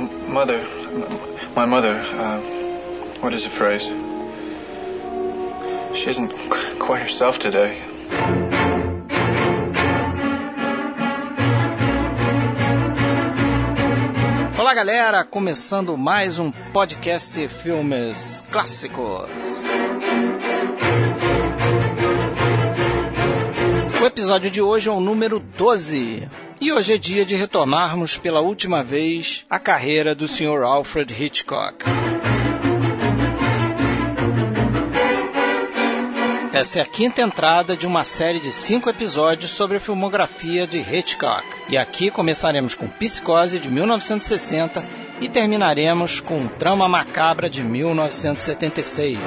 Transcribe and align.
mother, 0.00 0.60
my 1.54 1.64
mother, 1.64 1.94
uh, 2.18 2.40
what 3.20 3.32
is 3.32 3.44
the 3.44 3.50
phrase? 3.50 3.84
She 5.96 6.10
isn't 6.10 6.32
quite 6.78 7.02
herself 7.02 7.38
today. 7.38 7.80
Olá 14.58 14.74
galera, 14.74 15.24
começando 15.24 15.96
mais 15.96 16.38
um 16.38 16.50
podcast 16.50 17.46
Filmes 17.48 18.44
Clássicos. 18.50 19.64
O 24.02 24.06
episódio 24.06 24.50
de 24.50 24.60
hoje 24.60 24.88
é 24.88 24.92
o 24.92 25.00
número 25.00 25.38
12. 25.38 26.28
E 26.64 26.72
hoje 26.72 26.94
é 26.94 26.96
dia 26.96 27.26
de 27.26 27.36
retomarmos 27.36 28.16
pela 28.16 28.40
última 28.40 28.82
vez 28.82 29.44
a 29.50 29.58
carreira 29.58 30.14
do 30.14 30.26
Sr. 30.26 30.62
Alfred 30.62 31.12
Hitchcock. 31.12 31.84
Essa 36.54 36.78
é 36.78 36.82
a 36.82 36.86
quinta 36.86 37.20
entrada 37.20 37.76
de 37.76 37.86
uma 37.86 38.02
série 38.02 38.40
de 38.40 38.50
cinco 38.50 38.88
episódios 38.88 39.50
sobre 39.50 39.76
a 39.76 39.80
filmografia 39.80 40.66
de 40.66 40.78
Hitchcock. 40.78 41.44
E 41.68 41.76
aqui 41.76 42.10
começaremos 42.10 42.74
com 42.74 42.88
Psicose 42.88 43.58
de 43.58 43.70
1960 43.70 44.82
e 45.20 45.28
terminaremos 45.28 46.18
com 46.20 46.48
Trama 46.48 46.88
Macabra 46.88 47.50
de 47.50 47.62
1976. 47.62 49.18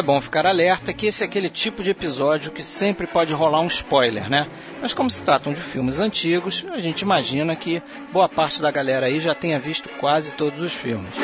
É 0.00 0.02
bom 0.02 0.18
ficar 0.18 0.46
alerta 0.46 0.94
que 0.94 1.08
esse 1.08 1.22
é 1.22 1.26
aquele 1.26 1.50
tipo 1.50 1.82
de 1.82 1.90
episódio 1.90 2.50
que 2.50 2.62
sempre 2.62 3.06
pode 3.06 3.34
rolar 3.34 3.60
um 3.60 3.66
spoiler, 3.66 4.30
né? 4.30 4.46
Mas 4.80 4.94
como 4.94 5.10
se 5.10 5.22
tratam 5.22 5.52
de 5.52 5.60
filmes 5.60 6.00
antigos, 6.00 6.64
a 6.72 6.78
gente 6.78 7.02
imagina 7.02 7.54
que 7.54 7.82
boa 8.10 8.26
parte 8.26 8.62
da 8.62 8.70
galera 8.70 9.04
aí 9.04 9.20
já 9.20 9.34
tenha 9.34 9.60
visto 9.60 9.90
quase 10.00 10.34
todos 10.34 10.60
os 10.60 10.72
filmes. 10.72 11.14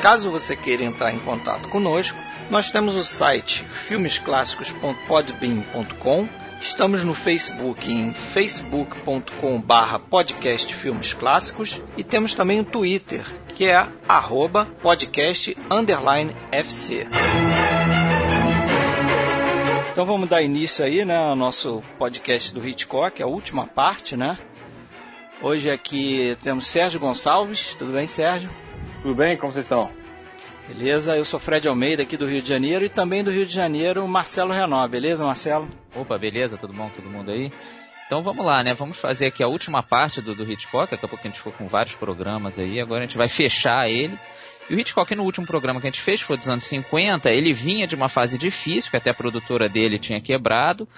Caso 0.00 0.30
você 0.30 0.54
queira 0.54 0.84
entrar 0.84 1.12
em 1.12 1.18
contato 1.18 1.68
conosco, 1.68 2.16
nós 2.48 2.70
temos 2.70 2.94
o 2.94 3.02
site 3.02 3.64
filmesclassicos.podbean.com, 3.88 6.28
estamos 6.62 7.04
no 7.04 7.12
Facebook 7.12 7.92
em 7.92 8.14
facebook.com/barra 8.14 9.98
podcast 9.98 10.72
filmes 10.74 11.12
clássicos 11.12 11.82
e 11.96 12.04
temos 12.04 12.34
também 12.34 12.60
o 12.60 12.64
Twitter, 12.64 13.24
que 13.48 13.66
é 13.66 13.88
arroba 14.08 14.66
podcast 14.80 15.56
underline 15.68 16.34
FC. 16.52 17.06
Então 19.90 20.06
vamos 20.06 20.28
dar 20.28 20.40
início 20.40 20.84
aí, 20.84 21.04
né, 21.04 21.16
ao 21.16 21.36
nosso 21.36 21.82
podcast 21.98 22.54
do 22.54 22.66
Hitchcock, 22.66 23.22
a 23.22 23.26
última 23.26 23.66
parte, 23.66 24.16
né? 24.16 24.38
Hoje 25.42 25.68
aqui 25.68 26.36
temos 26.42 26.66
Sérgio 26.68 27.00
Gonçalves. 27.00 27.74
Tudo 27.74 27.92
bem, 27.92 28.06
Sérgio? 28.06 28.48
Tudo 29.02 29.16
bem? 29.16 29.36
Como 29.36 29.52
vocês 29.52 29.66
estão? 29.66 30.01
Beleza, 30.74 31.14
eu 31.14 31.24
sou 31.24 31.38
Fred 31.38 31.68
Almeida 31.68 32.02
aqui 32.02 32.16
do 32.16 32.26
Rio 32.26 32.40
de 32.40 32.48
Janeiro 32.48 32.86
e 32.86 32.88
também 32.88 33.22
do 33.22 33.30
Rio 33.30 33.44
de 33.44 33.52
Janeiro, 33.52 34.08
Marcelo 34.08 34.54
Renó. 34.54 34.88
Beleza, 34.88 35.22
Marcelo? 35.22 35.68
Opa, 35.94 36.16
beleza, 36.16 36.56
tudo 36.56 36.72
bom, 36.72 36.88
todo 36.88 37.10
mundo 37.10 37.30
aí? 37.30 37.52
Então 38.06 38.22
vamos 38.22 38.44
lá, 38.44 38.64
né? 38.64 38.72
Vamos 38.72 38.98
fazer 38.98 39.26
aqui 39.26 39.44
a 39.44 39.48
última 39.48 39.82
parte 39.82 40.22
do, 40.22 40.34
do 40.34 40.50
Hitchcock. 40.50 40.90
Daqui 40.90 41.04
a 41.04 41.08
pouco 41.08 41.26
a 41.26 41.28
gente 41.28 41.36
ficou 41.36 41.52
com 41.52 41.68
vários 41.68 41.94
programas 41.94 42.58
aí. 42.58 42.80
Agora 42.80 43.00
a 43.00 43.06
gente 43.06 43.18
vai 43.18 43.28
fechar 43.28 43.86
ele. 43.86 44.18
E 44.70 44.74
o 44.74 44.80
Hitchcock, 44.80 45.14
no 45.14 45.24
último 45.24 45.46
programa 45.46 45.78
que 45.78 45.88
a 45.88 45.90
gente 45.90 46.00
fez, 46.00 46.22
foi 46.22 46.38
dos 46.38 46.48
anos 46.48 46.64
50, 46.64 47.30
ele 47.30 47.52
vinha 47.52 47.86
de 47.86 47.94
uma 47.94 48.08
fase 48.08 48.38
difícil, 48.38 48.90
que 48.90 48.96
até 48.96 49.10
a 49.10 49.14
produtora 49.14 49.68
dele 49.68 49.98
tinha 49.98 50.22
quebrado. 50.22 50.88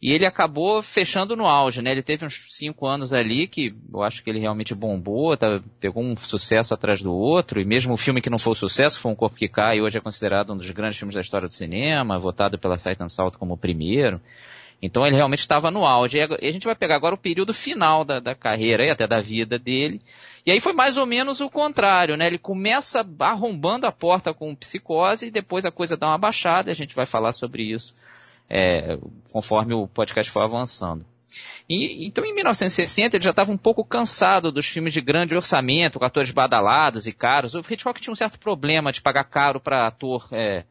E 0.00 0.12
ele 0.12 0.24
acabou 0.24 0.80
fechando 0.80 1.34
no 1.34 1.44
auge, 1.44 1.82
né? 1.82 1.90
Ele 1.90 2.04
teve 2.04 2.24
uns 2.24 2.46
cinco 2.50 2.86
anos 2.86 3.12
ali 3.12 3.48
que 3.48 3.74
eu 3.92 4.00
acho 4.04 4.22
que 4.22 4.30
ele 4.30 4.38
realmente 4.38 4.72
bombou, 4.72 5.36
tá, 5.36 5.60
pegou 5.80 6.04
um 6.04 6.16
sucesso 6.16 6.72
atrás 6.72 7.02
do 7.02 7.12
outro, 7.12 7.60
e 7.60 7.64
mesmo 7.64 7.94
o 7.94 7.96
filme 7.96 8.20
que 8.20 8.30
não 8.30 8.38
foi 8.38 8.52
um 8.52 8.54
sucesso, 8.54 9.00
foi 9.00 9.10
Um 9.10 9.16
Corpo 9.16 9.36
que 9.36 9.48
Cai, 9.48 9.80
hoje 9.80 9.98
é 9.98 10.00
considerado 10.00 10.52
um 10.52 10.56
dos 10.56 10.70
grandes 10.70 10.96
filmes 10.96 11.16
da 11.16 11.20
história 11.20 11.48
do 11.48 11.54
cinema, 11.54 12.16
votado 12.16 12.56
pela 12.56 12.78
Sight 12.78 13.02
and 13.02 13.08
Salt 13.08 13.34
como 13.36 13.54
o 13.54 13.58
primeiro. 13.58 14.20
Então 14.80 15.04
ele 15.04 15.16
realmente 15.16 15.40
estava 15.40 15.68
no 15.68 15.84
auge. 15.84 16.18
E 16.18 16.46
a 16.46 16.52
gente 16.52 16.64
vai 16.64 16.76
pegar 16.76 16.94
agora 16.94 17.16
o 17.16 17.18
período 17.18 17.52
final 17.52 18.04
da, 18.04 18.20
da 18.20 18.36
carreira 18.36 18.86
e 18.86 18.90
até 18.90 19.08
da 19.08 19.20
vida 19.20 19.58
dele. 19.58 20.00
E 20.46 20.52
aí 20.52 20.60
foi 20.60 20.72
mais 20.72 20.96
ou 20.96 21.04
menos 21.04 21.40
o 21.40 21.50
contrário, 21.50 22.16
né? 22.16 22.28
Ele 22.28 22.38
começa 22.38 23.04
arrombando 23.18 23.84
a 23.84 23.90
porta 23.90 24.32
com 24.32 24.54
psicose 24.54 25.26
e 25.26 25.30
depois 25.32 25.64
a 25.64 25.72
coisa 25.72 25.96
dá 25.96 26.06
uma 26.06 26.18
baixada, 26.18 26.70
a 26.70 26.74
gente 26.74 26.94
vai 26.94 27.06
falar 27.06 27.32
sobre 27.32 27.64
isso 27.64 27.92
é, 28.48 28.98
conforme 29.32 29.74
o 29.74 29.86
podcast 29.86 30.30
foi 30.30 30.42
avançando. 30.42 31.04
E, 31.68 32.06
então, 32.06 32.24
em 32.24 32.34
1960, 32.34 33.16
ele 33.16 33.24
já 33.24 33.30
estava 33.30 33.52
um 33.52 33.58
pouco 33.58 33.84
cansado 33.84 34.50
dos 34.50 34.66
filmes 34.66 34.92
de 34.92 35.00
grande 35.00 35.36
orçamento, 35.36 35.98
com 35.98 36.04
atores 36.04 36.30
badalados 36.30 37.06
e 37.06 37.12
caros. 37.12 37.54
O 37.54 37.60
Hitchcock 37.60 38.00
tinha 38.00 38.12
um 38.12 38.16
certo 38.16 38.38
problema 38.38 38.90
de 38.90 39.02
pagar 39.02 39.24
caro 39.24 39.60
para 39.60 39.86
ator 39.86 40.26
é, 40.32 40.64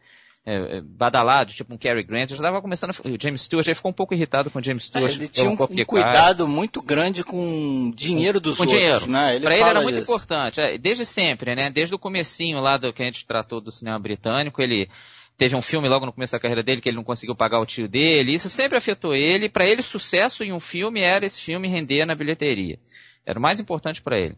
é, 0.43 0.81
badalado, 0.81 1.51
tipo 1.51 1.71
um 1.73 1.77
Cary 1.77 2.01
Grant. 2.01 2.29
Já 2.29 2.35
estava 2.35 2.61
começando. 2.61 2.91
A, 2.91 3.07
o 3.07 3.17
James 3.21 3.41
Stewart 3.41 3.67
já 3.67 3.75
ficou 3.75 3.91
um 3.91 3.93
pouco 3.93 4.15
irritado 4.15 4.49
com 4.49 4.57
o 4.57 4.63
James 4.63 4.85
Stewart. 4.85 5.13
ele 5.13 5.27
tinha 5.27 5.49
um, 5.49 5.53
um 5.53 5.85
cuidado 5.85 6.47
muito 6.47 6.81
grande 6.81 7.23
com 7.23 7.91
dinheiro 7.93 8.39
dos 8.39 8.57
com 8.57 8.63
outros. 8.63 8.79
Dinheiro. 8.81 9.11
Né? 9.11 9.39
Para 9.39 9.53
ele 9.53 9.63
era 9.63 9.81
muito 9.81 9.99
isso. 9.99 10.11
importante. 10.11 10.59
É, 10.59 10.77
desde 10.79 11.05
sempre, 11.05 11.53
né? 11.53 11.69
Desde 11.69 11.93
o 11.93 11.99
comecinho 11.99 12.59
lá 12.59 12.77
do 12.77 12.91
que 12.91 13.03
a 13.03 13.05
gente 13.05 13.27
tratou 13.27 13.61
do 13.61 13.71
cinema 13.71 13.99
britânico, 13.99 14.61
ele 14.61 14.89
teve 15.37 15.55
um 15.55 15.61
filme 15.61 15.87
logo 15.87 16.05
no 16.05 16.13
começo 16.13 16.33
da 16.33 16.39
carreira 16.39 16.63
dele 16.63 16.81
que 16.81 16.89
ele 16.89 16.97
não 16.97 17.03
conseguiu 17.03 17.35
pagar 17.35 17.59
o 17.59 17.65
tio 17.65 17.87
dele. 17.87 18.33
Isso 18.33 18.49
sempre 18.49 18.77
afetou 18.77 19.13
ele. 19.13 19.47
Para 19.47 19.67
ele, 19.67 19.81
sucesso 19.81 20.43
em 20.43 20.51
um 20.51 20.59
filme 20.59 21.01
era 21.01 21.25
esse 21.25 21.39
filme 21.39 21.67
render 21.67 22.05
na 22.05 22.15
bilheteria. 22.15 22.79
Era 23.25 23.37
o 23.37 23.41
mais 23.41 23.59
importante 23.59 24.01
para 24.01 24.17
ele. 24.17 24.35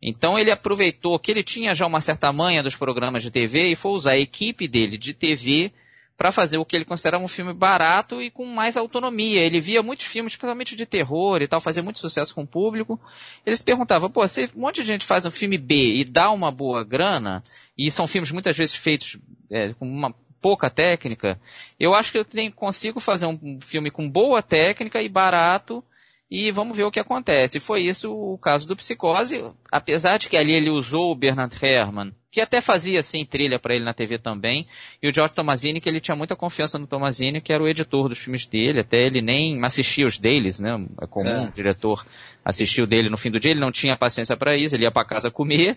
Então 0.00 0.38
ele 0.38 0.50
aproveitou 0.50 1.18
que 1.18 1.30
ele 1.30 1.42
tinha 1.42 1.74
já 1.74 1.86
uma 1.86 2.02
certa 2.02 2.30
manha 2.32 2.62
dos 2.62 2.76
programas 2.76 3.22
de 3.22 3.30
TV 3.30 3.68
e 3.68 3.76
foi 3.76 3.92
usar 3.92 4.12
a 4.12 4.18
equipe 4.18 4.68
dele 4.68 4.98
de 4.98 5.14
TV 5.14 5.72
para 6.16 6.32
fazer 6.32 6.58
o 6.58 6.64
que 6.64 6.74
ele 6.74 6.84
considerava 6.84 7.22
um 7.22 7.28
filme 7.28 7.52
barato 7.52 8.22
e 8.22 8.30
com 8.30 8.44
mais 8.46 8.76
autonomia. 8.76 9.40
Ele 9.40 9.60
via 9.60 9.82
muitos 9.82 10.06
filmes, 10.06 10.32
especialmente 10.32 10.74
de 10.74 10.86
terror 10.86 11.42
e 11.42 11.48
tal, 11.48 11.60
fazia 11.60 11.82
muito 11.82 11.98
sucesso 11.98 12.34
com 12.34 12.42
o 12.42 12.46
público. 12.46 12.98
Ele 13.44 13.56
se 13.56 13.64
perguntava, 13.64 14.08
pô, 14.08 14.26
se 14.26 14.50
um 14.54 14.60
monte 14.60 14.82
de 14.82 14.86
gente 14.86 15.04
faz 15.04 15.26
um 15.26 15.30
filme 15.30 15.58
B 15.58 15.94
e 15.96 16.04
dá 16.04 16.30
uma 16.30 16.50
boa 16.50 16.84
grana, 16.84 17.42
e 17.76 17.90
são 17.90 18.06
filmes 18.06 18.32
muitas 18.32 18.56
vezes 18.56 18.74
feitos 18.74 19.18
é, 19.50 19.74
com 19.74 19.86
uma 19.86 20.14
pouca 20.46 20.70
técnica, 20.70 21.40
eu 21.78 21.92
acho 21.92 22.12
que 22.12 22.18
eu 22.18 22.24
tenho, 22.24 22.52
consigo 22.52 23.00
fazer 23.00 23.26
um 23.26 23.58
filme 23.60 23.90
com 23.90 24.08
boa 24.08 24.40
técnica 24.40 25.02
e 25.02 25.08
barato 25.08 25.82
e 26.30 26.52
vamos 26.52 26.76
ver 26.76 26.84
o 26.84 26.90
que 26.92 27.00
acontece. 27.00 27.58
Foi 27.58 27.82
isso 27.82 28.12
o 28.12 28.38
caso 28.38 28.64
do 28.64 28.76
Psicose, 28.76 29.44
apesar 29.72 30.18
de 30.18 30.28
que 30.28 30.36
ali 30.36 30.52
ele 30.52 30.70
usou 30.70 31.10
o 31.10 31.16
Bernard 31.16 31.52
Herrmann, 31.60 32.12
que 32.30 32.40
até 32.40 32.60
fazia 32.60 33.00
assim 33.00 33.24
trilha 33.24 33.58
para 33.58 33.74
ele 33.74 33.84
na 33.84 33.92
TV 33.92 34.20
também, 34.20 34.68
e 35.02 35.08
o 35.08 35.12
George 35.12 35.34
Tomazini, 35.34 35.80
que 35.80 35.88
ele 35.88 36.00
tinha 36.00 36.16
muita 36.16 36.36
confiança 36.36 36.78
no 36.78 36.86
Tomazini, 36.86 37.40
que 37.40 37.52
era 37.52 37.60
o 37.60 37.66
editor 37.66 38.08
dos 38.08 38.18
filmes 38.18 38.46
dele, 38.46 38.78
até 38.78 39.04
ele 39.04 39.20
nem 39.20 39.64
assistia 39.64 40.06
os 40.06 40.16
deles, 40.16 40.60
né? 40.60 40.78
É 41.02 41.08
comum 41.08 41.28
é. 41.28 41.48
o 41.48 41.50
diretor 41.50 42.06
assistir 42.44 42.82
o 42.82 42.86
dele 42.86 43.10
no 43.10 43.16
fim 43.16 43.32
do 43.32 43.40
dia, 43.40 43.50
ele 43.50 43.58
não 43.58 43.72
tinha 43.72 43.96
paciência 43.96 44.36
para 44.36 44.56
isso, 44.56 44.76
ele 44.76 44.84
ia 44.84 44.92
para 44.92 45.04
casa 45.04 45.28
comer, 45.28 45.76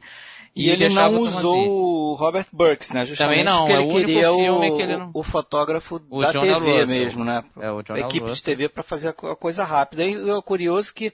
e, 0.55 0.69
ele 0.69 0.89
não 0.89 1.19
usou 1.19 1.69
o 1.69 2.15
Robert 2.15 2.47
Burks, 2.51 2.91
né? 2.91 3.05
Justamente 3.05 3.39
Também 3.39 3.43
não, 3.43 3.67
porque 3.67 3.73
ele 3.73 3.83
é 3.83 3.93
queria 3.93 4.31
o, 4.31 4.59
que 4.75 4.81
ele 4.81 4.97
não... 4.97 5.11
o 5.13 5.23
fotógrafo 5.23 6.01
o 6.09 6.21
da 6.21 6.31
John 6.31 6.41
TV 6.41 6.85
mesmo, 6.85 7.23
né? 7.23 7.43
É, 7.59 7.71
o 7.71 7.81
John 7.81 7.93
a 7.93 7.99
equipe 7.99 8.31
de 8.31 8.43
TV 8.43 8.69
para 8.69 8.83
fazer 8.83 9.09
a 9.09 9.35
coisa 9.35 9.63
rápida. 9.63 10.03
E 10.03 10.29
é 10.29 10.41
curioso 10.41 10.93
que 10.93 11.13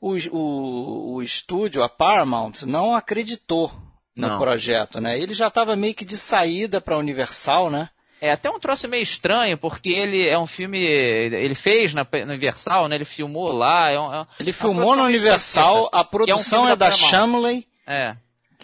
o, 0.00 0.16
o, 0.30 1.14
o 1.14 1.22
estúdio, 1.22 1.82
a 1.82 1.88
Paramount, 1.88 2.62
não 2.66 2.94
acreditou 2.94 3.72
no 4.16 4.28
não. 4.28 4.38
projeto, 4.38 5.00
né? 5.00 5.18
Ele 5.18 5.34
já 5.34 5.48
estava 5.48 5.76
meio 5.76 5.94
que 5.94 6.04
de 6.04 6.16
saída 6.16 6.80
para 6.80 6.94
a 6.94 6.98
Universal, 6.98 7.70
né? 7.70 7.88
É 8.20 8.32
até 8.32 8.48
um 8.48 8.60
troço 8.60 8.88
meio 8.88 9.02
estranho, 9.02 9.58
porque 9.58 9.90
ele 9.90 10.28
é 10.28 10.38
um 10.38 10.46
filme. 10.46 10.78
Ele 10.78 11.56
fez 11.56 11.92
na, 11.92 12.04
na 12.04 12.32
Universal, 12.32 12.88
né? 12.88 12.94
Ele 12.94 13.04
filmou 13.04 13.50
lá. 13.50 13.90
É 13.90 13.98
um, 13.98 14.14
é 14.14 14.26
ele 14.38 14.52
filmou 14.52 14.94
na 14.94 15.04
Universal, 15.04 15.90
a 15.92 16.04
produção 16.04 16.60
é, 16.60 16.70
um 16.70 16.72
é 16.72 16.76
da, 16.76 16.88
da 16.88 16.92
Shamley. 16.92 17.66
É 17.84 18.14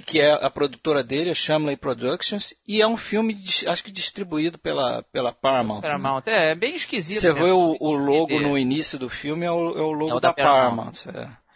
que 0.03 0.21
é 0.21 0.33
a 0.33 0.51
produtora 0.51 1.03
dele, 1.03 1.31
a 1.31 1.35
Shamley 1.35 1.77
Productions, 1.77 2.55
e 2.67 2.81
é 2.81 2.87
um 2.87 2.97
filme, 2.97 3.37
acho 3.67 3.85
que 3.85 3.91
distribuído 3.91 4.59
pela, 4.59 5.03
pela 5.13 5.33
Paramount. 5.33 5.83
Né? 5.83 5.89
Paramount, 5.89 6.23
né? 6.27 6.53
é, 6.53 6.55
bem 6.55 6.75
esquisito. 6.75 7.21
Você 7.21 7.33
vê 7.33 7.51
o, 7.51 7.77
o 7.81 7.93
logo 7.95 8.39
no 8.41 8.57
início 8.57 8.99
do 8.99 9.09
filme, 9.09 9.47
é 9.47 9.51
o, 9.51 9.77
é 9.77 9.83
o 9.83 9.93
logo 9.93 10.13
é 10.13 10.15
o 10.15 10.21
da, 10.21 10.29
da, 10.29 10.35
Paramount. 10.35 11.05
Paramount. 11.05 11.33
É. 11.33 11.49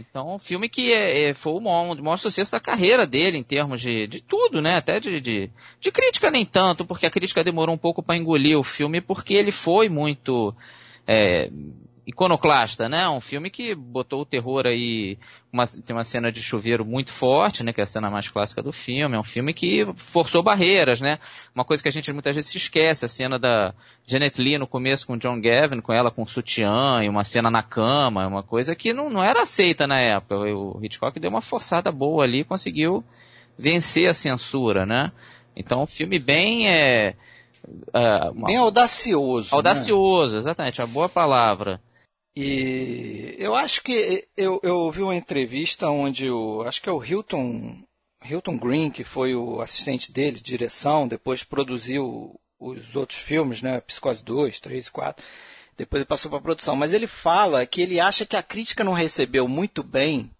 Então, 0.00 0.34
um 0.34 0.38
filme 0.38 0.68
que 0.68 0.92
é, 0.92 1.30
é, 1.30 1.34
foi 1.34 1.52
o 1.52 1.60
maior, 1.60 1.98
o 1.98 2.02
maior 2.02 2.16
sucesso 2.16 2.52
da 2.52 2.60
carreira 2.60 3.06
dele, 3.06 3.38
em 3.38 3.42
termos 3.42 3.80
de, 3.80 4.06
de 4.06 4.20
tudo, 4.20 4.60
né? 4.60 4.76
Até 4.76 4.98
de, 4.98 5.20
de, 5.20 5.50
de 5.80 5.92
crítica 5.92 6.30
nem 6.30 6.44
tanto, 6.44 6.84
porque 6.84 7.06
a 7.06 7.10
crítica 7.10 7.44
demorou 7.44 7.74
um 7.74 7.78
pouco 7.78 8.02
para 8.02 8.16
engolir 8.16 8.58
o 8.58 8.64
filme, 8.64 9.00
porque 9.00 9.34
ele 9.34 9.52
foi 9.52 9.88
muito... 9.88 10.54
É, 11.06 11.50
iconoclasta, 12.06 12.88
né? 12.88 13.08
Um 13.08 13.20
filme 13.20 13.50
que 13.50 13.74
botou 13.74 14.22
o 14.22 14.26
terror 14.26 14.66
aí, 14.66 15.16
uma, 15.52 15.64
tem 15.66 15.94
uma 15.94 16.04
cena 16.04 16.32
de 16.32 16.42
chuveiro 16.42 16.84
muito 16.84 17.12
forte, 17.12 17.62
né? 17.62 17.72
Que 17.72 17.80
é 17.80 17.84
a 17.84 17.86
cena 17.86 18.10
mais 18.10 18.28
clássica 18.28 18.62
do 18.62 18.72
filme. 18.72 19.14
É 19.14 19.18
um 19.18 19.24
filme 19.24 19.54
que 19.54 19.86
forçou 19.96 20.42
barreiras, 20.42 21.00
né? 21.00 21.18
Uma 21.54 21.64
coisa 21.64 21.82
que 21.82 21.88
a 21.88 21.92
gente 21.92 22.12
muitas 22.12 22.34
vezes 22.34 22.50
se 22.50 22.58
esquece, 22.58 23.04
a 23.04 23.08
cena 23.08 23.38
da 23.38 23.72
Janet 24.06 24.40
Lee 24.40 24.58
no 24.58 24.66
começo 24.66 25.06
com 25.06 25.16
John 25.16 25.40
Gavin, 25.40 25.80
com 25.80 25.92
ela 25.92 26.10
com 26.10 26.26
sutiã 26.26 27.02
e 27.02 27.08
uma 27.08 27.24
cena 27.24 27.50
na 27.50 27.62
cama, 27.62 28.26
uma 28.26 28.42
coisa 28.42 28.74
que 28.74 28.92
não, 28.92 29.08
não 29.08 29.22
era 29.22 29.42
aceita 29.42 29.86
na 29.86 30.00
época. 30.00 30.36
O 30.36 30.80
Hitchcock 30.82 31.18
deu 31.20 31.30
uma 31.30 31.42
forçada 31.42 31.92
boa 31.92 32.24
ali, 32.24 32.42
conseguiu 32.42 33.04
vencer 33.56 34.08
a 34.08 34.14
censura, 34.14 34.84
né? 34.84 35.12
Então, 35.54 35.82
um 35.82 35.86
filme 35.86 36.18
bem 36.18 36.68
é, 36.68 37.14
é 37.92 38.30
uma... 38.30 38.46
bem 38.46 38.56
audacioso. 38.56 39.50
Né? 39.50 39.56
Audacioso, 39.56 40.34
né? 40.34 40.38
exatamente, 40.38 40.82
a 40.82 40.86
boa 40.86 41.08
palavra. 41.08 41.80
E 42.34 43.34
eu 43.38 43.54
acho 43.54 43.82
que 43.82 44.26
eu, 44.36 44.58
eu 44.62 44.90
vi 44.90 45.02
uma 45.02 45.14
entrevista 45.14 45.90
onde 45.90 46.30
o 46.30 46.62
acho 46.62 46.80
que 46.80 46.88
é 46.88 46.92
o 46.92 47.04
Hilton 47.04 47.82
Hilton 48.24 48.56
Green, 48.56 48.90
que 48.90 49.04
foi 49.04 49.34
o 49.34 49.60
assistente 49.60 50.10
dele, 50.10 50.40
direção, 50.40 51.08
depois 51.08 51.44
produziu 51.44 52.38
os 52.58 52.94
outros 52.94 53.18
filmes, 53.18 53.60
né, 53.60 53.80
Psicose 53.80 54.24
2, 54.24 54.60
3 54.60 54.86
e 54.86 54.90
4. 54.90 55.24
Depois 55.76 56.00
ele 56.00 56.08
passou 56.08 56.30
para 56.30 56.38
a 56.38 56.42
produção, 56.42 56.76
mas 56.76 56.92
ele 56.92 57.06
fala 57.06 57.66
que 57.66 57.82
ele 57.82 57.98
acha 57.98 58.24
que 58.24 58.36
a 58.36 58.42
crítica 58.42 58.84
não 58.84 58.92
recebeu 58.92 59.48
muito 59.48 59.82
bem, 59.82 60.30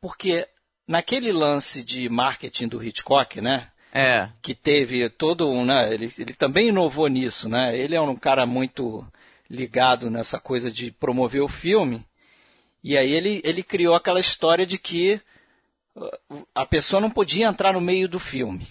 porque 0.00 0.46
naquele 0.86 1.32
lance 1.32 1.82
de 1.82 2.08
marketing 2.08 2.68
do 2.68 2.82
Hitchcock, 2.82 3.40
né? 3.40 3.68
É. 3.92 4.28
Que 4.42 4.54
teve 4.54 5.08
todo 5.08 5.48
um, 5.48 5.64
né? 5.64 5.94
Ele, 5.94 6.12
ele 6.18 6.34
também 6.34 6.68
inovou 6.68 7.06
nisso, 7.08 7.48
né? 7.48 7.76
Ele 7.76 7.94
é 7.94 8.00
um 8.00 8.16
cara 8.16 8.44
muito 8.44 9.06
ligado 9.50 10.10
nessa 10.10 10.38
coisa 10.38 10.70
de 10.70 10.90
promover 10.90 11.42
o 11.42 11.48
filme. 11.48 12.04
E 12.82 12.96
aí 12.96 13.12
ele, 13.12 13.40
ele 13.44 13.62
criou 13.62 13.94
aquela 13.94 14.20
história 14.20 14.66
de 14.66 14.78
que 14.78 15.20
uh, 15.96 16.46
a 16.54 16.66
pessoa 16.66 17.00
não 17.00 17.10
podia 17.10 17.46
entrar 17.46 17.72
no 17.72 17.80
meio 17.80 18.08
do 18.08 18.18
filme. 18.18 18.66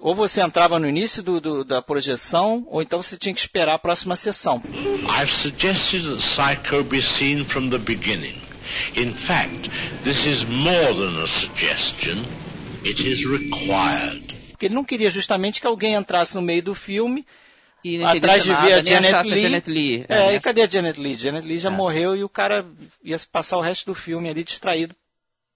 Ou 0.00 0.16
você 0.16 0.40
entrava 0.40 0.80
no 0.80 0.88
início 0.88 1.22
do, 1.22 1.40
do, 1.40 1.64
da 1.64 1.80
projeção, 1.80 2.66
ou 2.68 2.82
então 2.82 3.00
você 3.00 3.16
tinha 3.16 3.32
que 3.32 3.40
esperar 3.40 3.74
a 3.74 3.78
próxima 3.78 4.16
sessão. 4.16 4.60
I've 5.08 5.30
suggested 5.30 6.02
that 6.02 6.22
Psycho 6.22 6.82
be 6.82 7.00
seen 7.00 7.44
from 7.44 7.70
the 7.70 7.78
beginning. 7.78 8.42
In 8.96 9.14
fact, 9.14 9.70
this 10.02 10.24
is 10.26 10.44
more 10.44 10.92
than 10.92 11.22
a 11.22 11.26
suggestion. 11.26 12.24
It 12.84 13.00
is 13.00 13.24
required. 13.24 14.34
Porque 14.50 14.66
ele 14.66 14.74
não 14.74 14.84
queria 14.84 15.08
justamente 15.08 15.60
que 15.60 15.66
alguém 15.68 15.94
entrasse 15.94 16.34
no 16.34 16.42
meio 16.42 16.62
do 16.62 16.74
filme 16.74 17.24
e 17.84 18.02
atrás 18.04 18.44
de 18.44 18.54
ver 18.54 18.74
a 18.74 18.84
Janet 18.84 19.28
Lee. 19.28 19.40
Janet 19.40 19.70
Lee. 19.70 20.06
É, 20.08 20.16
é, 20.16 20.34
e 20.34 20.40
cadê 20.40 20.62
a 20.62 20.68
Janet 20.68 21.00
Lee? 21.00 21.16
Janet 21.16 21.46
Lee 21.46 21.58
já 21.58 21.70
é. 21.70 21.72
morreu 21.72 22.16
e 22.16 22.24
o 22.24 22.28
cara 22.28 22.64
ia 23.02 23.16
passar 23.30 23.58
o 23.58 23.60
resto 23.60 23.86
do 23.86 23.94
filme 23.94 24.28
ali 24.28 24.44
distraído 24.44 24.94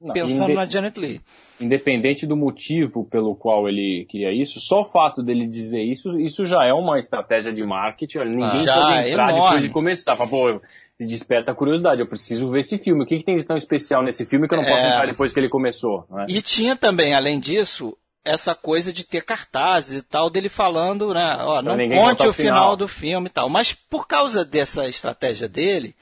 não, 0.00 0.12
pensando 0.12 0.55
na 0.55 0.67
Janet 0.67 0.99
Lee. 0.99 1.20
Independente 1.61 2.26
do 2.26 2.37
motivo 2.37 3.05
pelo 3.08 3.34
qual 3.34 3.69
ele 3.69 4.06
queria 4.08 4.32
isso, 4.32 4.61
só 4.61 4.82
o 4.82 4.84
fato 4.84 5.23
dele 5.23 5.46
dizer 5.46 5.82
isso, 5.82 6.20
isso 6.20 6.44
já 6.44 6.64
é 6.64 6.73
uma 6.73 6.99
estratégia 6.99 7.52
de 7.52 7.64
marketing. 7.64 8.19
Ninguém 8.19 8.62
já, 8.62 8.75
pode 8.75 9.08
entrar 9.08 9.31
enorme. 9.31 9.43
depois 9.43 9.62
de 9.62 9.70
começar. 9.70 10.17
Fala, 10.17 10.29
pô, 10.29 10.61
desperta 11.00 11.52
a 11.52 11.55
curiosidade. 11.55 12.00
Eu 12.00 12.06
preciso 12.06 12.50
ver 12.50 12.61
esse 12.61 12.79
filme. 12.79 13.05
O 13.05 13.06
que, 13.06 13.19
que 13.19 13.25
tem 13.25 13.37
de 13.37 13.44
tão 13.44 13.56
especial 13.56 14.02
nesse 14.02 14.25
filme 14.26 14.46
que 14.46 14.55
eu 14.55 14.58
não 14.58 14.64
posso 14.64 14.84
é... 14.84 14.88
entrar 14.88 15.06
depois 15.06 15.32
que 15.32 15.40
ele 15.40 15.49
começou? 15.49 16.06
Né? 16.11 16.26
E 16.29 16.43
tinha 16.43 16.76
também, 16.76 17.14
além 17.14 17.40
disso, 17.40 17.96
essa 18.26 18.55
coisa 18.55 18.93
de 18.93 19.05
ter 19.05 19.23
cartazes 19.23 20.00
e 20.00 20.02
tal, 20.02 20.28
dele 20.28 20.49
falando, 20.49 21.14
né? 21.14 21.38
Ó, 21.40 21.62
não 21.62 21.76
conte 21.88 22.26
o 22.26 22.32
final. 22.32 22.55
final 22.55 22.76
do 22.76 22.88
filme 22.88 23.28
e 23.28 23.31
tal. 23.31 23.49
Mas 23.49 23.73
por 23.73 24.06
causa 24.06 24.44
dessa 24.44 24.88
estratégia 24.88 25.49
dele, 25.49 25.94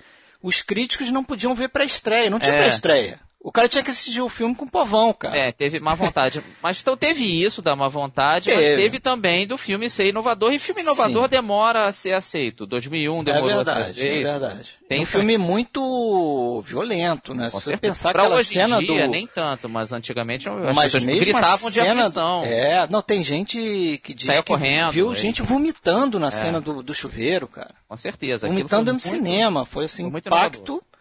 os 0.43 0.63
críticos 0.63 1.11
não 1.11 1.23
podiam 1.23 1.55
ver 1.55 1.69
pré-estreia, 1.69 2.31
não 2.31 2.41
tinha 2.41 2.55
é. 2.55 2.59
pré-estreia. 2.59 3.21
O 3.45 3.53
cara 3.53 3.69
tinha 3.69 3.85
que 3.85 3.91
assistir 3.91 4.23
o 4.23 4.29
filme 4.31 4.55
com 4.55 4.67
povão, 4.67 5.13
cara. 5.13 5.37
É, 5.37 5.53
teve 5.53 5.79
má 5.79 5.95
vontade. 5.95 6.43
mas 6.63 6.81
então 6.81 6.97
teve 6.97 7.27
isso 7.27 7.61
da 7.61 7.77
má 7.77 7.89
vontade, 7.89 8.49
teve. 8.49 8.57
mas 8.57 8.75
teve 8.75 8.99
também 8.99 9.47
do 9.47 9.59
filme 9.59 9.91
ser 9.91 10.09
inovador. 10.09 10.55
E 10.55 10.59
filme 10.59 10.81
inovador 10.81 11.25
Sim. 11.25 11.29
demora 11.29 11.87
a 11.87 11.93
ser 11.93 12.13
aceito. 12.13 12.65
2001 12.65 13.23
demorou 13.23 13.51
é 13.51 13.55
verdade, 13.57 13.81
a 13.81 13.85
ser 13.85 13.91
aceito. 13.91 14.27
É 14.27 14.31
verdade. 14.31 14.71
Tem 14.89 15.03
um 15.03 15.05
filme 15.05 15.37
muito 15.37 16.63
violento, 16.63 17.35
né? 17.35 17.51
Com 17.51 17.61
Se 17.61 17.67
você 17.67 17.77
pensar 17.77 18.13
pra 18.13 18.23
aquela 18.23 18.43
cena 18.43 18.79
dia, 18.79 19.07
do... 19.07 19.11
nem 19.11 19.27
tanto, 19.27 19.69
mas 19.69 19.93
antigamente 19.93 20.49
as 20.49 20.75
mas 20.75 20.93
pessoas 20.95 21.05
gritavam 21.05 21.71
de 21.71 21.81
aflição. 21.81 22.43
É, 22.45 22.87
não, 22.89 23.03
tem 23.03 23.23
gente 23.23 24.01
que 24.03 24.15
diz 24.15 24.27
Saiu 24.27 24.43
que 24.43 24.49
correndo, 24.49 24.91
viu 24.91 25.11
aí. 25.11 25.17
gente 25.17 25.43
vomitando 25.43 26.19
na 26.19 26.29
é. 26.29 26.31
cena 26.31 26.63
do, 26.63 26.83
do 26.83 26.95
chuveiro, 26.95 27.47
cara. 27.47 27.75
Com 27.87 27.97
certeza. 27.99 28.49
Vomitando 28.49 28.91
no 28.91 29.01
cinema. 29.01 29.67
Foi 29.67 29.85
assim, 29.85 30.07
um 30.07 30.17
impacto... 30.17 30.73
Inovador 30.73 30.94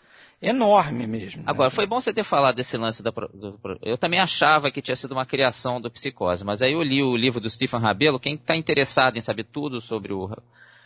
enorme 0.49 1.07
mesmo. 1.07 1.41
Né? 1.41 1.45
Agora, 1.47 1.69
foi 1.69 1.87
bom 1.87 1.99
você 1.99 2.13
ter 2.13 2.23
falado 2.23 2.55
desse 2.55 2.77
lance 2.77 3.01
da. 3.01 3.11
Do, 3.11 3.59
eu 3.81 3.97
também 3.97 4.19
achava 4.19 4.69
que 4.69 4.81
tinha 4.81 4.95
sido 4.95 5.13
uma 5.13 5.25
criação 5.25 5.79
do 5.79 5.89
Psicose, 5.89 6.43
mas 6.43 6.61
aí 6.61 6.73
eu 6.73 6.83
li 6.83 7.01
o 7.01 7.15
livro 7.15 7.39
do 7.39 7.49
Stephen 7.49 7.79
Rabelo. 7.79 8.19
Quem 8.19 8.35
está 8.35 8.55
interessado 8.55 9.17
em 9.17 9.21
saber 9.21 9.45
tudo 9.45 9.79
sobre 9.79 10.13
o, 10.13 10.29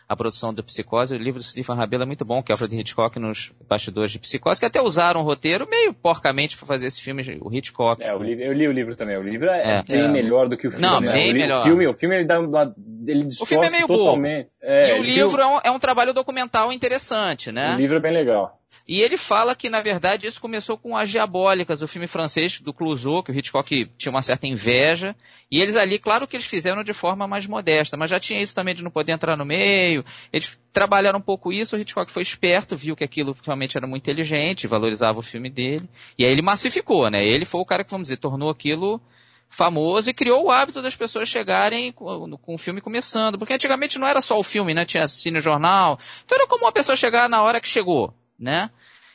a 0.07 0.15
produção 0.15 0.53
do 0.53 0.63
Psicose, 0.63 1.13
o 1.13 1.17
livro 1.17 1.39
do 1.39 1.43
Stephen 1.43 1.75
Rabelo 1.75 2.03
é 2.03 2.05
muito 2.05 2.23
bom, 2.23 2.41
que 2.41 2.51
é 2.51 2.53
Alfred 2.53 2.79
Hitchcock 2.79 3.19
nos 3.19 3.53
bastidores 3.67 4.11
de 4.11 4.19
Psicose, 4.19 4.59
que 4.59 4.65
até 4.65 4.81
usaram 4.81 5.19
um 5.19 5.23
roteiro 5.23 5.67
meio 5.69 5.93
porcamente 5.93 6.55
para 6.55 6.65
fazer 6.65 6.87
esse 6.87 7.01
filme, 7.01 7.37
o 7.41 7.53
Hitchcock. 7.53 8.01
É, 8.01 8.11
eu 8.11 8.23
li, 8.23 8.41
eu 8.41 8.53
li 8.53 8.67
o 8.67 8.71
livro 8.71 8.95
também. 8.95 9.17
O 9.17 9.23
livro 9.23 9.49
é, 9.49 9.79
é. 9.79 9.83
bem 9.83 10.05
é. 10.05 10.07
melhor 10.07 10.47
do 10.47 10.55
que 10.55 10.67
o 10.67 10.71
filme. 10.71 10.85
Não, 10.85 11.01
né? 11.01 11.11
bem 11.11 11.31
o 11.31 11.33
melhor. 11.33 11.59
O 11.59 11.63
filme, 11.63 11.87
o 11.87 11.93
filme 11.93 12.15
ele 12.15 12.25
dá 12.25 12.39
uma, 12.39 12.73
ele 13.05 13.27
o 13.41 13.45
filme 13.45 13.67
é 13.67 13.69
meio 13.69 13.87
totalmente. 13.87 14.49
É, 14.61 14.95
e 14.95 14.99
o 14.99 15.03
livro 15.03 15.41
é 15.41 15.45
um, 15.45 15.59
é 15.65 15.71
um 15.71 15.79
trabalho 15.79 16.13
documental 16.13 16.71
interessante, 16.71 17.51
né? 17.51 17.75
O 17.75 17.77
livro 17.77 17.97
é 17.97 17.99
bem 17.99 18.13
legal. 18.13 18.56
E 18.87 19.01
ele 19.01 19.17
fala 19.17 19.53
que, 19.53 19.69
na 19.69 19.81
verdade, 19.81 20.27
isso 20.27 20.39
começou 20.39 20.77
com 20.77 20.95
As 20.95 21.09
Diabólicas, 21.09 21.81
o 21.81 21.87
filme 21.87 22.07
francês 22.07 22.61
do 22.61 22.73
Clouseau, 22.73 23.21
que 23.21 23.31
o 23.31 23.37
Hitchcock 23.37 23.85
tinha 23.97 24.09
uma 24.09 24.21
certa 24.21 24.47
inveja. 24.47 25.13
E 25.51 25.59
eles 25.59 25.75
ali, 25.75 25.99
claro 25.99 26.25
que 26.25 26.37
eles 26.37 26.45
fizeram 26.45 26.83
de 26.83 26.93
forma 26.93 27.27
mais 27.27 27.45
modesta, 27.45 27.97
mas 27.97 28.09
já 28.09 28.17
tinha 28.17 28.41
isso 28.41 28.55
também 28.55 28.73
de 28.73 28.83
não 28.83 28.89
poder 28.89 29.11
entrar 29.11 29.35
no 29.35 29.43
meio. 29.43 30.05
Eles 30.31 30.57
trabalharam 30.71 31.19
um 31.19 31.21
pouco 31.21 31.51
isso, 31.51 31.75
o 31.75 31.79
Hitchcock 31.79 32.09
foi 32.09 32.23
esperto, 32.23 32.77
viu 32.77 32.95
que 32.95 33.03
aquilo 33.03 33.35
realmente 33.43 33.77
era 33.77 33.85
muito 33.85 34.03
inteligente, 34.03 34.67
valorizava 34.67 35.19
o 35.19 35.23
filme 35.23 35.49
dele. 35.49 35.89
E 36.17 36.23
aí 36.23 36.31
ele 36.31 36.41
massificou, 36.41 37.09
né? 37.09 37.25
Ele 37.25 37.43
foi 37.43 37.59
o 37.59 37.65
cara 37.65 37.83
que, 37.83 37.91
vamos 37.91 38.05
dizer, 38.05 38.17
tornou 38.17 38.49
aquilo 38.49 39.01
famoso 39.49 40.09
e 40.09 40.13
criou 40.13 40.45
o 40.45 40.51
hábito 40.51 40.81
das 40.81 40.95
pessoas 40.95 41.27
chegarem 41.27 41.91
com, 41.91 42.37
com 42.37 42.55
o 42.55 42.57
filme 42.57 42.79
começando. 42.79 43.37
Porque 43.37 43.53
antigamente 43.53 43.99
não 43.99 44.07
era 44.07 44.21
só 44.21 44.39
o 44.39 44.43
filme, 44.43 44.73
né? 44.73 44.85
Tinha 44.85 45.07
cine 45.09 45.41
jornal. 45.41 45.99
Então 46.23 46.37
era 46.37 46.47
como 46.47 46.63
uma 46.63 46.71
pessoa 46.71 46.95
chegar 46.95 47.27
na 47.27 47.41
hora 47.41 47.59
que 47.59 47.67
chegou 47.67 48.13
né? 48.39 48.69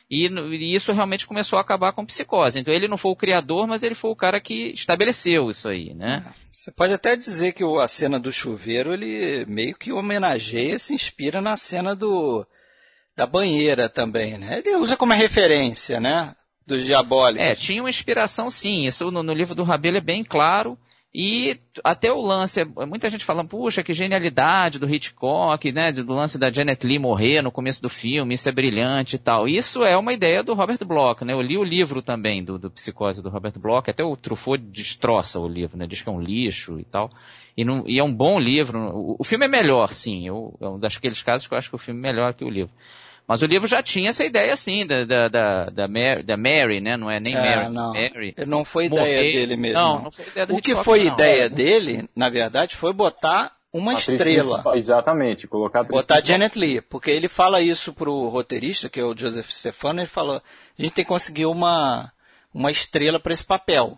E, 0.09 0.27
e, 0.27 0.75
isso 0.75 0.91
realmente 0.91 1.25
começou 1.25 1.57
a 1.57 1.61
acabar 1.61 1.91
com 1.91 2.05
psicose. 2.05 2.59
Então 2.59 2.73
ele 2.73 2.87
não 2.87 2.97
foi 2.97 3.11
o 3.11 3.15
criador, 3.15 3.65
mas 3.65 3.81
ele 3.81 3.95
foi 3.95 4.11
o 4.11 4.15
cara 4.15 4.39
que 4.39 4.71
estabeleceu 4.71 5.49
isso 5.49 5.67
aí, 5.67 5.93
né? 5.93 6.23
É. 6.27 6.33
Você 6.51 6.71
pode 6.71 6.93
até 6.93 7.15
dizer 7.15 7.53
que 7.53 7.63
a 7.63 7.87
cena 7.87 8.19
do 8.19 8.31
chuveiro 8.31 8.93
ele 8.93 9.45
meio 9.47 9.75
que 9.75 9.91
homenageia, 9.91 10.77
se 10.77 10.93
inspira 10.93 11.41
na 11.41 11.57
cena 11.57 11.95
do 11.95 12.45
da 13.15 13.25
banheira 13.25 13.89
também, 13.89 14.37
né? 14.37 14.59
Ele 14.59 14.75
usa 14.75 14.97
como 14.97 15.13
referência, 15.13 15.99
né? 15.99 16.35
Dos 16.65 16.85
diabólicos. 16.85 17.45
É, 17.45 17.53
tinha 17.53 17.81
uma 17.81 17.89
inspiração 17.89 18.49
sim. 18.49 18.85
Isso 18.85 19.11
no, 19.11 19.21
no 19.21 19.33
livro 19.33 19.53
do 19.53 19.63
Rabelo 19.63 19.97
é 19.97 20.01
bem 20.01 20.23
claro. 20.23 20.77
E 21.15 21.59
até 21.83 22.11
o 22.11 22.19
lance, 22.19 22.61
é, 22.61 22.85
muita 22.87 23.07
gente 23.07 23.23
falando, 23.23 23.47
puxa, 23.47 23.83
que 23.83 23.93
genialidade 23.93 24.79
do 24.79 24.89
Hitchcock, 24.89 25.71
né, 25.71 25.91
do 25.91 26.11
lance 26.11 26.39
da 26.39 26.51
Janet 26.51 26.83
Lee 26.83 26.97
morrer 26.97 27.43
no 27.43 27.51
começo 27.51 27.83
do 27.83 27.89
filme, 27.89 28.33
isso 28.33 28.49
é 28.49 28.51
brilhante 28.51 29.15
e 29.15 29.19
tal. 29.19 29.47
Isso 29.47 29.83
é 29.83 29.95
uma 29.95 30.11
ideia 30.11 30.41
do 30.41 30.55
Robert 30.55 30.83
Bloch, 30.83 31.23
né? 31.23 31.33
Eu 31.33 31.41
li 31.41 31.55
o 31.55 31.63
livro 31.63 32.01
também 32.01 32.43
do, 32.43 32.57
do 32.57 32.71
Psicose 32.71 33.21
do 33.21 33.29
Robert 33.29 33.59
Bloch, 33.59 33.87
até 33.87 34.03
o 34.03 34.15
Truffaut 34.15 34.63
destroça 34.63 35.39
o 35.39 35.47
livro, 35.47 35.77
né? 35.77 35.85
Diz 35.85 36.01
que 36.01 36.09
é 36.09 36.11
um 36.11 36.19
lixo 36.19 36.79
e 36.79 36.85
tal. 36.85 37.11
E, 37.55 37.63
não, 37.63 37.83
e 37.87 37.99
é 37.99 38.03
um 38.03 38.11
bom 38.11 38.39
livro. 38.39 38.79
O, 38.79 39.17
o 39.19 39.23
filme 39.23 39.45
é 39.45 39.47
melhor, 39.47 39.89
sim. 39.89 40.27
Eu, 40.27 40.57
é 40.59 40.67
um 40.67 40.79
daqueles 40.79 41.21
casos 41.21 41.45
que 41.45 41.53
eu 41.53 41.57
acho 41.59 41.69
que 41.69 41.75
o 41.75 41.79
filme 41.79 41.99
é 41.99 42.11
melhor 42.11 42.33
que 42.33 42.43
o 42.43 42.49
livro. 42.49 42.73
Mas 43.27 43.41
o 43.41 43.45
livro 43.45 43.67
já 43.67 43.81
tinha 43.81 44.09
essa 44.09 44.25
ideia, 44.25 44.51
assim, 44.51 44.85
da, 44.85 45.05
da, 45.05 45.27
da, 45.29 45.65
da, 45.69 45.87
Mary, 45.87 46.23
da 46.23 46.35
Mary, 46.35 46.81
né? 46.81 46.97
Não 46.97 47.09
é 47.09 47.19
nem 47.19 47.35
é, 47.35 47.55
Mary, 47.55 47.73
não. 47.73 47.93
Mary. 47.93 48.35
Não 48.45 48.65
foi 48.65 48.85
ideia 48.85 49.17
morrer. 49.17 49.31
dele 49.31 49.55
mesmo. 49.55 49.79
Não, 49.79 50.01
não, 50.03 50.11
foi 50.11 50.25
ideia 50.27 50.45
do 50.45 50.55
O 50.55 50.61
que 50.61 50.75
foi 50.75 51.03
não. 51.03 51.13
ideia 51.13 51.49
dele, 51.49 52.09
na 52.15 52.29
verdade, 52.29 52.75
foi 52.75 52.91
botar 52.91 53.55
uma 53.71 53.93
estrela. 53.93 54.63
Exatamente, 54.75 55.47
colocar 55.47 55.83
Botar 55.83 56.15
principal. 56.15 56.25
Janet 56.25 56.59
Lee, 56.59 56.81
porque 56.81 57.09
ele 57.09 57.27
fala 57.27 57.61
isso 57.61 57.93
pro 57.93 58.27
roteirista, 58.27 58.89
que 58.89 58.99
é 58.99 59.03
o 59.03 59.17
Joseph 59.17 59.49
Stefano, 59.49 60.01
ele 60.01 60.07
falou, 60.07 60.35
a 60.35 60.81
gente 60.81 60.93
tem 60.93 61.05
que 61.05 61.09
conseguir 61.09 61.45
uma, 61.45 62.11
uma 62.53 62.69
estrela 62.69 63.19
para 63.19 63.33
esse 63.33 63.45
papel. 63.45 63.97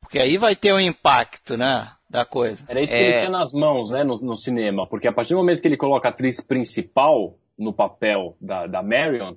Porque 0.00 0.18
aí 0.18 0.38
vai 0.38 0.56
ter 0.56 0.72
um 0.72 0.80
impacto, 0.80 1.56
né? 1.56 1.90
Da 2.08 2.24
coisa. 2.24 2.64
Era 2.66 2.80
isso 2.80 2.94
é... 2.94 2.96
que 2.96 3.02
ele 3.02 3.18
tinha 3.18 3.30
nas 3.30 3.52
mãos, 3.52 3.90
né, 3.90 4.02
no, 4.02 4.14
no 4.14 4.34
cinema. 4.34 4.86
Porque 4.86 5.06
a 5.06 5.12
partir 5.12 5.34
do 5.34 5.40
momento 5.40 5.60
que 5.60 5.68
ele 5.68 5.76
coloca 5.76 6.08
a 6.08 6.10
atriz 6.10 6.40
principal, 6.40 7.36
no 7.58 7.72
papel 7.72 8.36
da, 8.40 8.66
da 8.66 8.82
Marion, 8.82 9.36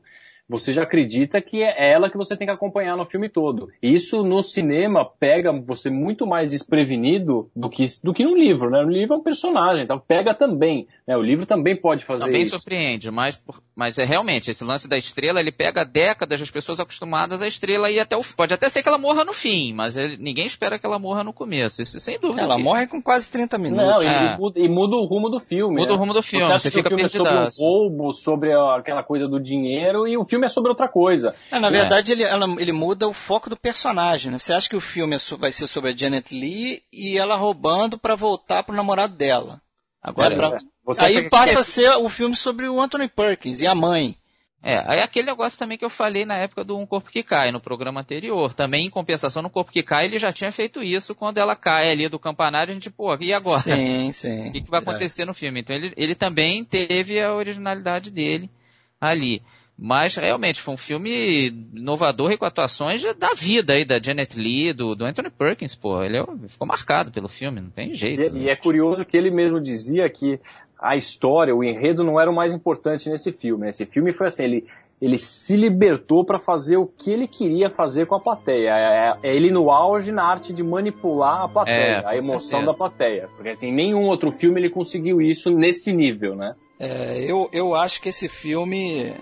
você 0.51 0.73
já 0.73 0.83
acredita 0.83 1.41
que 1.41 1.63
é 1.63 1.91
ela 1.91 2.09
que 2.09 2.17
você 2.17 2.35
tem 2.35 2.45
que 2.45 2.53
acompanhar 2.53 2.97
no 2.97 3.05
filme 3.05 3.29
todo. 3.29 3.69
E 3.81 3.93
isso 3.93 4.21
no 4.23 4.41
cinema 4.43 5.05
pega 5.05 5.53
você 5.53 5.89
muito 5.89 6.27
mais 6.27 6.49
desprevenido 6.49 7.49
do 7.55 7.69
que, 7.69 7.85
do 8.03 8.13
que 8.13 8.25
no 8.25 8.35
livro, 8.35 8.69
né? 8.69 8.83
No 8.83 8.91
livro 8.91 9.15
é 9.15 9.17
um 9.17 9.23
personagem, 9.23 9.83
então 9.83 9.97
pega 9.97 10.33
também. 10.33 10.87
Né? 11.07 11.15
O 11.15 11.21
livro 11.21 11.45
também 11.45 11.75
pode 11.75 12.03
fazer 12.03 12.25
também 12.25 12.41
isso. 12.41 12.51
Também 12.51 12.59
surpreende, 12.59 13.09
mas, 13.11 13.39
mas 13.75 13.97
é 13.97 14.03
realmente, 14.03 14.51
esse 14.51 14.63
lance 14.63 14.89
da 14.89 14.97
estrela, 14.97 15.39
ele 15.39 15.51
pega 15.51 15.85
décadas 15.85 16.39
das 16.39 16.51
pessoas 16.51 16.79
acostumadas 16.79 17.41
à 17.41 17.47
estrela 17.47 17.89
e 17.89 17.99
até 17.99 18.17
o 18.17 18.21
Pode 18.35 18.53
até 18.53 18.69
ser 18.69 18.81
que 18.81 18.89
ela 18.89 18.97
morra 18.97 19.23
no 19.23 19.33
fim, 19.33 19.73
mas 19.73 19.95
ele, 19.97 20.17
ninguém 20.17 20.45
espera 20.45 20.79
que 20.79 20.85
ela 20.85 20.99
morra 20.99 21.23
no 21.23 21.33
começo, 21.33 21.81
isso 21.81 21.99
sem 21.99 22.19
dúvida. 22.19 22.41
Ela 22.41 22.55
que... 22.55 22.63
morre 22.63 22.87
com 22.87 23.01
quase 23.01 23.31
30 23.31 23.57
minutos. 23.57 23.85
Não, 23.85 24.01
é. 24.01 24.35
e, 24.35 24.37
muda, 24.37 24.59
e, 24.59 24.69
muda, 24.69 24.95
o 24.95 25.05
rumo 25.05 25.29
do 25.29 25.39
filme. 25.39 25.75
Muda 25.75 25.89
né? 25.89 25.93
o 25.93 25.97
rumo 25.97 26.13
do 26.13 26.21
filme, 26.21 26.45
você, 26.45 26.69
você 26.69 26.71
fica 26.71 26.87
o 26.87 26.89
filme 26.89 27.03
é 27.03 27.07
sobre 27.07 27.33
um 27.33 27.47
roubo, 27.59 28.13
sobre 28.13 28.53
aquela 28.53 29.03
coisa 29.03 29.27
do 29.27 29.39
dinheiro, 29.39 30.07
e 30.07 30.17
o 30.17 30.23
filme 30.23 30.40
é 30.45 30.49
sobre 30.49 30.69
outra 30.69 30.87
coisa. 30.87 31.35
É, 31.51 31.59
na 31.59 31.69
verdade, 31.69 32.11
ele, 32.11 32.23
ela, 32.23 32.45
ele 32.59 32.71
muda 32.71 33.07
o 33.07 33.13
foco 33.13 33.49
do 33.49 33.57
personagem. 33.57 34.31
Né? 34.31 34.39
Você 34.39 34.53
acha 34.53 34.69
que 34.69 34.75
o 34.75 34.81
filme 34.81 35.15
é 35.15 35.35
vai 35.37 35.51
ser 35.51 35.67
sobre 35.67 35.91
a 35.91 35.95
Janet 35.95 36.33
Lee 36.33 36.83
e 36.91 37.17
ela 37.17 37.35
roubando 37.35 37.97
para 37.97 38.15
voltar 38.15 38.63
pro 38.63 38.75
namorado 38.75 39.15
dela. 39.15 39.61
Agora, 40.01 40.33
é 40.33 40.37
pra... 40.37 40.59
aí 40.99 41.29
passa 41.29 41.59
a 41.59 41.63
ser 41.63 41.89
o 41.97 42.09
filme 42.09 42.35
sobre 42.35 42.67
o 42.67 42.81
Anthony 42.81 43.07
Perkins 43.07 43.61
e 43.61 43.67
a 43.67 43.75
mãe. 43.75 44.17
É, 44.63 44.77
aí 44.85 44.99
aquele 45.01 45.25
negócio 45.25 45.57
também 45.57 45.75
que 45.75 45.83
eu 45.83 45.89
falei 45.89 46.23
na 46.23 46.35
época 46.35 46.63
do 46.63 46.77
Um 46.77 46.85
Corpo 46.85 47.09
que 47.09 47.23
Cai, 47.23 47.51
no 47.51 47.59
programa 47.59 48.01
anterior. 48.01 48.53
Também, 48.53 48.85
em 48.85 48.91
compensação, 48.91 49.41
no 49.41 49.49
Corpo 49.49 49.71
que 49.71 49.81
Cai, 49.81 50.05
ele 50.05 50.19
já 50.19 50.31
tinha 50.31 50.51
feito 50.51 50.83
isso 50.83 51.15
quando 51.15 51.39
ela 51.39 51.55
cai 51.55 51.89
ali 51.89 52.07
do 52.07 52.19
campanário, 52.19 52.69
a 52.69 52.73
gente, 52.73 52.91
pô, 52.91 53.15
e 53.19 53.33
agora? 53.33 53.59
Sim, 53.59 54.11
sim. 54.13 54.49
O 54.49 54.51
que, 54.51 54.61
que 54.61 54.69
vai 54.69 54.79
acontecer 54.79 55.23
é. 55.23 55.25
no 55.25 55.33
filme? 55.33 55.61
Então 55.61 55.75
ele, 55.75 55.91
ele 55.97 56.13
também 56.13 56.63
teve 56.63 57.19
a 57.19 57.33
originalidade 57.33 58.11
dele 58.11 58.51
ali. 58.99 59.41
Mas 59.83 60.15
realmente 60.15 60.61
foi 60.61 60.75
um 60.75 60.77
filme 60.77 61.47
inovador 61.73 62.31
e 62.31 62.37
com 62.37 62.45
atuações 62.45 63.01
da 63.17 63.33
vida 63.35 63.73
aí, 63.73 63.83
da 63.83 63.99
Janet 63.99 64.37
Lee, 64.37 64.73
do, 64.73 64.93
do 64.93 65.03
Anthony 65.03 65.31
Perkins, 65.31 65.73
pô. 65.73 66.03
Ele 66.03 66.17
é 66.17 66.25
ficou 66.47 66.67
marcado 66.67 67.11
pelo 67.11 67.27
filme, 67.27 67.59
não 67.59 67.71
tem 67.71 67.91
jeito. 67.95 68.21
E, 68.21 68.29
né? 68.29 68.39
e 68.41 68.49
é 68.49 68.55
curioso 68.55 69.03
que 69.03 69.17
ele 69.17 69.31
mesmo 69.31 69.59
dizia 69.59 70.07
que 70.07 70.39
a 70.79 70.95
história, 70.95 71.55
o 71.55 71.63
enredo 71.63 72.03
não 72.03 72.19
era 72.19 72.29
o 72.29 72.35
mais 72.35 72.53
importante 72.53 73.09
nesse 73.09 73.31
filme. 73.31 73.69
Esse 73.69 73.87
filme 73.87 74.13
foi 74.13 74.27
assim, 74.27 74.43
ele, 74.43 74.67
ele 75.01 75.17
se 75.17 75.57
libertou 75.57 76.23
para 76.23 76.37
fazer 76.37 76.77
o 76.77 76.85
que 76.85 77.11
ele 77.11 77.27
queria 77.27 77.67
fazer 77.67 78.05
com 78.05 78.13
a 78.13 78.19
plateia. 78.19 78.69
É, 78.69 79.29
é, 79.29 79.35
ele 79.35 79.49
no 79.49 79.71
auge 79.71 80.11
na 80.11 80.23
arte 80.23 80.53
de 80.53 80.63
manipular 80.63 81.45
a 81.45 81.49
plateia, 81.49 82.03
é, 82.03 82.05
a 82.05 82.15
emoção 82.15 82.39
certeza. 82.59 82.65
da 82.67 82.73
plateia. 82.75 83.29
Porque 83.35 83.49
assim, 83.49 83.71
nenhum 83.71 84.03
outro 84.03 84.31
filme 84.31 84.61
ele 84.61 84.69
conseguiu 84.69 85.19
isso 85.19 85.49
nesse 85.49 85.91
nível, 85.91 86.35
né? 86.35 86.53
É, 86.79 87.25
eu, 87.27 87.49
eu 87.51 87.73
acho 87.73 87.99
que 87.99 88.09
esse 88.09 88.29
filme 88.29 89.13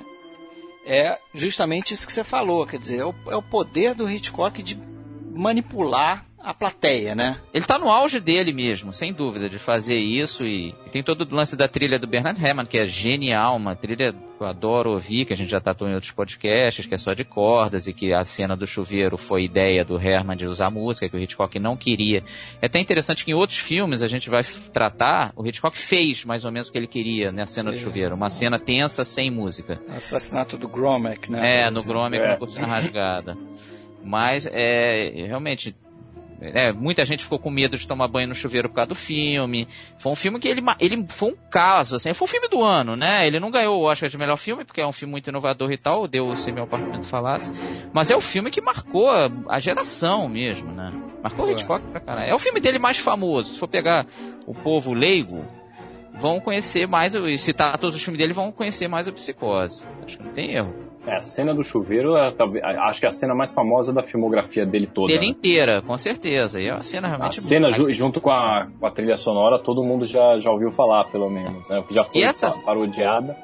é 0.89 1.19
justamente 1.35 1.93
isso 1.93 2.07
que 2.07 2.11
você 2.11 2.23
falou, 2.23 2.65
quer 2.65 2.79
dizer, 2.79 2.99
é 3.01 3.05
o, 3.05 3.13
é 3.27 3.35
o 3.35 3.43
poder 3.43 3.93
do 3.93 4.09
Hitchcock 4.09 4.63
de 4.63 4.75
manipular 5.31 6.25
a 6.49 6.53
plateia, 6.53 7.13
né? 7.13 7.37
Ele 7.53 7.63
tá 7.63 7.77
no 7.77 7.89
auge 7.89 8.19
dele 8.19 8.51
mesmo, 8.51 8.91
sem 8.91 9.13
dúvida, 9.13 9.47
de 9.47 9.59
fazer 9.59 9.97
isso 9.99 10.43
e, 10.43 10.73
e 10.83 10.89
tem 10.89 11.03
todo 11.03 11.21
o 11.21 11.35
lance 11.35 11.55
da 11.55 11.67
trilha 11.67 11.99
do 11.99 12.07
Bernard 12.07 12.43
Herrmann, 12.43 12.65
que 12.65 12.79
é 12.79 12.85
genial, 12.85 13.55
uma 13.55 13.75
trilha 13.75 14.11
que 14.11 14.43
eu 14.43 14.47
adoro 14.47 14.93
ouvir, 14.93 15.25
que 15.25 15.33
a 15.33 15.35
gente 15.35 15.51
já 15.51 15.61
tratou 15.61 15.87
em 15.87 15.93
outros 15.93 16.11
podcasts, 16.11 16.87
que 16.87 16.95
é 16.95 16.97
só 16.97 17.13
de 17.13 17.23
cordas 17.23 17.85
e 17.85 17.93
que 17.93 18.11
a 18.11 18.23
cena 18.23 18.55
do 18.55 18.65
chuveiro 18.65 19.15
foi 19.15 19.43
ideia 19.43 19.85
do 19.85 20.01
Herrmann 20.01 20.35
de 20.35 20.47
usar 20.47 20.71
música, 20.71 21.07
que 21.07 21.15
o 21.15 21.19
Hitchcock 21.19 21.59
não 21.59 21.77
queria. 21.77 22.23
É 22.59 22.65
até 22.65 22.79
interessante 22.79 23.23
que 23.23 23.29
em 23.29 23.35
outros 23.35 23.59
filmes 23.59 24.01
a 24.01 24.07
gente 24.07 24.27
vai 24.27 24.41
tratar, 24.73 25.31
o 25.35 25.45
Hitchcock 25.45 25.77
fez 25.77 26.25
mais 26.25 26.45
ou 26.45 26.51
menos 26.51 26.67
o 26.67 26.71
que 26.71 26.79
ele 26.79 26.87
queria 26.87 27.31
na 27.31 27.45
cena 27.45 27.69
do 27.69 27.75
é. 27.75 27.79
chuveiro, 27.79 28.15
uma 28.15 28.31
cena 28.31 28.57
tensa 28.57 29.05
sem 29.05 29.29
música. 29.29 29.79
Assassinato 29.87 30.57
do 30.57 30.67
Gromek, 30.67 31.31
né? 31.31 31.67
É, 31.67 31.69
no 31.69 31.83
Gromek, 31.83 32.23
é. 32.23 32.29
na 32.29 32.37
cortina 32.37 32.65
rasgada. 32.65 33.37
Mas 34.03 34.47
é 34.49 35.25
realmente 35.27 35.75
é, 36.41 36.71
muita 36.71 37.03
gente 37.03 37.23
ficou 37.23 37.37
com 37.37 37.49
medo 37.49 37.75
de 37.75 37.87
tomar 37.87 38.07
banho 38.07 38.27
no 38.27 38.33
chuveiro 38.33 38.69
por 38.69 38.75
causa 38.75 38.89
do 38.89 38.95
filme. 38.95 39.67
Foi 39.97 40.11
um 40.11 40.15
filme 40.15 40.39
que 40.39 40.47
ele, 40.47 40.61
ele 40.79 41.05
foi 41.09 41.31
um 41.31 41.35
caso, 41.49 41.97
assim, 41.97 42.13
foi 42.13 42.25
um 42.25 42.29
filme 42.29 42.47
do 42.47 42.63
ano, 42.63 42.95
né? 42.95 43.27
Ele 43.27 43.39
não 43.39 43.51
ganhou 43.51 43.79
o 43.79 43.83
Oscar 43.83 44.09
de 44.09 44.17
melhor 44.17 44.37
filme, 44.37 44.63
porque 44.63 44.81
é 44.81 44.87
um 44.87 44.91
filme 44.91 45.11
muito 45.11 45.29
inovador 45.29 45.71
e 45.71 45.77
tal, 45.77 46.07
deu 46.07 46.33
se 46.35 46.51
meu 46.51 46.63
apartamento 46.63 47.05
falasse. 47.05 47.51
Mas 47.93 48.09
é 48.09 48.15
o 48.15 48.21
filme 48.21 48.49
que 48.49 48.61
marcou 48.61 49.09
a 49.47 49.59
geração 49.59 50.29
mesmo, 50.29 50.71
né? 50.71 50.91
Marcou 51.21 51.45
o 51.45 51.51
Hitchcock 51.51 51.85
pra 51.87 51.99
caralho. 51.99 52.31
É 52.31 52.33
o 52.33 52.39
filme 52.39 52.61
dele 52.61 52.79
mais 52.79 52.97
famoso. 52.97 53.53
Se 53.53 53.59
for 53.59 53.67
pegar 53.67 54.05
o 54.47 54.53
povo 54.53 54.93
leigo, 54.93 55.45
vão 56.13 56.39
conhecer 56.39 56.87
mais, 56.87 57.15
e 57.15 57.37
citar 57.37 57.77
todos 57.77 57.95
os 57.95 58.03
filmes 58.03 58.17
dele, 58.17 58.33
vão 58.33 58.51
conhecer 58.51 58.87
mais 58.87 59.07
o 59.07 59.13
Psicose. 59.13 59.83
Acho 60.03 60.17
que 60.17 60.23
não 60.23 60.31
tem 60.31 60.53
erro. 60.53 60.88
É, 61.07 61.15
a 61.15 61.21
cena 61.21 61.53
do 61.53 61.63
chuveiro, 61.63 62.17
é, 62.17 62.33
acho 62.87 62.99
que 62.99 63.05
é 63.05 63.07
a 63.07 63.11
cena 63.11 63.33
mais 63.33 63.51
famosa 63.51 63.93
da 63.93 64.03
filmografia 64.03 64.65
dele 64.65 64.85
toda. 64.85 65.07
Dele 65.07 65.27
né? 65.27 65.31
inteira, 65.31 65.81
com 65.81 65.97
certeza. 65.97 66.59
E 66.59 66.67
é 66.67 66.73
uma 66.73 66.83
cena 66.83 67.07
realmente. 67.07 67.39
A 67.39 67.41
cena 67.41 67.69
ju 67.69 67.91
junto 67.91 68.19
com 68.19 68.29
a, 68.29 68.67
com 68.79 68.85
a, 68.85 68.91
trilha 68.91 69.15
sonora, 69.15 69.57
todo 69.57 69.83
mundo 69.83 70.03
já, 70.05 70.37
já 70.39 70.51
ouviu 70.51 70.69
falar, 70.71 71.05
pelo 71.05 71.29
menos. 71.29 71.69
Né? 71.69 71.83
Já 71.89 72.03
foi 72.03 72.21
essa... 72.21 72.51
parodiada. 72.61 73.35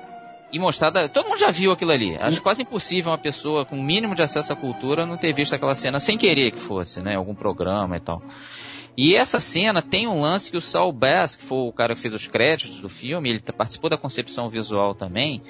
E 0.52 0.60
mostrada. 0.60 1.10
Todo 1.10 1.28
mundo 1.28 1.40
já 1.40 1.50
viu 1.50 1.72
aquilo 1.72 1.92
ali. 1.92 2.18
Acho 2.18 2.42
quase 2.42 2.62
impossível 2.62 3.12
uma 3.12 3.18
pessoa 3.18 3.66
com 3.66 3.78
o 3.78 3.84
mínimo 3.84 4.16
de 4.16 4.22
acesso 4.22 4.54
à 4.54 4.56
cultura 4.56 5.06
não 5.06 5.18
ter 5.18 5.34
visto 5.34 5.54
aquela 5.54 5.76
cena 5.76 6.00
sem 6.00 6.18
querer 6.18 6.52
que 6.52 6.60
fosse, 6.60 7.02
né? 7.02 7.16
Algum 7.16 7.34
programa 7.34 7.98
e 7.98 8.00
tal. 8.00 8.22
E 8.98 9.16
essa 9.16 9.40
cena 9.40 9.82
tem 9.82 10.08
um 10.08 10.22
lance 10.22 10.52
que 10.52 10.58
o 10.58 10.62
Saul 10.62 10.94
Bass, 10.94 11.36
que 11.36 11.44
foi 11.44 11.58
o 11.58 11.74
cara 11.74 11.94
que 11.94 12.00
fez 12.00 12.14
os 12.14 12.28
créditos 12.28 12.80
do 12.80 12.88
filme, 12.88 13.30
ele 13.30 13.40
participou 13.40 13.90
da 13.90 13.98
concepção 13.98 14.50
visual 14.50 14.94
também 14.94 15.42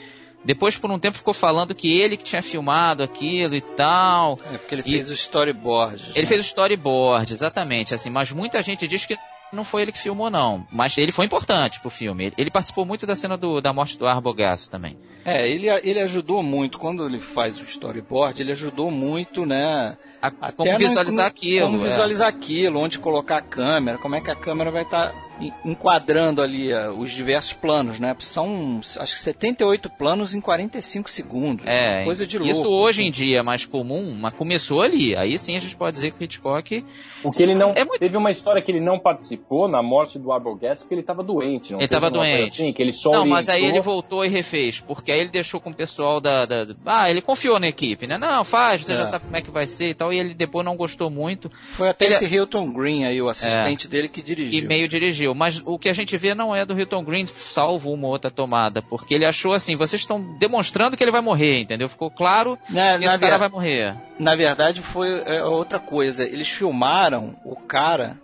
depois, 0.45 0.77
por 0.77 0.91
um 0.91 0.99
tempo, 0.99 1.17
ficou 1.17 1.33
falando 1.33 1.73
que 1.73 1.91
ele 1.91 2.15
que 2.15 2.23
tinha 2.23 2.41
filmado 2.41 3.01
aquilo 3.01 3.55
e 3.55 3.61
tal. 3.61 4.39
É 4.53 4.57
porque 4.59 4.75
ele 4.75 4.83
e... 4.85 4.91
fez 4.91 5.09
o 5.09 5.13
storyboard. 5.13 6.11
Ele 6.11 6.21
né? 6.21 6.25
fez 6.27 6.41
o 6.41 6.45
storyboard, 6.45 7.33
exatamente. 7.33 7.95
Assim, 7.95 8.11
mas 8.11 8.31
muita 8.31 8.61
gente 8.61 8.87
diz 8.87 9.05
que 9.05 9.17
não 9.51 9.63
foi 9.63 9.81
ele 9.81 9.91
que 9.91 9.97
filmou, 9.97 10.29
não. 10.29 10.67
Mas 10.71 10.97
ele 10.97 11.11
foi 11.11 11.25
importante 11.25 11.79
pro 11.79 11.89
filme. 11.89 12.31
Ele, 12.37 12.51
participou 12.51 12.85
muito 12.85 13.07
da 13.07 13.15
cena 13.15 13.35
do, 13.35 13.59
da 13.59 13.73
morte 13.73 13.97
do 13.97 14.05
Arbogast 14.05 14.69
também. 14.69 14.97
É, 15.23 15.49
ele, 15.49 15.67
ele 15.67 15.99
ajudou 16.01 16.43
muito. 16.43 16.77
Quando 16.77 17.05
ele 17.07 17.19
faz 17.19 17.57
o 17.57 17.63
storyboard, 17.63 18.39
ele 18.39 18.51
ajudou 18.51 18.91
muito, 18.91 19.45
né? 19.45 19.97
A, 20.21 20.51
como 20.51 20.77
visualizar 20.77 21.25
aquilo. 21.25 21.67
Como 21.67 21.85
é. 21.85 21.89
visualizar 21.89 22.27
aquilo, 22.27 22.79
onde 22.79 22.99
colocar 22.99 23.37
a 23.37 23.41
câmera, 23.41 23.97
como 23.97 24.15
é 24.15 24.21
que 24.21 24.29
a 24.29 24.35
câmera 24.35 24.69
vai 24.69 24.83
estar 24.83 25.09
tá 25.09 25.24
enquadrando 25.63 26.41
ali 26.41 26.73
uh, 26.73 26.91
os 26.97 27.11
diversos 27.11 27.53
planos, 27.53 27.99
né? 27.99 28.15
São, 28.19 28.79
acho 28.99 29.15
que 29.15 29.21
78 29.21 29.89
planos 29.89 30.33
em 30.33 30.41
45 30.41 31.09
segundos. 31.09 31.65
É, 31.67 32.03
coisa 32.03 32.25
de 32.25 32.37
louco. 32.37 32.51
Isso 32.51 32.69
hoje 32.69 33.01
assim. 33.01 33.09
em 33.09 33.11
dia 33.11 33.39
é 33.39 33.43
mais 33.43 33.65
comum, 33.65 34.15
mas 34.19 34.33
começou 34.33 34.81
ali. 34.81 35.15
Aí 35.15 35.37
sim 35.37 35.55
a 35.55 35.59
gente 35.59 35.75
pode 35.75 35.95
dizer 35.95 36.11
que 36.11 36.21
o 36.21 36.23
Hitchcock... 36.23 36.85
O 37.23 37.31
que 37.31 37.43
ele 37.43 37.55
não... 37.55 37.71
É 37.71 37.83
muito... 37.83 37.99
Teve 37.99 38.17
uma 38.17 38.31
história 38.31 38.61
que 38.61 38.71
ele 38.71 38.79
não 38.79 38.99
participou 38.99 39.67
na 39.67 39.81
morte 39.81 40.17
do 40.17 40.31
Arbogast 40.31 40.83
porque 40.83 40.95
ele 40.95 41.01
estava 41.01 41.23
doente, 41.23 41.73
não 41.73 41.79
Ele 41.79 41.85
estava 41.85 42.09
doente. 42.09 42.43
Assim, 42.43 42.73
que 42.73 42.81
ele 42.81 42.91
só 42.91 43.11
não, 43.11 43.19
orientou... 43.19 43.35
mas 43.35 43.49
aí 43.49 43.63
ele 43.63 43.81
voltou 43.81 44.23
e 44.23 44.29
refez, 44.29 44.79
porque 44.79 45.11
aí 45.11 45.19
ele 45.19 45.29
deixou 45.29 45.59
com 45.59 45.69
o 45.69 45.73
pessoal 45.73 46.21
da... 46.21 46.45
da... 46.45 46.67
Ah, 46.85 47.09
ele 47.09 47.21
confiou 47.21 47.59
na 47.59 47.67
equipe, 47.67 48.07
né? 48.07 48.17
Não, 48.17 48.43
faz, 48.43 48.85
você 48.85 48.93
é. 48.93 48.97
já 48.97 49.05
sabe 49.05 49.25
como 49.25 49.37
é 49.37 49.41
que 49.41 49.51
vai 49.51 49.67
ser 49.67 49.89
e 49.89 49.93
tal. 49.93 50.13
E 50.13 50.19
ele 50.19 50.33
depois 50.33 50.65
não 50.65 50.75
gostou 50.75 51.09
muito. 51.09 51.51
Foi 51.71 51.89
até 51.89 52.05
ele... 52.05 52.15
esse 52.15 52.25
Hilton 52.25 52.71
Green 52.71 53.05
aí, 53.05 53.21
o 53.21 53.29
assistente 53.29 53.87
é. 53.87 53.89
dele, 53.89 54.07
que 54.07 54.21
dirigiu. 54.21 54.59
E 54.59 54.65
meio 54.65 54.87
dirigiu. 54.87 55.24
Mas 55.33 55.61
o 55.65 55.79
que 55.79 55.89
a 55.89 55.93
gente 55.93 56.17
vê 56.17 56.35
não 56.35 56.53
é 56.53 56.65
do 56.65 56.77
Hilton 56.77 57.03
Green, 57.03 57.25
salvo 57.25 57.91
uma 57.91 58.07
outra 58.07 58.29
tomada. 58.29 58.81
Porque 58.81 59.13
ele 59.13 59.25
achou 59.25 59.53
assim, 59.53 59.75
vocês 59.75 60.01
estão 60.01 60.21
demonstrando 60.37 60.95
que 60.95 61.03
ele 61.03 61.11
vai 61.11 61.21
morrer, 61.21 61.61
entendeu? 61.61 61.89
Ficou 61.89 62.11
claro 62.11 62.59
na, 62.69 62.99
que 62.99 63.05
esse 63.05 63.19
cara 63.19 63.37
vai 63.37 63.49
morrer. 63.49 63.95
Na 64.19 64.35
verdade, 64.35 64.81
foi 64.81 65.23
é, 65.25 65.43
outra 65.43 65.79
coisa. 65.79 66.23
Eles 66.23 66.49
filmaram 66.49 67.35
o 67.43 67.55
cara 67.55 68.17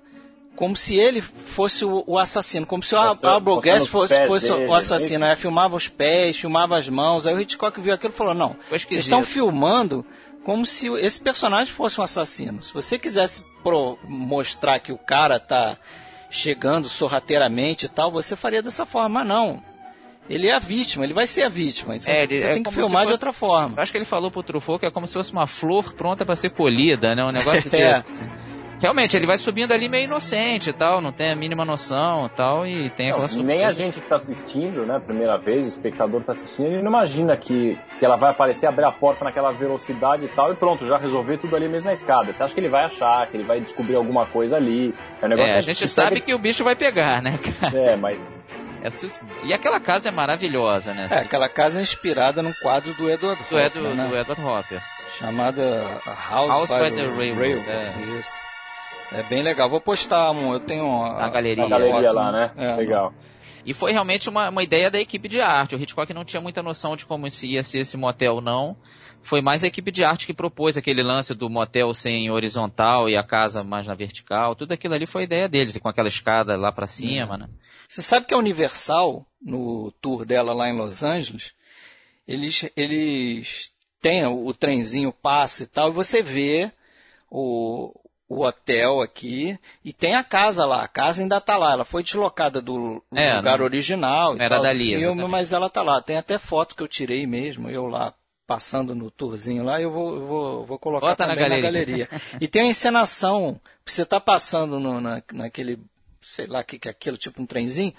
como 0.56 0.76
se 0.76 0.96
ele 0.96 1.22
fosse 1.22 1.84
o, 1.84 2.04
o 2.06 2.20
assassino, 2.20 2.68
como 2.68 2.84
se 2.84 2.94
o 2.94 2.98
Arbogast 3.00 3.90
fosse, 3.90 4.28
fosse 4.28 4.52
o 4.52 4.74
assassino. 4.74 5.26
Aí 5.26 5.36
filmava 5.36 5.76
os 5.76 5.88
pés, 5.88 6.38
filmava 6.38 6.78
as 6.78 6.88
mãos. 6.88 7.26
Aí 7.26 7.34
o 7.34 7.40
Hitchcock 7.40 7.82
viu 7.82 7.94
aquilo 7.94 8.14
e 8.14 8.16
falou: 8.16 8.34
Não, 8.34 8.56
vocês 8.70 8.92
estão 8.92 9.24
filmando 9.24 10.06
como 10.44 10.66
se 10.66 10.88
esse 11.00 11.20
personagem 11.20 11.74
fosse 11.74 12.00
um 12.00 12.04
assassino. 12.04 12.62
Se 12.62 12.74
você 12.74 12.98
quisesse 12.98 13.44
pro, 13.64 13.98
mostrar 14.04 14.80
que 14.80 14.92
o 14.92 14.98
cara 14.98 15.40
tá 15.40 15.78
chegando 16.32 16.90
sorrateiramente 16.90 17.86
e 17.86 17.90
tal, 17.90 18.12
você 18.12 18.36
faria 18.36 18.64
dessa 18.64 18.86
forma. 18.86 19.20
Mas 19.20 19.28
não. 19.28 19.62
Ele 20.30 20.48
é 20.48 20.54
a 20.54 20.60
vítima, 20.60 21.04
ele 21.04 21.14
vai 21.14 21.28
ser 21.28 21.44
a 21.44 21.50
vítima. 21.50 21.96
Então 21.96 22.12
é, 22.12 22.26
você 22.26 22.48
é 22.48 22.54
tem 22.54 22.64
que 22.64 22.72
filmar 22.72 23.02
fosse, 23.02 23.08
de 23.08 23.12
outra 23.12 23.34
forma. 23.34 23.82
Acho 23.82 23.92
que 23.92 23.98
ele 23.98 24.06
falou 24.06 24.32
pro 24.32 24.42
Truffaut 24.42 24.80
que 24.80 24.86
é 24.86 24.92
como 24.92 25.06
se 25.06 25.14
fosse 25.14 25.32
uma 25.32 25.46
flor 25.46 25.94
pronta 25.94 26.26
para 26.26 26.36
ser 26.36 26.52
colhida, 26.52 27.14
né? 27.14 27.24
Um 27.24 27.32
negócio 27.32 27.70
é. 27.76 28.02
desse. 28.02 28.24
Realmente, 28.82 29.16
ele 29.16 29.28
vai 29.28 29.38
subindo 29.38 29.72
ali 29.72 29.88
meio 29.88 30.06
inocente 30.06 30.72
e 30.72 30.74
tal, 30.74 31.00
não 31.00 31.12
tem 31.12 31.32
a 31.32 31.36
mínima 31.36 31.64
noção 31.64 32.26
e 32.26 32.30
tal, 32.30 32.66
e 32.66 32.90
tem 32.90 33.12
aquela 33.12 33.28
não, 33.28 33.44
Nem 33.44 33.64
a 33.64 33.70
gente 33.70 34.00
que 34.00 34.08
tá 34.08 34.16
assistindo, 34.16 34.86
né, 34.86 35.00
primeira 35.00 35.38
vez, 35.38 35.66
o 35.66 35.70
espectador 35.70 36.24
tá 36.24 36.32
assistindo, 36.32 36.74
ele 36.74 36.82
não 36.82 36.90
imagina 36.90 37.38
que, 37.38 37.78
que 38.00 38.06
ela 38.06 38.16
vai 38.16 38.32
aparecer, 38.32 38.66
abrir 38.66 38.86
a 38.86 38.92
porta 38.92 39.24
naquela 39.24 39.52
velocidade 39.52 40.26
e 40.26 40.30
tal, 40.30 40.52
e 40.52 40.56
pronto, 40.56 40.86
já 40.86 40.98
resolver 40.98 41.38
tudo 41.38 41.56
ali 41.56 41.70
mesmo 41.70 41.88
na 41.88 41.94
escada. 41.94 42.34
Você 42.34 42.44
acha 42.44 42.54
que 42.54 42.60
ele 42.60 42.70
vai 42.70 42.86
achar, 42.86 43.28
que 43.30 43.38
ele 43.38 43.44
vai 43.44 43.62
descobrir 43.62 43.96
alguma 43.96 44.26
coisa 44.26 44.58
ali. 44.58 44.94
É, 45.22 45.26
um 45.26 45.30
negócio 45.30 45.54
é 45.54 45.58
a 45.58 45.62
gente 45.62 45.88
sabe 45.88 46.20
que 46.20 46.34
o 46.34 46.40
bicho 46.40 46.64
vai 46.64 46.76
pegar, 46.76 47.22
né, 47.22 47.38
cara? 47.60 47.78
É, 47.78 47.96
mas 47.96 48.44
E 49.44 49.54
aquela 49.54 49.80
casa 49.80 50.10
é 50.10 50.12
maravilhosa, 50.12 50.94
né? 50.94 51.08
É, 51.10 51.20
aquela 51.20 51.48
casa 51.48 51.80
é 51.80 51.84
inspirada 51.84 52.42
num 52.42 52.54
quadro 52.54 52.94
do 52.96 53.10
Edward 53.10 53.42
do 53.44 53.56
Hopper. 53.56 53.66
Edu, 53.66 53.96
né? 53.96 54.08
Do 54.08 54.18
Edward 54.18 54.42
Hopper. 54.42 54.82
Chamada 55.20 56.02
House, 56.30 56.50
House 56.50 56.70
by, 56.70 56.90
by 56.90 56.96
the 56.96 57.04
Railroad. 57.04 57.40
Railroad. 57.40 57.70
É. 57.70 58.20
Isso. 58.20 58.51
É 59.12 59.24
bem 59.24 59.42
legal. 59.42 59.70
Vou 59.70 59.82
postar 59.82 60.32
um. 60.32 60.54
Eu 60.54 60.60
tenho 60.60 60.86
a, 61.04 61.26
a 61.26 61.30
galeria, 61.30 61.66
a 61.66 61.70
galeria 61.70 62.02
foto, 62.02 62.16
lá, 62.16 62.32
né? 62.32 62.52
É, 62.56 62.76
legal. 62.76 63.14
E 63.66 63.74
foi 63.74 63.92
realmente 63.92 64.30
uma, 64.30 64.50
uma 64.50 64.64
ideia 64.64 64.90
da 64.90 65.00
equipe 65.00 65.28
de 65.28 65.40
arte. 65.42 65.76
O 65.76 65.80
Hitchcock 65.80 66.14
não 66.14 66.26
tinha 66.26 66.42
muita 66.42 66.64
noção 66.64 66.96
de 66.96 67.06
como 67.06 67.28
ia 67.44 67.64
ser 67.64 67.80
esse 67.80 67.98
motel, 67.98 68.42
não. 68.42 68.76
Foi 69.22 69.42
mais 69.42 69.64
a 69.64 69.68
equipe 69.68 69.92
de 69.92 70.04
arte 70.04 70.26
que 70.26 70.34
propôs 70.34 70.78
aquele 70.78 71.04
lance 71.04 71.36
do 71.36 71.48
motel 71.48 71.94
sem 71.94 72.32
horizontal 72.32 73.08
e 73.08 73.16
a 73.16 73.24
casa 73.24 73.64
mais 73.64 73.86
na 73.86 73.94
vertical. 73.94 74.56
Tudo 74.56 74.72
aquilo 74.72 74.96
ali 74.96 75.06
foi 75.06 75.24
ideia 75.24 75.48
deles, 75.48 75.78
com 75.78 75.88
aquela 75.90 76.08
escada 76.08 76.56
lá 76.56 76.72
para 76.72 76.88
cima, 76.88 77.38
né? 77.38 77.48
Você 77.88 78.02
sabe 78.02 78.26
que 78.26 78.34
a 78.34 78.38
Universal, 78.38 79.26
no 79.40 79.92
tour 80.02 80.26
dela 80.26 80.54
lá 80.54 80.70
em 80.70 80.76
Los 80.76 81.04
Angeles, 81.04 81.54
eles, 82.28 82.68
eles 82.76 83.72
têm 84.02 84.26
o, 84.26 84.48
o 84.48 84.54
trenzinho 84.54 85.14
passa 85.14 85.64
e 85.64 85.68
tal, 85.68 85.90
e 85.90 85.94
você 85.94 86.24
vê 86.24 86.72
o, 87.30 87.94
o 88.34 88.46
hotel 88.46 89.02
aqui 89.02 89.60
e 89.84 89.92
tem 89.92 90.16
a 90.16 90.24
casa 90.24 90.66
lá. 90.66 90.84
A 90.84 90.88
casa 90.88 91.22
ainda 91.22 91.38
está 91.38 91.58
lá. 91.58 91.74
Ela 91.74 91.84
foi 91.84 92.02
deslocada 92.02 92.62
do 92.62 93.04
É, 93.14 93.36
lugar 93.36 93.58
não- 93.58 93.66
original 93.66 94.36
era 94.36 94.48
tal, 94.50 94.60
do 94.60 94.64
dali, 94.64 94.98
filme, 94.98 95.28
mas 95.28 95.52
ela 95.52 95.68
está 95.68 95.82
lá. 95.82 96.02
Tem 96.02 96.16
até 96.18 96.38
foto 96.38 96.76
que 96.76 96.82
eu 96.82 96.88
tirei 96.88 97.28
mesmo, 97.28 97.70
eu 97.70 97.88
lá 97.88 98.14
passando 98.48 98.94
no 98.96 99.10
tourzinho 99.12 99.64
lá, 99.64 99.82
eu 99.82 99.92
vou, 99.92 100.14
eu 100.16 100.28
vou, 100.28 100.66
vou 100.66 100.80
colocar 100.80 101.08
Bota 101.08 101.26
na 101.28 101.36
também 101.36 101.62
galeria. 101.62 102.10
e 102.40 102.48
tem 102.48 102.64
a 102.64 102.66
encenação, 102.66 103.60
você 103.86 104.02
está 104.04 104.20
passando 104.20 104.80
no- 104.80 105.00
na, 105.02 105.22
naquele, 105.34 105.80
sei 106.22 106.48
lá 106.48 106.60
o 106.60 106.64
que, 106.64 106.78
que 106.80 106.88
é 106.90 106.92
aquilo, 106.92 107.18
tipo 107.18 107.42
um 107.42 107.46
trenzinho, 107.46 107.94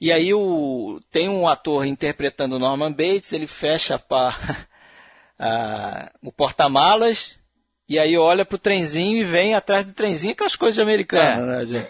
e 0.00 0.10
aí 0.12 0.32
o, 0.32 1.00
tem 1.10 1.28
um 1.28 1.46
ator 1.46 1.84
interpretando 1.86 2.56
o 2.56 2.58
Norman 2.58 2.92
Bates, 2.92 3.32
ele 3.34 3.46
fecha 3.46 3.98
pa- 3.98 4.34
a- 5.38 6.12
o 6.22 6.32
porta-malas, 6.32 7.37
e 7.88 7.98
aí 7.98 8.16
olha 8.18 8.44
pro 8.44 8.58
trenzinho 8.58 9.18
e 9.18 9.24
vem 9.24 9.54
atrás 9.54 9.86
do 9.86 9.92
trenzinho, 9.92 10.32
aquelas 10.32 10.56
coisas 10.56 10.74
de 10.74 10.82
americano, 10.82 11.46
né, 11.46 11.64
gente? 11.64 11.86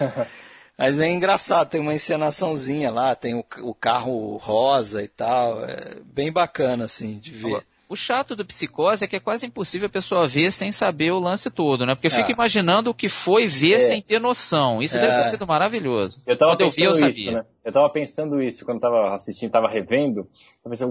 Mas 0.79 1.01
é 1.01 1.09
engraçado, 1.09 1.71
tem 1.71 1.81
uma 1.81 1.93
encenaçãozinha 1.93 2.89
lá, 2.89 3.15
tem 3.17 3.35
o, 3.35 3.45
o 3.63 3.75
carro 3.75 4.37
rosa 4.37 5.03
e 5.03 5.09
tal, 5.09 5.65
é 5.65 5.97
bem 6.05 6.31
bacana, 6.31 6.85
assim, 6.85 7.19
de 7.19 7.33
ver. 7.33 7.65
O 7.89 7.97
chato 7.97 8.37
do 8.37 8.45
psicose 8.45 9.03
é 9.03 9.09
que 9.09 9.17
é 9.17 9.21
quase 9.21 9.47
impossível 9.47 9.87
a 9.87 9.91
pessoa 9.91 10.29
ver 10.29 10.53
sem 10.53 10.71
saber 10.71 11.11
o 11.11 11.19
lance 11.19 11.49
todo, 11.51 11.87
né? 11.87 11.95
Porque 11.95 12.11
fica 12.11 12.31
É. 12.31 12.33
imaginando 12.33 12.91
o 12.91 12.95
que 12.95 13.09
foi 13.09 13.47
ver 13.47 13.77
É. 13.77 13.79
sem 13.79 14.03
ter 14.03 14.21
noção. 14.21 14.83
Isso 14.83 14.99
É. 14.99 15.01
deve 15.01 15.15
ter 15.15 15.31
sido 15.31 15.47
maravilhoso. 15.47 16.21
Eu 16.27 16.37
tava 16.37 16.53
Quando 16.53 16.61
eu 16.61 16.71
vi, 16.71 16.77
pensando 16.83 17.01
eu 17.03 17.09
isso, 17.09 17.19
sabia. 17.25 17.39
né? 17.39 17.45
Eu 17.65 17.73
tava 17.73 17.89
pensando 17.91 18.43
isso 18.43 18.65
quando 18.67 18.81
tava 18.81 19.15
assistindo, 19.15 19.51
tava 19.51 19.69
revendo. 19.69 20.29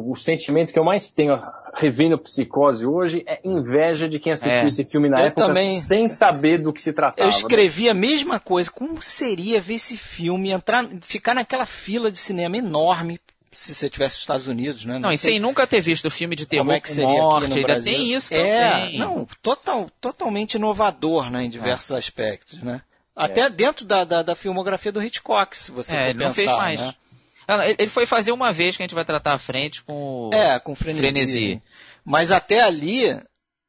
O 0.06 0.16
sentimento 0.16 0.74
que 0.74 0.80
eu 0.80 0.84
mais 0.84 1.12
tenho 1.12 1.40
revendo 1.76 2.18
Psicose 2.18 2.86
hoje 2.86 3.24
é 3.28 3.40
inveja 3.44 4.10
de 4.10 4.18
quem 4.20 4.32
assistiu 4.32 4.62
É. 4.62 4.66
esse 4.68 4.84
filme 4.84 5.08
na 5.08 5.20
Eu 5.20 5.26
época 5.28 5.48
também. 5.48 5.80
sem 5.80 6.08
saber 6.08 6.58
do 6.62 6.74
que 6.74 6.82
se 6.82 6.94
tratava. 6.94 7.22
Eu 7.22 7.26
né? 7.32 7.38
escrevi 7.38 7.90
a 7.90 7.94
mesma 7.94 8.40
coisa. 8.40 8.72
Como 8.72 9.02
seria 9.04 9.62
ver 9.62 9.76
esse 9.76 9.98
filme, 9.98 10.50
entrar, 10.50 10.88
ficar 11.02 11.36
naquela 11.36 11.66
fila 11.68 12.12
de 12.12 12.18
cinema 12.18 12.58
enorme, 12.58 13.20
se 13.60 13.74
você 13.74 13.90
tivesse 13.90 14.16
nos 14.16 14.22
Estados 14.22 14.48
Unidos, 14.48 14.86
né? 14.86 15.00
Não, 15.00 15.12
e 15.12 15.18
sei 15.18 15.32
sem 15.34 15.40
nunca 15.40 15.66
ter 15.66 15.82
visto 15.82 16.06
o 16.06 16.12
filme 16.12 16.36
de 16.36 16.46
terror 16.46 16.64
como 16.66 16.74
é 16.78 16.80
que 16.80 16.88
com 16.88 16.94
seria 16.94 17.08
morte, 17.10 17.54
ainda 17.54 17.62
Brasil. 17.68 17.92
tem 17.94 18.14
isso 18.14 18.36
é, 18.36 18.70
também. 18.72 19.00
não, 19.00 19.28
total, 19.42 19.90
totalmente 20.00 20.54
inovador, 20.54 21.32
né, 21.32 21.44
em 21.44 21.50
diversos 21.50 21.90
É. 21.90 21.98
aspectos, 21.98 22.62
né? 22.62 22.82
Até 23.16 23.50
dentro 23.50 23.84
da, 23.84 24.04
da, 24.04 24.22
da 24.22 24.36
filmografia 24.36 24.92
do 24.92 25.02
Hitchcock, 25.02 25.58
se 25.58 25.72
você 25.72 25.96
É, 25.96 26.00
for 26.00 26.06
ele 26.10 26.14
não 26.20 26.26
pensar, 26.28 26.36
fez 26.36 26.52
mais. 26.52 26.82
né? 26.82 26.96
Ele 27.80 27.90
foi 27.90 28.06
fazer 28.06 28.32
uma 28.32 28.52
vez 28.54 28.78
que 28.78 28.84
a 28.84 28.86
gente 28.86 28.94
vai 28.94 29.06
tratar 29.06 29.34
à 29.34 29.38
frente 29.40 29.82
com 29.82 30.30
o... 30.30 30.34
É, 30.34 30.60
com 30.60 30.76
frenesi. 30.76 31.02
Frenesi. 31.02 31.64
Mas 32.06 32.32
até 32.32 32.62
ali 32.62 33.20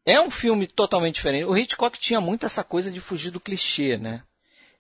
é 0.05 0.21
um 0.21 0.31
filme 0.31 0.67
totalmente 0.67 1.15
diferente. 1.15 1.45
O 1.47 1.57
Hitchcock 1.57 1.99
tinha 1.99 2.21
muito 2.21 2.45
essa 2.45 2.63
coisa 2.63 2.91
de 2.93 3.01
fugir 3.01 3.31
do 3.31 3.41
clichê, 3.41 3.97
né? 3.97 4.23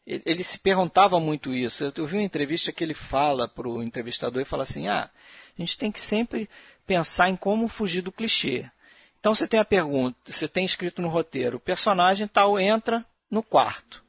Ele, 0.08 0.42
se 0.42 0.58
perguntava 0.58 1.20
muito 1.20 1.52
isso. 1.52 1.84
Eu, 1.94 2.06
vi 2.06 2.16
uma 2.16 2.22
entrevista 2.22 2.72
que 2.72 2.82
ele 2.82 2.94
fala 2.94 3.46
para 3.46 3.68
o 3.68 3.82
entrevistador 3.82 4.40
e 4.40 4.46
fala 4.46 4.62
assim: 4.62 4.88
ah, 4.88 5.10
a 5.56 5.60
gente 5.60 5.76
tem 5.76 5.92
que 5.92 6.00
sempre 6.00 6.48
pensar 6.86 7.28
em 7.28 7.36
como 7.36 7.68
fugir 7.68 8.00
do 8.00 8.10
clichê. 8.10 8.64
Então 9.20 9.34
você 9.34 9.46
tem 9.46 9.60
a 9.60 9.64
pergunta, 9.66 10.16
você 10.24 10.48
tem 10.48 10.64
escrito 10.64 11.02
no 11.02 11.08
roteiro, 11.08 11.58
o 11.58 11.60
personagem 11.60 12.26
tal 12.26 12.58
entra 12.58 13.04
no 13.30 13.42
quarto. 13.42 14.02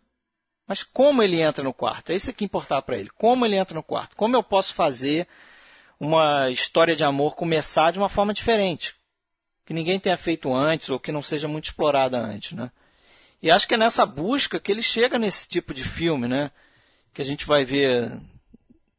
Mas 0.66 0.84
como 0.84 1.22
ele 1.22 1.42
entra 1.42 1.64
no 1.64 1.74
quarto? 1.74 2.12
É 2.12 2.16
isso 2.16 2.32
que 2.32 2.46
importar 2.46 2.82
para 2.84 2.96
ele. 2.96 3.10
Como 3.18 3.46
ele 3.46 3.58
entra 3.58 3.76
no 3.76 3.84
quarto? 3.84 4.16
Como 4.16 4.38
eu 4.38 4.44
posso 4.44 4.74
fazer 4.74 5.28
uma 6.00 6.50
história 6.50 6.96
de 6.96 7.04
amor 7.04 7.36
começar 7.36 7.92
de 7.92 8.00
uma 8.00 8.08
forma 8.08 8.34
diferente? 8.34 8.96
Que 9.66 9.74
ninguém 9.74 10.00
tenha 10.00 10.16
feito 10.16 10.54
antes 10.54 10.90
ou 10.90 11.00
que 11.00 11.12
não 11.12 11.22
seja 11.22 11.48
muito 11.48 11.66
explorada 11.66 12.18
antes, 12.20 12.54
né? 12.54 12.72
E 13.42 13.50
acho 13.50 13.68
que 13.68 13.74
é 13.74 13.78
nessa 13.78 14.06
busca 14.06 14.60
que 14.60 14.72
ele 14.72 14.84
chega 14.84 15.18
nesse 15.18 15.48
tipo 15.48 15.74
de 15.74 15.84
filme, 15.84 16.28
né? 16.28 16.52
Que 17.14 17.22
a 17.22 17.26
gente 17.26 17.46
vai 17.46 17.64
ver 17.64 18.12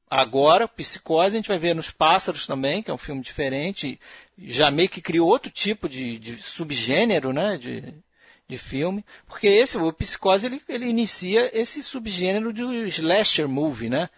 agora, 0.09 0.67
Psicose, 0.67 1.37
a 1.37 1.39
gente 1.39 1.49
vai 1.49 1.59
ver 1.59 1.75
nos 1.75 1.91
Pássaros 1.91 2.47
também, 2.47 2.83
que 2.83 2.91
é 2.91 2.95
um 2.95 2.99
filme 2.99 3.23
diferente, 3.23 4.01
já 4.39 4.71
meio 4.71 4.89
que 4.89 5.01
criou 5.01 5.29
outro 5.29 5.51
tipo 5.51 5.89
de, 5.89 6.19
de 6.19 6.43
subgênero, 6.43 7.33
né? 7.33 7.59
De, 7.59 7.95
de 8.49 8.59
filme, 8.59 9.05
porque 9.27 9.47
esse, 9.47 9.79
o 9.79 9.93
Psicose, 9.93 10.47
ele, 10.47 10.61
ele 10.69 10.87
inicia 10.87 11.51
esse 11.57 11.83
subgênero 11.83 12.53
do 12.53 12.87
slasher 12.87 13.49
movie, 13.49 13.89
né? 13.89 14.11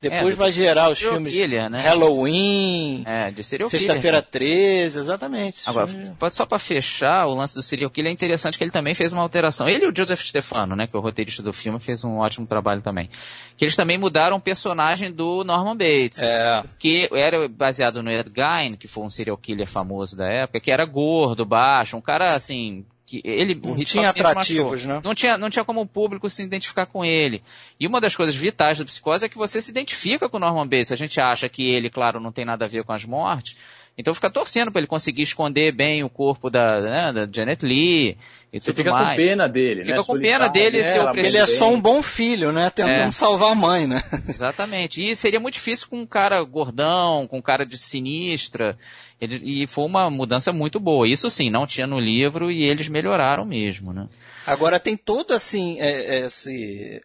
Depois 0.00 0.34
É, 0.34 0.36
vai 0.36 0.52
gerar 0.52 0.90
os 0.90 0.98
filmes 1.00 1.32
killer, 1.32 1.68
né? 1.68 1.80
Halloween, 1.80 3.02
É, 3.04 3.32
de 3.32 3.42
serial 3.42 3.68
killer. 3.68 3.80
Sexta-feira 3.84 4.22
13, 4.22 4.96
exatamente. 4.96 5.62
Agora, 5.68 5.86
só 6.30 6.46
para 6.46 6.58
fechar 6.60 7.26
o 7.26 7.34
lance 7.34 7.52
do 7.52 7.62
serial 7.64 7.90
killer, 7.90 8.10
é 8.10 8.12
interessante 8.12 8.56
que 8.56 8.62
ele 8.62 8.70
também 8.70 8.94
fez 8.94 9.12
uma 9.12 9.22
alteração. 9.22 9.68
Ele 9.68 9.86
e 9.86 9.88
o 9.88 9.92
Joseph 9.96 10.20
Stefano, 10.20 10.76
né, 10.76 10.86
que 10.86 10.94
é 10.94 10.98
o 10.98 11.02
roteirista 11.02 11.42
do 11.42 11.52
filme, 11.52 11.80
fez 11.80 12.04
um 12.04 12.18
ótimo 12.18 12.46
trabalho 12.46 12.80
também. 12.80 13.10
Que 13.56 13.64
eles 13.64 13.74
também 13.74 13.98
mudaram 13.98 14.36
o 14.36 14.40
personagem 14.40 15.12
do 15.12 15.42
Norman 15.42 15.76
Bates. 15.76 16.20
É, 16.20 16.62
Que 16.78 17.08
era 17.12 17.48
baseado 17.48 18.00
no 18.00 18.08
Ed 18.10 18.30
Gein, 18.32 18.76
que 18.76 18.86
foi 18.86 19.02
um 19.02 19.10
serial 19.10 19.36
killer 19.36 19.66
famoso 19.66 20.16
da 20.16 20.28
época, 20.28 20.60
que 20.60 20.70
era 20.70 20.84
gordo, 20.84 21.44
baixo, 21.44 21.96
um 21.96 22.00
cara 22.00 22.36
assim... 22.36 22.86
Que 23.08 23.22
ele, 23.24 23.54
o 23.54 23.68
não 23.68 23.78
Hitchcock 23.78 23.86
tinha 23.86 24.10
atrativos, 24.10 24.84
né? 24.84 25.00
Não 25.02 25.14
tinha, 25.14 25.38
não 25.38 25.48
tinha 25.48 25.64
como 25.64 25.80
o 25.80 25.86
público 25.86 26.28
se 26.28 26.42
identificar 26.42 26.84
com 26.86 27.04
ele. 27.04 27.42
E 27.80 27.86
uma 27.86 28.00
das 28.00 28.14
coisas 28.14 28.36
vitais 28.36 28.78
do 28.78 28.84
Psicose 28.84 29.24
é 29.24 29.28
que 29.28 29.38
você 29.38 29.62
se 29.62 29.70
identifica 29.70 30.28
com 30.28 30.36
o 30.36 30.40
Norman 30.40 30.66
Bates. 30.66 30.92
A 30.92 30.96
gente 30.96 31.18
acha 31.20 31.48
que 31.48 31.62
ele, 31.66 31.88
claro, 31.88 32.20
não 32.20 32.30
tem 32.32 32.44
nada 32.44 32.66
a 32.66 32.68
ver 32.68 32.84
com 32.84 32.92
as 32.92 33.04
mortes. 33.04 33.56
Então 33.96 34.14
fica 34.14 34.30
torcendo 34.30 34.70
para 34.70 34.80
ele 34.80 34.86
conseguir 34.86 35.22
esconder 35.22 35.74
bem 35.74 36.04
o 36.04 36.08
corpo 36.08 36.48
da, 36.48 36.80
né, 36.80 37.12
da 37.12 37.28
Janet 37.30 37.64
Lee 37.64 38.16
e 38.52 38.60
Você 38.60 38.66
tudo 38.70 38.76
fica 38.76 38.92
mais. 38.92 39.10
com 39.10 39.16
pena 39.26 39.48
dele, 39.48 39.82
Fica 39.82 39.96
né? 39.96 40.02
com 40.06 40.18
pena 40.20 40.48
dele 40.48 40.84
ser 40.84 40.98
ela 40.98 41.08
opressivo. 41.10 41.36
Ele 41.36 41.42
é 41.42 41.46
só 41.48 41.68
um 41.72 41.80
bom 41.80 42.00
filho, 42.00 42.52
né? 42.52 42.70
Tentando 42.70 43.08
É. 43.08 43.10
salvar 43.10 43.50
a 43.50 43.54
mãe, 43.56 43.88
né? 43.88 44.00
Exatamente. 44.28 45.02
E 45.04 45.16
seria 45.16 45.40
muito 45.40 45.54
difícil 45.54 45.88
com 45.88 46.00
um 46.00 46.06
cara 46.06 46.40
gordão, 46.44 47.26
com 47.26 47.38
um 47.38 47.42
cara 47.42 47.66
de 47.66 47.76
sinistra. 47.76 48.78
E 49.20 49.66
foi 49.66 49.84
uma 49.84 50.08
mudança 50.08 50.52
muito 50.52 50.78
boa. 50.78 51.08
Isso 51.08 51.28
sim, 51.28 51.50
não 51.50 51.66
tinha 51.66 51.86
no 51.86 51.98
livro 51.98 52.50
e 52.50 52.62
eles 52.62 52.88
melhoraram 52.88 53.44
mesmo, 53.44 53.92
né? 53.92 54.08
Agora 54.46 54.78
tem 54.78 54.96
todo 54.96 55.34
assim 55.34 55.80
é, 55.80 56.16
é, 56.16 56.26
esse 56.26 57.02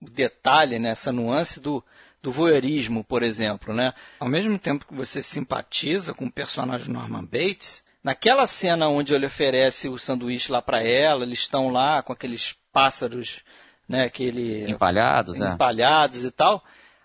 detalhe, 0.00 0.78
né, 0.78 0.90
essa 0.90 1.10
nuance 1.10 1.60
do, 1.60 1.82
do 2.22 2.30
voyeurismo, 2.30 3.02
por 3.02 3.22
exemplo, 3.22 3.74
né? 3.74 3.92
Ao 4.20 4.28
mesmo 4.28 4.58
tempo 4.58 4.86
que 4.86 4.94
você 4.94 5.22
simpatiza 5.22 6.14
com 6.14 6.26
o 6.26 6.32
personagem 6.32 6.92
Norman 6.92 7.24
Bates, 7.24 7.82
naquela 8.02 8.46
cena 8.46 8.88
onde 8.88 9.14
ele 9.14 9.26
oferece 9.26 9.88
o 9.88 9.98
sanduíche 9.98 10.52
lá 10.52 10.62
para 10.62 10.82
ela, 10.82 11.24
eles 11.24 11.40
estão 11.40 11.70
lá 11.70 12.02
com 12.02 12.12
aqueles 12.12 12.56
pássaros, 12.72 13.40
né, 13.88 14.08
que 14.08 14.22
ele 14.22 14.70
Empalhados, 14.70 15.40
é. 15.40 15.52
empalhados 15.52 16.24
e 16.24 16.30
tal. 16.30 16.62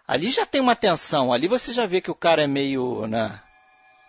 Ali 0.07 0.29
já 0.29 0.45
tem 0.45 0.61
uma 0.61 0.75
tensão, 0.75 1.31
ali 1.31 1.47
você 1.47 1.71
já 1.71 1.85
vê 1.85 2.01
que 2.01 2.11
o 2.11 2.15
cara 2.15 2.43
é 2.43 2.47
meio, 2.47 3.07
né, 3.07 3.39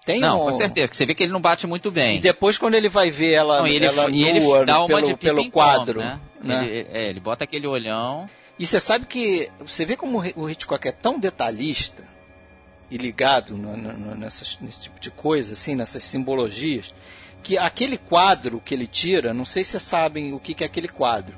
tem 0.05 0.21
Não, 0.21 0.43
um... 0.43 0.45
com 0.47 0.53
certeza. 0.53 0.89
que 0.89 0.97
Você 0.97 1.07
vê 1.07 1.15
que 1.15 1.23
ele 1.23 1.33
não 1.33 1.41
bate 1.41 1.67
muito 1.67 1.91
bem. 1.91 2.17
E 2.17 2.21
depois 2.21 2.59
quando 2.59 2.75
ele 2.75 2.89
vai 2.89 3.11
ver 3.11 3.33
ela, 3.33 3.59
Não, 3.59 3.67
ele, 3.67 3.87
ela 3.87 4.11
e 4.11 4.23
ele 4.23 4.41
nua 4.41 4.65
dá 4.65 4.81
uma 4.81 4.89
pelo, 4.89 5.03
de 5.03 5.17
pelo 5.17 5.51
quadro, 5.51 6.01
né? 6.01 6.21
né? 6.43 6.65
Ele, 6.65 6.89
é, 6.93 7.11
ele 7.11 7.21
bota 7.21 7.45
aquele 7.45 7.67
olhão. 7.67 8.29
E 8.59 8.67
você 8.67 8.79
sabe 8.79 9.07
que. 9.07 9.51
Você 9.61 9.85
vê 9.85 9.97
como 9.97 10.23
o 10.37 10.49
Hitchcock 10.49 10.87
é 10.87 10.93
tão 10.93 11.19
detalhista 11.19 12.05
e 12.91 12.97
ligado 12.97 13.57
no, 13.57 13.77
no, 13.77 13.93
no, 13.93 14.15
nessas, 14.15 14.59
nesse 14.61 14.83
tipo 14.83 15.01
de 15.01 15.11
coisa, 15.11 15.55
assim, 15.55 15.75
nessas 15.75 16.05
simbologias, 16.05 16.95
que 17.43 17.59
aquele 17.59 17.97
quadro 17.97 18.61
que 18.61 18.75
ele 18.75 18.87
tira, 18.87 19.35
não 19.35 19.45
sei 19.45 19.65
se 19.65 19.73
vocês 19.73 19.83
sabem 19.83 20.33
o 20.33 20.39
que, 20.39 20.55
que 20.55 20.63
é 20.63 20.67
aquele 20.67 20.89
quadro. 20.89 21.37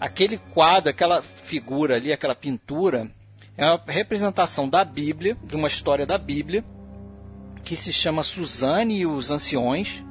Aquele 0.00 0.38
quadro, 0.52 0.90
aquela 0.90 1.22
figura 1.22 1.96
ali, 1.96 2.12
aquela 2.12 2.34
pintura, 2.34 3.10
é 3.56 3.66
uma 3.66 3.80
representação 3.86 4.68
da 4.68 4.84
Bíblia, 4.84 5.36
de 5.42 5.56
uma 5.56 5.68
história 5.68 6.04
da 6.04 6.18
Bíblia, 6.18 6.64
que 7.68 7.76
se 7.76 7.92
chama 7.92 8.22
Suzane 8.22 9.00
e 9.00 9.06
os 9.06 9.30
Anciões. 9.30 10.02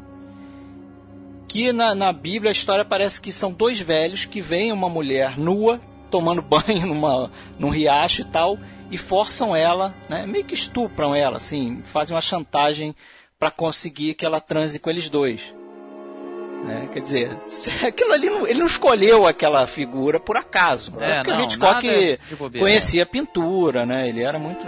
Que 1.48 1.74
na, 1.74 1.96
na 1.96 2.14
Bíblia 2.14 2.52
a 2.52 2.54
história 2.54 2.86
parece 2.86 3.20
que 3.20 3.32
são 3.32 3.52
dois 3.52 3.80
velhos 3.80 4.26
que 4.26 4.40
veem 4.40 4.72
uma 4.72 4.88
mulher 4.88 5.40
nua 5.40 5.82
tomando 6.12 6.40
banho 6.44 6.86
numa, 6.86 7.32
num 7.58 7.70
riacho 7.70 8.22
e 8.22 8.26
tal, 8.26 8.60
e 8.92 8.98
forçam 8.98 9.56
ela, 9.56 9.94
né, 10.08 10.26
meio 10.28 10.46
que 10.46 10.54
estupram 10.54 11.16
ela, 11.16 11.38
assim, 11.38 11.82
fazem 11.84 12.16
uma 12.16 12.22
chantagem 12.22 12.96
para 13.40 13.50
conseguir 13.50 14.14
que 14.14 14.26
ela 14.26 14.40
transe 14.40 14.80
com 14.80 14.90
eles 14.92 15.10
dois. 15.10 15.54
Né? 16.64 16.90
Quer 16.94 17.02
dizer, 17.02 17.38
aquilo 17.86 18.14
ali 18.14 18.28
ele 18.28 18.60
não 18.60 18.68
escolheu 18.68 19.26
aquela 19.26 19.66
figura 19.66 20.20
por 20.20 20.38
acaso. 20.38 20.94
É, 21.00 21.24
porque 21.24 21.32
não, 21.32 21.40
o 21.40 21.44
Hitchcock 21.44 22.20
conhecia 22.60 23.06
pintura, 23.06 23.86
né? 23.86 24.08
Ele 24.08 24.22
era 24.22 24.38
muito 24.40 24.66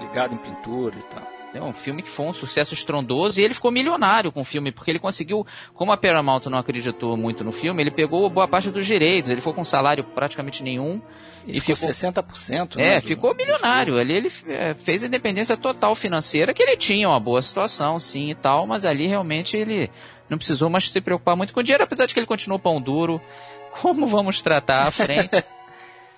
ligado 0.00 0.34
em 0.34 0.38
pintura 0.38 0.96
e 0.96 1.14
tal. 1.14 1.31
É 1.54 1.62
um 1.62 1.72
filme 1.72 2.02
que 2.02 2.10
foi 2.10 2.26
um 2.26 2.32
sucesso 2.32 2.72
estrondoso 2.72 3.40
e 3.40 3.44
ele 3.44 3.52
ficou 3.52 3.70
milionário 3.70 4.32
com 4.32 4.40
o 4.40 4.44
filme, 4.44 4.72
porque 4.72 4.90
ele 4.90 4.98
conseguiu, 4.98 5.46
como 5.74 5.92
a 5.92 5.96
Paramount 5.96 6.46
não 6.46 6.58
acreditou 6.58 7.16
muito 7.16 7.44
no 7.44 7.52
filme, 7.52 7.82
ele 7.82 7.90
pegou 7.90 8.28
boa 8.30 8.48
parte 8.48 8.70
dos 8.70 8.86
direitos, 8.86 9.28
ele 9.28 9.40
ficou 9.40 9.52
com 9.52 9.64
salário 9.64 10.02
praticamente 10.02 10.62
nenhum. 10.62 11.00
E, 11.46 11.58
e 11.58 11.60
ficou 11.60 11.74
60%. 11.74 12.76
Né, 12.76 12.94
é, 12.94 13.00
do, 13.00 13.02
ficou 13.02 13.34
milionário. 13.34 13.98
Ali 13.98 14.14
ele 14.14 14.28
é, 14.46 14.74
fez 14.74 15.04
independência 15.04 15.56
total 15.56 15.94
financeira, 15.94 16.54
que 16.54 16.62
ele 16.62 16.76
tinha 16.76 17.08
uma 17.08 17.20
boa 17.20 17.42
situação, 17.42 17.98
sim 17.98 18.30
e 18.30 18.34
tal, 18.34 18.66
mas 18.66 18.84
ali 18.84 19.06
realmente 19.06 19.56
ele 19.56 19.90
não 20.30 20.38
precisou 20.38 20.70
mais 20.70 20.90
se 20.90 21.00
preocupar 21.00 21.36
muito 21.36 21.52
com 21.52 21.60
o 21.60 21.62
dinheiro, 21.62 21.84
apesar 21.84 22.06
de 22.06 22.14
que 22.14 22.20
ele 22.20 22.26
continuou 22.26 22.58
pão 22.58 22.80
duro. 22.80 23.20
Como 23.82 24.06
vamos 24.06 24.40
tratar 24.40 24.86
à 24.86 24.90
frente? 24.90 25.30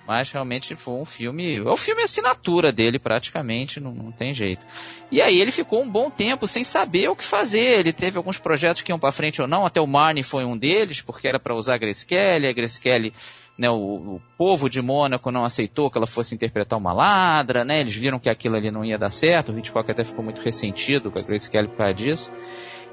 Mas 0.07 0.29
realmente 0.31 0.75
foi 0.75 0.93
um 0.93 1.05
filme. 1.05 1.57
É 1.57 1.61
o 1.69 1.75
filme 1.75 2.03
assinatura 2.03 2.71
dele, 2.71 2.99
praticamente, 2.99 3.79
não, 3.79 3.91
não, 3.91 4.11
tem 4.11 4.33
jeito. 4.33 4.65
E 5.11 5.21
aí 5.21 5.39
ele 5.39 5.51
ficou 5.51 5.81
um 5.81 5.89
bom 5.89 6.11
tempo 6.11 6.47
sem 6.47 6.63
saber 6.63 7.09
o 7.09 7.15
que 7.15 7.23
fazer. 7.23 7.79
Ele 7.79 7.91
teve 7.91 8.17
alguns 8.17 8.37
projetos 8.37 8.83
que 8.83 8.91
iam 8.91 8.99
para 8.99 9.11
frente 9.11 9.41
ou 9.41 9.47
não, 9.47 9.65
até 9.65 9.81
o 9.81 9.87
Marnie 9.87 10.21
foi 10.21 10.45
um 10.45 10.55
deles, 10.55 11.01
porque 11.01 11.27
era 11.27 11.39
para 11.39 11.55
usar 11.55 11.75
a 11.75 11.77
Grace 11.77 12.05
Kelly. 12.05 12.47
A 12.47 12.53
Grace 12.53 12.79
Kelly, 12.79 13.13
né, 13.57 13.67
o, 13.69 13.75
o, 13.75 14.21
povo 14.37 14.69
de 14.69 14.79
Mônaco 14.79 15.31
não 15.31 15.43
aceitou 15.43 15.89
que 15.89 15.97
ela 15.97 16.07
fosse 16.07 16.35
interpretar 16.35 16.77
uma 16.77 16.93
ladra, 16.93 17.65
né? 17.65 17.79
Eles 17.79 17.95
viram 17.95 18.19
que 18.19 18.29
aquilo 18.29 18.55
ali 18.55 18.69
não 18.69 18.85
ia 18.85 18.99
dar 18.99 19.09
certo. 19.09 19.51
O 19.51 19.57
Hitchcock 19.57 19.89
até 19.89 20.03
ficou 20.03 20.23
muito 20.23 20.41
ressentido 20.41 21.09
com 21.09 21.19
a 21.19 21.23
Grace 21.23 21.49
Kelly 21.49 21.67
por 21.69 21.77
causa 21.77 21.93
disso. 21.95 22.31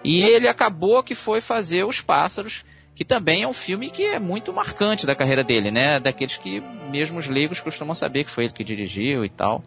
E 0.02 0.22
ele 0.22 0.48
acabou 0.48 1.02
que 1.02 1.14
foi 1.14 1.40
fazer 1.40 1.84
Os 1.84 2.00
Pássaros, 2.00 2.64
que 2.94 3.04
também 3.04 3.42
é 3.42 3.48
um 3.48 3.52
filme 3.52 3.90
que 3.90 4.04
é 4.04 4.18
muito 4.18 4.52
marcante 4.52 5.06
da 5.06 5.14
carreira 5.14 5.42
dele, 5.42 5.70
né? 5.70 5.98
Daqueles 5.98 6.36
que 6.36 6.60
mesmo 6.90 7.18
os 7.18 7.28
leigos 7.28 7.60
costumam 7.60 7.94
saber 7.94 8.24
que 8.24 8.30
foi 8.30 8.44
ele 8.44 8.52
que 8.52 8.62
dirigiu 8.62 9.24
e 9.24 9.30
tal. 9.30 9.62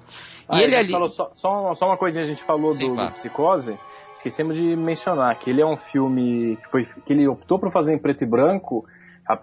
Ah, 0.47 0.59
e 0.59 0.63
ele 0.63 0.75
ali... 0.75 0.91
falou 0.91 1.09
só, 1.09 1.31
só, 1.33 1.73
só, 1.73 1.88
uma 1.88 1.97
coisinha, 1.97 2.23
a 2.23 2.27
gente 2.27 2.43
falou 2.43 2.73
Sim, 2.73 2.89
do, 2.89 2.93
claro. 2.93 3.09
do, 3.09 3.13
Psicose, 3.13 3.79
esquecemos 4.15 4.55
de 4.55 4.75
mencionar 4.75 5.38
que 5.39 5.49
ele 5.49 5.61
é 5.61 5.65
um 5.65 5.75
filme 5.77 6.57
que, 6.57 6.69
foi, 6.69 6.85
que 7.05 7.13
ele 7.13 7.27
optou 7.27 7.57
por 7.57 7.71
fazer 7.71 7.95
em 7.95 7.97
preto 7.97 8.23
e 8.23 8.27
branco, 8.27 8.85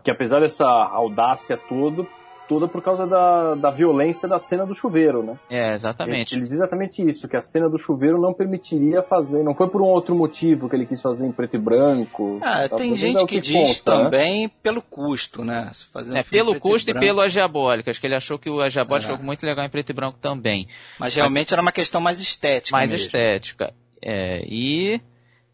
que 0.05 0.11
apesar 0.11 0.41
dessa 0.41 0.67
audácia 0.67 1.57
toda, 1.57 2.07
toda 2.53 2.69
por 2.69 2.83
causa 2.83 3.07
da, 3.07 3.55
da 3.55 3.71
violência 3.71 4.29
da 4.29 4.39
cena 4.39 4.67
do 4.67 4.75
chuveiro, 4.75 5.23
né? 5.23 5.39
É, 5.49 5.73
exatamente. 5.73 6.35
Ele, 6.35 6.43
diz 6.43 6.53
exatamente 6.53 7.03
isso, 7.03 7.27
que 7.27 7.35
a 7.35 7.41
cena 7.41 7.67
do 7.67 7.79
chuveiro 7.79 8.21
não 8.21 8.35
permitiria 8.35 9.03
fazer, 9.03 9.43
não 9.43 9.55
foi 9.55 9.71
por 9.71 9.81
um 9.81 9.87
outro 9.87 10.15
motivo 10.15 10.69
que 10.69 10.77
ele 10.77 10.85
quis 10.85 11.01
fazer 11.01 11.27
em 11.27 11.33
preto 11.33 11.57
e 11.57 11.59
branco. 11.59 12.39
Ah, 12.43 12.69
tá 12.69 12.77
tem 12.77 12.95
gente 12.95 13.21
que, 13.21 13.37
que, 13.37 13.41
diz 13.41 13.81
conta, 13.81 13.97
né? 13.97 14.05
também 14.05 14.43
né? 14.43 14.51
pelo 14.63 14.83
custo, 14.83 15.43
né? 15.43 15.71
Fazer 15.95 16.13
um 16.13 16.17
é, 16.19 16.23
pelo 16.23 16.61
custo 16.61 16.91
e, 16.91 16.93
e 16.93 16.99
pelo 16.99 17.23
Agiabólico, 17.23 17.89
acho 17.89 17.99
que 17.99 18.07
ele 18.07 18.17
achou 18.17 18.39
que 18.39 18.51
o 18.51 18.61
Agiabólico 18.61 19.09
é. 19.09 19.13
ficou 19.13 19.25
muito 19.25 19.47
legal 19.47 19.65
em 19.65 19.71
preto 19.71 19.89
e 19.89 19.95
branco 19.95 20.19
também. 20.21 20.69
Mas 20.99 21.15
realmente 21.15 21.47
Mas, 21.47 21.53
era 21.53 21.63
uma 21.63 21.73
questão 21.73 22.03
mais 22.03 22.21
estética 22.21 22.77
Mais 22.77 22.91
mesmo. 22.91 23.07
estética. 23.07 23.73
É, 24.03 24.45
e, 24.47 25.01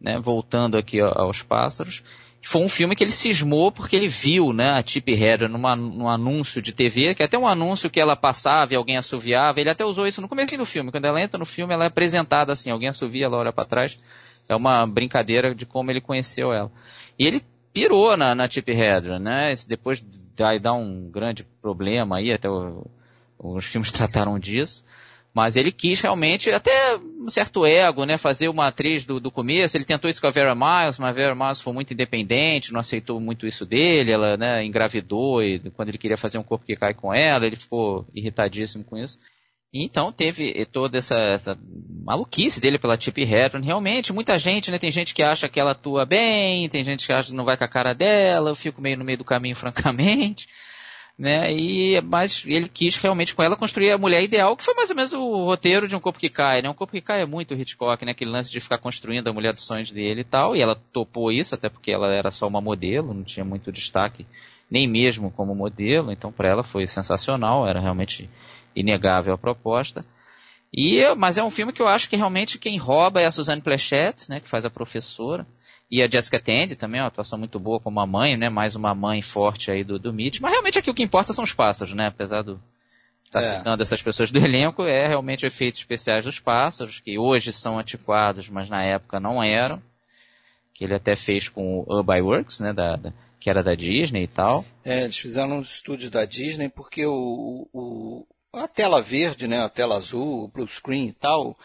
né, 0.01 0.19
voltando 0.19 0.77
aqui 0.77 1.01
aos 1.01 1.43
pássaros, 1.43 2.03
foi 2.43 2.63
um 2.63 2.69
filme 2.69 2.95
que 2.95 3.03
ele 3.03 3.11
cismou 3.11 3.71
porque 3.73 3.97
ele 3.97 4.09
viu, 4.09 4.53
né, 4.53 4.71
a 4.71 4.83
Tippi 4.83 5.13
Hedren 5.13 5.51
numa, 5.51 5.75
num 5.75 6.09
anúncio 6.09 6.63
de 6.63 6.73
TV, 6.73 7.15
que 7.15 7.23
é 7.23 7.27
até 7.27 7.37
um 7.37 7.47
anúncio 7.47 7.91
que 7.91 8.01
ela 8.01 8.17
passava 8.17 8.73
e 8.73 8.77
alguém 8.77 8.97
assoviava, 8.97 9.61
ele 9.61 9.71
até 9.71 9.85
usou 9.85 10.07
isso 10.07 10.21
no 10.21 10.29
começo 10.29 10.57
do 10.57 10.65
filme, 10.65 10.91
quando 10.91 11.05
ela 11.05 11.21
entra 11.21 11.39
no 11.39 11.45
filme 11.45 11.75
ela 11.75 11.85
é 11.85 11.87
apresentada 11.89 12.53
assim, 12.53 12.71
alguém 12.71 12.89
assovia, 12.89 13.27
ela 13.27 13.37
olha 13.37 13.53
para 13.53 13.65
trás, 13.65 13.99
é 14.49 14.55
uma 14.55 14.87
brincadeira 14.87 15.55
de 15.55 15.67
como 15.67 15.91
ele 15.91 16.01
conheceu 16.01 16.53
ela. 16.53 16.71
E 17.19 17.27
ele 17.27 17.43
pirou 17.73 18.17
na, 18.17 18.35
na 18.35 18.49
Tippi 18.49 18.73
Hedren, 18.73 19.19
né, 19.19 19.53
depois 19.67 20.05
vai 20.37 20.59
dar 20.61 20.75
um 20.75 21.11
grande 21.11 21.45
problema 21.61 22.19
aí, 22.19 22.33
até 22.33 22.49
o, 22.49 22.87
os 23.39 23.65
filmes 23.67 23.91
trataram 23.93 24.39
disso, 24.39 24.85
mas 25.35 25.57
ele 25.57 25.71
quis 25.71 26.01
realmente, 26.01 26.51
até 26.51 26.97
um 26.97 27.29
certo 27.29 27.65
ego, 27.65 28.05
né, 28.05 28.17
fazer 28.17 28.49
uma 28.49 28.69
atriz 28.69 29.05
do, 29.05 29.21
do 29.21 29.31
começo. 29.31 29.77
Ele 29.77 29.85
tentou 29.85 30.11
isso 30.11 30.21
com 30.21 30.27
a 30.27 30.31
Vera 30.31 30.55
Miles, 30.55 30.99
mas 30.99 31.11
a 31.11 31.13
Vera 31.13 31.35
Miles 31.35 31.61
foi 31.61 31.73
muito 31.73 31.93
independente, 31.93 32.73
não 32.73 32.81
aceitou 32.81 33.21
muito 33.21 33.47
isso 33.47 33.65
dele. 33.65 34.11
Ela 34.11 34.37
né, 34.37 34.65
engravidou 34.65 35.43
e 35.43 35.61
quando 35.71 35.91
ele 35.91 35.99
queria 35.99 36.17
fazer 36.17 36.39
um 36.39 36.43
corpo 36.43 36.65
que 36.65 36.77
cai 36.77 36.95
com 36.95 37.15
ela, 37.15 37.47
ele 37.47 37.57
ficou 37.57 38.07
irritadíssimo 38.15 38.85
com 38.85 38.97
isso. 38.97 39.19
Então 39.73 40.11
teve 40.11 40.65
toda 40.73 40.97
essa, 40.97 41.15
essa, 41.15 41.59
maluquice 42.03 42.59
dele 42.59 42.79
pela 42.79 42.97
Tippi 42.97 43.23
Hedren. 43.23 43.63
Realmente, 43.63 44.15
muita 44.15 44.39
gente, 44.39 44.71
né? 44.71 44.79
Tem 44.79 44.91
gente 44.91 45.15
que 45.15 45.23
acha 45.23 45.47
que 45.47 45.61
ela 45.61 45.73
atua 45.73 46.07
bem, 46.07 46.71
tem 46.71 46.83
gente 46.83 47.07
que 47.07 47.13
acha 47.13 47.31
que 47.31 47.37
não 47.37 47.45
vai 47.45 47.57
com 47.57 47.65
a 47.65 47.69
cara 47.69 47.93
dela. 47.93 48.51
Eu 48.51 48.55
fico 48.55 48.81
meio 48.81 48.97
no 48.97 49.05
meio 49.05 49.19
do 49.19 49.25
caminho, 49.25 49.55
francamente 49.57 50.49
né? 51.19 51.53
E 51.53 52.01
mas 52.01 52.45
ele 52.47 52.69
quis 52.69 52.97
realmente 52.97 53.35
com 53.35 53.43
ela 53.43 53.57
construir 53.57 53.91
a 53.91 53.99
mulher 53.99 54.23
ideal, 54.23 54.57
que 54.57 54.65
foi 54.65 54.75
mais 54.75 54.89
ou 54.89 54.97
menos 54.97 55.13
o 55.13 55.45
roteiro 55.47 55.89
de 55.89 55.97
um 55.97 56.01
corpo 56.01 56.19
que 56.19 56.31
cai, 56.31 56.63
né? 56.63 56.71
Um 56.71 56.75
corpo 56.75 56.93
que 56.93 57.01
cai 57.01 57.23
é 57.23 57.27
muito 57.27 57.55
Hitchcock, 57.55 58.05
né? 58.05 58.13
Aquele 58.13 58.31
lance 58.31 58.53
de 58.53 58.61
ficar 58.61 58.79
construindo 58.79 59.27
a 59.29 59.33
mulher 59.33 59.53
dos 59.53 59.67
sonhos 59.67 59.91
dele 59.91 60.21
e 60.21 60.25
tal. 60.25 60.55
E 60.55 60.63
ela 60.63 60.77
topou 60.93 61.33
isso, 61.33 61.55
até 61.57 61.69
porque 61.69 61.91
ela 61.91 62.07
era 62.15 62.31
só 62.31 62.47
uma 62.47 62.61
modelo, 62.61 63.13
não 63.13 63.25
tinha 63.25 63.45
muito 63.45 63.73
destaque, 63.73 64.27
nem 64.71 64.87
mesmo 64.87 65.31
como 65.33 65.57
modelo. 65.57 66.13
Então 66.13 66.31
para 66.31 66.49
ela 66.49 66.63
foi 66.63 66.87
sensacional, 66.87 67.67
era 67.67 67.81
realmente 67.81 68.31
inegável 68.77 69.35
a 69.35 69.39
proposta. 69.39 70.05
E 70.73 71.03
mas 71.17 71.37
é 71.37 71.43
um 71.43 71.51
filme 71.51 71.73
que 71.73 71.83
eu 71.83 71.89
acho 71.89 72.09
que 72.09 72.17
realmente 72.17 72.59
quem 72.59 72.79
rouba 72.79 73.21
é 73.21 73.27
a 73.27 73.33
Suzanne 73.33 73.63
Plechette, 73.63 74.31
né? 74.31 74.39
Que 74.39 74.49
faz 74.49 74.65
a 74.65 74.71
professora. 74.71 75.45
E 75.91 76.03
a 76.03 76.09
Jessica 76.09 76.39
Tandy 76.39 76.77
também, 76.77 77.01
uma 77.01 77.07
atuação 77.07 77.39
muito 77.39 77.59
boa 77.59 77.81
como 77.81 77.99
a 77.99 78.07
mãe, 78.07 78.37
né? 78.37 78.51
Mais 78.51 78.77
uma 78.77 78.95
mãe 78.95 79.23
forte 79.23 79.71
aí 79.71 79.83
do, 79.83 79.99
do 79.99 80.13
Mitch. 80.13 80.39
Mas 80.41 80.53
realmente 80.53 80.79
aqui 80.79 80.91
o 80.91 80.95
que 80.95 81.03
importa 81.03 81.33
são 81.33 81.43
os 81.43 81.55
pássaros, 81.55 81.95
né? 81.95 82.09
Apesar 82.09 82.43
do 82.43 82.61
estar 83.25 83.41
tá 83.41 83.47
é. 83.47 83.57
citando 83.57 83.83
essas 83.83 84.03
pessoas 84.03 84.31
do 84.31 84.37
elenco, 84.39 84.83
é 84.83 85.09
realmente 85.09 85.47
efeitos 85.47 85.81
especiais 85.81 86.25
dos 86.25 86.39
pássaros, 86.39 87.01
que 87.01 87.19
hoje 87.19 87.53
são 87.53 87.79
antiquados, 87.79 88.51
mas 88.51 88.69
na 88.69 88.83
época 88.83 89.19
não 89.19 89.43
eram. 89.43 89.83
Que 90.75 90.85
ele 90.85 90.95
até 90.95 91.17
fez 91.17 91.49
com 91.49 91.81
o 91.81 91.85
Urban 91.89 92.21
Works, 92.23 92.61
né? 92.61 92.73
Da, 92.75 92.97
da, 92.97 93.13
que 93.41 93.49
era 93.49 93.63
da 93.63 93.75
Disney 93.75 94.25
e 94.25 94.29
tal. 94.29 94.67
É, 94.85 95.05
eles 95.05 95.17
fizeram 95.17 95.59
uns 95.59 95.77
estúdios 95.77 96.11
da 96.11 96.27
Disney 96.27 96.69
porque 96.69 97.07
o, 97.07 97.67
o, 97.73 98.27
a 98.53 98.69
tela 98.69 99.01
verde, 99.01 99.49
né? 99.49 99.65
A 99.65 99.71
tela 99.71 99.97
azul, 99.97 100.45
o 100.45 100.49
blue 100.49 100.69
screen 100.69 101.09
e 101.09 101.13
tal 101.15 101.57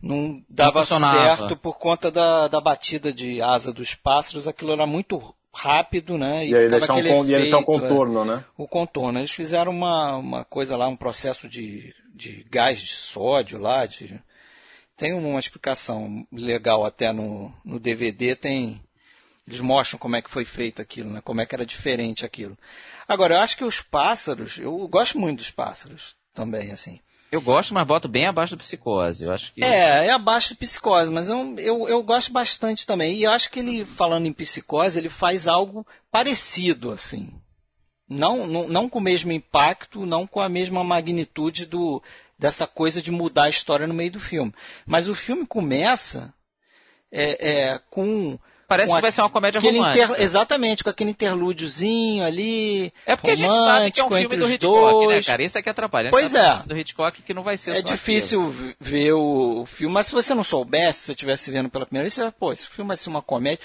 não 0.00 0.42
dava 0.48 0.80
não 0.80 0.86
certo 0.86 1.56
por 1.56 1.76
conta 1.76 2.10
da, 2.10 2.48
da 2.48 2.60
batida 2.60 3.12
de 3.12 3.42
asa 3.42 3.72
dos 3.72 3.94
pássaros, 3.94 4.46
aquilo 4.46 4.72
era 4.72 4.86
muito 4.86 5.34
rápido, 5.52 6.16
né? 6.16 6.46
E, 6.46 6.50
e 6.50 6.56
aí 6.56 6.68
deixar 6.68 6.94
um, 6.94 6.98
efeito, 6.98 7.24
e 7.24 7.36
deixar 7.36 7.58
um 7.58 7.64
contorno, 7.64 8.22
é, 8.22 8.24
né? 8.24 8.44
O 8.56 8.68
contorno. 8.68 9.18
Eles 9.18 9.30
fizeram 9.30 9.72
uma, 9.72 10.16
uma 10.16 10.44
coisa 10.44 10.76
lá, 10.76 10.86
um 10.86 10.96
processo 10.96 11.48
de, 11.48 11.94
de 12.14 12.46
gás 12.48 12.80
de 12.80 12.92
sódio 12.92 13.58
lá, 13.58 13.86
de... 13.86 14.20
Tem 14.96 15.12
uma 15.12 15.38
explicação 15.38 16.26
legal 16.32 16.84
até 16.84 17.12
no, 17.12 17.52
no 17.64 17.78
DVD, 17.78 18.34
tem... 18.34 18.80
Eles 19.46 19.60
mostram 19.60 19.98
como 19.98 20.16
é 20.16 20.22
que 20.22 20.30
foi 20.30 20.44
feito 20.44 20.82
aquilo, 20.82 21.10
né? 21.10 21.20
Como 21.22 21.40
é 21.40 21.46
que 21.46 21.54
era 21.54 21.64
diferente 21.64 22.26
aquilo. 22.26 22.56
Agora, 23.06 23.34
eu 23.34 23.40
acho 23.40 23.56
que 23.56 23.64
os 23.64 23.80
pássaros, 23.80 24.58
eu 24.58 24.86
gosto 24.88 25.18
muito 25.18 25.38
dos 25.38 25.50
pássaros 25.50 26.14
também, 26.34 26.70
assim. 26.70 27.00
Eu 27.30 27.40
gosto, 27.42 27.74
mas 27.74 27.86
boto 27.86 28.08
bem 28.08 28.26
abaixo 28.26 28.56
do 28.56 28.60
psicose. 28.60 29.24
Eu 29.24 29.32
acho 29.32 29.52
que... 29.52 29.62
É, 29.62 30.06
é 30.06 30.10
abaixo 30.10 30.54
do 30.54 30.58
psicose, 30.58 31.10
mas 31.10 31.28
eu, 31.28 31.54
eu, 31.58 31.88
eu 31.88 32.02
gosto 32.02 32.32
bastante 32.32 32.86
também. 32.86 33.14
E 33.14 33.24
eu 33.24 33.30
acho 33.30 33.50
que 33.50 33.60
ele, 33.60 33.84
falando 33.84 34.26
em 34.26 34.32
psicose, 34.32 34.98
ele 34.98 35.10
faz 35.10 35.46
algo 35.46 35.86
parecido, 36.10 36.90
assim. 36.90 37.30
Não, 38.08 38.46
não, 38.46 38.68
não 38.68 38.88
com 38.88 38.98
o 38.98 39.02
mesmo 39.02 39.30
impacto, 39.30 40.06
não 40.06 40.26
com 40.26 40.40
a 40.40 40.48
mesma 40.48 40.82
magnitude 40.82 41.66
do, 41.66 42.02
dessa 42.38 42.66
coisa 42.66 43.02
de 43.02 43.10
mudar 43.10 43.44
a 43.44 43.50
história 43.50 43.86
no 43.86 43.92
meio 43.92 44.12
do 44.12 44.20
filme. 44.20 44.54
Mas 44.86 45.08
o 45.08 45.14
filme 45.14 45.46
começa 45.46 46.32
é, 47.12 47.50
é, 47.50 47.80
com 47.90 48.38
Parece 48.68 48.94
que 48.94 49.00
vai 49.00 49.10
ser 49.10 49.22
uma 49.22 49.30
comédia 49.30 49.62
romântica. 49.62 50.04
Inter... 50.04 50.20
Exatamente, 50.20 50.84
com 50.84 50.90
aquele 50.90 51.10
interlúdiozinho 51.10 52.22
ali. 52.22 52.92
É 53.06 53.16
porque 53.16 53.30
a 53.30 53.34
gente 53.34 53.54
sabe 53.54 53.90
que 53.90 53.98
é 53.98 54.04
um 54.04 54.10
filme 54.10 54.36
do 54.36 54.50
Hitchcock, 54.50 54.84
né, 54.84 54.90
dois. 55.06 55.26
né, 55.26 55.32
cara? 55.32 55.42
Isso 55.42 55.56
é 55.56 55.62
que 55.62 55.70
atrapalha. 55.70 56.10
Pois 56.10 56.32
tá 56.32 56.62
é. 56.62 56.68
Do 56.68 56.78
Hitchcock 56.78 57.22
que 57.22 57.32
não 57.32 57.42
vai 57.42 57.56
ser 57.56 57.76
É 57.76 57.80
difícil 57.80 58.46
aquilo. 58.46 58.74
ver 58.78 59.12
o 59.14 59.64
filme, 59.64 59.94
mas 59.94 60.08
se 60.08 60.12
você 60.12 60.34
não 60.34 60.44
soubesse, 60.44 60.98
se 60.98 61.06
você 61.06 61.12
estivesse 61.12 61.50
vendo 61.50 61.70
pela 61.70 61.86
primeira 61.86 62.04
vez, 62.04 62.12
você 62.12 62.20
vai, 62.20 62.30
pô, 62.30 62.52
esse 62.52 62.68
filme 62.68 62.88
vai 62.88 62.96
ser 62.98 63.08
uma 63.08 63.22
comédia. 63.22 63.64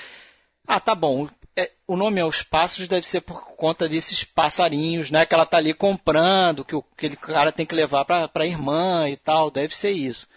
Ah, 0.65 0.79
tá 0.79 0.95
bom. 0.95 1.27
É, 1.53 1.69
o 1.85 1.97
nome 1.97 2.21
aos 2.21 2.41
pássaros 2.41 2.87
deve 2.87 3.05
ser 3.05 3.19
por 3.19 3.45
conta 3.57 3.89
desses 3.89 4.23
passarinhos, 4.23 5.11
né? 5.11 5.25
Que 5.25 5.35
ela 5.35 5.45
tá 5.45 5.57
ali 5.57 5.73
comprando, 5.73 6.63
que 6.63 6.77
o, 6.77 6.83
aquele 6.97 7.17
cara 7.17 7.51
tem 7.51 7.65
que 7.65 7.75
levar 7.75 8.05
para 8.05 8.29
a 8.33 8.47
irmã 8.47 9.09
e 9.09 9.17
tal. 9.17 9.51
Deve 9.51 9.75
ser 9.75 9.91
isso. 9.91 10.27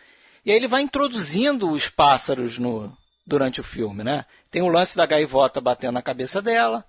E 0.44 0.50
aí 0.50 0.57
ele 0.57 0.66
vai 0.66 0.83
introduzindo 0.83 1.70
os 1.70 1.88
pássaros 1.88 2.59
no, 2.59 2.92
durante 3.27 3.61
o 3.61 3.65
filme, 3.65 4.05
né? 4.05 4.25
Tem 4.51 4.62
o 4.62 4.69
lance 4.69 4.97
da 4.97 5.07
gaivota 5.07 5.61
batendo 5.61 5.93
na 5.93 6.03
cabeça 6.03 6.41
dela, 6.41 6.85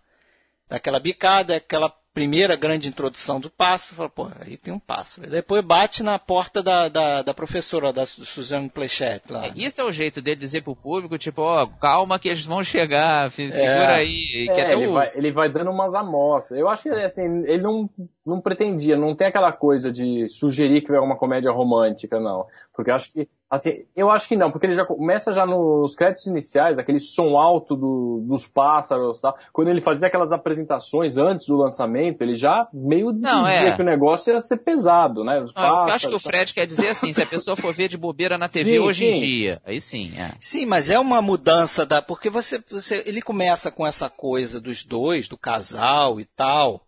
daquela 0.70 1.00
bicada, 1.00 1.56
aquela 1.56 1.92
primeira 2.18 2.56
grande 2.56 2.90
introdução 2.90 3.40
do 3.40 3.48
pássaro, 3.48 3.96
fala, 3.96 4.10
pô, 4.10 4.28
aí 4.40 4.58
tem 4.58 4.74
um 4.74 4.80
pássaro. 4.80 5.30
Depois 5.30 5.64
bate 5.64 6.02
na 6.02 6.18
porta 6.18 6.64
da, 6.64 6.90
da, 6.90 7.22
da 7.22 7.32
professora, 7.32 7.94
da 7.94 8.08
Suzanne 8.08 8.70
Plechette 8.70 9.32
lá. 9.32 9.46
É, 9.46 9.52
isso 9.56 9.80
é 9.80 9.84
o 9.84 9.92
jeito 9.92 10.20
dele 10.20 10.36
dizer 10.36 10.64
pro 10.64 10.76
público, 10.76 11.16
tipo, 11.20 11.44
ó, 11.44 11.68
calma 11.80 12.18
que 12.18 12.28
eles 12.28 12.44
vão 12.44 12.64
chegar, 12.64 13.30
segura 13.30 13.60
é. 13.60 13.96
aí. 13.98 14.48
É, 14.50 14.74
ele, 14.74 14.88
o... 14.88 14.94
vai, 14.94 15.12
ele 15.14 15.32
vai 15.32 15.48
dando 15.48 15.70
umas 15.70 15.94
amostras. 15.94 16.60
Eu 16.60 16.68
acho 16.68 16.82
que, 16.82 16.90
assim, 16.90 17.44
ele 17.46 17.62
não, 17.62 17.88
não 18.26 18.42
pretendia, 18.42 18.98
não 18.98 19.16
tem 19.16 19.28
aquela 19.28 19.52
coisa 19.52 19.92
de 19.92 20.28
sugerir 20.28 20.82
que 20.82 20.92
é 20.92 21.00
uma 21.00 21.18
comédia 21.18 21.52
romântica, 21.52 22.20
não. 22.20 22.48
Porque 22.76 22.90
eu 22.90 22.96
acho 22.96 23.14
que 23.14 23.30
Assim, 23.50 23.86
eu 23.96 24.10
acho 24.10 24.28
que 24.28 24.36
não, 24.36 24.52
porque 24.52 24.66
ele 24.66 24.74
já 24.74 24.86
começa 24.86 25.32
já 25.32 25.46
nos 25.46 25.96
créditos 25.96 26.28
iniciais, 26.28 26.78
aquele 26.78 27.00
som 27.00 27.38
alto 27.38 27.78
do, 27.78 28.22
dos 28.28 28.46
pássaros, 28.46 29.22
tá? 29.22 29.34
quando 29.54 29.70
ele 29.70 29.80
fazia 29.80 30.10
aquelas 30.10 30.34
apresentações 30.34 31.16
antes 31.16 31.46
do 31.46 31.56
lançamento, 31.56 32.22
ele 32.22 32.36
já 32.36 32.68
meio 32.74 33.14
não, 33.14 33.46
dizia 33.46 33.70
é. 33.70 33.76
que 33.76 33.82
o 33.82 33.86
negócio 33.86 34.34
ia 34.34 34.42
ser 34.42 34.58
pesado, 34.58 35.24
né? 35.24 35.40
Os 35.40 35.54
não, 35.54 35.62
pássaros, 35.62 35.88
eu 35.88 35.96
acho 35.96 36.10
que 36.10 36.16
o 36.16 36.20
Fred 36.20 36.54
quer 36.54 36.66
dizer 36.66 36.90
assim, 36.90 37.14
se 37.14 37.22
a 37.22 37.26
pessoa 37.26 37.56
for 37.56 37.74
ver 37.74 37.88
de 37.88 37.98
bobeira 37.98 38.38
na 38.38 38.50
TV 38.50 38.72
sim, 38.72 38.80
hoje 38.80 39.06
sim. 39.06 39.12
em 39.12 39.14
dia, 39.14 39.62
aí 39.66 39.80
sim. 39.80 40.12
É. 40.18 40.34
Sim, 40.42 40.66
mas 40.66 40.90
é 40.90 41.00
uma 41.00 41.22
mudança 41.22 41.86
da, 41.86 42.02
porque 42.02 42.30
você, 42.30 42.62
você, 42.70 43.02
ele 43.06 43.22
começa 43.22 43.72
com 43.72 43.88
essa 43.88 44.10
coisa 44.10 44.60
dos 44.60 44.84
dois, 44.84 45.30
do 45.30 45.38
casal 45.38 46.20
e 46.20 46.26
tal, 46.26 46.82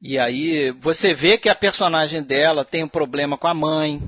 e 0.00 0.16
aí 0.16 0.70
você 0.80 1.12
vê 1.12 1.36
que 1.36 1.48
a 1.48 1.56
personagem 1.56 2.22
dela 2.22 2.64
tem 2.64 2.84
um 2.84 2.88
problema 2.88 3.36
com 3.36 3.48
a 3.48 3.54
mãe, 3.54 4.00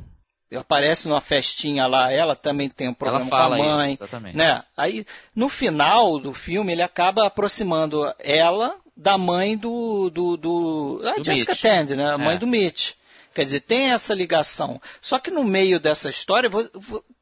aparece 0.54 1.08
numa 1.08 1.20
festinha 1.20 1.86
lá, 1.86 2.12
ela 2.12 2.36
também 2.36 2.68
tem 2.68 2.88
um 2.88 2.94
problema 2.94 3.28
com 3.28 3.34
a 3.36 3.48
mãe, 3.48 3.94
isso, 3.94 4.04
exatamente. 4.04 4.36
né? 4.36 4.62
Aí 4.76 5.04
no 5.34 5.48
final 5.48 6.18
do 6.18 6.32
filme 6.32 6.72
ele 6.72 6.82
acaba 6.82 7.26
aproximando 7.26 8.12
ela 8.18 8.76
da 8.96 9.18
mãe 9.18 9.56
do 9.56 10.08
do, 10.10 10.36
do, 10.36 11.02
ah, 11.04 11.14
do 11.16 11.24
Jessica 11.24 11.52
Mitch. 11.52 11.62
Tandy, 11.62 11.96
né? 11.96 12.12
A 12.12 12.18
mãe 12.18 12.36
é. 12.36 12.38
do 12.38 12.46
Mitch. 12.46 12.92
Quer 13.34 13.44
dizer, 13.44 13.60
tem 13.60 13.90
essa 13.90 14.14
ligação. 14.14 14.80
Só 15.02 15.18
que 15.18 15.30
no 15.30 15.44
meio 15.44 15.78
dessa 15.78 16.08
história 16.08 16.48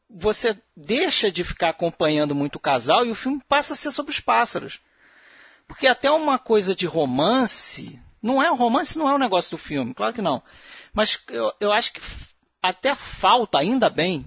você 0.08 0.56
deixa 0.76 1.30
de 1.30 1.42
ficar 1.42 1.70
acompanhando 1.70 2.34
muito 2.34 2.56
o 2.56 2.60
casal 2.60 3.04
e 3.04 3.10
o 3.10 3.16
filme 3.16 3.42
passa 3.48 3.72
a 3.72 3.76
ser 3.76 3.90
sobre 3.90 4.12
os 4.12 4.20
pássaros. 4.20 4.80
Porque 5.66 5.86
até 5.86 6.10
uma 6.10 6.38
coisa 6.38 6.74
de 6.74 6.86
romance, 6.86 8.00
não 8.22 8.40
é 8.40 8.48
romance, 8.48 8.98
não 8.98 9.08
é 9.08 9.12
o 9.12 9.16
um 9.16 9.18
negócio 9.18 9.50
do 9.50 9.58
filme, 9.58 9.94
claro 9.94 10.12
que 10.12 10.22
não. 10.22 10.42
Mas 10.92 11.18
eu, 11.28 11.52
eu 11.58 11.72
acho 11.72 11.92
que 11.92 12.00
até 12.64 12.94
falta, 12.94 13.58
ainda 13.58 13.90
bem, 13.90 14.24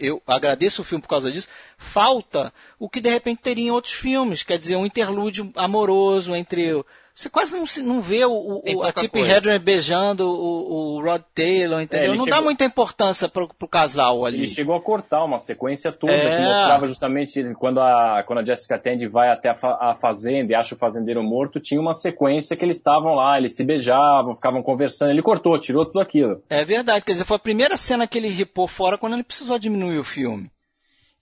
eu 0.00 0.22
agradeço 0.26 0.80
o 0.80 0.84
filme 0.84 1.02
por 1.02 1.08
causa 1.08 1.30
disso, 1.30 1.48
falta 1.76 2.50
o 2.78 2.88
que 2.88 2.98
de 2.98 3.10
repente 3.10 3.42
teria 3.42 3.66
em 3.66 3.70
outros 3.70 3.92
filmes, 3.92 4.42
quer 4.42 4.56
dizer, 4.56 4.76
um 4.76 4.86
interlúdio 4.86 5.52
amoroso 5.54 6.34
entre 6.34 6.82
você 7.14 7.30
quase 7.30 7.56
não, 7.56 7.64
não 7.84 8.00
vê 8.00 8.24
o, 8.24 8.60
o 8.64 8.82
a 8.82 8.92
Tippi 8.92 9.20
Hedren 9.20 9.60
beijando 9.60 10.28
o, 10.28 10.96
o, 10.96 11.00
Rod 11.00 11.22
Taylor, 11.32 11.80
entendeu? 11.80 12.06
É, 12.06 12.08
não 12.08 12.24
chegou... 12.24 12.38
dá 12.38 12.42
muita 12.42 12.64
importância 12.64 13.28
pro, 13.28 13.48
pro 13.54 13.68
casal 13.68 14.24
ali. 14.24 14.38
Ele 14.38 14.46
chegou 14.48 14.74
a 14.74 14.82
cortar 14.82 15.22
uma 15.22 15.38
sequência 15.38 15.92
toda 15.92 16.12
é... 16.12 16.36
que 16.36 16.42
mostrava 16.42 16.88
justamente 16.88 17.54
quando 17.54 17.80
a, 17.80 18.24
quando 18.26 18.40
a 18.40 18.44
Jessica 18.44 18.76
Tandy 18.80 19.06
vai 19.06 19.30
até 19.30 19.50
a, 19.50 19.54
fa 19.54 19.78
a, 19.80 19.94
fazenda 19.94 20.52
e 20.52 20.56
acha 20.56 20.74
o 20.74 20.78
fazendeiro 20.78 21.22
morto, 21.22 21.60
tinha 21.60 21.80
uma 21.80 21.94
sequência 21.94 22.56
que 22.56 22.64
eles 22.64 22.78
estavam 22.78 23.14
lá, 23.14 23.38
eles 23.38 23.54
se 23.54 23.62
beijavam, 23.64 24.34
ficavam 24.34 24.60
conversando, 24.60 25.12
ele 25.12 25.22
cortou, 25.22 25.56
tirou 25.56 25.86
tudo 25.86 26.00
aquilo. 26.00 26.42
É 26.50 26.64
verdade, 26.64 27.04
quer 27.04 27.12
dizer, 27.12 27.24
foi 27.24 27.36
a 27.36 27.40
primeira 27.40 27.76
cena 27.76 28.08
que 28.08 28.18
ele 28.18 28.28
ripou 28.28 28.66
fora 28.66 28.98
quando 28.98 29.12
ele 29.12 29.22
precisou 29.22 29.56
diminuir 29.56 29.98
o 29.98 30.04
filme. 30.04 30.50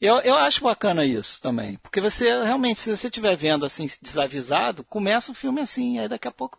Eu, 0.03 0.17
eu 0.19 0.35
acho 0.35 0.65
bacana 0.65 1.07
isso 1.07 1.41
também. 1.41 1.79
Porque 1.81 2.01
você, 2.01 2.25
realmente, 2.43 2.81
se 2.81 2.97
você 2.97 3.07
estiver 3.07 3.37
vendo 3.37 3.65
assim, 3.65 3.87
desavisado, 4.03 4.83
começa 4.83 5.31
o 5.31 5.35
filme 5.35 5.61
assim, 5.61 6.01
aí 6.01 6.09
daqui 6.09 6.27
a 6.27 6.33
pouco. 6.33 6.59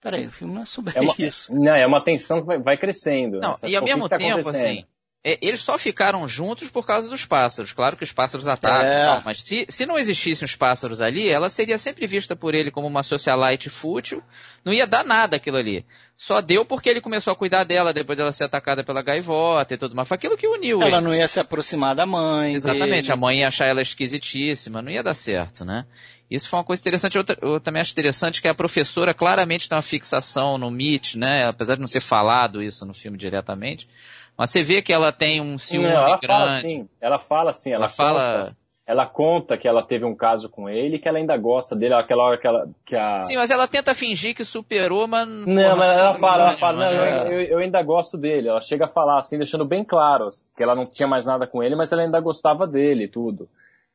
Peraí, 0.00 0.26
o 0.26 0.32
filme 0.32 0.54
não 0.54 0.62
é 0.62 0.64
sobre 0.64 0.96
é 0.96 1.00
uma, 1.02 1.14
isso. 1.18 1.54
Não, 1.54 1.74
é 1.74 1.86
uma 1.86 2.02
tensão 2.02 2.40
que 2.40 2.46
vai, 2.46 2.58
vai 2.58 2.78
crescendo. 2.78 3.38
Não, 3.38 3.50
né? 3.50 3.68
e 3.68 3.76
ao 3.76 3.84
mesmo 3.84 4.08
tá 4.08 4.16
tempo, 4.16 4.48
assim, 4.48 4.82
é, 5.22 5.38
eles 5.42 5.60
só 5.60 5.76
ficaram 5.76 6.26
juntos 6.26 6.70
por 6.70 6.86
causa 6.86 7.08
dos 7.08 7.26
pássaros. 7.26 7.72
Claro 7.72 7.98
que 7.98 8.04
os 8.04 8.12
pássaros 8.12 8.48
atacam, 8.48 8.86
é. 8.86 9.06
não, 9.06 9.22
mas 9.24 9.42
se, 9.42 9.66
se 9.68 9.84
não 9.84 9.98
existissem 9.98 10.44
os 10.44 10.56
pássaros 10.56 11.02
ali, 11.02 11.28
ela 11.28 11.50
seria 11.50 11.76
sempre 11.76 12.06
vista 12.06 12.34
por 12.34 12.54
ele 12.54 12.70
como 12.70 12.86
uma 12.86 13.02
socialite 13.02 13.68
fútil. 13.68 14.22
Não 14.64 14.72
ia 14.72 14.86
dar 14.86 15.04
nada 15.04 15.36
aquilo 15.36 15.58
ali. 15.58 15.84
Só 16.16 16.40
deu 16.40 16.64
porque 16.64 16.88
ele 16.88 17.00
começou 17.00 17.32
a 17.32 17.36
cuidar 17.36 17.64
dela 17.64 17.92
depois 17.92 18.16
dela 18.16 18.32
ser 18.32 18.44
atacada 18.44 18.84
pela 18.84 19.02
gaivota 19.02 19.74
e 19.74 19.76
tudo 19.76 19.96
mais. 19.96 20.08
Foi 20.08 20.16
aquilo 20.16 20.36
que 20.36 20.46
uniu 20.46 20.80
Ela 20.80 20.92
eles. 20.92 21.02
não 21.02 21.14
ia 21.14 21.26
se 21.26 21.40
aproximar 21.40 21.94
da 21.94 22.06
mãe. 22.06 22.54
Exatamente, 22.54 23.02
dele. 23.02 23.12
a 23.12 23.16
mãe 23.16 23.40
ia 23.40 23.48
achar 23.48 23.66
ela 23.66 23.82
esquisitíssima, 23.82 24.80
não 24.80 24.90
ia 24.90 25.02
dar 25.02 25.14
certo, 25.14 25.64
né? 25.64 25.84
Isso 26.30 26.48
foi 26.48 26.58
uma 26.58 26.64
coisa 26.64 26.80
interessante. 26.80 27.16
Eu, 27.16 27.24
eu, 27.42 27.60
também 27.60 27.80
acho 27.82 27.92
interessante 27.92 28.40
que 28.40 28.48
a 28.48 28.54
professora 28.54 29.12
claramente 29.12 29.68
tem 29.68 29.76
uma 29.76 29.82
fixação 29.82 30.56
no 30.56 30.70
Mitch, 30.70 31.16
né? 31.16 31.46
Apesar 31.48 31.74
de 31.74 31.80
não 31.80 31.86
ser 31.86 32.00
falado 32.00 32.62
isso 32.62 32.86
no 32.86 32.94
filme 32.94 33.18
diretamente. 33.18 33.88
Mas 34.36 34.50
você 34.50 34.62
vê 34.62 34.82
que 34.82 34.92
ela 34.92 35.12
tem 35.12 35.40
um 35.40 35.58
ciúme 35.58 35.88
não, 35.88 35.94
ela 35.94 36.18
grande. 36.18 36.26
Fala 36.26 36.56
assim, 36.56 36.88
ela 37.00 37.18
fala 37.18 37.50
assim, 37.50 37.70
ela, 37.70 37.84
ela 37.84 37.88
fala. 37.88 38.56
Conta, 38.84 38.92
ela 38.92 39.06
conta 39.06 39.56
que 39.56 39.66
ela 39.66 39.82
teve 39.82 40.04
um 40.04 40.14
caso 40.14 40.48
com 40.48 40.68
ele 40.68 40.96
e 40.96 40.98
que 40.98 41.08
ela 41.08 41.18
ainda 41.18 41.36
gosta 41.36 41.74
dele, 41.74 41.94
aquela 41.94 42.24
hora 42.24 42.38
que 42.38 42.46
ela. 42.46 42.68
Que 42.84 42.94
a... 42.94 43.20
Sim, 43.20 43.36
mas 43.36 43.50
ela 43.50 43.66
tenta 43.66 43.94
fingir 43.94 44.34
que 44.34 44.44
superou, 44.44 45.06
mas. 45.06 45.26
Não, 45.26 45.46
porra, 45.46 45.76
mas 45.76 45.98
ela 45.98 46.14
fala, 46.14 46.42
ela 46.48 46.56
fala, 46.56 46.78
não, 46.78 47.02
é. 47.02 47.26
eu, 47.28 47.40
eu, 47.40 47.58
ainda 47.58 47.82
gosto 47.82 48.16
dele. 48.16 48.48
Ela 48.48 48.60
chega 48.60 48.84
a 48.84 48.88
falar 48.88 49.18
assim, 49.18 49.38
deixando 49.38 49.64
bem 49.64 49.84
claro 49.84 50.28
que 50.56 50.62
ela 50.62 50.74
não 50.74 50.86
tinha 50.86 51.08
mais 51.08 51.26
nada 51.26 51.46
com 51.46 51.62
ele, 51.62 51.74
mas 51.74 51.92
ela 51.92 52.02
ainda 52.02 52.20
gostava 52.20 52.66
dele 52.66 53.04
e 53.04 53.08
tudo. 53.08 53.48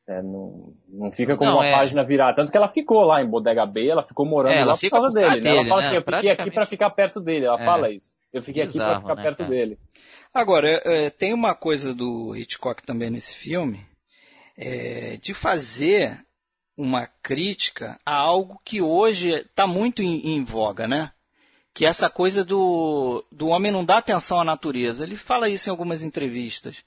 É, 0.08 0.20
não, 0.22 0.72
não 0.88 1.12
fica 1.12 1.36
como 1.36 1.50
não, 1.50 1.58
uma 1.58 1.66
é... 1.66 1.72
página 1.72 2.02
virada. 2.02 2.34
Tanto 2.34 2.50
que 2.50 2.56
ela 2.56 2.66
ficou 2.66 3.04
lá 3.04 3.22
em 3.22 3.26
Bodega 3.26 3.64
B, 3.64 3.86
ela 3.86 4.02
ficou 4.02 4.26
morando 4.26 4.54
é, 4.54 4.64
lá 4.64 4.76
por 4.76 4.90
causa 4.90 5.10
dele. 5.10 5.40
Né? 5.40 5.56
Ela 5.56 5.64
fala 5.66 5.80
né? 5.82 5.86
assim, 5.86 5.96
eu 5.96 6.02
fiquei 6.02 6.30
aqui 6.30 6.50
para 6.50 6.66
ficar 6.66 6.90
perto 6.90 7.20
dele. 7.20 7.46
Ela 7.46 7.60
é. 7.60 7.64
fala 7.64 7.90
isso. 7.90 8.12
Eu 8.32 8.42
fiquei 8.42 8.64
Bizarro, 8.64 8.90
aqui 8.90 9.02
para 9.02 9.08
ficar 9.08 9.14
né, 9.14 9.22
perto 9.22 9.38
cara? 9.38 9.50
dele. 9.50 9.78
Agora, 10.34 10.82
é, 10.84 11.10
tem 11.10 11.32
uma 11.32 11.54
coisa 11.54 11.94
do 11.94 12.34
Hitchcock 12.34 12.82
também 12.82 13.08
nesse 13.08 13.36
filme, 13.36 13.86
é, 14.60 15.16
de 15.16 15.32
fazer 15.32 16.22
uma 16.76 17.06
crítica 17.06 17.98
a 18.04 18.14
algo 18.14 18.60
que 18.62 18.82
hoje 18.82 19.30
está 19.30 19.66
muito 19.66 20.02
em, 20.02 20.34
em, 20.34 20.44
voga, 20.44 20.86
né? 20.86 21.12
Que 21.72 21.86
é 21.86 21.88
essa 21.88 22.10
coisa 22.10 22.44
do, 22.44 23.24
do 23.32 23.48
homem 23.48 23.72
não 23.72 23.84
dar 23.84 23.98
atenção 23.98 24.38
à 24.38 24.44
natureza. 24.44 25.04
Ele 25.04 25.16
fala 25.16 25.48
isso 25.48 25.68
em 25.68 25.70
algumas 25.70 26.02
entrevistas. 26.02 26.84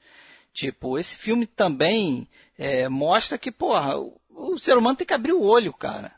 Tipo, 0.53 0.99
esse 0.99 1.17
filme 1.17 1.47
também 1.47 2.29
é, 2.59 2.87
mostra 2.87 3.39
que, 3.39 3.51
porra, 3.51 3.97
o, 3.97 4.21
o, 4.29 4.59
ser 4.59 4.77
humano 4.77 4.97
tem 4.97 5.07
que 5.07 5.13
abrir 5.13 5.33
o 5.33 5.41
olho, 5.41 5.73
cara. 5.73 6.13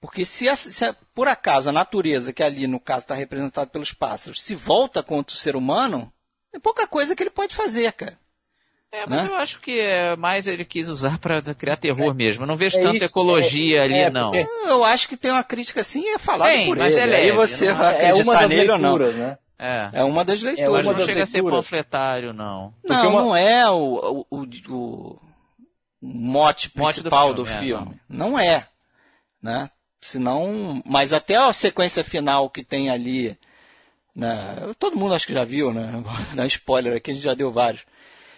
Porque 0.00 0.24
se, 0.24 0.48
a, 0.48 0.54
se 0.54 0.84
a, 0.84 0.94
por 1.12 1.26
acaso 1.26 1.70
a 1.70 1.72
natureza, 1.72 2.32
que 2.32 2.42
ali 2.42 2.68
no 2.68 2.78
caso 2.78 3.00
está 3.00 3.14
representada 3.16 3.68
pelos 3.68 3.92
pássaros, 3.92 4.40
se 4.40 4.54
volta 4.54 5.02
contra 5.02 5.34
o 5.34 5.38
ser 5.38 5.56
humano, 5.56 6.12
é 6.52 6.58
pouca 6.60 6.86
coisa 6.86 7.16
que 7.16 7.22
ele 7.22 7.30
pode 7.30 7.54
fazer, 7.54 7.92
cara. 7.94 8.16
É, 8.94 9.06
mas 9.08 9.24
né? 9.24 9.28
eu 9.28 9.34
acho 9.34 9.60
que 9.60 9.80
é 9.80 10.14
mais 10.14 10.46
ele 10.46 10.64
quis 10.64 10.88
usar 10.88 11.18
para 11.18 11.42
criar 11.54 11.76
terror 11.76 12.12
é, 12.12 12.14
mesmo. 12.14 12.44
Eu 12.44 12.46
não 12.46 12.54
vejo 12.54 12.78
é 12.78 12.80
tanta 12.80 12.96
isso, 12.96 13.04
ecologia 13.06 13.78
é, 13.78 13.82
ali, 13.82 13.98
é, 13.98 14.10
não. 14.10 14.32
Eu 14.66 14.84
acho 14.84 15.08
que 15.08 15.16
tem 15.16 15.32
uma 15.32 15.42
crítica 15.42 15.80
assim, 15.80 16.06
é 16.10 16.18
falado 16.18 16.48
tem, 16.48 16.68
por 16.68 16.78
mas 16.78 16.96
ele. 16.96 17.02
É 17.02 17.06
leve, 17.06 17.30
Aí 17.30 17.32
você 17.32 17.70
não... 17.70 17.76
vai 17.76 17.94
acreditar 17.94 18.48
nele 18.48 18.70
ou 18.70 18.78
não. 18.78 18.96
Né? 18.96 19.38
É. 19.58 19.90
é 19.94 20.04
uma 20.04 20.24
das 20.24 20.40
leituras. 20.42 20.86
Mas 20.86 20.86
não 20.86 20.94
chega 20.94 21.06
leituras. 21.06 21.28
a 21.28 21.32
ser 21.32 21.42
panfletário, 21.42 22.32
não. 22.32 22.72
Não, 22.84 23.08
uma... 23.10 23.20
não 23.20 23.36
é 23.36 23.68
o, 23.68 24.26
o, 24.30 24.42
o, 24.68 25.18
mote 26.00 26.70
principal 26.70 27.28
mote 27.28 27.36
do 27.36 27.44
filme. 27.44 27.60
Do 27.60 27.66
filme. 27.66 28.00
não. 28.08 28.30
não 28.30 28.38
é. 28.38 28.68
Né? 29.42 29.68
Senão, 30.00 30.80
mas 30.86 31.12
até 31.12 31.34
a 31.34 31.52
sequência 31.52 32.04
final 32.04 32.48
que 32.48 32.62
tem 32.62 32.90
ali 32.90 33.36
né? 34.14 34.72
Todo 34.78 34.96
mundo 34.96 35.14
acho 35.14 35.26
que 35.26 35.32
já 35.32 35.44
viu, 35.44 35.72
né? 35.72 35.90
Não 36.34 36.46
spoiler 36.46 36.96
aqui, 36.96 37.10
a 37.10 37.14
gente 37.14 37.24
já 37.24 37.34
deu 37.34 37.50
vários. 37.50 37.84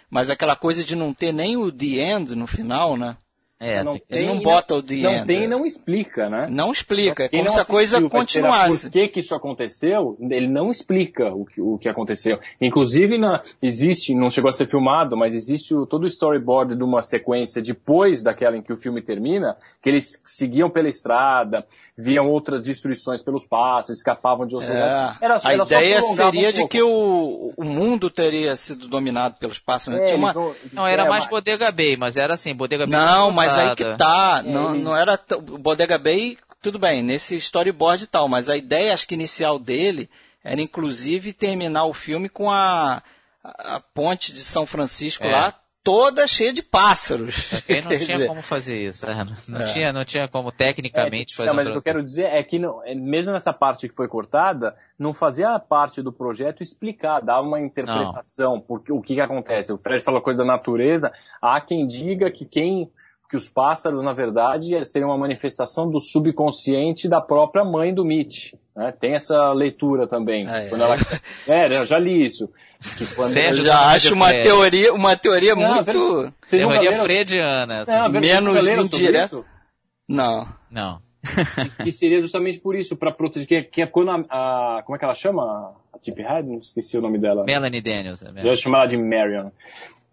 Mas 0.09 0.29
aquela 0.29 0.55
coisa 0.55 0.83
de 0.83 0.95
não 0.95 1.13
ter 1.13 1.33
nem 1.33 1.57
o 1.57 1.71
The 1.71 1.85
End 1.85 2.35
no 2.35 2.47
final, 2.47 2.95
né? 2.95 3.17
É, 3.59 3.83
não 3.83 3.99
ele 4.07 4.27
não 4.27 4.39
bota 4.39 4.75
o 4.75 4.83
The 4.83 4.95
não 4.97 5.09
End. 5.09 5.19
Não 5.19 5.25
tem 5.25 5.43
e 5.43 5.47
não 5.47 5.65
explica, 5.65 6.29
né? 6.29 6.45
Não 6.47 6.71
explica, 6.71 7.23
é 7.23 7.29
como 7.29 7.49
se 7.49 7.59
a 7.59 7.65
coisa 7.65 7.99
continuasse. 8.07 8.83
Por 8.83 8.91
que, 8.91 9.07
que 9.07 9.19
isso 9.19 9.33
aconteceu, 9.33 10.15
ele 10.29 10.47
não 10.47 10.69
explica 10.69 11.33
o 11.33 11.43
que, 11.43 11.59
o 11.59 11.75
que 11.79 11.89
aconteceu. 11.89 12.39
Inclusive, 12.61 13.17
na, 13.17 13.41
existe, 13.59 14.13
não 14.13 14.29
chegou 14.29 14.49
a 14.49 14.53
ser 14.53 14.67
filmado, 14.67 15.17
mas 15.17 15.33
existe 15.33 15.73
o, 15.73 15.87
todo 15.87 16.03
o 16.03 16.07
storyboard 16.07 16.75
de 16.75 16.83
uma 16.83 17.01
sequência 17.01 17.59
depois 17.59 18.21
daquela 18.21 18.55
em 18.55 18.61
que 18.61 18.71
o 18.71 18.77
filme 18.77 19.01
termina, 19.01 19.57
que 19.81 19.89
eles 19.89 20.21
seguiam 20.23 20.69
pela 20.69 20.87
estrada, 20.87 21.65
viam 21.97 22.29
outras 22.29 22.61
destruições 22.61 23.23
pelos 23.23 23.47
passos, 23.47 23.97
escapavam 23.97 24.45
de 24.45 24.53
outros 24.53 24.71
é, 24.71 24.75
lugares. 24.75 25.17
Era, 25.19 25.35
a 25.43 25.53
era 25.53 25.63
ideia 25.63 26.01
seria 26.03 26.49
um 26.49 26.53
de 26.53 26.67
que 26.67 26.81
o, 26.81 27.53
o 27.57 27.63
mundo 27.63 28.07
teria 28.09 28.55
sido 28.55 28.87
dominado 28.87 29.35
pelos 29.39 29.57
pássaros. 29.57 29.99
Né? 29.99 30.11
É, 30.11 30.15
uma... 30.15 30.31
não, 30.31 30.55
não, 30.71 30.87
era 30.87 31.05
é, 31.05 31.09
mais 31.09 31.23
mas... 31.23 31.31
Bodega 31.31 31.71
Bay, 31.71 31.97
mas 31.97 32.15
era 32.15 32.35
assim, 32.35 32.53
Bodega 32.53 32.85
Bay 32.85 32.99
Não, 32.99 33.31
mas 33.31 33.57
aí 33.57 33.75
que 33.75 33.97
tá, 33.97 34.43
é, 34.45 34.47
não, 34.47 34.75
não 34.75 34.95
era... 34.95 35.19
Bodega 35.59 35.97
Bay, 35.97 36.37
tudo 36.61 36.77
bem, 36.77 37.01
nesse 37.01 37.35
storyboard 37.37 38.03
e 38.03 38.07
tal, 38.07 38.27
mas 38.27 38.47
a 38.47 38.55
ideia, 38.55 38.93
acho 38.93 39.07
que 39.07 39.15
inicial 39.15 39.57
dele, 39.57 40.07
era 40.43 40.61
inclusive 40.61 41.33
terminar 41.33 41.85
o 41.85 41.93
filme 41.93 42.29
com 42.29 42.51
a, 42.51 43.01
a 43.43 43.81
ponte 43.95 44.31
de 44.31 44.43
São 44.43 44.67
Francisco 44.67 45.25
é. 45.25 45.31
lá 45.31 45.53
toda 45.87 46.27
cheia 46.27 46.51
de 46.51 46.61
pássaros. 46.61 47.45
Porque 47.49 47.79
não 47.79 47.95
tinha 47.97 48.27
como 48.27 48.41
fazer 48.41 48.75
isso, 48.75 49.05
né? 49.05 49.25
não, 49.47 49.61
é. 49.61 49.63
tinha, 49.63 49.93
não 49.93 50.03
tinha 50.03 50.27
como 50.27 50.51
tecnicamente 50.51 51.33
é, 51.33 51.37
fazer. 51.37 51.47
Não, 51.47 51.55
mas 51.55 51.67
um 51.67 51.69
o 51.69 51.73
que 51.73 51.77
eu 51.77 51.83
quero 51.83 52.03
dizer 52.03 52.25
é 52.25 52.43
que 52.43 52.59
não, 52.59 52.83
é, 52.83 52.93
mesmo 52.93 53.31
nessa 53.31 53.53
parte 53.53 53.87
que 53.87 53.95
foi 53.95 54.09
cortada, 54.09 54.75
não 54.99 55.13
fazia 55.13 55.57
parte 55.57 56.01
do 56.01 56.11
projeto 56.11 56.61
explicar, 56.61 57.21
dar 57.21 57.39
uma 57.41 57.61
interpretação, 57.61 58.59
porque 58.59 58.91
o 58.91 59.01
que, 59.01 59.15
que 59.15 59.21
acontece. 59.21 59.71
O 59.71 59.77
Fred 59.77 60.03
falou 60.03 60.21
coisa 60.21 60.39
da 60.39 60.45
natureza, 60.45 61.09
há 61.41 61.61
quem 61.61 61.87
diga 61.87 62.29
que 62.29 62.43
quem 62.43 62.91
que 63.29 63.35
os 63.35 63.49
pássaros, 63.49 64.03
na 64.03 64.13
verdade, 64.13 64.83
seriam 64.85 65.09
uma 65.09 65.17
manifestação 65.17 65.89
do 65.89 65.99
subconsciente 65.99 67.09
da 67.09 67.19
própria 67.19 67.63
mãe 67.63 67.93
do 67.93 68.05
Mitch. 68.05 68.53
Né? 68.73 68.93
Tem 68.97 69.15
essa 69.15 69.51
leitura 69.51 70.07
também. 70.07 70.47
Ah, 70.47 70.63
é. 70.63 70.69
Ela... 70.69 70.95
é, 71.47 71.77
eu 71.77 71.85
já 71.85 71.99
li 71.99 72.23
isso. 72.23 72.49
Que 72.97 73.15
quando 73.15 73.33
Sérgio, 73.33 73.61
eu 73.61 73.65
já 73.65 73.87
acho 73.87 74.13
uma 74.13 74.31
teoria, 74.31 74.93
uma 74.93 75.15
teoria 75.15 75.55
não, 75.55 75.75
muito... 75.75 76.33
Vocês 76.45 76.61
teoria 76.61 77.01
freudiana. 77.01 77.81
Assim. 77.81 78.19
Menos 78.19 78.93
indireta. 78.93 79.43
Não. 80.07 80.47
Não. 80.69 81.01
que 81.83 81.91
seria 81.91 82.21
justamente 82.21 82.59
por 82.59 82.75
isso, 82.75 82.95
para 82.95 83.11
proteger, 83.11 83.47
que, 83.47 83.63
que 83.63 83.81
é 83.81 83.87
quando 83.87 84.11
a, 84.11 84.77
a, 84.77 84.83
como 84.83 84.95
é 84.95 84.99
que 84.99 85.05
ela 85.05 85.13
chama? 85.13 85.75
A 85.93 85.99
Tip 85.99 86.19
Head? 86.19 86.55
Esqueci 86.57 86.97
o 86.97 87.01
nome 87.01 87.17
dela. 87.17 87.43
Melanie 87.43 87.81
Daniels. 87.81 88.23
É 88.23 88.41
Já 88.41 88.55
chamar 88.55 88.79
ela 88.79 88.87
de 88.87 88.97
Marion. 88.97 89.49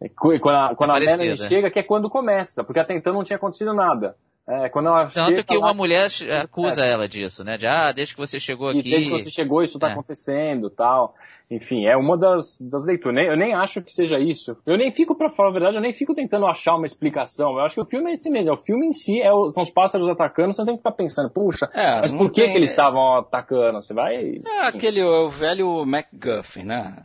É, 0.01 0.09
quando 0.09 0.49
a, 0.49 0.75
quando 0.75 0.91
a 0.91 1.01
Melanie 1.01 1.37
chega, 1.37 1.71
que 1.71 1.79
é 1.79 1.83
quando 1.83 2.11
começa, 2.11 2.65
porque 2.65 2.81
até 2.81 2.95
então 2.95 3.13
não 3.13 3.23
tinha 3.23 3.37
acontecido 3.37 3.73
nada. 3.73 4.17
É, 4.47 4.69
quando 4.69 4.89
ela 4.89 5.07
Tanto 5.07 5.31
chega, 5.31 5.43
que 5.43 5.57
uma 5.57 5.69
lá, 5.69 5.75
mulher 5.75 6.11
acusa 6.43 6.85
é. 6.85 6.93
ela 6.93 7.09
disso, 7.09 7.43
né? 7.43 7.57
De, 7.57 7.67
ah, 7.67 7.93
desde 7.93 8.15
que 8.15 8.21
você 8.21 8.39
chegou 8.39 8.69
aqui... 8.69 8.83
desde 8.83 9.11
que 9.11 9.19
você 9.19 9.31
chegou 9.31 9.63
isso 9.63 9.79
está 9.79 9.89
é. 9.89 9.93
acontecendo 9.93 10.69
tal. 10.69 11.15
Enfim, 11.51 11.87
é 11.87 11.97
uma 11.97 12.17
das, 12.17 12.59
das 12.61 12.85
leituras. 12.87 13.27
Eu 13.27 13.37
nem 13.37 13.55
acho 13.55 13.83
que 13.83 13.93
seja 13.93 14.19
isso. 14.19 14.57
Eu 14.67 14.79
nem 14.79 14.91
fico, 14.91 15.15
para 15.15 15.29
falar 15.29 15.51
a 15.51 15.53
verdade, 15.53 15.77
eu 15.77 15.83
nem 15.83 15.93
fico 15.93 16.15
tentando 16.15 16.47
achar 16.47 16.75
uma 16.75 16.87
explicação. 16.87 17.53
Eu 17.53 17.61
acho 17.61 17.75
que 17.75 17.83
o 17.83 17.87
filme 17.87 18.11
é 18.11 18.15
esse 18.15 18.31
mesmo. 18.31 18.51
É 18.51 18.55
o 18.55 18.57
filme 18.57 18.87
em 18.87 18.93
si, 18.93 19.21
é 19.21 19.33
o, 19.33 19.53
são 19.53 19.63
os 19.63 19.71
pássaros 19.71 20.09
atacando, 20.09 20.55
você 20.55 20.65
tem 20.65 20.75
que 20.75 20.81
ficar 20.81 20.93
pensando, 20.93 21.31
puxa, 21.31 21.71
é, 21.75 22.01
mas 22.01 22.13
por 22.13 22.33
que, 22.33 22.43
tem... 22.43 22.53
que 22.53 22.57
eles 22.57 22.71
estavam 22.71 23.19
atacando? 23.19 23.81
Você 23.81 23.93
vai... 23.93 24.41
É 24.45 24.61
aquele 24.63 25.03
o 25.03 25.29
velho 25.29 25.85
MacGuffin, 25.85 26.65
né? 26.65 26.97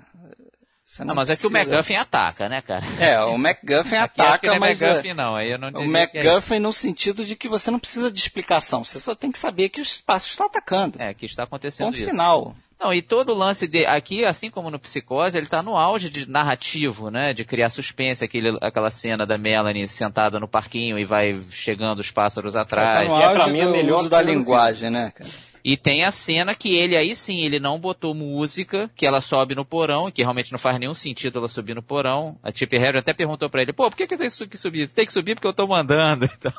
Você 0.84 1.04
não, 1.04 1.10
não 1.10 1.16
mas 1.16 1.28
precisa... 1.28 1.48
é 1.48 1.52
que 1.52 1.68
o 1.68 1.70
MacGuffin 1.70 1.96
ataca, 1.98 2.50
né, 2.50 2.62
cara? 2.62 2.84
É, 3.00 3.22
o 3.22 3.38
MacGuffin 3.38 3.96
ataca, 3.98 4.48
não 4.48 4.56
é 4.56 4.60
mas... 4.60 4.82
MacGuffin, 4.82 5.14
não, 5.14 5.36
aí 5.36 5.52
eu 5.52 5.60
não 5.60 5.70
O 5.70 5.88
MacGuffin 5.88 6.56
é 6.56 6.60
no 6.60 6.74
sentido 6.74 7.26
de 7.26 7.36
que 7.36 7.48
você 7.48 7.70
não 7.70 7.78
precisa 7.78 8.10
de 8.10 8.20
explicação, 8.20 8.84
você 8.84 9.00
só 9.00 9.14
tem 9.14 9.32
que 9.32 9.38
saber 9.38 9.70
que 9.70 9.82
os 9.82 9.92
espaços 9.92 10.32
estão 10.32 10.48
atacando. 10.48 11.00
É, 11.00 11.14
que 11.14 11.26
está 11.26 11.44
acontecendo 11.44 11.88
Ponto 11.88 12.00
isso. 12.00 12.10
final. 12.10 12.56
Não, 12.80 12.94
e 12.94 13.02
todo 13.02 13.34
o 13.34 13.38
lance 13.38 13.68
de 13.68 13.86
aqui, 13.86 14.24
assim 14.24 14.50
como 14.50 14.72
no 14.72 14.80
Psicose, 14.80 15.38
ele 15.38 15.48
está 15.48 15.62
no 15.62 15.76
auge 15.76 16.10
de 16.10 16.30
narrativo, 16.30 17.12
né? 17.12 17.34
De 17.34 17.44
criar 17.44 17.68
suspense, 17.68 18.24
aquele, 18.24 18.58
aquela 18.62 18.90
cena 18.90 19.26
da 19.26 19.38
Melanie 19.38 19.90
sentada 19.90 20.40
no 20.40 20.48
parquinho 20.48 20.98
e 20.98 21.04
vai 21.04 21.42
chegando 21.50 22.00
os 22.00 22.10
pássaros 22.10 22.56
atrás. 22.56 23.00
Tá 23.00 23.04
no 23.04 23.16
auge 23.16 23.28
é, 23.28 23.34
pra 23.34 23.48
mim, 23.48 23.66
do, 23.66 23.72
melhor 23.72 24.00
uso 24.00 24.10
da 24.10 24.22
linguagem, 24.22 24.90
né, 24.90 25.12
cara? 25.14 25.30
E 25.64 25.78
tem 25.78 26.04
a 26.04 26.12
cena 26.12 26.56
que 26.56 26.76
ele 26.76 26.96
aí 26.96 27.16
sim, 27.16 27.40
ele 27.40 27.60
não 27.60 27.80
botou 27.80 28.14
música, 28.14 28.90
que 28.96 29.06
ela 29.06 29.22
sobe 29.22 29.56
no 29.56 29.66
porão, 29.66 30.10
que 30.12 30.22
realmente 30.22 30.52
não 30.52 30.60
faz 30.60 30.80
nenhum 30.80 30.94
sentido 30.94 31.40
ela 31.40 31.48
subir 31.48 31.76
no 31.76 31.84
porão. 31.84 32.38
A 32.42 32.52
Tip 32.52 32.72
Harry 32.78 32.98
até 32.98 33.14
perguntou 33.14 33.50
para 33.50 33.62
ele, 33.62 33.74
pô, 33.74 33.90
por 33.90 33.98
que, 33.98 34.08
que 34.08 34.14
eu 34.14 34.18
tenho 34.18 34.50
que 34.50 34.58
subir? 34.58 34.90
Você 34.90 34.96
tem 34.96 35.06
que 35.06 35.14
subir 35.14 35.36
porque 35.36 35.48
eu 35.48 35.54
tô 35.54 35.68
mandando. 35.68 36.30
Então, 36.40 36.54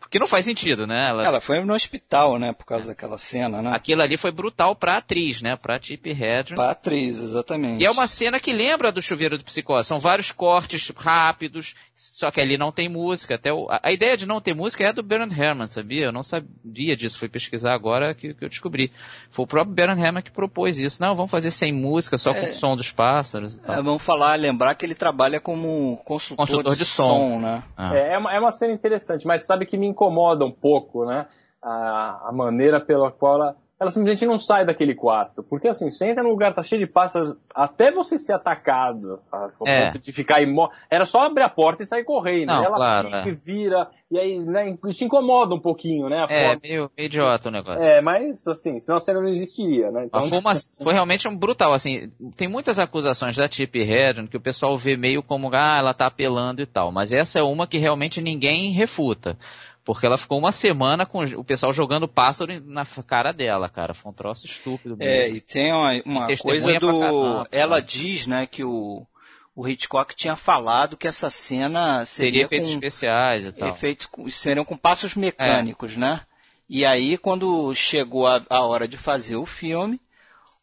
porque 0.00 0.18
não 0.18 0.26
faz 0.26 0.44
sentido, 0.44 0.86
né? 0.86 1.08
Ela... 1.08 1.24
ela 1.24 1.40
foi 1.40 1.60
no 1.64 1.72
hospital, 1.72 2.38
né, 2.38 2.52
por 2.52 2.64
causa 2.64 2.88
daquela 2.88 3.16
cena, 3.16 3.62
né? 3.62 3.70
Aquilo 3.72 4.02
ali 4.02 4.16
foi 4.16 4.32
brutal 4.32 4.74
pra 4.74 4.98
atriz, 4.98 5.40
né? 5.40 5.56
Pra 5.56 5.78
Tip 5.78 6.04
Hedren. 6.06 6.56
Pra 6.56 6.70
atriz, 6.70 7.20
exatamente. 7.20 7.80
E 7.80 7.86
é 7.86 7.90
uma 7.90 8.08
cena 8.08 8.40
que 8.40 8.52
lembra 8.52 8.90
do 8.90 9.00
chuveiro 9.00 9.38
do 9.38 9.44
psicose. 9.44 9.88
São 9.88 9.98
vários 9.98 10.32
cortes 10.32 10.90
rápidos, 10.96 11.74
só 11.94 12.30
que 12.30 12.40
ali 12.40 12.58
não 12.58 12.72
tem 12.72 12.88
música. 12.88 13.36
Até 13.36 13.52
o... 13.52 13.68
A 13.70 13.92
ideia 13.92 14.16
de 14.16 14.26
não 14.26 14.40
ter 14.40 14.54
música 14.54 14.84
é 14.84 14.92
do 14.92 15.02
Bernard 15.02 15.40
Herrmann, 15.40 15.68
sabia? 15.68 16.06
Eu 16.06 16.12
não 16.12 16.22
sabia 16.22 16.96
disso, 16.96 17.18
fui 17.18 17.28
pesquisar 17.28 17.72
agora 17.72 18.14
que, 18.28 18.34
que 18.34 18.44
eu 18.44 18.48
descobri. 18.48 18.90
Foi 19.30 19.44
o 19.44 19.48
próprio 19.48 19.74
Bernard 19.74 20.00
Herrmann 20.00 20.22
que 20.22 20.30
propôs 20.30 20.78
isso. 20.78 21.02
Não, 21.02 21.14
vamos 21.14 21.30
fazer 21.30 21.50
sem 21.50 21.72
música, 21.72 22.16
só 22.16 22.30
é... 22.32 22.40
com 22.40 22.46
o 22.46 22.52
som 22.52 22.76
dos 22.76 22.90
pássaros 22.90 23.56
e 23.56 23.60
tal. 23.60 23.76
É, 23.76 23.82
vamos 23.82 24.02
falar, 24.02 24.38
lembrar 24.38 24.74
que 24.74 24.86
ele 24.86 24.94
trabalha 24.94 25.40
como 25.40 25.98
consultor, 26.04 26.46
consultor 26.46 26.72
de, 26.72 26.78
de 26.78 26.84
som, 26.84 27.04
som, 27.04 27.38
né? 27.40 27.62
Ah. 27.76 27.94
É, 27.94 28.14
é 28.14 28.18
uma, 28.18 28.34
é 28.34 28.40
uma 28.40 28.50
cena 28.50 28.72
interessante, 28.72 29.26
mas 29.26 29.46
sabe 29.46 29.66
que 29.66 29.76
me 29.76 29.86
incomoda 29.86 30.44
um 30.44 30.52
pouco, 30.52 31.04
né? 31.04 31.26
A, 31.62 32.28
a 32.28 32.32
maneira 32.32 32.80
pela 32.80 33.10
qual 33.10 33.36
ela 33.36 33.56
ela 33.78 33.90
simplesmente 33.90 34.24
não 34.26 34.38
sai 34.38 34.64
daquele 34.64 34.94
quarto. 34.94 35.42
Porque 35.42 35.68
assim, 35.68 35.90
você 35.90 36.06
entra 36.06 36.22
num 36.22 36.30
lugar, 36.30 36.54
tá 36.54 36.62
cheio 36.62 36.86
de 36.86 36.90
pássaros, 36.90 37.36
até 37.54 37.90
você 37.90 38.16
ser 38.16 38.34
atacado, 38.34 39.20
é. 39.66 39.90
de 39.90 40.12
ficar 40.12 40.40
imóvel, 40.42 40.74
era 40.90 41.04
só 41.04 41.22
abrir 41.22 41.42
a 41.42 41.48
porta 41.48 41.82
e 41.82 41.86
sair 41.86 42.04
correndo. 42.04 42.48
Não, 42.48 42.62
e 42.62 42.64
ela 42.64 42.76
claro, 42.76 43.06
fica, 43.08 43.28
é. 43.28 43.32
vira, 43.32 43.88
e 44.10 44.18
aí, 44.18 44.38
né, 44.38 44.76
isso 44.86 45.04
incomoda 45.04 45.54
um 45.54 45.60
pouquinho, 45.60 46.08
né? 46.08 46.24
é, 46.28 46.56
meio, 46.62 46.90
meio, 46.96 47.06
idiota 47.06 47.48
o 47.48 47.52
negócio. 47.52 47.82
É, 47.82 48.00
mas 48.00 48.46
assim, 48.46 48.78
senão 48.78 48.96
a 48.96 49.00
cena 49.00 49.20
não 49.20 49.28
existiria, 49.28 49.90
né? 49.90 50.04
Então... 50.06 50.22
Foi, 50.22 50.38
uma, 50.38 50.52
foi, 50.82 50.92
realmente 50.92 51.26
um 51.26 51.36
brutal, 51.36 51.72
assim, 51.72 52.12
tem 52.36 52.48
muitas 52.48 52.78
acusações 52.78 53.36
da 53.36 53.48
Tip 53.48 53.74
Hedron 53.74 54.28
que 54.28 54.36
o 54.36 54.40
pessoal 54.40 54.76
vê 54.76 54.96
meio 54.96 55.22
como, 55.22 55.50
ah, 55.52 55.78
ela 55.78 55.92
tá 55.92 56.06
apelando 56.06 56.62
e 56.62 56.66
tal, 56.66 56.92
mas 56.92 57.12
essa 57.12 57.40
é 57.40 57.42
uma 57.42 57.66
que 57.66 57.76
realmente 57.76 58.20
ninguém 58.20 58.70
refuta. 58.70 59.36
Porque 59.84 60.06
ela 60.06 60.16
ficou 60.16 60.38
uma 60.38 60.50
semana 60.50 61.04
com 61.04 61.22
o 61.22 61.44
pessoal 61.44 61.72
jogando 61.72 62.08
pássaro 62.08 62.58
na 62.64 62.84
cara 63.06 63.32
dela, 63.32 63.68
cara. 63.68 63.92
Foi 63.92 64.10
um 64.10 64.14
troço 64.14 64.46
estúpido 64.46 64.96
é, 64.98 65.04
mesmo. 65.04 65.34
É, 65.34 65.36
e 65.36 65.40
tem 65.42 65.72
uma, 65.72 66.02
uma 66.06 66.32
e 66.32 66.38
coisa 66.38 66.78
do. 66.78 67.00
Caramba, 67.00 67.48
ela 67.52 67.80
diz, 67.80 68.26
né, 68.26 68.46
que 68.46 68.64
o, 68.64 69.06
o 69.54 69.68
Hitchcock 69.68 70.16
tinha 70.16 70.36
falado 70.36 70.96
que 70.96 71.06
essa 71.06 71.28
cena 71.28 72.02
seria. 72.06 72.32
Seria 72.32 72.42
efeitos 72.44 72.68
especiais 72.70 73.44
e 73.44 73.52
tal. 73.52 73.68
Efeitos, 73.68 74.08
seriam 74.30 74.64
com 74.64 74.76
passos 74.76 75.14
mecânicos, 75.14 75.96
é. 75.96 75.98
né? 75.98 76.20
E 76.66 76.86
aí, 76.86 77.18
quando 77.18 77.74
chegou 77.74 78.26
a, 78.26 78.42
a 78.48 78.60
hora 78.64 78.88
de 78.88 78.96
fazer 78.96 79.36
o 79.36 79.44
filme, 79.44 80.00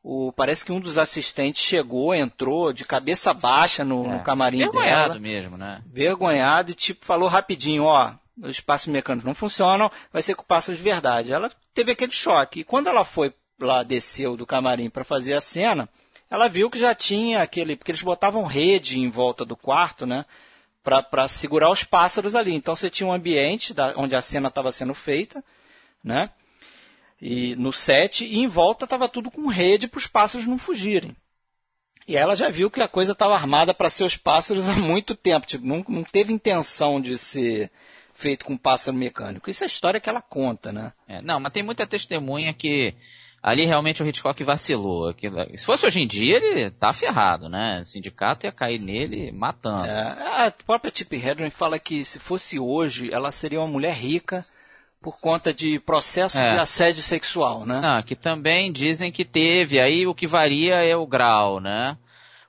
o, 0.03 0.33
parece 0.33 0.65
que 0.65 0.71
um 0.71 0.79
dos 0.79 0.97
assistentes 0.97 1.61
chegou, 1.61 2.15
entrou 2.15 2.73
de 2.73 2.83
cabeça 2.83 3.35
baixa 3.35 3.85
no, 3.85 4.03
é. 4.05 4.17
no 4.17 4.23
camarim 4.23 4.57
Vergonhado 4.59 5.09
dela. 5.09 5.19
mesmo, 5.19 5.57
né? 5.57 5.83
Vergonhado 5.85 6.71
e 6.71 6.75
tipo 6.75 7.05
falou 7.05 7.29
rapidinho, 7.29 7.83
ó, 7.83 8.13
os 8.41 8.59
passos 8.59 8.87
mecânicos 8.87 9.25
não 9.25 9.35
funcionam, 9.35 9.91
vai 10.11 10.21
ser 10.21 10.35
com 10.35 10.43
passos 10.43 10.75
de 10.75 10.81
verdade. 10.81 11.31
Ela 11.31 11.51
teve 11.73 11.91
aquele 11.91 12.11
choque. 12.11 12.61
E 12.61 12.63
quando 12.63 12.87
ela 12.87 13.05
foi 13.05 13.33
lá, 13.59 13.83
desceu 13.83 14.35
do 14.35 14.45
camarim 14.45 14.89
para 14.89 15.03
fazer 15.03 15.33
a 15.33 15.41
cena, 15.41 15.87
ela 16.29 16.47
viu 16.47 16.69
que 16.69 16.79
já 16.79 16.95
tinha 16.95 17.41
aquele. 17.41 17.75
Porque 17.75 17.91
eles 17.91 18.01
botavam 18.01 18.43
rede 18.43 18.99
em 18.99 19.09
volta 19.09 19.45
do 19.45 19.55
quarto, 19.55 20.05
né? 20.05 20.25
Para 20.83 21.27
segurar 21.27 21.69
os 21.69 21.83
pássaros 21.83 22.33
ali. 22.33 22.53
Então 22.53 22.75
você 22.75 22.89
tinha 22.89 23.07
um 23.07 23.13
ambiente 23.13 23.73
da, 23.73 23.93
onde 23.95 24.15
a 24.15 24.21
cena 24.21 24.47
estava 24.47 24.71
sendo 24.71 24.95
feita, 24.95 25.43
né? 26.03 26.31
E 27.21 27.55
no 27.55 27.71
set, 27.71 28.25
e 28.25 28.39
em 28.39 28.47
volta 28.47 28.85
estava 28.85 29.07
tudo 29.07 29.29
com 29.29 29.47
rede 29.47 29.87
para 29.87 29.99
os 29.99 30.07
pássaros 30.07 30.47
não 30.47 30.57
fugirem. 30.57 31.15
E 32.07 32.17
ela 32.17 32.35
já 32.35 32.49
viu 32.49 32.71
que 32.71 32.81
a 32.81 32.87
coisa 32.87 33.11
estava 33.11 33.35
armada 33.35 33.75
para 33.75 33.91
seus 33.91 34.17
pássaros 34.17 34.67
há 34.69 34.73
muito 34.73 35.13
tempo. 35.13 35.45
Tipo, 35.45 35.65
não, 35.65 35.85
não 35.87 36.03
teve 36.03 36.33
intenção 36.33 36.99
de 36.99 37.15
ser 37.19 37.69
feito 38.21 38.45
com 38.45 38.55
pássaro 38.55 38.95
mecânico. 38.95 39.49
Isso 39.49 39.63
é 39.63 39.65
a 39.65 39.67
história 39.67 39.99
que 39.99 40.07
ela 40.07 40.21
conta, 40.21 40.71
né? 40.71 40.93
É, 41.07 41.21
não, 41.21 41.39
mas 41.39 41.51
tem 41.51 41.63
muita 41.63 41.87
testemunha 41.87 42.53
que 42.53 42.93
ali 43.41 43.65
realmente 43.65 44.03
o 44.03 44.07
Hitchcock 44.07 44.43
vacilou. 44.43 45.11
Se 45.55 45.65
fosse 45.65 45.85
hoje 45.85 46.01
em 46.01 46.07
dia, 46.07 46.37
ele 46.37 46.69
tá 46.69 46.93
ferrado, 46.93 47.49
né? 47.49 47.79
O 47.81 47.85
sindicato 47.85 48.45
ia 48.45 48.51
cair 48.51 48.79
nele 48.79 49.31
matando. 49.31 49.85
É, 49.85 50.47
a 50.47 50.53
própria 50.65 50.91
Tip 50.91 51.11
Hedren 51.13 51.49
fala 51.49 51.79
que 51.79 52.05
se 52.05 52.19
fosse 52.19 52.59
hoje, 52.59 53.11
ela 53.11 53.31
seria 53.31 53.59
uma 53.59 53.67
mulher 53.67 53.95
rica 53.95 54.45
por 55.01 55.19
conta 55.19 55.51
de 55.51 55.79
processo 55.79 56.37
é. 56.37 56.53
de 56.53 56.59
assédio 56.59 57.01
sexual, 57.01 57.65
né? 57.65 57.81
Ah, 57.83 58.03
que 58.03 58.15
também 58.15 58.71
dizem 58.71 59.11
que 59.11 59.25
teve. 59.25 59.79
Aí 59.79 60.05
o 60.05 60.13
que 60.13 60.27
varia 60.27 60.75
é 60.75 60.95
o 60.95 61.07
grau, 61.07 61.59
né? 61.59 61.97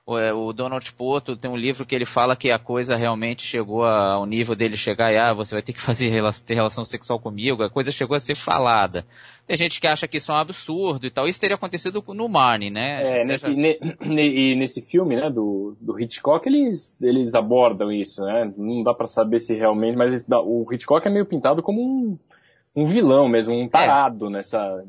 É, 0.05 0.33
o 0.33 0.51
Donald 0.51 0.91
Poto 0.93 1.37
tem 1.37 1.49
um 1.49 1.55
livro 1.55 1.85
que 1.85 1.95
ele 1.95 2.03
fala 2.03 2.35
que 2.35 2.51
a 2.51 2.59
coisa 2.59 2.93
realmente 2.97 3.43
chegou 3.43 3.85
ao 3.85 4.25
nível 4.25 4.53
dele 4.53 4.75
chegar 4.75 5.13
e 5.13 5.17
ah, 5.17 5.31
você 5.31 5.55
vai 5.55 5.61
ter 5.61 5.71
que 5.71 5.79
fazer 5.81 6.11
ter 6.45 6.55
relação 6.55 6.83
sexual 6.83 7.19
comigo, 7.19 7.63
a 7.63 7.69
coisa 7.69 7.89
chegou 7.89 8.17
a 8.17 8.19
ser 8.19 8.35
falada. 8.35 9.05
Tem 9.47 9.55
gente 9.55 9.79
que 9.79 9.87
acha 9.87 10.05
que 10.05 10.17
isso 10.17 10.31
é 10.31 10.35
um 10.35 10.39
absurdo 10.39 11.05
e 11.05 11.11
tal. 11.11 11.27
Isso 11.27 11.39
teria 11.39 11.55
acontecido 11.55 12.03
no 12.09 12.27
Marnie, 12.27 12.69
né? 12.69 13.21
É, 13.21 13.25
nesse, 13.25 13.53
ne, 13.53 13.77
ne, 14.01 14.55
nesse 14.55 14.81
filme, 14.81 15.15
né, 15.15 15.29
do, 15.29 15.75
do 15.79 15.99
Hitchcock, 15.99 16.47
eles, 16.47 17.01
eles 17.01 17.33
abordam 17.33 17.91
isso, 17.91 18.23
né? 18.23 18.53
Não 18.57 18.83
dá 18.83 18.93
para 18.93 19.07
saber 19.07 19.39
se 19.39 19.55
realmente, 19.55 19.97
mas 19.97 20.13
esse, 20.13 20.27
o 20.33 20.65
Hitchcock 20.71 21.07
é 21.07 21.11
meio 21.11 21.25
pintado 21.25 21.61
como 21.61 21.81
um, 21.81 22.17
um 22.75 22.85
vilão 22.85 23.27
mesmo, 23.29 23.53
um 23.53 23.69
tarado 23.69 24.27
é. 24.27 24.29
nessa 24.31 24.83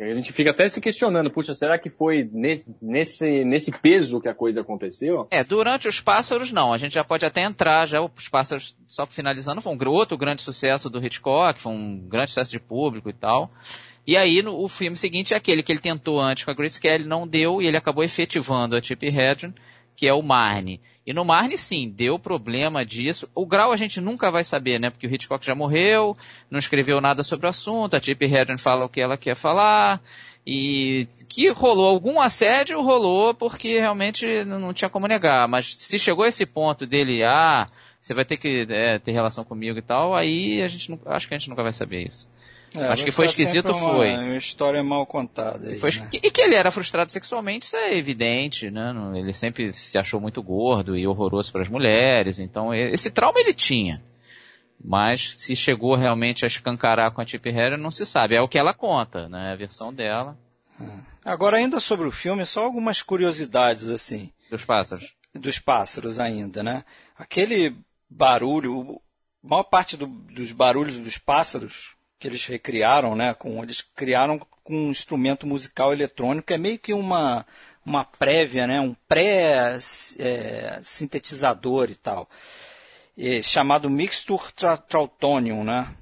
a 0.00 0.12
gente 0.12 0.32
fica 0.32 0.50
até 0.50 0.66
se 0.66 0.80
questionando, 0.80 1.30
puxa, 1.30 1.54
será 1.54 1.78
que 1.78 1.88
foi 1.88 2.28
nesse, 2.32 3.44
nesse 3.44 3.70
peso 3.78 4.20
que 4.20 4.28
a 4.28 4.34
coisa 4.34 4.60
aconteceu? 4.60 5.28
É, 5.30 5.44
durante 5.44 5.86
os 5.86 6.00
pássaros 6.00 6.50
não, 6.50 6.72
a 6.72 6.78
gente 6.78 6.94
já 6.94 7.04
pode 7.04 7.24
até 7.24 7.44
entrar, 7.44 7.86
já 7.86 8.00
os 8.00 8.28
pássaros, 8.28 8.76
só 8.88 9.06
finalizando, 9.06 9.60
foi 9.60 9.72
um 9.72 9.88
outro 9.88 10.18
grande 10.18 10.42
sucesso 10.42 10.90
do 10.90 11.04
Hitchcock, 11.04 11.62
foi 11.62 11.72
um 11.72 12.08
grande 12.08 12.30
sucesso 12.30 12.50
de 12.50 12.58
público 12.58 13.08
e 13.08 13.12
tal. 13.12 13.48
E 14.04 14.16
aí 14.16 14.42
no, 14.42 14.62
o 14.62 14.68
filme 14.68 14.96
seguinte 14.96 15.32
é 15.32 15.36
aquele 15.36 15.62
que 15.62 15.70
ele 15.70 15.80
tentou 15.80 16.20
antes 16.20 16.42
com 16.42 16.50
a 16.50 16.54
Grace 16.54 16.80
Kelly, 16.80 17.06
não 17.06 17.26
deu, 17.26 17.62
e 17.62 17.66
ele 17.66 17.76
acabou 17.76 18.02
efetivando 18.02 18.76
a 18.76 18.80
Tippi 18.80 19.06
Hedren, 19.06 19.54
que 19.96 20.08
é 20.08 20.12
o 20.12 20.22
Marne. 20.22 20.80
E 21.06 21.12
no 21.12 21.24
Marne, 21.24 21.58
sim, 21.58 21.90
deu 21.90 22.18
problema 22.18 22.84
disso. 22.84 23.28
O 23.34 23.44
grau 23.46 23.72
a 23.72 23.76
gente 23.76 24.00
nunca 24.00 24.30
vai 24.30 24.42
saber, 24.42 24.80
né? 24.80 24.88
Porque 24.88 25.06
o 25.06 25.14
Hitchcock 25.14 25.44
já 25.44 25.54
morreu, 25.54 26.16
não 26.50 26.58
escreveu 26.58 27.00
nada 27.00 27.22
sobre 27.22 27.46
o 27.46 27.50
assunto, 27.50 27.94
a 27.94 28.00
Chip 28.00 28.24
Herron 28.24 28.56
fala 28.58 28.86
o 28.86 28.88
que 28.88 29.00
ela 29.00 29.18
quer 29.18 29.36
falar. 29.36 30.00
E 30.46 31.06
que 31.28 31.50
rolou 31.50 31.88
algum 31.88 32.20
assédio, 32.20 32.82
rolou 32.82 33.34
porque 33.34 33.78
realmente 33.78 34.44
não 34.44 34.72
tinha 34.72 34.90
como 34.90 35.06
negar. 35.06 35.46
Mas 35.48 35.74
se 35.74 35.98
chegou 35.98 36.24
a 36.24 36.28
esse 36.28 36.46
ponto 36.46 36.86
dele, 36.86 37.22
ah, 37.22 37.66
você 38.00 38.12
vai 38.12 38.24
ter 38.24 38.36
que 38.36 38.66
é, 38.68 38.98
ter 38.98 39.12
relação 39.12 39.44
comigo 39.44 39.78
e 39.78 39.82
tal, 39.82 40.14
aí 40.14 40.60
a 40.60 40.66
gente 40.66 40.90
não, 40.90 41.00
acho 41.06 41.26
que 41.26 41.34
a 41.34 41.38
gente 41.38 41.48
nunca 41.48 41.62
vai 41.62 41.72
saber 41.72 42.06
isso. 42.06 42.28
É, 42.76 42.88
Acho 42.88 43.04
que 43.04 43.12
foi 43.12 43.26
esquisito, 43.26 43.70
uma, 43.70 43.92
foi. 43.94 44.14
Uma 44.16 44.36
história 44.36 44.82
mal 44.82 45.06
contada. 45.06 45.68
Aí, 45.68 45.78
foi, 45.78 45.90
né? 45.92 46.08
E 46.12 46.30
que 46.30 46.40
ele 46.40 46.56
era 46.56 46.72
frustrado 46.72 47.12
sexualmente, 47.12 47.66
isso 47.66 47.76
é 47.76 47.96
evidente, 47.96 48.68
né? 48.68 48.92
Ele 49.14 49.32
sempre 49.32 49.72
se 49.72 49.96
achou 49.96 50.20
muito 50.20 50.42
gordo 50.42 50.96
e 50.96 51.06
horroroso 51.06 51.52
para 51.52 51.62
as 51.62 51.68
mulheres, 51.68 52.40
então 52.40 52.74
esse 52.74 53.10
trauma 53.10 53.38
ele 53.38 53.54
tinha. 53.54 54.02
Mas 54.82 55.34
se 55.38 55.54
chegou 55.54 55.94
realmente 55.94 56.44
a 56.44 56.48
escancarar 56.48 57.12
com 57.12 57.20
a 57.20 57.24
Tip 57.24 57.46
Harry, 57.46 57.80
não 57.80 57.90
se 57.90 58.04
sabe. 58.04 58.34
É 58.34 58.42
o 58.42 58.48
que 58.48 58.58
ela 58.58 58.74
conta, 58.74 59.28
né? 59.28 59.52
A 59.52 59.56
versão 59.56 59.94
dela. 59.94 60.36
Hum. 60.80 61.00
Agora, 61.24 61.56
ainda 61.56 61.80
sobre 61.80 62.06
o 62.06 62.12
filme, 62.12 62.44
só 62.44 62.64
algumas 62.64 63.00
curiosidades, 63.00 63.88
assim. 63.88 64.30
Dos 64.50 64.64
pássaros. 64.64 65.14
Dos 65.32 65.58
pássaros 65.58 66.18
ainda, 66.18 66.62
né? 66.62 66.84
Aquele 67.16 67.74
barulho, 68.10 69.00
a 69.42 69.48
maior 69.48 69.62
parte 69.62 69.96
do, 69.96 70.06
dos 70.06 70.52
barulhos 70.52 70.98
dos 70.98 71.16
pássaros 71.16 71.94
que 72.18 72.26
eles 72.26 72.44
recriaram, 72.46 73.14
né? 73.14 73.34
Com, 73.34 73.62
eles 73.62 73.80
criaram 73.80 74.40
com 74.62 74.86
um 74.86 74.90
instrumento 74.90 75.46
musical 75.46 75.92
eletrônico, 75.92 76.52
é 76.52 76.58
meio 76.58 76.78
que 76.78 76.92
uma, 76.92 77.46
uma 77.84 78.04
prévia, 78.04 78.66
né? 78.66 78.80
Um 78.80 78.94
pré-sintetizador 79.06 81.88
é, 81.88 81.92
e 81.92 81.96
tal, 81.96 82.28
é, 83.18 83.42
chamado 83.42 83.90
Mixture 83.90 84.52
Trautonium, 84.88 85.64
né? 85.64 85.94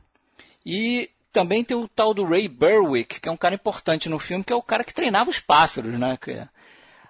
E 0.65 1.11
também 1.33 1.65
tem 1.65 1.77
o 1.77 1.89
tal 1.89 2.15
do 2.15 2.25
Ray 2.25 2.47
Berwick, 2.47 3.21
que 3.21 3.29
é 3.29 3.33
um 3.33 3.37
cara 3.37 3.55
importante 3.55 4.09
no 4.09 4.19
filme, 4.19 4.45
que 4.45 4.53
é 4.53 4.57
o 4.57 4.63
cara 4.63 4.85
que 4.85 4.95
treinava 4.95 5.31
os 5.31 5.41
pássaros, 5.41 5.99
né? 5.99 6.19
Que, 6.21 6.47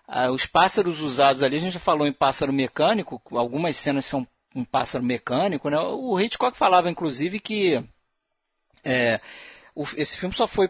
ah, 0.08 0.30
os 0.30 0.46
pássaros 0.46 1.00
usados 1.00 1.42
ali, 1.42 1.56
a 1.56 1.60
gente 1.60 1.74
já 1.74 1.80
falou 1.80 2.06
em 2.06 2.12
pássaro 2.12 2.52
mecânico, 2.52 3.20
algumas 3.32 3.76
cenas 3.76 4.06
são 4.06 4.26
um 4.54 4.64
pássaro 4.64 5.04
mecânico, 5.04 5.68
né? 5.68 5.78
O 5.78 6.18
Hitchcock 6.20 6.56
falava, 6.56 6.90
inclusive, 6.90 7.40
que 7.40 7.82
é, 8.84 9.20
o, 9.74 9.86
esse 9.96 10.18
filme 10.18 10.34
só 10.34 10.46
foi 10.46 10.68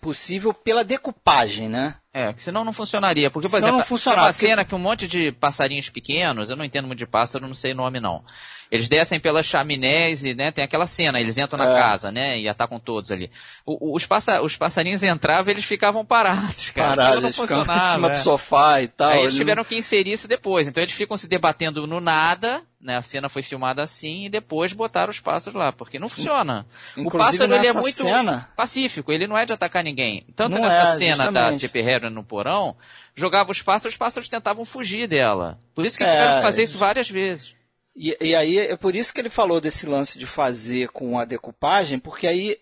possível 0.00 0.52
pela 0.52 0.84
decupagem, 0.84 1.66
né? 1.66 1.96
É, 2.12 2.32
senão 2.36 2.62
não 2.62 2.74
funcionaria. 2.74 3.30
Porque, 3.30 3.48
por 3.48 3.56
senão 3.56 3.80
exemplo, 3.80 3.98
tem 3.98 4.12
uma 4.12 4.32
cena 4.32 4.64
que 4.64 4.74
um 4.74 4.78
monte 4.78 5.08
de 5.08 5.32
passarinhos 5.32 5.88
pequenos, 5.88 6.50
eu 6.50 6.56
não 6.56 6.64
entendo 6.64 6.86
muito 6.86 6.98
de 6.98 7.06
pássaro, 7.06 7.46
não 7.46 7.54
sei 7.54 7.72
o 7.72 7.76
nome 7.76 8.00
não. 8.00 8.22
Eles 8.70 8.88
descem 8.88 9.18
pelas 9.18 9.46
chaminés 9.46 10.24
e, 10.24 10.34
né, 10.34 10.52
tem 10.52 10.62
aquela 10.62 10.86
cena, 10.86 11.18
eles 11.18 11.38
entram 11.38 11.58
na 11.58 11.70
é. 11.70 11.74
casa, 11.74 12.12
né, 12.12 12.38
e 12.38 12.48
atacam 12.48 12.78
todos 12.78 13.10
ali. 13.10 13.30
O, 13.64 13.96
os, 13.96 14.04
passa, 14.06 14.42
os 14.42 14.56
passarinhos 14.56 15.02
entravam 15.02 15.50
eles 15.50 15.64
ficavam 15.64 16.04
parados, 16.04 16.70
cara. 16.70 16.96
Parados, 16.96 17.24
eles 17.24 17.36
ficavam 17.36 17.76
em 17.76 17.80
cima 17.80 18.08
é. 18.08 18.10
do 18.10 18.16
sofá 18.18 18.82
e 18.82 18.88
tal. 18.88 19.10
Aí 19.10 19.20
eles 19.22 19.34
tiveram 19.34 19.64
que 19.64 19.74
inserir 19.74 20.12
isso 20.12 20.28
depois. 20.28 20.68
Então 20.68 20.82
eles 20.82 20.94
ficam 20.94 21.16
se 21.16 21.26
debatendo 21.26 21.86
no 21.86 22.00
nada, 22.00 22.62
né, 22.84 22.96
a 22.96 23.02
cena 23.02 23.30
foi 23.30 23.40
filmada 23.40 23.82
assim, 23.82 24.26
e 24.26 24.28
depois 24.28 24.74
botaram 24.74 25.10
os 25.10 25.18
pássaros 25.18 25.58
lá, 25.58 25.72
porque 25.72 25.98
não 25.98 26.06
funciona. 26.06 26.66
Inclusive, 26.96 27.16
o 27.16 27.18
pássaro, 27.18 27.54
ele 27.54 27.66
é 27.66 27.72
muito 27.72 27.92
cena... 27.92 28.50
pacífico, 28.54 29.10
ele 29.10 29.26
não 29.26 29.38
é 29.38 29.46
de 29.46 29.54
atacar 29.54 29.82
ninguém. 29.82 30.26
Tanto 30.36 30.56
não 30.56 30.62
nessa 30.62 30.90
é, 30.90 30.98
cena 30.98 31.24
justamente. 31.24 31.52
da 31.52 31.58
Chip 31.58 31.80
Harry 31.80 32.10
no 32.10 32.22
porão, 32.22 32.76
jogava 33.14 33.50
os 33.50 33.62
pássaros, 33.62 33.94
os 33.94 33.98
pássaros 33.98 34.28
tentavam 34.28 34.66
fugir 34.66 35.08
dela. 35.08 35.58
Por 35.74 35.86
isso 35.86 35.96
que 35.96 36.04
tiveram 36.04 36.34
é, 36.34 36.36
que 36.36 36.42
fazer 36.42 36.62
isso 36.62 36.76
várias 36.76 37.08
vezes. 37.08 37.54
E, 37.96 38.14
e, 38.20 38.34
aí 38.34 38.58
é 38.58 38.76
por 38.76 38.94
isso 38.94 39.14
que 39.14 39.20
ele 39.20 39.30
falou 39.30 39.60
desse 39.60 39.86
lance 39.86 40.18
de 40.18 40.26
fazer 40.26 40.88
com 40.88 41.18
a 41.18 41.24
decupagem, 41.24 41.98
porque 41.98 42.26
aí 42.26 42.58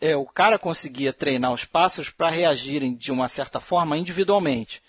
é, 0.00 0.14
o 0.14 0.26
cara 0.26 0.58
conseguia 0.58 1.12
treinar 1.12 1.52
os 1.52 1.64
pássaros 1.64 2.08
para 2.08 2.30
reagirem 2.30 2.94
de 2.94 3.10
uma 3.10 3.26
certa 3.26 3.58
forma 3.58 3.98
individualmente. 3.98 4.80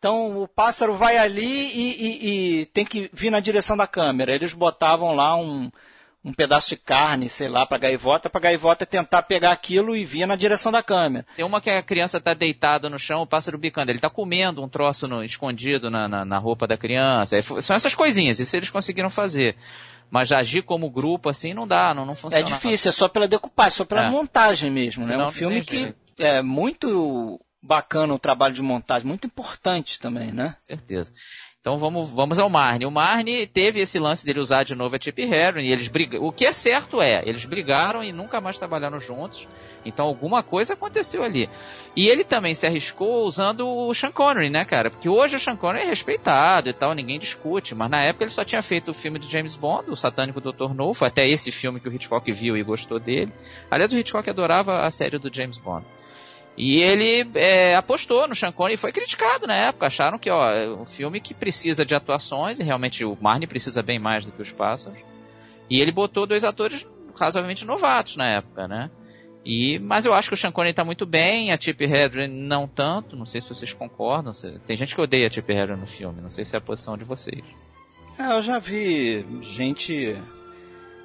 Então 0.00 0.42
o 0.42 0.48
pássaro 0.48 0.94
vai 0.94 1.18
ali 1.18 1.44
e, 1.44 1.90
e, 2.00 2.60
e, 2.62 2.66
tem 2.66 2.86
que 2.86 3.10
vir 3.12 3.30
na 3.30 3.38
direção 3.38 3.76
da 3.76 3.86
câmera. 3.86 4.34
Eles 4.34 4.54
botavam 4.54 5.14
lá 5.14 5.36
um, 5.36 5.70
um 6.24 6.32
pedaço 6.32 6.70
de 6.70 6.76
carne, 6.78 7.28
sei 7.28 7.50
lá, 7.50 7.66
para 7.66 7.76
gaivota, 7.76 8.30
para 8.30 8.40
gaivota 8.40 8.86
tentar 8.86 9.22
pegar 9.24 9.52
aquilo 9.52 9.94
e 9.94 10.02
vir 10.02 10.24
na 10.24 10.36
direção 10.36 10.72
da 10.72 10.82
câmera. 10.82 11.26
Tem 11.36 11.44
uma 11.44 11.60
que 11.60 11.68
a 11.68 11.82
criança 11.82 12.16
está 12.16 12.32
deitada 12.32 12.88
no 12.88 12.98
chão, 12.98 13.20
o 13.20 13.26
pássaro 13.26 13.58
bicando, 13.58 13.90
ele 13.90 13.98
está 13.98 14.08
comendo 14.08 14.64
um 14.64 14.70
troço 14.70 15.06
no, 15.06 15.22
escondido 15.22 15.90
na, 15.90 16.08
na, 16.08 16.24
na, 16.24 16.38
roupa 16.38 16.66
da 16.66 16.78
criança. 16.78 17.36
São 17.42 17.76
essas 17.76 17.94
coisinhas, 17.94 18.40
isso 18.40 18.56
eles 18.56 18.70
conseguiram 18.70 19.10
fazer. 19.10 19.54
Mas 20.10 20.32
agir 20.32 20.62
como 20.62 20.88
grupo 20.88 21.28
assim 21.28 21.52
não 21.52 21.68
dá, 21.68 21.92
não, 21.92 22.06
não 22.06 22.16
funciona. 22.16 22.42
É 22.42 22.42
difícil, 22.42 22.88
é 22.88 22.92
só 22.92 23.06
pela 23.06 23.28
decupagem, 23.28 23.76
só 23.76 23.84
pela 23.84 24.06
é. 24.06 24.10
montagem 24.10 24.70
mesmo, 24.70 25.04
né? 25.04 25.14
É 25.14 25.18
um 25.22 25.30
filme 25.30 25.60
que 25.60 25.94
é 26.16 26.40
muito 26.40 27.38
bacana 27.62 28.14
o 28.14 28.18
trabalho 28.18 28.54
de 28.54 28.62
montagem, 28.62 29.06
muito 29.06 29.26
importante 29.26 29.98
também, 30.00 30.32
né? 30.32 30.54
Certeza. 30.58 31.12
Então 31.60 31.76
vamos, 31.76 32.08
vamos 32.08 32.38
ao 32.38 32.48
Marne. 32.48 32.86
O 32.86 32.90
Marne 32.90 33.46
teve 33.46 33.80
esse 33.80 33.98
lance 33.98 34.24
dele 34.24 34.40
usar 34.40 34.64
de 34.64 34.74
novo 34.74 34.96
a 34.96 34.98
Chip 34.98 35.22
Harry 35.26 35.66
e 35.66 35.70
eles 35.70 35.88
brigam. 35.88 36.24
O 36.24 36.32
que 36.32 36.46
é 36.46 36.54
certo 36.54 37.02
é, 37.02 37.22
eles 37.26 37.44
brigaram 37.44 38.02
e 38.02 38.12
nunca 38.12 38.40
mais 38.40 38.56
trabalharam 38.56 38.98
juntos. 38.98 39.46
Então 39.84 40.06
alguma 40.06 40.42
coisa 40.42 40.72
aconteceu 40.72 41.22
ali. 41.22 41.50
E 41.94 42.08
ele 42.08 42.24
também 42.24 42.54
se 42.54 42.66
arriscou 42.66 43.26
usando 43.26 43.68
o 43.68 43.92
Sean 43.92 44.10
Connery, 44.10 44.48
né, 44.48 44.64
cara? 44.64 44.90
Porque 44.90 45.06
hoje 45.06 45.36
o 45.36 45.38
Sean 45.38 45.54
Connery 45.54 45.84
é 45.84 45.88
respeitado 45.88 46.70
e 46.70 46.72
tal, 46.72 46.94
ninguém 46.94 47.18
discute. 47.18 47.74
Mas 47.74 47.90
na 47.90 48.04
época 48.04 48.24
ele 48.24 48.30
só 48.30 48.42
tinha 48.42 48.62
feito 48.62 48.92
o 48.92 48.94
filme 48.94 49.18
do 49.18 49.28
James 49.28 49.54
Bond, 49.54 49.90
o 49.90 49.96
Satânico 49.96 50.40
Dr. 50.40 50.72
No. 50.72 50.94
Foi 50.94 51.08
até 51.08 51.28
esse 51.28 51.52
filme 51.52 51.78
que 51.78 51.90
o 51.90 51.92
Hitchcock 51.92 52.32
viu 52.32 52.56
e 52.56 52.62
gostou 52.62 52.98
dele. 52.98 53.34
Aliás, 53.70 53.92
o 53.92 53.98
Hitchcock 53.98 54.30
adorava 54.30 54.86
a 54.86 54.90
série 54.90 55.18
do 55.18 55.30
James 55.30 55.58
Bond. 55.58 55.84
E 56.62 56.76
ele 56.82 57.26
é, 57.36 57.74
apostou 57.74 58.28
no 58.28 58.34
Sean 58.34 58.52
Connery 58.52 58.74
e 58.74 58.76
foi 58.76 58.92
criticado 58.92 59.46
na 59.46 59.68
época. 59.68 59.86
Acharam 59.86 60.18
que 60.18 60.30
ó, 60.30 60.50
é 60.50 60.70
um 60.70 60.84
filme 60.84 61.18
que 61.18 61.32
precisa 61.32 61.86
de 61.86 61.94
atuações, 61.94 62.60
e 62.60 62.62
realmente 62.62 63.02
o 63.02 63.16
Marnie 63.18 63.46
precisa 63.46 63.82
bem 63.82 63.98
mais 63.98 64.26
do 64.26 64.32
que 64.32 64.42
os 64.42 64.52
Pássaros. 64.52 65.00
E 65.70 65.80
ele 65.80 65.90
botou 65.90 66.26
dois 66.26 66.44
atores 66.44 66.86
razoavelmente 67.16 67.64
novatos 67.64 68.14
na 68.14 68.26
época, 68.26 68.68
né? 68.68 68.90
E, 69.42 69.78
mas 69.78 70.04
eu 70.04 70.12
acho 70.12 70.28
que 70.28 70.34
o 70.34 70.36
Sean 70.36 70.52
Connery 70.52 70.72
está 70.72 70.84
muito 70.84 71.06
bem, 71.06 71.50
a 71.50 71.58
Chip 71.58 71.82
Hedren 71.82 72.28
não 72.28 72.68
tanto, 72.68 73.16
não 73.16 73.24
sei 73.24 73.40
se 73.40 73.48
vocês 73.48 73.72
concordam. 73.72 74.30
Tem 74.66 74.76
gente 74.76 74.94
que 74.94 75.00
odeia 75.00 75.28
a 75.28 75.30
Chip 75.30 75.50
Hedren 75.50 75.78
no 75.78 75.86
filme, 75.86 76.20
não 76.20 76.28
sei 76.28 76.44
se 76.44 76.54
é 76.54 76.58
a 76.58 76.62
posição 76.62 76.94
de 76.94 77.04
vocês. 77.04 77.42
É, 78.18 78.36
eu 78.36 78.42
já 78.42 78.58
vi 78.58 79.24
gente 79.40 80.14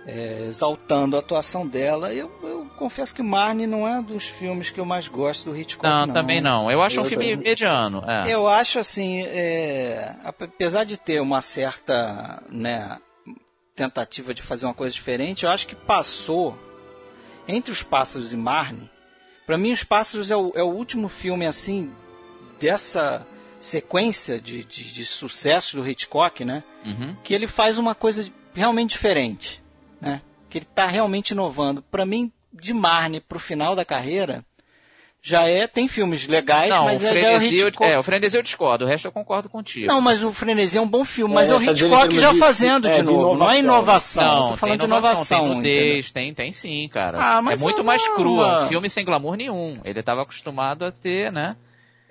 é, 0.06 0.48
exaltando 0.50 1.16
a 1.16 1.20
atuação 1.20 1.66
dela. 1.66 2.14
Eu, 2.14 2.30
eu, 2.44 2.65
confesso 2.76 3.14
que 3.14 3.24
Marnie 3.24 3.68
não 3.68 3.88
é 3.88 4.00
um 4.00 4.04
dos 4.04 4.28
filmes 4.28 4.70
que 4.70 4.80
eu 4.80 4.86
mais 4.86 5.08
gosto 5.08 5.50
do 5.50 5.58
Hitchcock. 5.58 5.88
Não, 5.88 6.06
não. 6.06 6.14
também 6.14 6.42
não. 6.42 6.70
Eu 6.70 6.82
acho 6.82 7.00
eu, 7.00 7.04
um 7.04 7.06
filme 7.06 7.32
eu, 7.32 7.38
mediano. 7.38 8.04
É. 8.08 8.34
Eu 8.34 8.48
acho 8.48 8.80
assim, 8.80 9.24
é, 9.24 10.16
apesar 10.24 10.84
de 10.84 10.98
ter 10.98 11.22
uma 11.22 11.42
certa 11.42 12.44
né, 12.50 13.00
tentativa 13.76 14.34
de 14.34 14.42
fazer 14.42 14.66
uma 14.66 14.74
coisa 14.74 14.94
diferente, 14.94 15.46
eu 15.46 15.50
acho 15.50 15.68
que 15.68 15.76
passou 15.76 16.58
entre 17.48 17.72
os 17.72 17.82
Pássaros 17.82 18.34
e 18.34 18.38
Marnie. 18.38 18.90
Para 19.46 19.58
mim, 19.58 19.72
Os 19.72 19.84
Pássaros 19.84 20.32
é 20.32 20.36
o, 20.36 20.52
é 20.56 20.64
o, 20.64 20.70
último 20.70 21.08
filme 21.08 21.46
assim 21.46 21.92
dessa 22.60 23.26
sequência 23.60 24.42
de, 24.42 24.64
de, 24.64 24.92
de 24.92 25.06
sucesso 25.06 25.78
do 25.78 25.88
Hitchcock, 25.88 26.44
né? 26.44 26.64
Uhum. 26.84 27.16
Que 27.24 27.34
ele 27.34 27.46
faz 27.46 27.78
uma 27.78 27.94
coisa 27.94 28.28
realmente 28.56 28.92
diferente 28.92 29.64
né? 30.06 30.22
Que 30.50 30.60
ele 30.60 30.66
está 30.66 30.86
realmente 30.86 31.32
inovando. 31.32 31.82
Para 31.82 32.06
mim, 32.06 32.32
de 32.60 32.74
Marne 32.74 33.20
para 33.20 33.38
o 33.38 33.40
final 33.40 33.76
da 33.76 33.86
carreira, 33.86 34.44
já 35.22 35.48
é, 35.48 35.66
tem 35.66 35.88
filmes 35.88 36.28
legais, 36.28 36.70
não, 36.70 36.86
mas 36.86 37.02
o 37.02 37.04
já 37.04 37.32
é 37.32 37.36
o 37.36 37.42
Hitchcock. 37.42 37.84
É, 37.84 37.98
o 37.98 38.04
Frenesi 38.04 38.38
eu 38.38 38.44
discordo, 38.44 38.86
o 38.86 38.88
resto 38.88 39.08
eu 39.08 39.12
concordo 39.12 39.50
contigo. 39.50 39.88
Não, 39.88 40.00
mas 40.00 40.24
o 40.24 40.32
Frenesi 40.32 40.78
é 40.78 40.82
um 40.82 40.88
bom 40.88 41.04
filme, 41.04 41.34
mas 41.34 41.50
é, 41.50 41.54
é 41.54 41.58
o 41.58 41.64
Hitchcock 41.64 42.16
já 42.16 42.32
de, 42.32 42.38
fazendo 42.38 42.88
de, 42.88 43.00
é, 43.00 43.02
novo, 43.02 43.34
de 43.34 43.40
não 43.40 43.50
é 43.50 43.58
inovação. 43.58 44.24
Não, 44.24 44.48
tô 44.50 44.56
falando 44.56 44.84
inovação, 44.84 45.40
de 45.40 45.44
inovação. 45.44 45.48
Tem 45.48 45.56
nudez, 45.56 46.12
tem, 46.12 46.34
tem 46.36 46.52
sim, 46.52 46.88
cara. 46.90 47.18
Ah, 47.20 47.42
é 47.52 47.56
muito 47.56 47.84
mais 47.84 48.08
crua, 48.10 48.66
um 48.66 48.68
filme 48.68 48.88
sem 48.88 49.04
glamour 49.04 49.36
nenhum. 49.36 49.82
Ele 49.84 50.00
estava 50.00 50.22
acostumado 50.22 50.86
a 50.86 50.92
ter, 50.92 51.32
né? 51.32 51.56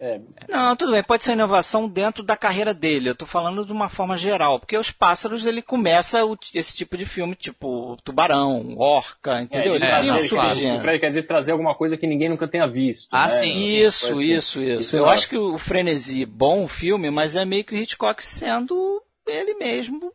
É. 0.04 0.20
Não, 0.50 0.76
tudo 0.76 0.92
bem, 0.92 1.02
pode 1.02 1.24
ser 1.24 1.32
inovação 1.32 1.88
dentro 1.88 2.22
da 2.22 2.36
carreira 2.36 2.74
dele. 2.74 3.08
Eu 3.08 3.14
estou 3.14 3.26
falando 3.26 3.64
de 3.64 3.72
uma 3.72 3.88
forma 3.88 4.18
geral, 4.18 4.60
porque 4.60 4.76
os 4.76 4.90
pássaros 4.90 5.46
ele 5.46 5.62
começa 5.62 6.26
o, 6.26 6.36
esse 6.52 6.76
tipo 6.76 6.94
de 6.96 7.06
filme, 7.06 7.34
tipo 7.34 7.96
tubarão, 8.04 8.76
orca, 8.76 9.40
entendeu? 9.40 9.74
É, 9.74 10.00
ele 10.00 10.08
é, 10.10 10.12
um 10.12 10.20
subgênero. 10.20 10.78
O 10.78 10.80
Fred 10.82 11.00
quer 11.00 11.08
dizer 11.08 11.22
trazer 11.22 11.52
alguma 11.52 11.74
coisa 11.74 11.96
que 11.96 12.06
ninguém 12.06 12.28
nunca 12.28 12.46
tenha 12.46 12.66
visto. 12.66 13.08
Ah, 13.14 13.28
né? 13.28 13.40
sim. 13.40 13.52
Isso, 13.52 14.12
assim. 14.12 14.22
isso, 14.22 14.60
isso, 14.60 14.80
isso. 14.80 14.96
Eu 14.96 15.06
acho 15.06 15.26
que 15.26 15.38
o 15.38 15.56
Frenesi 15.56 16.26
bom 16.26 16.68
filme, 16.68 17.10
mas 17.10 17.34
é 17.34 17.44
meio 17.46 17.64
que 17.64 17.74
o 17.74 17.78
Hitchcock 17.78 18.22
sendo 18.22 19.02
ele 19.26 19.54
mesmo 19.54 20.12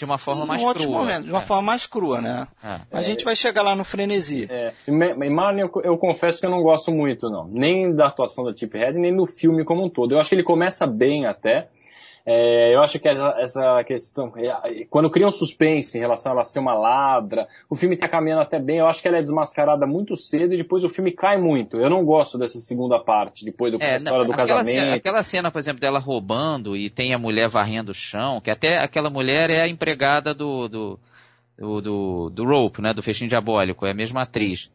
de 0.00 0.04
uma 0.06 0.16
forma 0.16 0.46
mais 0.46 0.64
crua. 0.64 0.98
Momento, 0.98 1.24
de 1.24 1.30
uma 1.30 1.40
é. 1.40 1.42
forma 1.42 1.62
mais 1.62 1.86
crua, 1.86 2.22
né? 2.22 2.48
É. 2.64 2.80
A 2.90 3.02
gente 3.02 3.22
vai 3.22 3.36
chegar 3.36 3.60
lá 3.60 3.76
no 3.76 3.84
frenesi. 3.84 4.48
É. 4.50 4.72
E 4.88 4.90
Marlon, 5.30 5.60
eu, 5.60 5.82
eu, 5.84 5.98
confesso 5.98 6.40
que 6.40 6.46
eu 6.46 6.50
não 6.50 6.62
gosto 6.62 6.90
muito, 6.90 7.28
não. 7.28 7.46
Nem 7.46 7.94
da 7.94 8.06
atuação 8.06 8.42
da 8.42 8.54
Tip 8.54 8.74
Head, 8.74 8.98
nem 8.98 9.14
do 9.14 9.26
filme 9.26 9.62
como 9.62 9.84
um 9.84 9.90
todo. 9.90 10.14
Eu 10.14 10.18
acho 10.18 10.30
que 10.30 10.36
ele 10.36 10.42
começa 10.42 10.86
bem 10.86 11.26
até. 11.26 11.68
É, 12.24 12.74
eu 12.74 12.80
acho 12.82 12.98
que 12.98 13.08
essa, 13.08 13.34
essa 13.38 13.84
questão, 13.84 14.32
é, 14.36 14.84
quando 14.90 15.10
cria 15.10 15.26
um 15.26 15.30
suspense 15.30 15.96
em 15.96 16.00
relação 16.00 16.32
a 16.32 16.34
ela 16.36 16.44
ser 16.44 16.58
uma 16.58 16.74
ladra, 16.74 17.48
o 17.68 17.74
filme 17.74 17.96
tá 17.96 18.08
caminhando 18.08 18.42
até 18.42 18.58
bem, 18.58 18.78
eu 18.78 18.86
acho 18.86 19.00
que 19.00 19.08
ela 19.08 19.16
é 19.16 19.20
desmascarada 19.20 19.86
muito 19.86 20.16
cedo 20.16 20.54
e 20.54 20.56
depois 20.58 20.84
o 20.84 20.88
filme 20.88 21.12
cai 21.12 21.38
muito. 21.38 21.78
Eu 21.78 21.88
não 21.88 22.04
gosto 22.04 22.38
dessa 22.38 22.58
segunda 22.58 22.98
parte, 22.98 23.44
depois 23.44 23.72
do, 23.72 23.82
é, 23.82 23.96
história 23.96 24.24
do 24.24 24.32
casamento. 24.32 24.66
Cena, 24.66 24.94
aquela 24.94 25.22
cena, 25.22 25.50
por 25.50 25.58
exemplo, 25.58 25.80
dela 25.80 25.98
roubando 25.98 26.76
e 26.76 26.90
tem 26.90 27.14
a 27.14 27.18
mulher 27.18 27.48
varrendo 27.48 27.92
o 27.92 27.94
chão, 27.94 28.40
que 28.40 28.50
até 28.50 28.78
aquela 28.78 29.08
mulher 29.08 29.50
é 29.50 29.62
a 29.62 29.68
empregada 29.68 30.34
do, 30.34 30.68
do, 30.68 31.00
do, 31.58 31.80
do, 31.80 32.30
do 32.30 32.44
Rope, 32.44 32.82
né, 32.82 32.92
do 32.92 33.02
Fechinho 33.02 33.30
Diabólico, 33.30 33.86
é 33.86 33.92
a 33.92 33.94
mesma 33.94 34.22
atriz. 34.22 34.70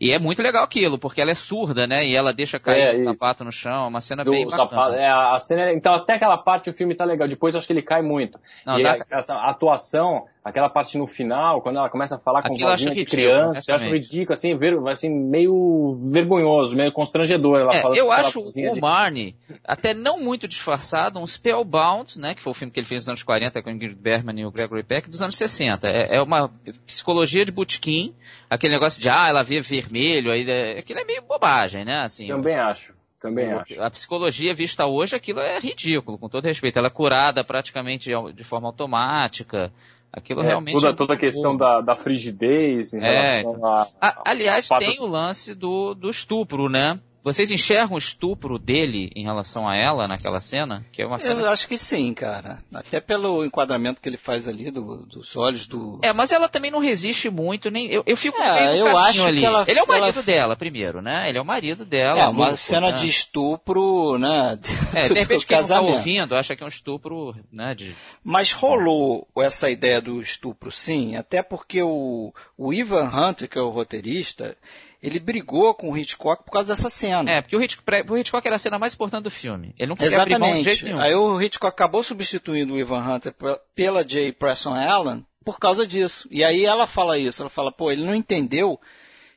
E 0.00 0.12
é 0.12 0.18
muito 0.18 0.42
legal 0.42 0.62
aquilo, 0.62 0.96
porque 0.96 1.20
ela 1.20 1.32
é 1.32 1.34
surda, 1.34 1.86
né? 1.86 2.06
E 2.06 2.14
ela 2.14 2.32
deixa 2.32 2.58
cair 2.60 2.94
é, 2.94 2.96
o 2.96 3.14
sapato 3.14 3.44
no 3.44 3.50
chão, 3.50 3.84
é 3.84 3.88
uma 3.88 4.00
cena 4.00 4.24
Do 4.24 4.30
bem 4.30 4.44
bacana. 4.44 4.68
Sapato, 4.68 4.94
é, 4.94 5.08
a 5.08 5.38
cena, 5.38 5.72
então 5.72 5.92
até 5.92 6.14
aquela 6.14 6.38
parte 6.38 6.70
o 6.70 6.72
filme 6.72 6.94
tá 6.94 7.04
legal, 7.04 7.26
depois 7.26 7.56
acho 7.56 7.66
que 7.66 7.72
ele 7.72 7.82
cai 7.82 8.00
muito. 8.00 8.38
Não, 8.64 8.78
e 8.78 8.82
dá... 8.84 8.92
a, 8.92 9.18
essa 9.18 9.34
atuação, 9.34 10.26
aquela 10.44 10.68
parte 10.68 10.96
no 10.96 11.06
final, 11.06 11.60
quando 11.62 11.78
ela 11.78 11.90
começa 11.90 12.14
a 12.14 12.18
falar 12.18 12.42
com 12.42 12.54
vozinha 12.54 12.94
de 12.94 13.04
criança, 13.04 13.70
eu 13.70 13.74
acho 13.74 13.90
ridículo, 13.90 14.34
assim, 14.34 14.56
ver, 14.56 14.78
assim, 14.88 15.10
meio 15.10 15.98
vergonhoso, 16.12 16.76
meio 16.76 16.92
constrangedor. 16.92 17.58
Ela 17.60 17.74
é, 17.74 17.82
eu 17.98 18.12
acho 18.12 18.40
o 18.40 18.44
de... 18.44 18.80
Marnie, 18.80 19.34
até 19.64 19.94
não 19.94 20.20
muito 20.20 20.46
disfarçado, 20.46 21.18
um 21.18 21.26
Spellbound, 21.26 22.20
né? 22.20 22.34
Que 22.34 22.42
foi 22.42 22.52
o 22.52 22.54
filme 22.54 22.72
que 22.72 22.78
ele 22.78 22.86
fez 22.86 23.02
nos 23.02 23.08
anos 23.08 23.22
40 23.24 23.60
com 23.62 23.70
o 23.70 23.72
Ingrid 23.72 23.96
Bergman 23.96 24.40
e 24.40 24.46
o 24.46 24.50
Gregory 24.52 24.84
Peck, 24.84 25.10
dos 25.10 25.22
anos 25.22 25.36
60. 25.36 25.90
É, 25.90 26.16
é 26.16 26.22
uma 26.22 26.50
psicologia 26.86 27.44
de 27.44 27.50
botequim, 27.50 28.14
aquele 28.48 28.74
negócio 28.74 29.02
de, 29.02 29.08
ah, 29.08 29.26
ela 29.28 29.42
vê 29.42 29.60
vermelho, 29.88 30.30
aí, 30.30 30.48
é, 30.48 30.78
aquilo 30.78 31.00
é 31.00 31.04
meio 31.04 31.22
bobagem, 31.22 31.84
né? 31.84 32.02
Assim, 32.02 32.28
Também 32.28 32.56
acho. 32.56 32.92
Também 33.20 33.52
acho. 33.52 33.80
A 33.82 33.90
psicologia 33.90 34.54
vista 34.54 34.86
hoje, 34.86 35.16
aquilo 35.16 35.40
é 35.40 35.58
ridículo, 35.58 36.18
com 36.18 36.28
todo 36.28 36.44
respeito. 36.44 36.78
Ela 36.78 36.86
é 36.86 36.90
curada 36.90 37.42
praticamente 37.42 38.10
de 38.32 38.44
forma 38.44 38.68
automática. 38.68 39.72
Aquilo 40.12 40.40
é, 40.42 40.46
realmente. 40.46 40.74
Toda, 40.74 40.90
é 40.90 40.94
toda 40.94 41.14
a 41.14 41.16
questão 41.16 41.56
da, 41.56 41.80
da 41.80 41.96
frigidez 41.96 42.94
em 42.94 43.04
é. 43.04 43.40
relação 43.40 43.66
a. 43.66 43.88
a 44.00 44.22
aliás, 44.24 44.70
a... 44.70 44.78
tem 44.78 45.00
o 45.00 45.06
lance 45.06 45.54
do, 45.54 45.94
do 45.94 46.08
estupro, 46.08 46.68
né? 46.68 46.98
Vocês 47.22 47.50
enxergam 47.50 47.94
o 47.94 47.98
estupro 47.98 48.58
dele 48.58 49.10
em 49.14 49.24
relação 49.24 49.68
a 49.68 49.76
ela 49.76 50.06
naquela 50.06 50.40
cena? 50.40 50.84
Que 50.92 51.02
é 51.02 51.06
uma 51.06 51.18
cena... 51.18 51.40
Eu 51.40 51.48
acho 51.48 51.68
que 51.68 51.76
sim, 51.76 52.14
cara. 52.14 52.58
Até 52.72 53.00
pelo 53.00 53.44
enquadramento 53.44 54.00
que 54.00 54.08
ele 54.08 54.16
faz 54.16 54.46
ali 54.46 54.70
do, 54.70 55.04
dos 55.04 55.36
olhos 55.36 55.66
do. 55.66 55.98
É, 56.02 56.12
mas 56.12 56.30
ela 56.30 56.48
também 56.48 56.70
não 56.70 56.78
resiste 56.78 57.28
muito, 57.28 57.70
nem. 57.70 57.90
Eu, 57.90 58.02
eu 58.06 58.16
fico 58.16 58.40
é, 58.40 58.72
meio 58.72 58.86
eu 58.86 58.96
acho 58.96 59.24
ali. 59.24 59.44
Ela, 59.44 59.64
ele 59.66 59.78
é 59.78 59.82
o 59.82 59.88
marido 59.88 60.16
ela... 60.18 60.22
dela, 60.22 60.56
primeiro, 60.56 61.02
né? 61.02 61.28
Ele 61.28 61.38
é 61.38 61.40
o 61.40 61.44
marido 61.44 61.84
dela. 61.84 62.22
É, 62.22 62.28
uma 62.28 62.54
cena 62.54 62.90
né? 62.90 62.96
de 62.96 63.08
estupro, 63.08 64.18
né? 64.18 64.58
É, 64.94 65.06
de 65.06 65.14
repente 65.14 65.46
quem 65.46 65.60
não 65.60 65.68
tá 65.68 65.80
ouvindo 65.80 66.34
acha 66.34 66.56
que 66.56 66.62
é 66.62 66.66
um 66.66 66.68
estupro, 66.68 67.34
né? 67.52 67.74
De... 67.74 67.94
Mas 68.24 68.52
rolou 68.52 69.28
essa 69.36 69.70
ideia 69.70 70.00
do 70.00 70.20
estupro, 70.20 70.72
sim, 70.72 71.14
até 71.14 71.42
porque 71.42 71.82
o, 71.82 72.32
o 72.56 72.72
Ivan 72.72 73.04
Hunter, 73.04 73.48
que 73.48 73.58
é 73.58 73.62
o 73.62 73.68
roteirista, 73.68 74.56
ele 75.02 75.20
brigou 75.20 75.74
com 75.74 75.90
o 75.90 75.96
Hitchcock 75.96 76.44
por 76.44 76.50
causa 76.50 76.74
dessa 76.74 76.90
cena. 76.90 77.30
É, 77.30 77.40
porque 77.40 77.56
o 77.56 77.62
Hitchcock, 77.62 78.10
o 78.10 78.18
Hitchcock 78.18 78.46
era 78.46 78.56
a 78.56 78.58
cena 78.58 78.78
mais 78.78 78.94
importante 78.94 79.24
do 79.24 79.30
filme. 79.30 79.74
Ele 79.78 79.88
não 79.88 79.96
queria 79.96 80.08
Exatamente. 80.08 80.40
mão 80.40 80.54
de 80.58 80.64
jeito 80.64 80.84
nenhum. 80.84 81.00
Aí 81.00 81.14
o 81.14 81.40
Hitchcock 81.40 81.72
acabou 81.72 82.02
substituindo 82.02 82.74
o 82.74 82.78
Ivan 82.78 83.04
Hunter 83.04 83.34
pela 83.74 84.04
J. 84.04 84.32
Preston 84.32 84.74
Allen 84.74 85.24
por 85.44 85.58
causa 85.58 85.86
disso. 85.86 86.28
E 86.30 86.42
aí 86.42 86.64
ela 86.64 86.86
fala 86.86 87.16
isso, 87.16 87.42
ela 87.42 87.50
fala, 87.50 87.72
pô, 87.72 87.90
ele 87.90 88.04
não 88.04 88.14
entendeu 88.14 88.80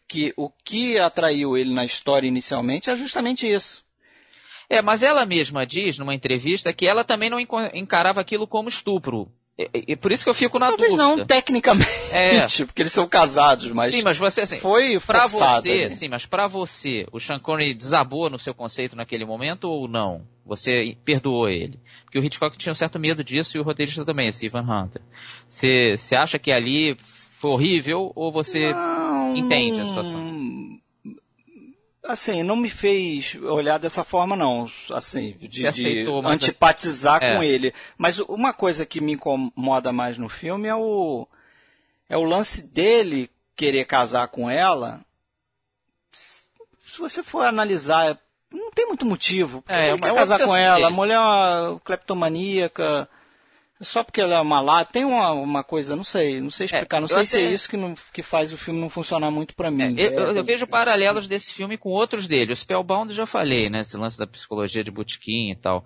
que 0.08 0.34
o 0.36 0.50
que 0.50 0.98
atraiu 0.98 1.58
ele 1.58 1.74
na 1.74 1.86
história 1.86 2.28
inicialmente 2.28 2.90
é 2.90 2.96
justamente 2.96 3.50
isso. 3.50 3.86
É, 4.70 4.82
mas 4.82 5.04
ela 5.04 5.26
mesma 5.26 5.66
diz 5.66 5.98
numa 5.98 6.16
entrevista 6.16 6.74
que 6.74 6.88
ela 6.88 7.04
também 7.04 7.30
não 7.30 7.40
encarava 7.40 8.20
aquilo 8.20 8.48
como 8.48 8.68
estupro. 8.70 9.32
E, 9.58 9.70
e, 9.90 9.96
por 9.96 10.12
isso 10.12 10.24
que 10.24 10.30
eu 10.30 10.34
fico 10.34 10.58
na 10.58 10.68
Talvez 10.68 10.92
dúvida. 10.92 11.04
não 11.04 11.26
tecnicamente, 11.26 11.90
é. 12.12 12.48
porque 12.66 12.82
eles 12.82 12.94
são 12.94 13.08
casados, 13.08 13.72
mas 13.72 13.92
Sim, 13.92 14.02
mas 14.02 14.18
você 14.18 14.42
assim, 14.42 14.58
foi 14.58 15.00
para 15.00 15.28
você, 15.28 15.92
sim, 15.92 16.08
mas 16.08 16.26
para 16.26 16.48
você, 16.48 17.06
o 17.12 17.20
Sean 17.20 17.40
Connery 17.40 17.74
desabou 17.74 18.30
no 18.30 18.40
seu 18.40 18.54
conceito 18.54 18.96
naquele 18.96 19.26
momento 19.26 19.66
ou 19.66 19.88
não? 19.88 20.26
Você 20.46 20.98
perdoou 21.06 21.48
ele? 21.48 21.80
Porque 22.04 22.18
o 22.18 22.24
Hitchcock 22.24 22.58
tinha 22.58 22.72
um 22.72 22.76
certo 22.76 23.00
medo 23.00 23.24
disso 23.24 23.58
e 23.58 23.60
o 23.60 23.64
roteirista 23.64 24.04
também, 24.04 24.28
esse 24.28 24.46
Ivan 24.46 24.64
Hunter. 24.64 25.02
Você, 25.48 25.96
você 25.98 26.16
acha 26.16 26.40
que 26.40 26.52
ali 26.52 26.98
foi 27.42 27.52
horrível 27.52 28.12
ou 28.16 28.32
você 28.32 28.72
não, 28.72 29.36
entende 29.36 29.82
a 29.82 29.86
situação? 29.86 30.22
Assim, 32.04 32.44
não 32.44 32.56
me 32.56 32.70
fez 32.70 33.36
olhar 33.36 33.78
dessa 33.78 34.04
forma, 34.04 34.36
não. 34.36 34.70
Assim, 34.92 35.38
de, 35.40 35.68
aceitou, 35.68 36.22
de 36.22 36.28
antipatizar 36.28 37.22
é. 37.22 37.36
com 37.36 37.44
ele. 37.44 37.74
Mas 37.98 38.20
uma 38.20 38.54
coisa 38.54 38.86
que 38.86 39.02
me 39.02 39.14
incomoda 39.14 39.92
mais 39.92 40.18
no 40.18 40.30
filme 40.30 40.68
é 40.68 40.76
o, 40.76 41.28
é 42.10 42.18
o 42.18 42.24
lance 42.24 42.64
dele 42.74 43.30
querer 43.56 43.86
casar 43.86 44.28
com 44.28 44.50
ela. 44.50 45.02
Se 46.12 47.00
você 47.00 47.24
for 47.24 47.46
analisar, 47.46 48.18
não 48.52 48.72
tem 48.72 48.88
muito 48.88 49.06
motivo. 49.06 49.64
É, 49.68 49.90
ele 49.90 49.98
é, 49.98 50.02
quer 50.02 50.14
casar 50.14 50.40
com 50.40 50.56
ela. 50.56 50.88
A 50.88 50.92
mulher 50.92 51.16
é 51.16 51.20
uma 51.20 51.82
cleptomaníaca 51.84 53.08
só 53.82 54.04
porque 54.04 54.22
ela 54.22 54.36
é 54.36 54.42
uma 54.42 54.62
lá, 54.62 54.86
tem 54.86 55.04
uma, 55.04 55.32
uma 55.32 55.64
coisa, 55.64 55.96
não 55.96 56.04
sei, 56.04 56.40
não 56.40 56.52
sei 56.52 56.66
explicar, 56.66 56.98
é, 56.98 57.00
não 57.00 57.08
sei 57.08 57.18
até... 57.18 57.26
se 57.26 57.40
é 57.40 57.52
isso 57.52 57.70
que, 57.70 57.76
não, 57.76 57.94
que 58.14 58.22
faz 58.22 58.54
o 58.54 58.58
filme 58.58 58.80
não 58.80 58.90
funcionar 58.90 59.32
muito 59.32 59.56
para 59.56 59.72
mim. 59.72 60.00
É, 60.00 60.08
eu, 60.08 60.36
eu, 60.36 60.44
vejo 60.44 60.68
paralelos 60.68 61.28
desse 61.28 61.54
filme 61.54 61.78
com 61.78 61.90
outros 61.90 62.28
dele. 62.28 62.52
O 62.52 62.56
Spellbound 62.56 63.14
já 63.14 63.26
falei, 63.26 63.70
né, 63.70 63.80
esse 63.80 63.98
lance 63.98 64.18
da 64.18 64.28
psicologia 64.28 64.84
de 64.84 64.92
botequim 64.92 65.52
e 65.52 65.56
tal. 65.56 65.84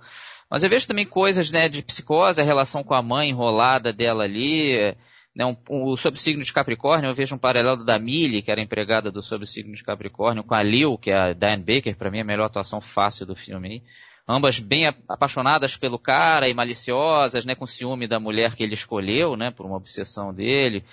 Mas 0.49 0.63
eu 0.63 0.69
vejo 0.69 0.87
também 0.87 1.07
coisas, 1.07 1.51
né, 1.51 1.69
de 1.69 1.81
psicose, 1.81 2.41
a 2.41 2.45
relação 2.45 2.83
com 2.83 2.93
a 2.93 3.01
mãe 3.01 3.29
enrolada 3.29 3.93
dela 3.93 4.25
ali, 4.25 4.95
né, 5.35 5.45
um, 5.45 5.55
um, 5.69 5.83
o 5.85 5.97
subsigno 5.97 6.43
de 6.43 6.53
Capricórnio, 6.53 7.09
eu 7.09 7.15
vejo 7.15 7.35
um 7.35 7.39
paralelo 7.39 7.83
da 7.83 7.97
Millie, 7.97 8.41
que 8.41 8.51
era 8.51 8.61
empregada 8.61 9.09
do 9.09 9.23
subsigno 9.23 9.73
de 9.73 9.83
Capricórnio, 9.83 10.43
com 10.43 10.53
a 10.53 10.61
Lil, 10.61 10.97
que 10.97 11.11
é 11.11 11.17
a 11.17 11.33
Diane 11.33 11.63
Baker, 11.63 11.95
para 11.97 12.11
mim 12.11 12.19
é 12.19 12.21
a 12.21 12.25
melhor 12.25 12.45
atuação 12.45 12.81
fácil 12.81 13.25
do 13.25 13.35
filme 13.35 13.69
aí 13.69 13.81
ambas 14.27 14.59
bem 14.59 14.87
apaixonadas 15.07 15.77
pelo 15.77 15.99
cara 15.99 16.49
e 16.49 16.53
maliciosas, 16.53 17.45
né, 17.45 17.53
com 17.53 17.65
ciúme 17.65 18.07
da 18.07 18.19
mulher 18.19 18.55
que 18.55 18.63
ele 18.63 18.73
escolheu, 18.73 19.35
né, 19.35 19.51
por 19.51 19.65
uma 19.65 19.77
obsessão 19.77 20.33
dele. 20.33 20.83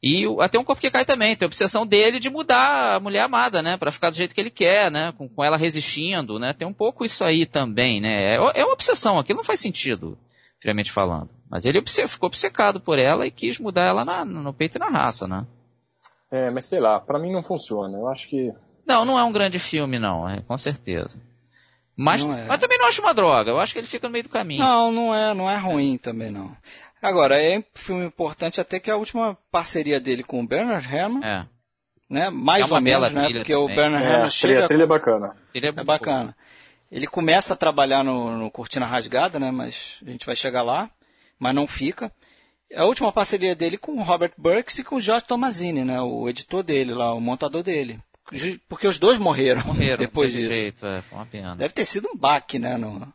E 0.00 0.24
até 0.40 0.56
um 0.58 0.64
corpo 0.64 0.80
que 0.80 0.90
cai 0.90 1.04
também, 1.04 1.34
tem 1.34 1.44
a 1.44 1.48
obsessão 1.48 1.84
dele 1.84 2.20
de 2.20 2.30
mudar 2.30 2.94
a 2.94 3.00
mulher 3.00 3.22
amada, 3.22 3.60
né, 3.60 3.76
para 3.76 3.90
ficar 3.90 4.10
do 4.10 4.16
jeito 4.16 4.32
que 4.32 4.40
ele 4.40 4.50
quer, 4.50 4.92
né, 4.92 5.12
com, 5.18 5.28
com 5.28 5.42
ela 5.42 5.56
resistindo, 5.56 6.38
né, 6.38 6.52
tem 6.52 6.68
um 6.68 6.72
pouco 6.72 7.04
isso 7.04 7.24
aí 7.24 7.44
também, 7.44 8.00
né, 8.00 8.34
é, 8.34 8.36
é 8.36 8.64
uma 8.64 8.74
obsessão, 8.74 9.18
aquilo 9.18 9.38
não 9.38 9.44
faz 9.44 9.58
sentido, 9.58 10.16
friamente 10.60 10.92
falando. 10.92 11.30
Mas 11.50 11.64
ele 11.64 11.82
ficou 12.06 12.28
obcecado 12.28 12.78
por 12.78 12.98
ela 12.98 13.26
e 13.26 13.30
quis 13.30 13.58
mudar 13.58 13.86
ela 13.86 14.04
na, 14.04 14.24
no 14.24 14.52
peito 14.52 14.76
e 14.76 14.78
na 14.78 14.88
raça, 14.88 15.26
né. 15.26 15.44
É, 16.30 16.50
mas 16.50 16.66
sei 16.66 16.78
lá, 16.78 17.00
para 17.00 17.18
mim 17.18 17.32
não 17.32 17.42
funciona, 17.42 17.98
eu 17.98 18.06
acho 18.06 18.28
que... 18.28 18.52
Não, 18.86 19.04
não 19.04 19.18
é 19.18 19.24
um 19.24 19.32
grande 19.32 19.58
filme 19.58 19.98
não, 19.98 20.28
é, 20.28 20.42
com 20.42 20.56
certeza. 20.56 21.18
Mas, 22.00 22.24
é. 22.24 22.44
mas 22.46 22.60
também 22.60 22.78
não 22.78 22.86
acho 22.86 23.02
uma 23.02 23.12
droga. 23.12 23.50
Eu 23.50 23.58
acho 23.58 23.72
que 23.72 23.80
ele 23.80 23.86
fica 23.88 24.06
no 24.06 24.12
meio 24.12 24.22
do 24.22 24.30
caminho. 24.30 24.60
Não, 24.60 24.92
não 24.92 25.12
é, 25.12 25.34
não 25.34 25.50
é 25.50 25.56
ruim 25.56 25.98
também 25.98 26.30
não. 26.30 26.56
Agora, 27.02 27.42
é 27.42 27.58
um 27.58 27.64
filme 27.74 28.06
importante 28.06 28.60
até 28.60 28.78
que 28.78 28.88
a 28.88 28.96
última 28.96 29.36
parceria 29.50 29.98
dele 29.98 30.22
com 30.22 30.40
o 30.40 30.46
Bernard 30.46 30.86
Herrmann. 30.86 31.24
É. 31.24 31.44
Né? 32.08 32.30
Mais 32.30 32.70
é 32.70 32.72
ou 32.74 32.80
menos, 32.80 33.12
né? 33.12 33.22
Porque 33.32 33.52
também. 33.52 33.72
o 33.72 33.74
Bernard 33.74 34.06
é, 34.06 34.10
Herrmann 34.10 34.30
chega. 34.30 34.64
A 34.64 34.68
trilha 34.68 34.84
é 34.84 34.86
bacana. 34.86 35.36
Trilha 35.52 35.74
é, 35.76 35.80
é 35.80 35.84
bacana. 35.84 36.36
Ele 36.90 37.06
começa 37.08 37.54
a 37.54 37.56
trabalhar 37.56 38.04
no, 38.04 38.38
no 38.38 38.50
Cortina 38.50 38.86
Rasgada, 38.86 39.40
né? 39.40 39.50
Mas 39.50 39.98
a 40.06 40.10
gente 40.10 40.24
vai 40.24 40.36
chegar 40.36 40.62
lá, 40.62 40.88
mas 41.36 41.52
não 41.52 41.66
fica. 41.66 42.12
A 42.76 42.84
última 42.84 43.10
parceria 43.10 43.56
dele 43.56 43.76
com 43.76 43.96
o 43.96 44.02
Robert 44.02 44.32
Burks 44.38 44.78
e 44.78 44.84
com 44.84 44.96
o 44.96 45.00
George 45.00 45.26
Tomazini, 45.26 45.84
né? 45.84 46.00
O 46.00 46.28
editor 46.28 46.62
dele 46.62 46.94
lá, 46.94 47.12
o 47.12 47.20
montador 47.20 47.64
dele. 47.64 48.00
Porque 48.68 48.86
os 48.86 48.98
dois 48.98 49.18
morreram, 49.18 49.64
morreram 49.64 49.96
depois 49.98 50.32
disso. 50.32 50.52
Jeito, 50.52 50.86
é, 50.86 51.02
foi 51.02 51.18
uma 51.18 51.26
pena. 51.26 51.56
Deve 51.56 51.74
ter 51.74 51.84
sido 51.84 52.08
um 52.12 52.16
baque, 52.16 52.58
né, 52.58 52.76
no, 52.76 53.12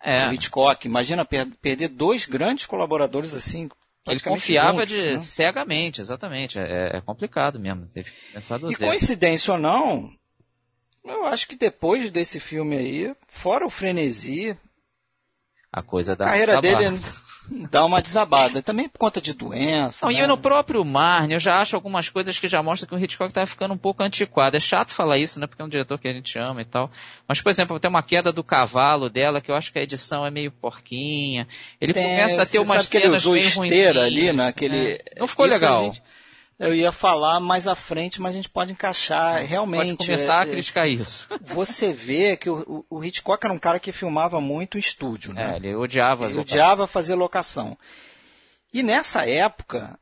é. 0.00 0.26
no 0.26 0.34
Hitchcock. 0.34 0.86
Imagina 0.86 1.24
per 1.24 1.46
perder 1.60 1.88
dois 1.88 2.26
grandes 2.26 2.66
colaboradores 2.66 3.34
assim. 3.34 3.68
Ele 4.06 4.20
confiava 4.20 4.86
juntos, 4.86 4.94
de 4.94 5.06
né? 5.12 5.18
cegamente, 5.18 6.00
exatamente. 6.00 6.58
É, 6.58 6.96
é, 6.96 7.00
complicado 7.00 7.60
mesmo. 7.60 7.86
Teve 7.86 8.10
e 8.34 8.40
zero. 8.40 8.90
coincidência 8.90 9.52
ou 9.52 9.58
não, 9.58 10.10
eu 11.04 11.26
acho 11.26 11.46
que 11.46 11.54
depois 11.54 12.10
desse 12.10 12.40
filme 12.40 12.76
aí, 12.76 13.14
fora 13.28 13.66
o 13.66 13.70
frenesi, 13.70 14.56
a 15.72 15.82
coisa 15.82 16.16
da 16.16 16.24
a 16.24 16.28
carreira 16.28 16.60
dele 16.60 17.00
dá 17.70 17.84
uma 17.84 18.00
desabada. 18.00 18.62
Também 18.62 18.88
por 18.88 18.98
conta 18.98 19.20
de 19.20 19.32
doença. 19.32 20.06
Não, 20.06 20.12
né? 20.12 20.22
E 20.22 20.26
no 20.26 20.36
próprio 20.36 20.84
Marne, 20.84 21.34
eu 21.34 21.40
já 21.40 21.56
acho 21.56 21.76
algumas 21.76 22.08
coisas 22.08 22.38
que 22.38 22.48
já 22.48 22.62
mostram 22.62 22.88
que 22.88 22.94
o 22.94 22.98
Hitchcock 22.98 23.32
tá 23.32 23.46
ficando 23.46 23.74
um 23.74 23.78
pouco 23.78 24.02
antiquado. 24.02 24.56
É 24.56 24.60
chato 24.60 24.90
falar 24.90 25.18
isso, 25.18 25.38
né? 25.40 25.46
Porque 25.46 25.62
é 25.62 25.64
um 25.64 25.68
diretor 25.68 25.98
que 25.98 26.08
a 26.08 26.12
gente 26.12 26.38
ama 26.38 26.62
e 26.62 26.64
tal. 26.64 26.90
Mas, 27.28 27.40
por 27.40 27.50
exemplo, 27.50 27.78
tem 27.78 27.88
uma 27.88 28.02
queda 28.02 28.32
do 28.32 28.44
cavalo 28.44 29.08
dela, 29.08 29.40
que 29.40 29.50
eu 29.50 29.54
acho 29.54 29.72
que 29.72 29.78
a 29.78 29.82
edição 29.82 30.24
é 30.24 30.30
meio 30.30 30.50
porquinha. 30.50 31.46
Ele 31.80 31.92
tem, 31.92 32.02
começa 32.02 32.42
a 32.42 32.46
ter 32.46 32.58
umas 32.58 32.68
cenas 32.68 32.88
que 32.88 32.96
ele 32.96 33.08
usou 33.08 33.32
meio 33.34 33.46
esteira 33.46 34.04
ali, 34.04 34.32
naquele. 34.32 34.92
Né? 34.92 34.98
Não 35.18 35.26
ficou 35.26 35.46
isso 35.46 35.54
legal. 35.54 35.94
Eu 36.60 36.74
ia 36.74 36.92
falar 36.92 37.40
mais 37.40 37.66
à 37.66 37.74
frente, 37.74 38.20
mas 38.20 38.34
a 38.34 38.36
gente 38.36 38.50
pode 38.50 38.72
encaixar 38.72 39.42
realmente. 39.46 39.96
Pode 39.96 40.06
começar 40.06 40.40
é, 40.40 40.42
a 40.42 40.46
criticar 40.46 40.86
isso. 40.86 41.26
Você 41.40 41.90
vê 41.90 42.36
que 42.36 42.50
o, 42.50 42.84
o, 42.90 43.02
Hitchcock 43.02 43.42
era 43.42 43.54
um 43.54 43.58
cara 43.58 43.80
que 43.80 43.90
filmava 43.90 44.42
muito 44.42 44.76
em 44.76 44.80
estúdio, 44.80 45.32
né? 45.32 45.54
É, 45.54 45.56
ele 45.56 45.74
odiava. 45.74 46.26
Ele 46.26 46.38
odiava 46.38 46.86
fazer 46.86 47.14
locação. 47.14 47.78
E 48.74 48.82
nessa 48.82 49.26
época, 49.26 49.98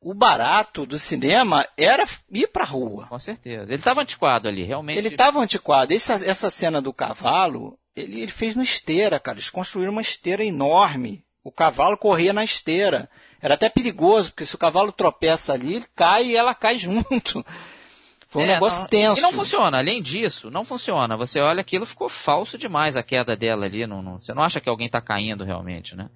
o 0.00 0.12
barato 0.12 0.84
do 0.84 0.98
cinema 0.98 1.64
era 1.78 2.04
ir 2.28 2.48
pra 2.48 2.64
rua. 2.64 3.06
Com 3.06 3.18
certeza. 3.20 3.62
Ele 3.62 3.76
estava 3.76 4.02
antiquado 4.02 4.48
ali, 4.48 4.64
realmente. 4.64 4.98
Ele 4.98 5.08
estava 5.08 5.38
antiquado. 5.38 5.94
Essa, 5.94 6.14
essa 6.28 6.50
cena 6.50 6.82
do 6.82 6.92
cavalo, 6.92 7.78
ele, 7.94 8.20
ele 8.20 8.32
fez 8.32 8.56
na 8.56 8.64
esteira, 8.64 9.20
cara. 9.20 9.36
Eles 9.38 9.48
construíram 9.48 9.92
uma 9.92 10.02
esteira 10.02 10.44
enorme. 10.44 11.24
O 11.44 11.52
cavalo 11.52 11.96
corria 11.96 12.32
na 12.32 12.42
esteira. 12.42 13.08
Era 13.44 13.56
até 13.56 13.68
perigoso, 13.68 14.30
porque 14.30 14.46
se 14.46 14.54
o 14.54 14.58
cavalo 14.58 14.90
tropeça 14.90 15.52
ali, 15.52 15.74
ele 15.74 15.84
cai 15.94 16.28
e 16.28 16.34
ela 16.34 16.54
cai 16.54 16.78
junto. 16.78 17.44
Foi 18.26 18.42
um 18.42 18.46
é, 18.46 18.54
negócio 18.54 18.80
não, 18.80 18.88
tenso. 18.88 19.18
E 19.18 19.22
não 19.22 19.34
funciona, 19.34 19.76
além 19.76 20.00
disso, 20.00 20.50
não 20.50 20.64
funciona. 20.64 21.14
Você 21.14 21.40
olha 21.40 21.60
aquilo, 21.60 21.84
ficou 21.84 22.08
falso 22.08 22.56
demais 22.56 22.96
a 22.96 23.02
queda 23.02 23.36
dela 23.36 23.66
ali. 23.66 23.86
Não, 23.86 24.02
não, 24.02 24.18
você 24.18 24.32
não 24.32 24.42
acha 24.42 24.62
que 24.62 24.68
alguém 24.68 24.86
está 24.86 24.98
caindo 24.98 25.44
realmente, 25.44 25.94
né? 25.94 26.08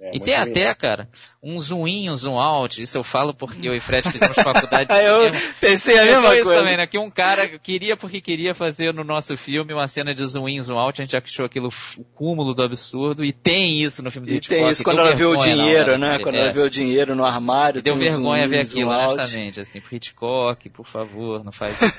É, 0.00 0.16
e 0.16 0.20
tem 0.20 0.34
até, 0.34 0.74
cara, 0.74 1.08
um 1.42 1.60
zoom 1.60 1.86
in, 1.86 2.08
um 2.08 2.16
zoom 2.16 2.38
out. 2.38 2.80
Isso 2.80 2.96
eu 2.96 3.04
falo 3.04 3.34
porque 3.34 3.60
eu 3.68 3.74
e 3.74 3.80
Fred 3.80 4.10
fizemos 4.10 4.34
faculdade 4.36 4.86
de 4.86 5.04
Eu 5.04 5.30
pensei 5.60 5.98
a 5.98 6.04
mesma 6.04 6.28
coisa. 6.28 6.54
também, 6.54 6.76
né? 6.78 6.86
Que 6.86 6.98
um 6.98 7.10
cara 7.10 7.46
queria 7.58 7.96
porque 7.96 8.20
queria 8.20 8.54
fazer 8.54 8.94
no 8.94 9.04
nosso 9.04 9.36
filme 9.36 9.74
uma 9.74 9.86
cena 9.88 10.14
de 10.14 10.24
zoom 10.24 10.48
in, 10.48 10.62
zoom 10.62 10.78
out. 10.78 11.00
A 11.00 11.04
gente 11.04 11.16
achou 11.16 11.44
aquilo 11.44 11.68
o 11.98 12.04
cúmulo 12.14 12.54
do 12.54 12.62
absurdo. 12.62 13.22
E 13.22 13.32
tem 13.32 13.82
isso 13.82 14.02
no 14.02 14.10
filme 14.10 14.26
do 14.26 14.32
E 14.32 14.36
Hitchcock. 14.36 14.58
tem 14.58 14.70
isso 14.70 14.82
quando 14.82 15.00
ela 15.00 15.14
vê 15.14 15.24
o 15.24 15.36
dinheiro, 15.36 15.98
né? 15.98 16.18
Quando 16.18 16.36
é. 16.36 16.40
ela 16.40 16.52
vê 16.52 16.60
o 16.60 16.70
dinheiro 16.70 17.14
no 17.14 17.24
armário. 17.24 17.82
Deu 17.82 17.94
vergonha 17.94 18.48
ver 18.48 18.60
aquilo, 18.60 18.90
honestamente. 18.90 19.60
Assim, 19.60 19.82
pro 19.82 19.96
Hitchcock, 19.96 20.68
por 20.70 20.86
favor, 20.86 21.44
não 21.44 21.52
faz 21.52 21.76
isso. 21.80 21.94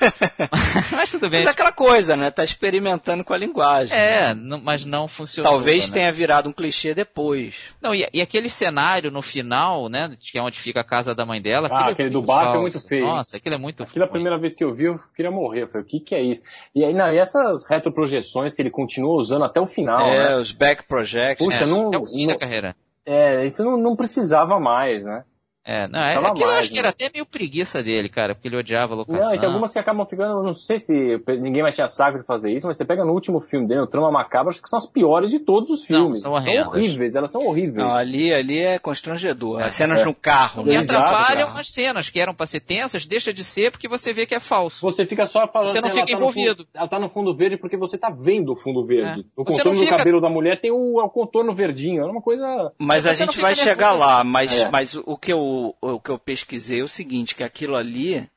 mas 0.90 1.10
tudo 1.10 1.30
bem. 1.30 1.40
Mas 1.40 1.48
é 1.48 1.52
aquela 1.52 1.72
coisa, 1.72 2.16
né? 2.16 2.32
Tá 2.32 2.42
experimentando 2.42 3.22
com 3.22 3.32
a 3.32 3.38
linguagem. 3.38 3.96
É, 3.96 4.34
né? 4.34 4.60
mas 4.60 4.84
não 4.84 5.06
funcionou. 5.06 5.50
Talvez 5.50 5.88
né? 5.90 5.94
tenha 5.94 6.12
virado 6.12 6.50
um 6.50 6.52
clichê 6.52 6.94
depois. 6.94 7.54
Não, 7.80 7.91
não, 7.92 7.94
e, 7.94 8.08
e, 8.12 8.22
aquele 8.22 8.48
cenário 8.48 9.10
no 9.10 9.22
final, 9.22 9.88
né, 9.88 10.12
que 10.18 10.38
é 10.38 10.42
onde 10.42 10.58
fica 10.58 10.80
a 10.80 10.84
casa 10.84 11.14
da 11.14 11.24
mãe 11.24 11.40
dela. 11.40 11.68
Ah, 11.70 11.90
aquele 11.90 12.08
é 12.08 12.12
do 12.12 12.22
barco 12.22 12.56
é 12.56 12.60
muito 12.60 12.86
feio. 12.86 13.04
Nossa, 13.04 13.36
aquilo 13.36 13.54
é 13.54 13.58
muito 13.58 13.82
Aquilo 13.82 14.04
é 14.04 14.08
a 14.08 14.10
primeira 14.10 14.38
vez 14.38 14.54
que 14.54 14.64
eu 14.64 14.72
vi, 14.72 14.86
eu 14.86 14.96
queria 15.14 15.30
morrer. 15.30 15.62
Eu 15.62 15.68
falei, 15.68 15.84
o 15.84 15.88
que 15.88 16.00
que 16.00 16.14
é 16.14 16.22
isso? 16.22 16.42
E 16.74 16.84
aí, 16.84 16.92
não, 16.94 17.12
e 17.12 17.18
essas 17.18 17.66
retroprojeções 17.68 18.54
que 18.54 18.62
ele 18.62 18.70
continua 18.70 19.14
usando 19.14 19.44
até 19.44 19.60
o 19.60 19.66
final, 19.66 20.00
É, 20.00 20.30
né? 20.30 20.36
os 20.36 20.52
back 20.52 20.84
projects. 20.86 21.44
Puxa, 21.44 21.64
é, 21.64 21.66
não... 21.66 21.92
É 21.92 21.98
o 21.98 22.06
fim 22.06 22.26
da 22.26 22.38
carreira. 22.38 22.74
É, 23.04 23.44
isso 23.44 23.64
não, 23.64 23.76
não 23.76 23.96
precisava 23.96 24.58
mais, 24.60 25.04
né? 25.04 25.24
É, 25.64 25.86
não, 25.86 26.00
é, 26.00 26.16
aquilo 26.16 26.50
eu 26.50 26.56
acho 26.56 26.70
que 26.70 26.78
era 26.78 26.88
até 26.88 27.08
meio 27.12 27.24
preguiça 27.24 27.82
dele, 27.82 28.08
cara, 28.08 28.34
porque 28.34 28.48
ele 28.48 28.56
odiava 28.56 28.94
a 28.94 28.96
locação. 28.96 29.24
Não, 29.24 29.34
e 29.34 29.38
tem 29.38 29.46
algumas 29.48 29.72
que 29.72 29.78
acabam 29.78 30.04
ficando, 30.04 30.42
não 30.42 30.52
sei 30.52 30.78
se 30.78 31.22
ninguém 31.40 31.62
mais 31.62 31.74
tinha 31.74 31.86
saco 31.86 32.18
de 32.18 32.24
fazer 32.24 32.52
isso, 32.52 32.66
mas 32.66 32.76
você 32.76 32.84
pega 32.84 33.04
no 33.04 33.12
último 33.12 33.40
filme 33.40 33.68
dele, 33.68 33.80
o 33.80 33.86
Trama 33.86 34.10
Macabra, 34.10 34.50
acho 34.50 34.60
que 34.60 34.68
são 34.68 34.78
as 34.78 34.86
piores 34.86 35.30
de 35.30 35.38
todos 35.38 35.70
os 35.70 35.84
filmes. 35.84 36.22
Não, 36.24 36.32
são, 36.32 36.42
são 36.42 36.54
horríveis, 36.68 37.14
elas 37.14 37.30
são 37.30 37.46
horríveis. 37.46 37.76
Não, 37.76 37.92
ali, 37.92 38.32
ali 38.32 38.58
é 38.58 38.78
constrangedor. 38.78 39.60
É. 39.60 39.64
As 39.64 39.74
cenas 39.74 40.00
é. 40.00 40.04
no 40.04 40.14
carro. 40.14 40.66
E 40.66 40.76
atrapalham 40.76 41.56
as 41.56 41.70
cenas 41.70 42.08
que 42.08 42.18
eram 42.18 42.34
pra 42.34 42.46
ser 42.46 42.60
tensas, 42.60 43.06
deixa 43.06 43.32
de 43.32 43.44
ser 43.44 43.70
porque 43.70 43.88
você 43.88 44.12
vê 44.12 44.26
que 44.26 44.34
é 44.34 44.40
falso. 44.40 44.80
Você 44.82 45.06
fica 45.06 45.26
só 45.26 45.46
falando 45.46 45.68
Você 45.68 45.80
não 45.80 45.88
assim, 45.88 46.00
fica 46.00 46.12
ela 46.12 46.20
envolvido. 46.20 46.56
Tá 46.56 46.62
fundo, 46.64 46.68
ela 46.74 46.88
tá 46.88 46.98
no 46.98 47.08
fundo 47.08 47.34
verde 47.36 47.56
porque 47.56 47.76
você 47.76 47.96
tá 47.96 48.10
vendo 48.10 48.52
o 48.52 48.56
fundo 48.56 48.84
verde. 48.84 49.20
É. 49.20 49.40
O 49.40 49.44
Você 49.44 49.58
contorno 49.58 49.78
fica- 49.78 49.92
do 49.92 49.98
cabelo 49.98 50.20
da 50.20 50.28
mulher 50.28 50.60
tem 50.60 50.72
o, 50.72 50.98
o 50.98 51.08
contorno 51.08 51.52
verdinho, 51.52 52.02
é 52.02 52.06
uma 52.06 52.20
coisa... 52.22 52.72
Mas 52.78 53.02
Mas 53.02 53.06
a 53.06 53.14
gente 53.14 53.40
vai 53.40 53.54
chegar 53.54 53.92
lá, 53.92 54.22
mas, 54.22 54.52
É. 54.52 54.68
mas 54.70 54.94
o, 54.94 55.16
que 55.16 55.32
eu, 55.32 55.38
o 55.80 56.00
que 56.00 56.10
eu 56.10 56.18
pesquisei 56.18 56.80
é 56.80 56.84
o 56.84 56.88
seguinte, 56.88 57.34
que 57.34 57.44
aquilo 57.44 57.76
ali, 57.76 58.28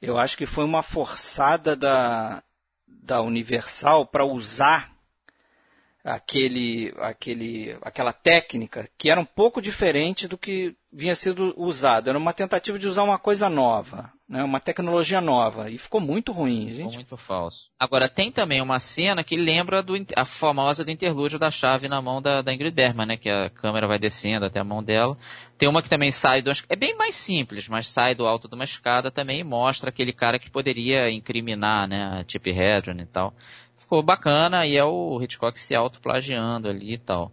eu 0.00 0.18
acho 0.18 0.36
que 0.36 0.46
foi 0.46 0.64
uma 0.64 0.82
forçada 0.82 1.76
da, 1.76 2.42
da 2.86 3.20
Universal 3.22 4.06
para 4.06 4.24
usar 4.24 4.92
aquele, 6.04 6.92
aquele, 6.98 7.76
aquela 7.82 8.12
técnica 8.12 8.88
que 8.98 9.10
era 9.10 9.20
um 9.20 9.24
pouco 9.24 9.62
diferente 9.62 10.26
do 10.26 10.36
que 10.36 10.76
vinha 10.92 11.14
sido 11.14 11.54
usado. 11.56 12.08
Era 12.08 12.18
uma 12.18 12.32
tentativa 12.32 12.78
de 12.78 12.86
usar 12.86 13.04
uma 13.04 13.18
coisa 13.18 13.48
nova, 13.48 14.12
né? 14.32 14.42
uma 14.42 14.58
tecnologia 14.58 15.20
nova. 15.20 15.70
E 15.70 15.76
ficou 15.76 16.00
muito 16.00 16.32
ruim. 16.32 16.68
Ficou 16.68 16.84
Gente. 16.84 16.94
muito 16.94 17.16
falso. 17.18 17.70
Agora, 17.78 18.08
tem 18.08 18.32
também 18.32 18.62
uma 18.62 18.78
cena 18.78 19.22
que 19.22 19.36
lembra 19.36 19.82
do, 19.82 19.94
a 20.16 20.24
famosa 20.24 20.82
do 20.82 20.90
interlúdio 20.90 21.38
da 21.38 21.50
chave 21.50 21.86
na 21.86 22.00
mão 22.00 22.22
da, 22.22 22.40
da 22.40 22.54
Ingrid 22.54 22.74
Bergman, 22.74 23.06
né? 23.06 23.16
Que 23.18 23.28
a 23.28 23.50
câmera 23.50 23.86
vai 23.86 23.98
descendo 23.98 24.46
até 24.46 24.58
a 24.58 24.64
mão 24.64 24.82
dela. 24.82 25.18
Tem 25.58 25.68
uma 25.68 25.82
que 25.82 25.90
também 25.90 26.10
sai 26.10 26.40
do... 26.40 26.50
É 26.66 26.74
bem 26.74 26.96
mais 26.96 27.14
simples, 27.14 27.68
mas 27.68 27.86
sai 27.86 28.14
do 28.14 28.26
alto 28.26 28.48
de 28.48 28.54
uma 28.54 28.64
escada 28.64 29.10
também 29.10 29.40
e 29.40 29.44
mostra 29.44 29.90
aquele 29.90 30.14
cara 30.14 30.38
que 30.38 30.50
poderia 30.50 31.10
incriminar, 31.10 31.86
né? 31.86 32.02
A 32.02 32.24
Chip 32.26 32.48
Hedron 32.48 33.00
e 33.00 33.06
tal. 33.06 33.34
Ficou 33.76 34.02
bacana 34.02 34.64
e 34.66 34.78
é 34.78 34.84
o 34.84 35.20
Hitchcock 35.20 35.60
se 35.60 35.74
autoplagiando 35.74 36.68
ali 36.68 36.94
e 36.94 36.98
tal. 36.98 37.30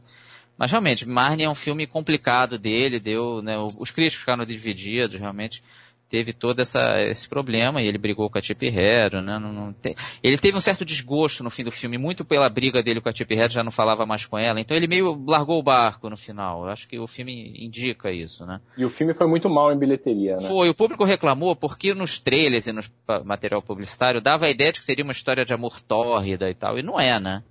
Mas 0.57 0.71
realmente, 0.71 1.07
Marnie 1.07 1.45
é 1.45 1.49
um 1.49 1.55
filme 1.55 1.87
complicado 1.87 2.59
dele, 2.59 2.99
deu, 2.99 3.41
né, 3.41 3.57
os 3.57 3.91
críticos 3.91 4.19
ficaram 4.19 4.43
divididos, 4.43 5.17
realmente 5.17 5.63
teve 6.09 6.33
todo 6.33 6.59
essa, 6.59 6.79
esse 7.03 7.29
problema 7.29 7.81
e 7.81 7.87
ele 7.87 7.97
brigou 7.97 8.29
com 8.29 8.37
a 8.37 8.41
Chip 8.41 8.65
Hedron, 8.65 9.21
né, 9.21 9.37
não, 9.37 9.53
não 9.53 9.73
tem- 9.73 9.95
ele 10.23 10.37
teve 10.37 10.57
um 10.57 10.61
certo 10.61 10.83
desgosto 10.83 11.43
no 11.43 11.49
fim 11.51 11.63
do 11.63 11.71
filme, 11.71 11.97
muito 11.97 12.25
pela 12.25 12.49
briga 12.49 12.81
dele 12.81 12.99
com 12.99 13.09
a 13.09 13.13
Chip 13.13 13.31
Hedron, 13.33 13.49
já 13.49 13.63
não 13.63 13.71
falava 13.71 14.05
mais 14.05 14.25
com 14.25 14.37
ela, 14.37 14.59
então 14.59 14.75
ele 14.75 14.87
meio 14.87 15.23
largou 15.27 15.59
o 15.59 15.63
barco 15.63 16.09
no 16.09 16.17
final, 16.17 16.63
eu 16.63 16.69
acho 16.71 16.87
que 16.87 16.97
o 16.97 17.05
filme 17.07 17.53
indica 17.63 18.11
isso, 18.11 18.45
né. 18.45 18.59
E 18.77 18.83
o 18.83 18.89
filme 18.89 19.13
foi 19.13 19.27
muito 19.27 19.47
mal 19.49 19.71
em 19.71 19.77
bilheteria, 19.77 20.35
né? 20.37 20.47
Foi, 20.47 20.67
o 20.69 20.73
público 20.75 21.03
reclamou 21.03 21.55
porque 21.55 21.93
nos 21.93 22.19
trailers 22.19 22.65
e 22.67 22.71
no 22.73 22.81
material 23.23 23.61
publicitário 23.61 24.19
dava 24.21 24.45
a 24.47 24.49
ideia 24.49 24.71
de 24.71 24.79
que 24.79 24.85
seria 24.85 25.03
uma 25.03 25.13
história 25.13 25.45
de 25.45 25.53
amor 25.53 25.79
tórrida 25.81 26.49
e 26.49 26.55
tal, 26.55 26.79
e 26.79 26.81
não 26.83 26.99
é, 26.99 27.19
né. 27.19 27.43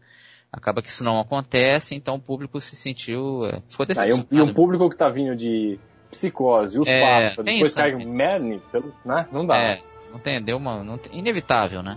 Acaba 0.51 0.81
que 0.81 0.89
isso 0.89 1.05
não 1.05 1.21
acontece, 1.21 1.95
então 1.95 2.15
o 2.15 2.21
público 2.21 2.59
se 2.59 2.75
sentiu. 2.75 3.45
é, 3.45 3.61
ficou 3.69 3.85
Ah, 3.85 4.07
e, 4.09 4.13
um, 4.13 4.17
decepcionado. 4.17 4.29
e 4.35 4.41
um 4.41 4.55
público 4.55 4.89
que 4.89 4.97
tá 4.97 5.09
vindo 5.09 5.37
de 5.37 5.79
psicose, 6.11 6.79
os 6.79 6.89
É, 6.89 7.01
pássaros, 7.01 7.45
depois 7.45 7.75
cai. 7.75 7.93
Merne, 7.95 8.61
pelo- 8.73 8.93
né? 9.05 9.27
Não 9.31 9.47
dá. 9.47 9.57
É, 9.57 9.81
não 10.13 10.19
tem, 10.19 10.41
deu 10.43 10.57
uma. 10.57 10.83
Não 10.83 10.99
tem- 10.99 11.19
inevitável, 11.19 11.83
né? 11.83 11.97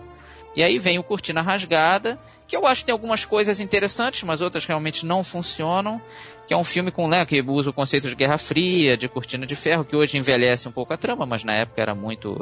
E 0.55 0.61
aí 0.63 0.77
vem 0.77 0.99
o 0.99 1.03
Cortina 1.03 1.41
Rasgada, 1.41 2.19
que 2.47 2.55
eu 2.57 2.67
acho 2.67 2.81
que 2.81 2.87
tem 2.87 2.93
algumas 2.93 3.23
coisas 3.23 3.59
interessantes, 3.61 4.23
mas 4.23 4.41
outras 4.41 4.65
realmente 4.65 5.05
não 5.05 5.23
funcionam. 5.23 6.01
Que 6.47 6.53
é 6.53 6.57
um 6.57 6.63
filme 6.65 6.91
com, 6.91 7.07
né, 7.07 7.25
que 7.25 7.39
usa 7.41 7.69
o 7.69 7.73
conceito 7.73 8.09
de 8.09 8.15
Guerra 8.15 8.37
Fria, 8.37 8.97
de 8.97 9.07
cortina 9.07 9.45
de 9.47 9.55
ferro, 9.55 9.85
que 9.85 9.95
hoje 9.95 10.17
envelhece 10.17 10.67
um 10.67 10.71
pouco 10.71 10.91
a 10.93 10.97
trama, 10.97 11.25
mas 11.25 11.45
na 11.45 11.53
época 11.53 11.81
era 11.81 11.95
muito 11.95 12.35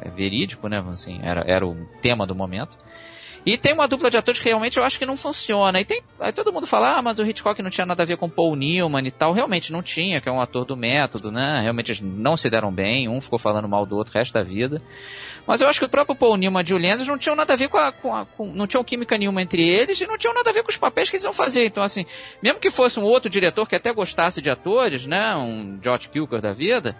é, 0.00 0.08
verídico, 0.08 0.66
né? 0.66 0.82
Assim, 0.90 1.20
era, 1.22 1.44
era 1.46 1.66
o 1.66 1.76
tema 2.00 2.26
do 2.26 2.34
momento. 2.34 2.78
E 3.46 3.58
tem 3.58 3.74
uma 3.74 3.86
dupla 3.86 4.08
de 4.10 4.16
atores 4.16 4.38
que 4.40 4.48
realmente 4.48 4.78
eu 4.78 4.84
acho 4.84 4.98
que 4.98 5.04
não 5.04 5.16
funciona. 5.18 5.78
E 5.78 5.84
tem, 5.84 6.02
aí 6.18 6.32
todo 6.32 6.52
mundo 6.52 6.66
fala, 6.66 6.96
ah, 6.96 7.02
mas 7.02 7.18
o 7.18 7.26
Hitchcock 7.26 7.60
não 7.62 7.68
tinha 7.68 7.84
nada 7.86 8.02
a 8.02 8.06
ver 8.06 8.16
com 8.16 8.28
Paul 8.28 8.56
Newman 8.56 9.06
e 9.06 9.10
tal. 9.10 9.32
Realmente 9.32 9.70
não 9.70 9.82
tinha, 9.82 10.20
que 10.20 10.28
é 10.28 10.32
um 10.32 10.40
ator 10.40 10.64
do 10.64 10.76
método, 10.76 11.30
né? 11.30 11.60
Realmente 11.60 11.88
eles 11.92 12.00
não 12.00 12.36
se 12.38 12.48
deram 12.48 12.72
bem, 12.72 13.06
um 13.08 13.20
ficou 13.20 13.38
falando 13.38 13.68
mal 13.68 13.84
do 13.84 13.96
outro 13.96 14.14
o 14.14 14.18
resto 14.18 14.32
da 14.32 14.42
vida. 14.42 14.80
Mas 15.46 15.60
eu 15.60 15.68
acho 15.68 15.78
que 15.78 15.84
o 15.84 15.88
próprio 15.90 16.16
Paul 16.16 16.38
Newman 16.38 16.62
e 16.62 16.66
Julie 16.66 16.90
Andrews 16.90 17.06
não 17.08 17.18
tinham 17.18 17.36
nada 17.36 17.52
a 17.52 17.56
ver 17.56 17.68
com 17.68 17.76
a, 17.76 17.92
com 17.92 18.16
a 18.16 18.24
com- 18.24 18.50
não 18.54 18.66
tinham 18.66 18.82
química 18.82 19.18
nenhuma 19.18 19.42
entre 19.42 19.62
eles 19.62 20.00
e 20.00 20.06
não 20.06 20.16
tinham 20.16 20.32
nada 20.32 20.48
a 20.48 20.52
ver 20.52 20.62
com 20.62 20.70
os 20.70 20.78
papéis 20.78 21.10
que 21.10 21.16
eles 21.16 21.24
iam 21.24 21.32
fazer. 21.34 21.66
Então, 21.66 21.82
assim, 21.82 22.06
mesmo 22.42 22.58
que 22.58 22.70
fosse 22.70 22.98
um 22.98 23.02
outro 23.04 23.28
diretor 23.28 23.68
que 23.68 23.76
até 23.76 23.92
gostasse 23.92 24.40
de 24.40 24.48
atores, 24.48 25.04
né? 25.06 25.36
Um 25.36 25.78
George 25.82 26.08
Cukor 26.08 26.40
da 26.40 26.54
vida, 26.54 26.96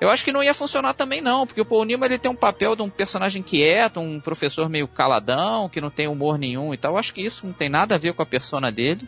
eu 0.00 0.08
acho 0.08 0.24
que 0.24 0.30
não 0.30 0.42
ia 0.42 0.54
funcionar 0.54 0.94
também 0.94 1.20
não, 1.20 1.46
porque 1.46 1.60
o 1.60 1.64
Paul 1.64 1.84
Newman 1.84 2.06
ele 2.06 2.18
tem 2.18 2.30
um 2.30 2.36
papel 2.36 2.76
de 2.76 2.82
um 2.82 2.88
personagem 2.88 3.42
quieto, 3.42 3.98
um 3.98 4.20
professor 4.20 4.68
meio 4.68 4.86
caladão, 4.86 5.68
que 5.68 5.80
não 5.80 5.90
tem 5.90 6.06
humor 6.06 6.38
nenhum 6.38 6.72
e 6.72 6.78
tal. 6.78 6.92
Eu 6.92 6.98
acho 6.98 7.12
que 7.12 7.22
isso 7.22 7.46
não 7.46 7.52
tem 7.52 7.68
nada 7.68 7.96
a 7.96 7.98
ver 7.98 8.14
com 8.14 8.22
a 8.22 8.26
persona 8.26 8.70
dele. 8.70 9.06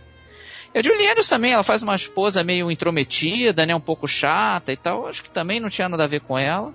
E 0.74 0.78
a 0.78 0.82
Julie 0.82 1.09
Andrews 1.09 1.28
também, 1.28 1.53
ela 1.53 1.62
faz 1.62 1.82
uma 1.82 1.95
esposa 1.95 2.43
meio 2.43 2.70
intrometida, 2.70 3.64
né, 3.66 3.74
um 3.74 3.80
pouco 3.80 4.07
chata 4.07 4.72
e 4.72 4.76
tal. 4.76 5.03
Eu 5.03 5.09
acho 5.09 5.22
que 5.22 5.30
também 5.30 5.61
não 5.61 5.68
tinha 5.68 5.88
nada 5.88 6.05
a 6.05 6.09
ver 6.09 6.20
com 6.20 6.38
ela. 6.38 6.72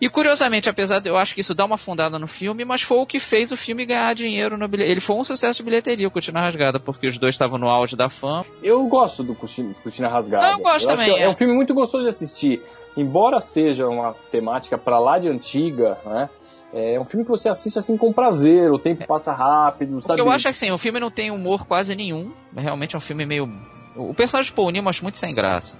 E 0.00 0.08
curiosamente, 0.08 0.68
apesar 0.68 1.00
de 1.00 1.08
eu 1.08 1.16
acho 1.16 1.34
que 1.34 1.40
isso 1.40 1.54
dá 1.54 1.64
uma 1.64 1.74
afundada 1.74 2.18
no 2.18 2.28
filme, 2.28 2.64
mas 2.64 2.82
foi 2.82 2.98
o 2.98 3.06
que 3.06 3.18
fez 3.18 3.50
o 3.50 3.56
filme 3.56 3.84
ganhar 3.84 4.14
dinheiro 4.14 4.56
no 4.56 4.68
bilhete. 4.68 4.92
Ele 4.92 5.00
foi 5.00 5.16
um 5.16 5.24
sucesso 5.24 5.58
de 5.58 5.64
bilheteria, 5.64 6.06
o 6.06 6.10
Cortina 6.10 6.40
Rasgada, 6.40 6.78
porque 6.78 7.08
os 7.08 7.18
dois 7.18 7.34
estavam 7.34 7.58
no 7.58 7.68
auge 7.68 7.96
da 7.96 8.08
fama. 8.08 8.46
Eu 8.62 8.86
gosto 8.86 9.24
do 9.24 9.34
Cortina, 9.34 10.08
Rasgada. 10.08 10.46
Não, 10.46 10.52
eu 10.52 10.58
gosto 10.58 10.88
acho 10.88 10.96
também, 10.96 11.18
é. 11.18 11.24
é. 11.24 11.28
um 11.28 11.34
filme 11.34 11.52
muito 11.52 11.74
gostoso 11.74 12.04
de 12.04 12.10
assistir. 12.10 12.62
Embora 12.96 13.40
seja 13.40 13.88
uma 13.88 14.14
temática 14.30 14.76
pra 14.76 14.98
lá 14.98 15.18
de 15.18 15.28
antiga, 15.28 15.98
né? 16.04 16.28
É 16.72 17.00
um 17.00 17.04
filme 17.04 17.24
que 17.24 17.30
você 17.30 17.48
assiste 17.48 17.78
assim 17.78 17.96
com 17.96 18.12
prazer, 18.12 18.70
o 18.70 18.78
tempo 18.78 19.06
passa 19.06 19.32
rápido, 19.32 20.02
sabe? 20.02 20.20
eu 20.20 20.30
acho 20.30 20.44
que 20.44 20.50
assim, 20.50 20.70
o 20.70 20.76
filme 20.76 21.00
não 21.00 21.10
tem 21.10 21.30
humor 21.30 21.66
quase 21.66 21.94
nenhum. 21.94 22.30
Realmente 22.54 22.94
é 22.94 22.98
um 22.98 23.00
filme 23.00 23.24
meio. 23.24 23.50
O 23.96 24.12
personagem 24.12 24.50
de 24.50 24.54
Paul 24.54 24.70
Newman 24.70 24.86
eu 24.86 24.90
acho 24.90 25.02
muito 25.02 25.16
sem 25.16 25.34
graça. 25.34 25.78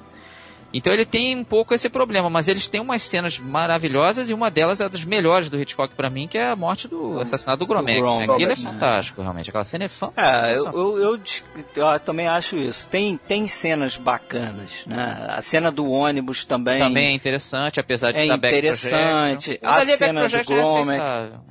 Então 0.72 0.92
ele 0.92 1.06
tem 1.06 1.36
um 1.36 1.44
pouco 1.44 1.74
esse 1.74 1.88
problema, 1.88 2.28
mas 2.28 2.46
eles 2.46 2.68
têm 2.68 2.80
umas 2.80 3.02
cenas 3.02 3.38
maravilhosas 3.38 4.28
e 4.28 4.34
uma 4.34 4.50
delas 4.50 4.80
é 4.80 4.88
das 4.88 5.04
melhores 5.04 5.48
do 5.48 5.58
Hitchcock 5.58 5.94
para 5.94 6.10
mim, 6.10 6.28
que 6.28 6.36
é 6.36 6.50
a 6.50 6.56
morte 6.56 6.86
do 6.86 7.18
assassinato 7.20 7.60
do 7.60 7.66
Gromek. 7.66 8.00
Né? 8.00 8.24
Aquilo 8.24 8.52
é 8.52 8.56
fantástico, 8.56 9.22
realmente. 9.22 9.48
Aquela 9.48 9.64
cena 9.64 9.84
é 9.84 9.88
fantástica. 9.88 10.48
É, 10.48 10.58
eu, 10.58 10.66
eu, 10.66 10.98
eu, 10.98 11.20
eu, 11.76 12.00
também 12.00 12.28
acho 12.28 12.56
isso. 12.56 12.86
Tem, 12.88 13.16
tem 13.16 13.46
cenas 13.46 13.96
bacanas, 13.96 14.82
né? 14.86 15.26
A 15.28 15.40
cena 15.40 15.70
do 15.70 15.88
ônibus 15.90 16.44
também. 16.44 16.80
Também 16.80 17.08
é 17.08 17.12
interessante, 17.12 17.80
apesar 17.80 18.12
de 18.12 18.18
é 18.18 18.22
estar 18.24 18.36
interessante. 18.36 19.58
A 19.62 19.84
cena 19.84 20.28
do 20.28 20.36
é 20.36 20.42
Gromek. 20.42 21.02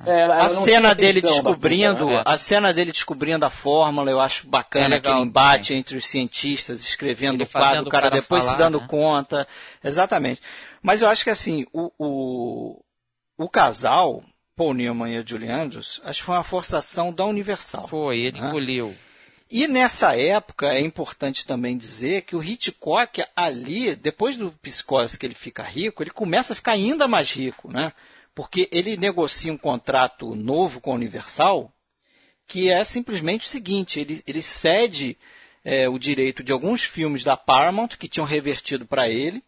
É, 0.06 0.24
a 0.24 0.48
cena 0.48 0.94
dele 0.94 1.20
descobrindo, 1.20 2.10
é. 2.10 2.22
a 2.24 2.38
cena 2.38 2.72
dele 2.72 2.92
descobrindo 2.92 3.44
a 3.44 3.50
fórmula, 3.50 4.10
eu 4.10 4.20
acho 4.20 4.46
bacana 4.46 4.94
é 4.94 4.98
aquele 4.98 5.20
embate 5.20 5.74
entre 5.74 5.96
os 5.96 6.06
cientistas, 6.06 6.80
escrevendo 6.86 7.34
Ele 7.34 7.44
o 7.44 7.48
quadro, 7.48 7.82
o 7.82 7.90
cara, 7.90 8.10
cara 8.10 8.20
depois 8.20 8.44
falar, 8.44 8.56
se 8.56 8.58
dando 8.58 8.80
né? 8.80 8.86
conta. 8.88 9.07
Exatamente. 9.82 10.40
Mas 10.82 11.02
eu 11.02 11.08
acho 11.08 11.24
que 11.24 11.30
assim, 11.30 11.66
o, 11.72 11.90
o, 11.98 12.84
o 13.36 13.48
casal, 13.48 14.22
Paul 14.56 14.74
Newman 14.74 15.14
e 15.14 15.18
a 15.18 15.24
Julie 15.24 15.50
Andrews, 15.50 16.00
acho 16.04 16.20
que 16.20 16.26
foi 16.26 16.34
uma 16.34 16.44
forçação 16.44 17.12
da 17.12 17.24
Universal. 17.24 17.88
Foi, 17.88 18.18
ele 18.18 18.40
né? 18.40 18.48
engoliu. 18.48 18.94
E 19.50 19.66
nessa 19.66 20.14
época 20.14 20.66
é 20.66 20.80
importante 20.80 21.46
também 21.46 21.76
dizer 21.76 22.22
que 22.22 22.36
o 22.36 22.42
Hitchcock 22.42 23.24
ali, 23.34 23.96
depois 23.96 24.36
do 24.36 24.52
Psicose 24.52 25.18
que 25.18 25.24
ele 25.24 25.34
fica 25.34 25.62
rico, 25.62 26.02
ele 26.02 26.10
começa 26.10 26.52
a 26.52 26.56
ficar 26.56 26.72
ainda 26.72 27.08
mais 27.08 27.32
rico, 27.32 27.72
né? 27.72 27.92
Porque 28.34 28.68
ele 28.70 28.98
negocia 28.98 29.52
um 29.52 29.56
contrato 29.56 30.34
novo 30.34 30.80
com 30.80 30.92
a 30.92 30.94
Universal, 30.94 31.72
que 32.46 32.68
é 32.68 32.84
simplesmente 32.84 33.46
o 33.46 33.48
seguinte, 33.48 34.00
ele, 34.00 34.22
ele 34.26 34.42
cede 34.42 35.16
é, 35.68 35.86
o 35.86 35.98
direito 35.98 36.42
de 36.42 36.50
alguns 36.50 36.82
filmes 36.82 37.22
da 37.22 37.36
Paramount 37.36 37.88
que 37.88 38.08
tinham 38.08 38.26
revertido 38.26 38.86
para 38.86 39.06
ele, 39.06 39.44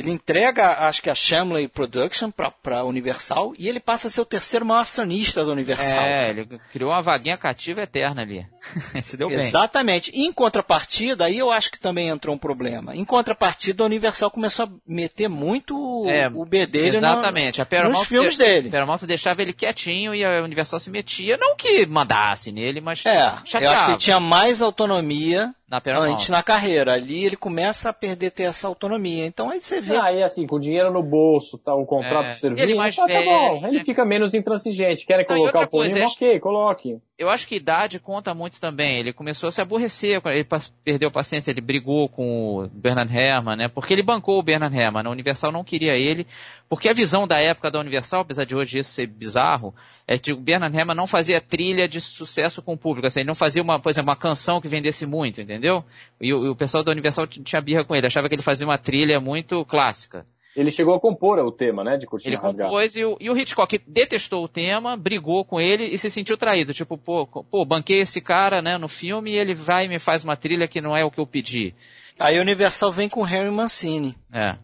ele 0.00 0.10
entrega, 0.10 0.88
acho 0.88 1.02
que 1.02 1.10
a 1.10 1.14
Shamley 1.14 1.68
Production 1.68 2.30
para 2.30 2.84
Universal 2.84 3.52
e 3.58 3.68
ele 3.68 3.78
passa 3.78 4.08
a 4.08 4.10
ser 4.10 4.20
o 4.20 4.24
terceiro 4.24 4.64
maior 4.64 4.80
acionista 4.80 5.44
da 5.44 5.52
Universal. 5.52 6.02
É, 6.02 6.30
ele 6.30 6.46
criou 6.72 6.90
uma 6.90 7.02
vaguinha 7.02 7.36
cativa 7.36 7.82
eterna 7.82 8.22
ali. 8.22 8.46
Se 9.02 9.16
deu 9.16 9.28
bem. 9.28 9.38
Exatamente. 9.38 10.10
em 10.14 10.32
contrapartida, 10.32 11.26
aí 11.26 11.38
eu 11.38 11.50
acho 11.50 11.70
que 11.70 11.78
também 11.78 12.08
entrou 12.08 12.34
um 12.34 12.38
problema. 12.38 12.96
Em 12.96 13.04
contrapartida, 13.04 13.82
a 13.82 13.86
Universal 13.86 14.30
começou 14.30 14.66
a 14.66 14.70
meter 14.86 15.28
muito 15.28 15.74
é, 16.08 16.28
o 16.28 16.44
B 16.44 16.66
dele 16.66 16.96
exatamente. 16.96 17.58
No, 17.58 17.62
a 17.62 17.66
Paramount 17.66 17.98
nos 17.98 18.08
filmes 18.08 18.36
de, 18.36 18.44
dele. 18.44 18.68
A 18.68 18.72
Paramount 18.72 19.00
deixava 19.06 19.42
ele 19.42 19.52
quietinho 19.52 20.14
e 20.14 20.24
a 20.24 20.42
Universal 20.42 20.80
se 20.80 20.90
metia. 20.90 21.36
Não 21.36 21.56
que 21.56 21.86
mandasse 21.86 22.50
nele, 22.50 22.80
mas 22.80 23.04
é, 23.04 23.32
chateava. 23.44 23.64
Eu 23.64 23.70
acho 23.70 23.84
que 23.84 23.90
ele 23.90 23.98
tinha 23.98 24.20
mais 24.20 24.62
autonomia 24.62 25.54
na 25.70 25.80
antes 26.00 26.28
na 26.28 26.42
carreira. 26.42 26.94
Ali 26.94 27.24
ele 27.24 27.36
começa 27.36 27.90
a 27.90 27.92
perder 27.92 28.32
ter 28.32 28.42
essa 28.42 28.66
autonomia. 28.66 29.24
Então 29.24 29.48
aí 29.48 29.60
você 29.60 29.80
vê. 29.80 29.96
Aí 29.96 30.20
ah, 30.20 30.24
assim, 30.24 30.46
com 30.46 30.58
dinheiro 30.58 30.92
no 30.92 31.02
bolso, 31.02 31.56
tá, 31.56 31.76
um 31.76 31.86
contrato 31.86 32.26
é. 32.26 32.30
servindo, 32.30 32.60
ele 32.60 32.74
mais 32.74 32.96
tá, 32.96 33.06
velho, 33.06 33.24
tá 33.24 33.30
bom. 33.30 33.68
Ele 33.68 33.78
né? 33.78 33.84
fica 33.84 34.04
menos 34.04 34.34
intransigente. 34.34 35.06
Querem 35.06 35.24
colocar 35.24 35.60
o 35.60 35.68
Paulinho? 35.68 36.04
Ok, 36.06 36.40
coloque. 36.40 36.98
Eu 37.20 37.28
acho 37.28 37.46
que 37.46 37.54
idade 37.54 38.00
conta 38.00 38.32
muito 38.32 38.58
também. 38.58 38.98
Ele 38.98 39.12
começou 39.12 39.48
a 39.48 39.52
se 39.52 39.60
aborrecer, 39.60 40.22
ele 40.24 40.46
perdeu 40.82 41.10
paciência, 41.10 41.50
ele 41.50 41.60
brigou 41.60 42.08
com 42.08 42.56
o 42.56 42.68
Bernard 42.68 43.14
Herrmann, 43.14 43.56
né? 43.58 43.68
Porque 43.68 43.92
ele 43.92 44.02
bancou 44.02 44.38
o 44.38 44.42
Bernard 44.42 44.74
Herrmann. 44.74 45.06
A 45.06 45.10
Universal 45.10 45.52
não 45.52 45.62
queria 45.62 45.92
ele, 45.92 46.26
porque 46.66 46.88
a 46.88 46.94
visão 46.94 47.28
da 47.28 47.38
época 47.38 47.70
da 47.70 47.78
Universal, 47.78 48.22
apesar 48.22 48.44
de 48.44 48.56
hoje 48.56 48.78
isso 48.78 48.92
ser 48.92 49.06
bizarro, 49.06 49.74
é 50.08 50.18
que 50.18 50.32
o 50.32 50.36
Bernard 50.40 50.74
Herrmann 50.74 50.96
não 50.96 51.06
fazia 51.06 51.42
trilha 51.42 51.86
de 51.86 52.00
sucesso 52.00 52.62
com 52.62 52.72
o 52.72 52.78
público. 52.78 53.06
Assim, 53.06 53.20
ele 53.20 53.26
não 53.26 53.34
fazia, 53.34 53.62
uma, 53.62 53.78
por 53.78 53.90
exemplo, 53.90 54.08
uma 54.08 54.16
canção 54.16 54.58
que 54.58 54.66
vendesse 54.66 55.04
muito, 55.04 55.42
entendeu? 55.42 55.84
E 56.18 56.32
o, 56.32 56.46
e 56.46 56.48
o 56.48 56.56
pessoal 56.56 56.82
da 56.82 56.90
Universal 56.90 57.26
tinha 57.26 57.60
birra 57.60 57.84
com 57.84 57.94
ele, 57.94 58.06
achava 58.06 58.30
que 58.30 58.34
ele 58.34 58.40
fazia 58.40 58.66
uma 58.66 58.78
trilha 58.78 59.20
muito 59.20 59.62
clássica. 59.66 60.24
Ele 60.56 60.72
chegou 60.72 60.94
a 60.94 61.00
compor 61.00 61.38
o 61.38 61.52
tema, 61.52 61.84
né, 61.84 61.96
de 61.96 62.06
Cortina 62.06 62.34
Ele 62.34 62.40
compôs 62.40 62.96
e 62.96 63.04
o, 63.04 63.16
e 63.20 63.30
o 63.30 63.38
Hitchcock 63.38 63.78
detestou 63.86 64.44
o 64.44 64.48
tema, 64.48 64.96
brigou 64.96 65.44
com 65.44 65.60
ele 65.60 65.84
e 65.84 65.96
se 65.96 66.10
sentiu 66.10 66.36
traído. 66.36 66.74
Tipo, 66.74 66.98
pô, 66.98 67.26
pô, 67.26 67.64
banquei 67.64 68.00
esse 68.00 68.20
cara, 68.20 68.60
né, 68.60 68.76
no 68.76 68.88
filme 68.88 69.32
e 69.32 69.36
ele 69.36 69.54
vai 69.54 69.86
e 69.86 69.88
me 69.88 70.00
faz 70.00 70.24
uma 70.24 70.36
trilha 70.36 70.66
que 70.66 70.80
não 70.80 70.96
é 70.96 71.04
o 71.04 71.10
que 71.10 71.20
eu 71.20 71.26
pedi. 71.26 71.72
Aí 72.18 72.36
a 72.36 72.40
Universal 72.40 72.90
vem 72.90 73.08
com 73.08 73.20
o 73.20 73.24
Harry 73.24 73.50
Mancini. 73.50 74.16
É. 74.32 74.56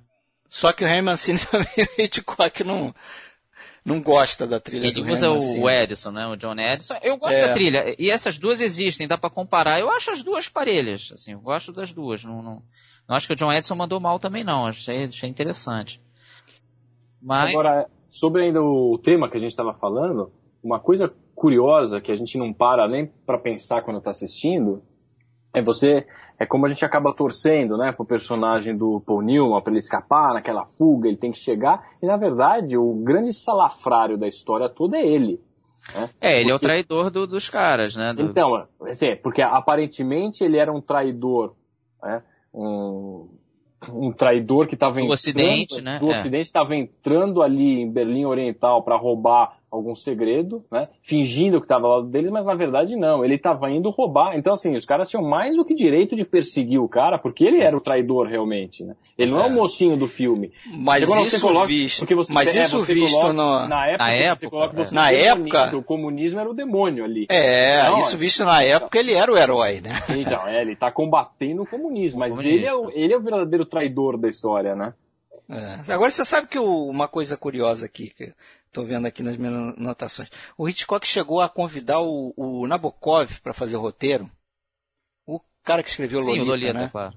Só 0.48 0.72
que 0.72 0.84
o 0.84 0.86
Harry 0.86 1.02
Mancini 1.02 1.38
também, 1.50 1.68
o 1.78 2.02
Hitchcock 2.02 2.64
não, 2.64 2.92
não 3.84 4.02
gosta 4.02 4.44
da 4.44 4.58
trilha 4.58 4.88
ele 4.88 4.94
do 4.94 5.00
Ele 5.02 5.12
usa 5.12 5.30
o 5.30 5.70
Edison, 5.70 6.10
né, 6.10 6.26
o 6.26 6.34
John 6.34 6.58
Edison. 6.58 6.96
Eu 7.00 7.16
gosto 7.16 7.36
é. 7.36 7.46
da 7.46 7.52
trilha. 7.52 7.94
E 7.96 8.10
essas 8.10 8.38
duas 8.38 8.60
existem, 8.60 9.06
dá 9.06 9.16
para 9.16 9.30
comparar. 9.30 9.78
Eu 9.78 9.88
acho 9.90 10.10
as 10.10 10.22
duas 10.24 10.48
parelhas, 10.48 11.12
assim, 11.12 11.32
eu 11.32 11.40
gosto 11.40 11.72
das 11.72 11.92
duas. 11.92 12.24
Não, 12.24 12.42
não, 12.42 12.62
não 13.08 13.16
acho 13.16 13.26
que 13.26 13.32
o 13.32 13.36
John 13.36 13.52
Edson 13.52 13.74
mandou 13.74 14.00
mal 14.00 14.18
também, 14.18 14.42
não. 14.42 14.66
Achei, 14.66 15.04
achei 15.04 15.28
interessante. 15.28 16.00
Mas... 17.22 17.50
Agora, 17.50 17.86
sobre 18.08 18.42
ainda 18.42 18.62
o 18.62 18.98
tema 18.98 19.28
que 19.28 19.36
a 19.36 19.40
gente 19.40 19.50
estava 19.50 19.74
falando, 19.74 20.32
uma 20.62 20.80
coisa 20.80 21.12
curiosa 21.34 22.00
que 22.00 22.10
a 22.10 22.16
gente 22.16 22.38
não 22.38 22.52
para 22.52 22.88
nem 22.88 23.06
para 23.26 23.38
pensar 23.38 23.82
quando 23.82 23.98
está 23.98 24.10
assistindo 24.10 24.82
é 25.52 25.62
você 25.62 26.06
é 26.38 26.44
como 26.44 26.66
a 26.66 26.68
gente 26.68 26.84
acaba 26.84 27.14
torcendo, 27.14 27.78
né, 27.78 27.92
pro 27.92 28.04
personagem 28.04 28.76
do 28.76 29.00
Paul 29.00 29.22
Newman 29.22 29.62
para 29.62 29.72
ele 29.72 29.78
escapar 29.78 30.34
naquela 30.34 30.66
fuga, 30.66 31.08
ele 31.08 31.16
tem 31.16 31.32
que 31.32 31.38
chegar 31.38 31.82
e 32.02 32.06
na 32.06 32.16
verdade 32.16 32.76
o 32.76 32.94
grande 33.02 33.32
salafrário 33.32 34.18
da 34.18 34.26
história 34.26 34.68
toda 34.68 34.98
é 34.98 35.06
ele. 35.06 35.40
Né? 35.94 36.10
É, 36.20 36.40
ele 36.40 36.50
porque... 36.50 36.52
é 36.52 36.54
o 36.54 36.58
traidor 36.58 37.10
do, 37.10 37.26
dos 37.26 37.48
caras, 37.48 37.96
né? 37.96 38.12
Do... 38.12 38.22
Então, 38.22 38.66
assim, 38.82 39.16
porque 39.16 39.40
aparentemente 39.40 40.44
ele 40.44 40.58
era 40.58 40.72
um 40.72 40.80
traidor 40.80 41.54
né? 42.02 42.22
Um, 42.56 43.28
um 43.90 44.10
traidor 44.12 44.66
que 44.66 44.74
estava 44.74 44.98
entrando, 45.00 45.12
Ocidente, 45.12 45.80
né? 45.82 45.98
do 45.98 46.06
é. 46.06 46.10
Ocidente 46.10 46.44
estava 46.44 46.74
entrando 46.74 47.42
ali 47.42 47.82
em 47.82 47.90
Berlim 47.90 48.24
Oriental 48.24 48.82
para 48.82 48.96
roubar 48.96 49.55
algum 49.70 49.94
segredo, 49.94 50.64
né? 50.70 50.88
Fingindo 51.02 51.58
que 51.58 51.64
estava 51.64 51.86
ao 51.86 51.96
lado 51.96 52.08
deles, 52.08 52.30
mas 52.30 52.44
na 52.44 52.54
verdade 52.54 52.96
não, 52.96 53.24
ele 53.24 53.34
estava 53.34 53.70
indo 53.70 53.90
roubar. 53.90 54.36
Então 54.36 54.52
assim, 54.52 54.74
os 54.74 54.84
caras 54.84 55.08
tinham 55.08 55.22
mais 55.22 55.56
do 55.56 55.64
que 55.64 55.74
direito 55.74 56.14
de 56.14 56.24
perseguir 56.24 56.80
o 56.80 56.88
cara, 56.88 57.18
porque 57.18 57.44
ele 57.44 57.60
era 57.60 57.76
o 57.76 57.80
traidor 57.80 58.26
realmente, 58.26 58.84
né? 58.84 58.94
Ele 59.18 59.32
não 59.32 59.40
é, 59.40 59.48
é 59.48 59.50
o 59.50 59.52
mocinho 59.52 59.96
do 59.96 60.06
filme. 60.06 60.52
Mas 60.66 61.08
isso 61.08 61.40
coloca, 61.40 61.66
visto, 61.66 61.98
porque 62.00 62.14
você, 62.14 62.32
mas 62.32 62.54
é, 62.54 62.62
isso 62.62 62.80
visto 62.82 63.16
coloca, 63.16 63.32
no... 63.32 63.68
na 63.68 63.86
época, 63.86 64.04
na 64.04 64.12
época, 64.12 64.50
coloca, 64.50 64.82
é. 64.82 64.86
na 64.92 65.10
época 65.10 65.76
o 65.76 65.82
comunismo 65.82 66.40
era 66.40 66.50
o 66.50 66.54
demônio 66.54 67.04
ali. 67.04 67.26
É, 67.28 67.82
não, 67.84 68.00
isso 68.00 68.16
visto 68.16 68.44
na 68.44 68.62
época 68.62 68.98
ele 68.98 69.14
era 69.14 69.32
o 69.32 69.36
herói, 69.36 69.80
né? 69.80 70.02
Então, 70.16 70.46
é, 70.46 70.62
ele 70.62 70.72
está 70.72 70.90
combatendo 70.90 71.62
o 71.62 71.66
comunismo, 71.66 72.20
mas 72.20 72.38
ele 72.38 72.64
é, 72.64 72.74
o, 72.74 72.90
ele 72.90 73.12
é 73.12 73.16
o 73.16 73.20
verdadeiro 73.20 73.64
traidor 73.64 74.16
da 74.16 74.28
história, 74.28 74.74
né? 74.74 74.94
É. 75.48 75.92
Agora 75.92 76.10
você 76.10 76.24
sabe 76.24 76.48
que 76.48 76.58
o, 76.58 76.88
uma 76.88 77.06
coisa 77.06 77.36
curiosa 77.36 77.86
aqui, 77.86 78.10
que 78.10 78.34
Estou 78.76 78.84
vendo 78.84 79.06
aqui 79.06 79.22
nas 79.22 79.38
minhas 79.38 79.54
anotações. 79.54 80.28
O 80.58 80.68
Hitchcock 80.68 81.08
chegou 81.08 81.40
a 81.40 81.48
convidar 81.48 82.00
o, 82.00 82.34
o 82.36 82.66
Nabokov 82.66 83.40
para 83.40 83.54
fazer 83.54 83.78
o 83.78 83.80
roteiro. 83.80 84.30
O 85.26 85.40
cara 85.64 85.82
que 85.82 85.88
escreveu 85.88 86.20
Sim, 86.20 86.40
Lolita, 86.40 86.44
o 86.44 86.48
Lolita, 86.48 86.72
né? 86.74 86.88
claro. 86.92 87.14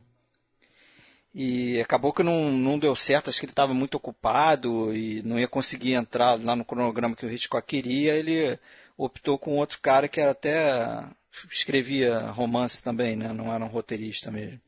E 1.35 1.81
acabou 1.81 2.13
que 2.13 2.23
não, 2.23 2.49
não 2.49 2.79
deu 2.79 2.95
certo, 2.95 3.29
acho 3.29 3.41
que 3.41 3.45
ele 3.45 3.51
estava 3.51 3.73
muito 3.73 3.95
ocupado 3.95 4.95
e 4.95 5.21
não 5.23 5.37
ia 5.37 5.49
conseguir 5.49 5.95
entrar 5.95 6.41
lá 6.41 6.55
no 6.55 6.63
cronograma 6.63 7.13
que 7.13 7.25
o 7.25 7.29
Hitchcock 7.29 7.67
queria. 7.67 8.15
Ele 8.15 8.57
optou 8.97 9.37
com 9.37 9.57
outro 9.57 9.79
cara 9.81 10.07
que 10.07 10.21
até 10.21 11.03
escrevia 11.51 12.21
romance 12.31 12.81
também, 12.81 13.17
né? 13.17 13.33
não 13.33 13.53
era 13.53 13.65
um 13.65 13.67
roteirista 13.67 14.31
mesmo. 14.31 14.61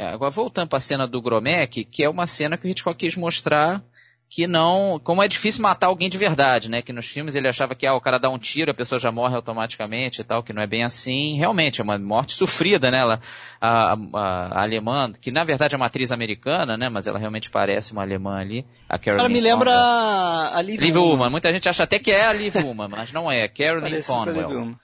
É, 0.00 0.06
agora 0.06 0.30
voltando 0.30 0.66
para 0.66 0.78
a 0.78 0.80
cena 0.80 1.06
do 1.06 1.20
Gromek, 1.20 1.84
que 1.84 2.02
é 2.02 2.08
uma 2.08 2.26
cena 2.26 2.56
que 2.56 2.66
o 2.66 2.70
Hitchcock 2.70 2.98
quis 2.98 3.14
mostrar 3.16 3.82
que 4.30 4.46
não. 4.46 4.98
Como 5.04 5.22
é 5.22 5.28
difícil 5.28 5.60
matar 5.60 5.88
alguém 5.88 6.08
de 6.08 6.16
verdade, 6.16 6.70
né? 6.70 6.80
Que 6.80 6.90
nos 6.90 7.06
filmes 7.06 7.34
ele 7.34 7.46
achava 7.46 7.74
que 7.74 7.86
ah, 7.86 7.92
o 7.94 8.00
cara 8.00 8.16
dá 8.16 8.30
um 8.30 8.38
tiro, 8.38 8.70
a 8.70 8.74
pessoa 8.74 8.98
já 8.98 9.12
morre 9.12 9.36
automaticamente 9.36 10.22
e 10.22 10.24
tal, 10.24 10.42
que 10.42 10.54
não 10.54 10.62
é 10.62 10.66
bem 10.66 10.84
assim. 10.84 11.36
Realmente, 11.36 11.82
é 11.82 11.84
uma 11.84 11.98
morte 11.98 12.32
sofrida, 12.32 12.90
né? 12.90 13.00
Ela, 13.00 13.20
a, 13.60 13.92
a, 13.92 14.60
a 14.60 14.62
alemã, 14.62 15.12
que 15.20 15.30
na 15.30 15.44
verdade 15.44 15.74
é 15.74 15.76
uma 15.76 15.88
atriz 15.88 16.10
americana, 16.10 16.78
né? 16.78 16.88
Mas 16.88 17.06
ela 17.06 17.18
realmente 17.18 17.50
parece 17.50 17.92
uma 17.92 18.00
alemã 18.00 18.38
ali. 18.38 18.64
A 18.88 18.98
Carolyn 18.98 19.20
Ela 19.20 19.28
me 19.28 19.40
lembra 19.40 19.70
a 19.74 20.62
Liv, 20.62 20.96
Ullman. 20.96 21.28
Muita 21.28 21.52
gente 21.52 21.68
acha 21.68 21.84
até 21.84 21.98
que 21.98 22.10
é 22.10 22.26
a 22.26 22.32
Liv 22.32 22.56
Ullman, 22.56 22.88
mas 22.88 23.12
não 23.12 23.30
é. 23.30 23.48
Carolyn 23.48 24.00
Conwell. 24.00 24.76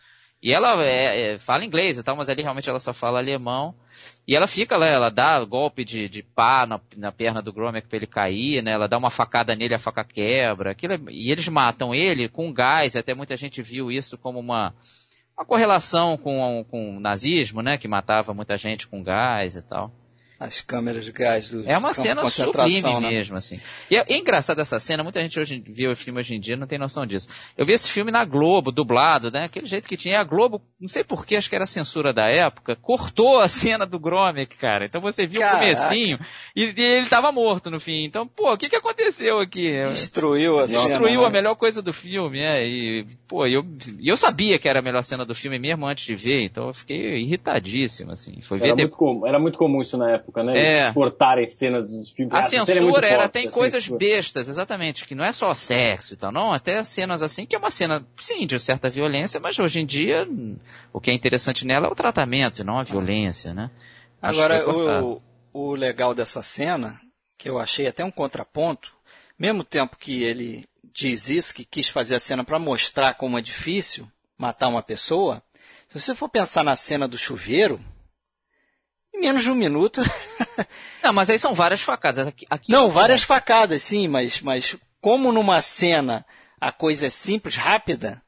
E 0.47 0.53
ela 0.53 0.81
é, 0.81 1.33
é, 1.33 1.39
fala 1.41 1.65
inglês 1.65 1.99
e 1.99 2.05
tal, 2.05 2.15
mas 2.15 2.29
ali 2.29 2.41
realmente 2.41 2.71
ela 2.71 2.79
só 2.79 2.95
fala 2.95 3.19
alemão. 3.19 3.75
E 4.29 4.37
ela 4.37 4.47
fica 4.47 4.77
lá, 4.77 4.87
ela 4.87 5.11
dá 5.11 5.45
golpe 5.45 5.85
de, 5.85 6.09
de 6.09 6.23
pá 6.23 6.65
na, 6.65 6.81
na 6.97 7.11
perna 7.11 7.43
do 7.43 7.53
Gromek 7.53 7.89
para 7.89 7.97
ele 7.97 8.07
cair, 8.07 8.63
né? 8.63 8.71
Ela 8.71 8.87
dá 8.87 8.97
uma 8.97 9.11
facada 9.11 9.57
nele, 9.57 9.75
a 9.75 9.79
faca 9.81 10.05
quebra. 10.05 10.71
Aquilo, 10.71 10.93
é, 10.93 11.01
e 11.11 11.33
eles 11.33 11.49
matam 11.49 11.93
ele 11.93 12.29
com 12.29 12.53
gás, 12.53 12.95
até 12.95 13.13
muita 13.13 13.37
gente 13.37 13.61
viu 13.61 13.91
isso 13.91 14.17
como 14.17 14.39
uma, 14.39 14.73
uma 15.37 15.45
correlação 15.45 16.17
com, 16.17 16.65
com 16.71 16.97
o 16.97 17.01
nazismo, 17.01 17.61
né? 17.61 17.77
Que 17.77 17.89
matava 17.89 18.33
muita 18.33 18.57
gente 18.57 18.87
com 18.87 19.03
gás 19.03 19.57
e 19.57 19.63
tal. 19.63 19.91
As 20.39 20.61
câmeras 20.61 21.05
de 21.05 21.13
gás 21.13 21.51
do 21.51 21.69
É 21.69 21.77
uma 21.79 21.95
cena 21.95 22.29
sublime 22.29 23.01
né? 23.01 23.11
mesmo, 23.11 23.37
assim. 23.37 23.61
E 23.91 23.97
é, 23.97 24.05
é 24.09 24.19
engraçado 24.19 24.61
essa 24.61 24.79
cena, 24.79 25.03
muita 25.03 25.21
gente 25.21 25.39
hoje 25.39 25.63
vê 25.67 25.89
o 25.89 25.97
filme 25.97 26.21
hoje 26.21 26.35
em 26.35 26.41
dia 26.41 26.57
não 26.57 26.67
tem 26.67 26.79
noção 26.79 27.07
disso. 27.07 27.29
Eu 27.57 27.65
vi 27.65 27.73
esse 27.73 27.89
filme 27.89 28.11
na 28.11 28.25
Globo, 28.25 28.71
dublado, 28.71 29.31
né? 29.31 29.45
Aquele 29.45 29.67
jeito 29.67 29.89
que 29.89 29.97
tinha. 29.97 30.17
E 30.17 30.17
a 30.17 30.25
Globo, 30.25 30.63
não 30.81 30.89
sei 30.89 31.03
porquê, 31.03 31.37
acho 31.37 31.49
que 31.49 31.55
era 31.55 31.65
a 31.65 31.67
censura 31.67 32.13
da 32.13 32.27
época, 32.27 32.77
cortou 32.77 33.41
a 33.41 33.49
cena 33.49 33.87
do 33.87 33.99
Gromek, 33.99 34.57
cara. 34.57 34.87
Então 34.87 35.01
você 35.01 35.27
viu 35.27 35.41
Caraca. 35.41 35.57
o 35.57 35.61
comecinho 35.61 36.19
e, 36.55 36.75
e, 36.77 36.83
ele 36.83 37.07
tava 37.07 37.33
morto 37.33 37.71
no 37.71 37.81
fim. 37.81 38.05
Então, 38.05 38.27
pô, 38.27 38.53
o 38.53 38.57
que 38.57 38.69
que 38.69 38.77
aconteceu 38.77 39.39
aqui? 39.41 39.73
Destruiu 39.91 40.59
a 40.59 40.69
cena. 40.69 40.89
Destruiu 40.89 41.25
a 41.25 41.29
né? 41.29 41.33
melhor 41.33 41.55
coisa 41.57 41.83
do 41.83 41.93
filme, 41.93 42.41
é. 42.41 42.67
E, 42.67 43.05
pô, 43.27 43.47
eu, 43.47 43.65
eu 44.03 44.17
sabia 44.17 44.59
que 44.59 44.69
era 44.69 44.79
a 44.79 44.83
melhor 44.83 45.03
cena 45.03 45.25
do 45.25 45.35
filme 45.35 45.59
mesmo 45.59 45.87
antes 45.87 46.05
de 46.05 46.15
ver, 46.15 46.45
então 46.45 46.69
eu 46.69 46.75
fiquei 46.75 47.21
irritadíssimo, 47.23 48.13
assim. 48.13 48.41
Foi 48.43 48.59
ver 48.59 48.69
era, 48.69 48.77
muito 48.77 48.97
comum, 48.97 49.27
era 49.27 49.39
muito 49.39 49.59
comum 49.59 49.81
isso 49.81 49.97
na 49.97 50.13
época, 50.13 50.26
né? 50.43 50.89
É. 50.89 50.93
cortarem 50.93 51.47
cenas 51.47 51.89
dos 51.89 52.11
filmes. 52.11 52.35
A 52.35 52.43
censura 52.43 53.07
é 53.07 53.13
era, 53.13 53.29
tem 53.29 53.51
coisas 53.51 53.83
censura. 53.83 53.99
bestas, 53.99 54.49
exatamente, 54.49 55.05
que 55.05 55.15
não 55.15 55.25
é 55.25 55.33
só 55.33 55.53
sexo 55.55 56.15
e 56.15 56.17
tal, 56.17 56.33
não, 56.33 56.53
até 56.53 56.83
cenas 56.85 57.23
assim, 57.23 57.47
que 57.47 57.55
é 57.55 57.59
uma 57.59 57.71
cena, 57.71 58.07
sim, 58.17 58.47
de 58.47 58.59
certa 58.59 58.89
violência, 58.89 59.41
mas 59.41 59.59
hoje 59.59 59.81
em 59.81 59.87
dia 59.87 60.27
o 60.93 61.01
que 61.01 61.11
é 61.11 61.15
interessante 61.15 61.67
nela 61.67 61.87
é 61.87 61.91
o 61.91 61.95
tratamento 61.95 62.61
e 62.61 62.65
não 62.65 62.79
a 62.79 62.83
violência, 62.83 63.53
né? 63.55 63.71
Agora, 64.21 64.69
o, 64.69 65.21
o 65.53 65.75
legal 65.75 66.15
dessa 66.15 66.43
cena, 66.43 67.01
que 67.39 67.49
eu 67.49 67.59
achei 67.59 67.87
até 67.87 68.05
um 68.05 68.11
contraponto, 68.11 68.93
mesmo 69.39 69.63
tempo 69.63 69.97
que 69.97 70.23
ele 70.23 70.65
diz 70.93 71.29
isso, 71.29 71.55
que 71.55 71.65
quis 71.65 71.89
fazer 71.89 72.15
a 72.15 72.21
cena 72.21 72.43
para 72.43 72.59
mostrar 72.59 73.15
como 73.15 73.39
é 73.39 73.43
difícil 73.43 74.09
matar 74.39 74.69
uma 74.69 74.83
pessoa, 74.83 75.43
se 75.89 76.01
você 76.01 76.15
for 76.15 76.29
pensar 76.29 76.65
na 76.65 76.75
cena 76.75 77.07
do 77.07 77.17
chuveiro, 77.17 77.81
em 79.17 79.21
menos 79.21 79.43
de 79.43 79.51
um 79.51 79.55
minuto. 79.55 80.03
não, 81.03 81.13
mas 81.13 81.31
aí 81.31 81.39
são 81.39 81.55
várias 81.55 81.81
facadas. 81.81 82.29
Aqui, 82.29 82.47
aqui 82.49 82.71
não, 82.71 82.91
várias 82.91 83.23
facadas, 83.23 83.83
sim, 83.83 84.07
mas, 84.07 84.41
mas 84.41 84.77
como 85.01 85.33
numa 85.33 85.61
cena 85.63 86.25
a 86.61 86.71
coisa 86.71 87.07
é 87.07 87.11
simples, 87.11 87.57
rápida, 87.57 88.23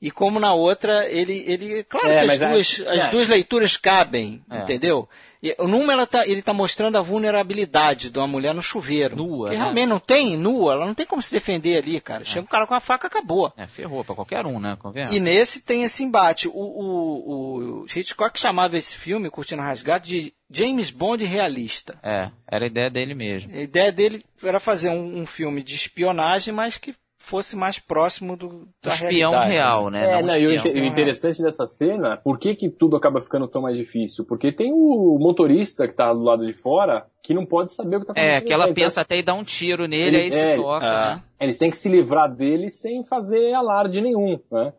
e 0.00 0.10
como 0.10 0.40
na 0.40 0.54
outra 0.54 1.06
ele, 1.08 1.44
ele 1.46 1.84
claro 1.84 2.08
é, 2.08 2.24
que 2.24 2.30
as, 2.30 2.38
duas, 2.38 2.80
é, 2.80 2.98
as 2.98 3.04
é. 3.04 3.08
duas 3.10 3.28
leituras 3.28 3.76
cabem, 3.76 4.42
é. 4.50 4.62
entendeu? 4.62 5.08
E, 5.42 5.54
numa 5.66 5.92
ela 5.92 6.06
tá, 6.06 6.26
ele 6.26 6.40
está 6.40 6.52
mostrando 6.52 6.96
a 6.96 7.02
vulnerabilidade 7.02 8.10
de 8.10 8.18
uma 8.18 8.26
mulher 8.26 8.54
no 8.54 8.62
chuveiro. 8.62 9.16
Nua. 9.16 9.48
Que 9.48 9.56
né? 9.56 9.62
realmente 9.62 9.86
não 9.86 9.98
tem, 9.98 10.36
nua, 10.36 10.72
ela 10.72 10.86
não 10.86 10.94
tem 10.94 11.06
como 11.06 11.22
se 11.22 11.32
defender 11.32 11.78
ali, 11.78 12.00
cara. 12.00 12.24
Chega 12.24 12.42
um 12.42 12.46
cara 12.46 12.66
com 12.66 12.74
a 12.74 12.80
faca, 12.80 13.06
acabou. 13.06 13.52
É, 13.56 13.66
ferrou 13.66 14.04
para 14.04 14.14
qualquer 14.14 14.44
um, 14.44 14.60
né? 14.60 14.76
Convenha. 14.78 15.08
E 15.10 15.18
nesse 15.18 15.64
tem 15.64 15.82
esse 15.82 16.04
embate. 16.04 16.48
O, 16.48 16.52
o, 16.52 17.82
o 17.82 17.86
Hitchcock 17.86 18.38
chamava 18.38 18.76
esse 18.76 18.96
filme, 18.96 19.30
Curtindo 19.30 19.62
Rasgado, 19.62 20.06
de 20.06 20.32
James 20.50 20.90
Bond 20.90 21.24
realista. 21.24 21.98
É, 22.02 22.30
era 22.46 22.64
a 22.64 22.68
ideia 22.68 22.90
dele 22.90 23.14
mesmo. 23.14 23.54
A 23.54 23.60
ideia 23.60 23.90
dele 23.90 24.22
era 24.42 24.60
fazer 24.60 24.90
um, 24.90 25.20
um 25.20 25.26
filme 25.26 25.62
de 25.62 25.74
espionagem, 25.74 26.52
mas 26.52 26.76
que 26.76 26.94
fosse 27.20 27.54
mais 27.54 27.78
próximo 27.78 28.34
do, 28.34 28.66
da 28.82 28.90
espião 28.94 29.30
real, 29.30 29.90
né? 29.90 30.00
né? 30.00 30.20
É, 30.20 30.22
não, 30.22 30.36
e 30.36 30.46
o, 30.58 30.84
interessante 30.84 31.42
dessa 31.42 31.66
cena, 31.66 32.16
por 32.16 32.38
que, 32.38 32.56
que 32.56 32.68
tudo 32.68 32.96
acaba 32.96 33.20
ficando 33.20 33.46
tão 33.46 33.62
mais 33.62 33.76
difícil? 33.76 34.24
Porque 34.24 34.50
tem 34.50 34.72
o 34.72 35.18
motorista 35.20 35.86
que 35.86 35.94
tá 35.94 36.12
do 36.12 36.22
lado 36.22 36.44
de 36.44 36.54
fora 36.54 37.06
que 37.22 37.34
não 37.34 37.44
pode 37.44 37.72
saber 37.72 37.96
o 37.96 38.00
que 38.00 38.06
tá 38.06 38.12
acontecendo. 38.12 38.36
É, 38.36 38.40
que 38.40 38.52
ela 38.52 38.64
então, 38.64 38.74
pensa 38.74 39.02
até 39.02 39.16
em 39.18 39.22
dar 39.22 39.34
um 39.34 39.44
tiro 39.44 39.86
nele, 39.86 40.16
eles, 40.16 40.34
aí 40.34 40.40
é, 40.40 40.56
se 40.56 40.62
toca, 40.62 40.86
é, 40.86 41.14
né? 41.14 41.22
Eles 41.38 41.58
têm 41.58 41.70
que 41.70 41.76
se 41.76 41.88
livrar 41.88 42.34
dele 42.34 42.70
sem 42.70 43.04
fazer 43.04 43.52
alarde 43.52 44.00
nenhum, 44.00 44.40
né? 44.50 44.72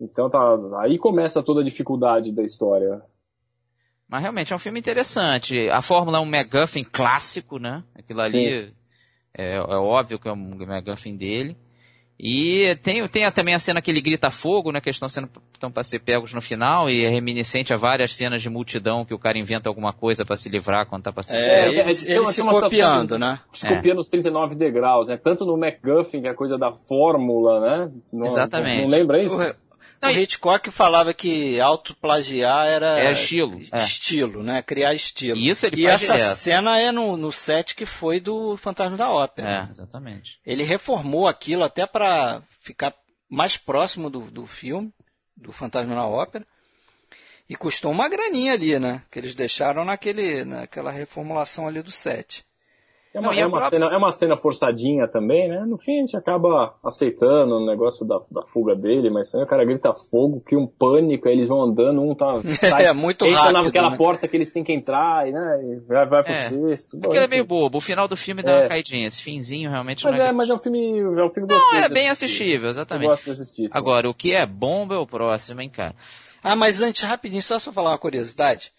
Então 0.00 0.28
tá, 0.28 0.40
aí 0.80 0.98
começa 0.98 1.42
toda 1.42 1.60
a 1.60 1.64
dificuldade 1.64 2.32
da 2.32 2.42
história. 2.42 3.02
Mas 4.08 4.22
realmente 4.22 4.52
é 4.52 4.56
um 4.56 4.58
filme 4.58 4.80
interessante. 4.80 5.68
A 5.70 5.80
fórmula 5.82 6.18
é 6.18 6.20
um 6.20 6.26
MacGuffin 6.26 6.84
clássico, 6.84 7.58
né? 7.58 7.84
Aquilo 7.94 8.20
ali 8.22 8.74
é, 9.36 9.54
é, 9.54 9.60
óbvio 9.60 10.18
que 10.18 10.28
é 10.28 10.32
um 10.32 10.66
MacGuffin 10.66 11.16
dele. 11.16 11.56
E 12.24 12.76
tem, 12.84 13.04
tem 13.08 13.28
também 13.32 13.52
a 13.52 13.58
cena 13.58 13.82
que 13.82 13.90
ele 13.90 14.00
grita 14.00 14.30
fogo, 14.30 14.70
né? 14.70 14.80
Que 14.80 14.88
eles 14.88 14.94
estão 14.94 15.08
sendo 15.08 15.28
estão 15.52 15.72
para 15.72 15.82
ser 15.82 15.98
pegos 15.98 16.32
no 16.32 16.40
final 16.40 16.88
e 16.88 17.04
é 17.04 17.08
reminiscente 17.08 17.74
a 17.74 17.76
várias 17.76 18.14
cenas 18.14 18.40
de 18.40 18.48
multidão 18.48 19.04
que 19.04 19.12
o 19.12 19.18
cara 19.18 19.36
inventa 19.38 19.68
alguma 19.68 19.92
coisa 19.92 20.24
para 20.24 20.36
se 20.36 20.48
livrar 20.48 20.86
quando 20.86 21.02
tá 21.02 21.22
se 21.22 21.34
é, 21.34 21.68
ele, 21.68 21.80
ele, 21.80 21.90
ele 21.90 22.26
se 22.26 22.42
copiando, 22.42 23.18
né? 23.18 23.40
Se 23.52 23.66
copiando 23.66 23.98
os 23.98 24.08
39 24.08 24.54
degraus, 24.54 25.08
né? 25.08 25.16
Tanto 25.16 25.44
no 25.44 25.56
MacGuffin, 25.56 26.20
que 26.20 26.28
é 26.28 26.30
a 26.30 26.34
coisa 26.34 26.56
da 26.56 26.72
fórmula, 26.72 27.60
né? 27.60 27.92
No, 28.12 28.26
Exatamente. 28.26 28.82
Não, 28.82 28.82
não 28.82 28.90
lembra 28.90 29.20
isso? 29.20 29.36
O 30.02 30.10
Hitchcock 30.10 30.68
falava 30.72 31.14
que 31.14 31.60
autoplagiar 31.60 32.66
era 32.66 32.98
é 32.98 33.12
estilo, 33.12 33.60
é. 33.70 33.84
estilo, 33.84 34.42
né? 34.42 34.60
Criar 34.60 34.94
estilo. 34.94 35.38
Isso 35.38 35.64
ele 35.64 35.80
e 35.80 35.84
faz 35.84 36.02
essa 36.02 36.16
direto. 36.16 36.34
cena 36.34 36.78
é 36.78 36.90
no, 36.90 37.16
no 37.16 37.30
set 37.30 37.76
que 37.76 37.86
foi 37.86 38.18
do 38.18 38.56
Fantasma 38.56 38.96
da 38.96 39.08
Ópera. 39.08 39.68
É, 39.68 39.70
exatamente. 39.70 40.40
Ele 40.44 40.64
reformou 40.64 41.28
aquilo 41.28 41.62
até 41.62 41.86
para 41.86 42.42
ficar 42.60 42.92
mais 43.30 43.56
próximo 43.56 44.10
do, 44.10 44.22
do 44.22 44.44
filme, 44.44 44.92
do 45.36 45.52
Fantasma 45.52 45.94
da 45.94 46.06
Ópera. 46.06 46.44
E 47.48 47.54
custou 47.54 47.92
uma 47.92 48.08
graninha 48.08 48.54
ali, 48.54 48.78
né? 48.80 49.02
Que 49.10 49.20
eles 49.20 49.34
deixaram 49.34 49.84
naquele, 49.84 50.44
naquela 50.44 50.90
reformulação 50.90 51.68
ali 51.68 51.80
do 51.80 51.92
set. 51.92 52.44
É 53.14 53.20
uma, 53.20 53.28
não, 53.28 53.38
é, 53.38 53.46
uma 53.46 53.58
própria... 53.58 53.70
cena, 53.70 53.94
é 53.94 53.96
uma 53.96 54.10
cena 54.10 54.36
forçadinha 54.36 55.06
também, 55.06 55.46
né? 55.46 55.64
No 55.66 55.76
fim 55.76 55.98
a 55.98 56.00
gente 56.00 56.16
acaba 56.16 56.74
aceitando 56.82 57.56
o 57.56 57.66
negócio 57.66 58.06
da, 58.06 58.18
da 58.30 58.42
fuga 58.46 58.74
dele, 58.74 59.10
mas 59.10 59.34
aí 59.34 59.42
o 59.42 59.46
cara 59.46 59.64
grita 59.66 59.92
fogo, 59.92 60.40
cria 60.40 60.58
um 60.58 60.66
pânico, 60.66 61.28
aí 61.28 61.34
eles 61.34 61.48
vão 61.48 61.60
andando, 61.60 62.00
um 62.00 62.14
tá. 62.14 62.40
Sai, 62.66 62.86
é 62.86 62.92
muito 62.94 63.26
entra 63.26 63.40
rápido. 63.42 63.64
naquela 63.64 63.90
né? 63.90 63.96
porta 63.98 64.26
que 64.26 64.34
eles 64.34 64.50
têm 64.50 64.64
que 64.64 64.72
entrar, 64.72 65.28
e, 65.28 65.32
né? 65.32 65.60
E 65.62 65.76
vai, 65.86 66.06
vai 66.06 66.22
pro 66.22 66.32
é. 66.32 66.36
sexto. 66.36 66.96
Aquilo 66.96 67.16
é 67.16 67.26
meio 67.26 67.44
bobo, 67.44 67.78
o 67.78 67.82
final 67.82 68.08
do 68.08 68.16
filme 68.16 68.42
dá 68.42 68.52
é. 68.52 68.60
uma 68.60 68.68
caidinha, 68.68 69.06
esse 69.06 69.20
finzinho 69.22 69.68
realmente 69.68 70.04
mas 70.04 70.16
não 70.16 70.24
é. 70.24 70.28
é 70.28 70.32
mas 70.32 70.48
é 70.48 70.54
um 70.54 70.58
filme. 70.58 70.98
É 70.98 71.24
um 71.24 71.28
filme 71.28 71.48
gostoso. 71.48 71.72
Não, 71.72 71.78
é 71.78 71.88
bem 71.88 72.08
assistível, 72.08 72.70
exatamente. 72.70 73.04
Eu 73.04 73.10
gosto 73.10 73.24
de 73.24 73.30
assistir. 73.30 73.68
Sim. 73.68 73.78
Agora, 73.78 74.08
o 74.08 74.14
que 74.14 74.32
é 74.32 74.46
bomba 74.46 74.94
é 74.94 74.98
o 74.98 75.06
próximo, 75.06 75.60
hein, 75.60 75.68
cara? 75.68 75.94
Ah, 76.42 76.56
mas 76.56 76.80
antes, 76.80 77.02
rapidinho, 77.02 77.42
só 77.42 77.58
só 77.58 77.70
falar 77.70 77.90
uma 77.90 77.98
curiosidade. 77.98 78.72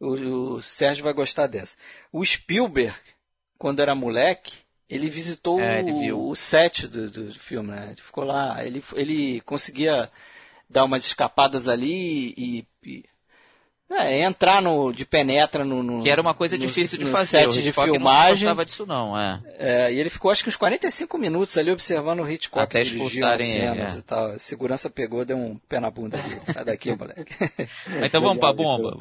O, 0.00 0.54
o 0.54 0.62
Sérgio 0.62 1.04
vai 1.04 1.12
gostar 1.12 1.46
dessa. 1.46 1.76
O 2.12 2.24
Spielberg 2.24 2.94
quando 3.58 3.80
era 3.80 3.94
moleque, 3.94 4.58
ele 4.88 5.08
visitou 5.08 5.60
é, 5.60 5.80
ele 5.80 6.12
o, 6.12 6.28
o, 6.28 6.36
set 6.36 6.86
do, 6.86 7.10
do 7.10 7.34
filme, 7.34 7.70
né? 7.70 7.88
Ele 7.92 8.00
ficou 8.00 8.24
lá, 8.24 8.64
ele, 8.64 8.82
ele 8.94 9.40
conseguia 9.42 10.10
dar 10.68 10.84
umas 10.84 11.04
escapadas 11.04 11.68
ali 11.68 12.34
e, 12.36 12.66
e 12.82 13.04
é, 13.96 14.20
entrar 14.22 14.60
no, 14.62 14.92
de 14.92 15.04
penetra 15.04 15.64
no, 15.64 15.82
no 15.82 16.02
Que 16.02 16.10
era 16.10 16.20
uma 16.20 16.34
coisa 16.34 16.56
no, 16.56 16.60
difícil 16.60 16.98
de 16.98 17.06
fazer. 17.06 17.50
Set 17.50 17.62
de 17.62 17.72
filmagem. 17.72 18.48
Não 18.48 18.64
disso 18.64 18.86
não, 18.86 19.18
é. 19.18 19.40
é. 19.58 19.92
E 19.92 20.00
ele 20.00 20.10
ficou 20.10 20.30
acho 20.30 20.42
que 20.42 20.48
uns 20.48 20.56
45 20.56 21.16
minutos 21.18 21.56
ali 21.58 21.70
observando 21.70 22.20
o 22.20 22.30
Hitchcock 22.30 22.62
Até 22.62 22.80
expulsarem 22.80 23.46
cenas 23.46 23.88
ele, 23.88 23.96
é. 23.96 23.98
e 23.98 24.02
tal. 24.02 24.26
A 24.26 24.38
segurança 24.38 24.88
pegou, 24.90 25.24
deu 25.24 25.36
um 25.36 25.56
pé 25.68 25.80
na 25.80 25.90
bunda 25.90 26.16
dele. 26.16 26.40
Sai 26.44 26.64
daqui, 26.64 26.94
moleque. 26.96 27.34
então 28.04 28.20
vamos 28.20 28.38
pra 28.38 28.52
bomba. 28.52 28.98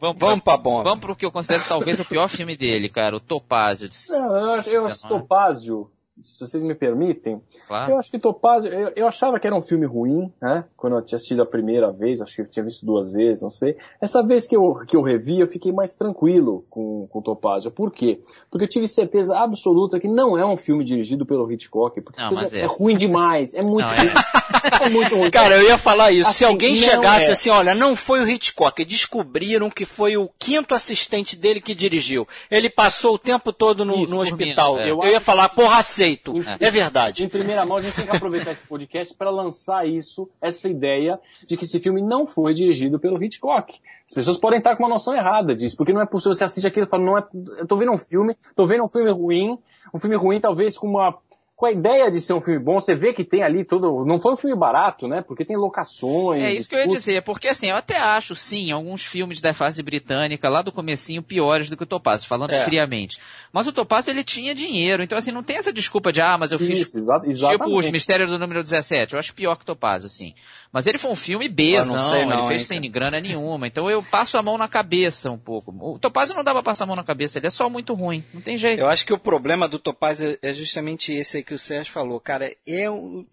Vamos, 0.00 0.18
vamos 0.18 0.44
pra 0.44 0.56
bomba. 0.56 0.84
Vamos 0.84 1.00
pro 1.00 1.16
que 1.16 1.26
eu 1.26 1.32
considero 1.32 1.64
talvez 1.68 1.98
o 2.00 2.04
pior 2.04 2.28
filme 2.28 2.56
dele, 2.56 2.88
cara, 2.88 3.16
o 3.16 3.20
Topázio. 3.20 3.88
Não, 4.10 4.36
eu 4.36 4.50
acho, 4.50 4.70
eu 4.70 4.86
acho 4.86 5.08
Topázio 5.08 5.90
se 6.16 6.46
vocês 6.46 6.62
me 6.62 6.74
permitem, 6.74 7.40
claro. 7.66 7.92
eu 7.92 7.98
acho 7.98 8.10
que 8.10 8.18
Topázio, 8.18 8.72
eu, 8.72 8.92
eu, 8.94 9.06
achava 9.06 9.40
que 9.40 9.46
era 9.46 9.56
um 9.56 9.60
filme 9.60 9.84
ruim, 9.84 10.32
né? 10.40 10.64
Quando 10.76 10.96
eu 10.96 11.02
tinha 11.02 11.16
assistido 11.16 11.42
a 11.42 11.46
primeira 11.46 11.90
vez, 11.90 12.20
acho 12.20 12.36
que 12.36 12.42
eu 12.42 12.46
tinha 12.46 12.64
visto 12.64 12.86
duas 12.86 13.10
vezes, 13.10 13.42
não 13.42 13.50
sei. 13.50 13.76
Essa 14.00 14.22
vez 14.22 14.46
que 14.46 14.54
eu, 14.54 14.74
que 14.86 14.96
eu 14.96 15.02
revi, 15.02 15.40
eu 15.40 15.46
fiquei 15.46 15.72
mais 15.72 15.96
tranquilo 15.96 16.64
com, 16.70 17.08
com 17.08 17.20
Topázio. 17.20 17.70
Por 17.70 17.90
quê? 17.90 18.20
Porque 18.48 18.64
eu 18.64 18.68
tive 18.68 18.86
certeza 18.86 19.36
absoluta 19.36 19.98
que 19.98 20.06
não 20.06 20.38
é 20.38 20.46
um 20.46 20.56
filme 20.56 20.84
dirigido 20.84 21.26
pelo 21.26 21.50
Hitchcock, 21.50 22.00
porque 22.00 22.20
não, 22.20 22.30
é, 22.40 22.60
é. 22.60 22.66
ruim 22.66 22.96
demais, 22.96 23.52
é 23.54 23.62
muito 23.62 23.86
não, 23.86 23.92
é... 23.92 24.86
é... 24.86 24.88
muito 24.88 25.16
ruim. 25.16 25.30
Cara, 25.32 25.56
eu 25.56 25.66
ia 25.66 25.78
falar 25.78 26.12
isso. 26.12 26.30
Assim, 26.30 26.38
Se 26.38 26.44
alguém 26.44 26.74
chegasse 26.76 27.30
é. 27.30 27.32
assim, 27.32 27.50
olha, 27.50 27.74
não 27.74 27.96
foi 27.96 28.20
o 28.20 28.28
Hitchcock, 28.28 28.84
descobriram 28.84 29.68
que 29.68 29.84
foi 29.84 30.16
o 30.16 30.30
quinto 30.38 30.74
assistente 30.74 31.34
dele 31.36 31.60
que 31.60 31.74
dirigiu. 31.74 32.26
Ele 32.48 32.70
passou 32.70 33.14
o 33.14 33.18
tempo 33.18 33.52
todo 33.52 33.84
no, 33.84 34.04
isso, 34.04 34.12
no 34.12 34.20
hospital. 34.20 34.78
É. 34.78 34.90
Eu, 34.90 35.02
eu 35.02 35.10
ia 35.10 35.20
falar, 35.20 35.48
porra, 35.48 35.78
aceito. 36.04 36.34
É. 36.60 36.66
é 36.66 36.70
verdade. 36.70 37.24
Em 37.24 37.28
primeira 37.28 37.64
mão, 37.64 37.78
a 37.78 37.80
gente 37.80 37.94
tem 37.94 38.04
que 38.04 38.14
aproveitar 38.14 38.52
esse 38.52 38.66
podcast 38.66 39.14
para 39.14 39.30
lançar 39.30 39.88
isso, 39.88 40.28
essa 40.40 40.68
ideia 40.68 41.18
de 41.46 41.56
que 41.56 41.64
esse 41.64 41.80
filme 41.80 42.02
não 42.02 42.26
foi 42.26 42.54
dirigido 42.54 42.98
pelo 42.98 43.22
Hitchcock. 43.22 43.80
As 44.06 44.14
pessoas 44.14 44.36
podem 44.36 44.58
estar 44.58 44.76
com 44.76 44.82
uma 44.82 44.88
noção 44.88 45.14
errada 45.14 45.54
disso, 45.54 45.76
porque 45.76 45.92
não 45.92 46.02
é 46.02 46.06
possível 46.06 46.34
você 46.34 46.44
assistir 46.44 46.66
aquilo 46.66 46.86
e 46.86 46.88
falar, 46.88 47.04
não 47.04 47.18
é, 47.18 47.26
eu 47.58 47.66
tô 47.66 47.76
vendo 47.76 47.92
um 47.92 47.98
filme, 47.98 48.36
tô 48.54 48.66
vendo 48.66 48.84
um 48.84 48.88
filme 48.88 49.10
ruim, 49.10 49.58
um 49.92 49.98
filme 49.98 50.16
ruim 50.16 50.40
talvez 50.40 50.76
com 50.76 50.88
uma 50.88 51.18
com 51.56 51.66
a 51.66 51.72
ideia 51.72 52.10
de 52.10 52.20
ser 52.20 52.32
um 52.32 52.40
filme 52.40 52.58
bom, 52.58 52.80
você 52.80 52.96
vê 52.96 53.12
que 53.12 53.24
tem 53.24 53.42
ali 53.42 53.64
todo. 53.64 54.04
Não 54.04 54.18
foi 54.18 54.32
um 54.32 54.36
filme 54.36 54.56
barato, 54.56 55.06
né? 55.06 55.22
Porque 55.22 55.44
tem 55.44 55.56
locações. 55.56 56.42
É 56.42 56.52
isso 56.52 56.68
que 56.68 56.74
eu 56.74 56.80
ia 56.80 56.88
dizer, 56.88 57.22
porque 57.22 57.46
assim, 57.46 57.68
eu 57.68 57.76
até 57.76 57.96
acho, 57.96 58.34
sim, 58.34 58.72
alguns 58.72 59.04
filmes 59.04 59.40
da 59.40 59.54
fase 59.54 59.80
britânica, 59.80 60.48
lá 60.48 60.62
do 60.62 60.72
comecinho, 60.72 61.22
piores 61.22 61.70
do 61.70 61.76
que 61.76 61.84
o 61.84 61.86
Topaz, 61.86 62.24
falando 62.24 62.50
é. 62.50 62.64
friamente. 62.64 63.18
Mas 63.52 63.68
o 63.68 63.72
Topaz, 63.72 64.08
ele 64.08 64.24
tinha 64.24 64.52
dinheiro, 64.52 65.02
então 65.02 65.16
assim, 65.16 65.30
não 65.30 65.44
tem 65.44 65.56
essa 65.56 65.72
desculpa 65.72 66.10
de, 66.10 66.20
ah, 66.20 66.36
mas 66.36 66.50
eu 66.50 66.58
fiz. 66.58 66.80
Isso, 66.80 66.98
exa 66.98 67.50
tipo 67.50 67.78
os 67.78 67.88
Mistérios 67.88 68.30
do 68.30 68.38
Número 68.38 68.60
17. 68.60 69.12
Eu 69.12 69.20
acho 69.20 69.32
pior 69.32 69.56
que 69.56 69.62
o 69.62 69.66
Topaz, 69.66 70.04
assim. 70.04 70.34
Mas 70.74 70.88
ele 70.88 70.98
foi 70.98 71.12
um 71.12 71.14
filme 71.14 71.48
bezão, 71.48 72.26
não, 72.26 72.38
ele 72.40 72.48
fez 72.48 72.62
hein, 72.62 72.66
sem 72.66 72.80
cara. 72.80 72.92
grana 72.92 73.20
nenhuma. 73.20 73.68
Então 73.68 73.88
eu 73.88 74.02
passo 74.02 74.36
a 74.36 74.42
mão 74.42 74.58
na 74.58 74.66
cabeça 74.66 75.30
um 75.30 75.38
pouco. 75.38 75.72
O 75.78 76.00
Topaz 76.00 76.30
não 76.30 76.42
dá 76.42 76.52
pra 76.52 76.64
passar 76.64 76.82
a 76.82 76.86
mão 76.88 76.96
na 76.96 77.04
cabeça, 77.04 77.38
ele 77.38 77.46
é 77.46 77.50
só 77.50 77.70
muito 77.70 77.94
ruim. 77.94 78.24
Não 78.34 78.40
tem 78.40 78.56
jeito. 78.56 78.80
Eu 78.80 78.88
acho 78.88 79.06
que 79.06 79.12
o 79.12 79.18
problema 79.18 79.68
do 79.68 79.78
Topaz 79.78 80.20
é, 80.20 80.36
é 80.42 80.52
justamente 80.52 81.12
esse 81.12 81.36
aí 81.36 81.42
que 81.44 81.54
o 81.54 81.58
Sérgio 81.60 81.92
falou. 81.92 82.18
Cara, 82.18 82.52
é 82.66 82.90
um. 82.90 83.24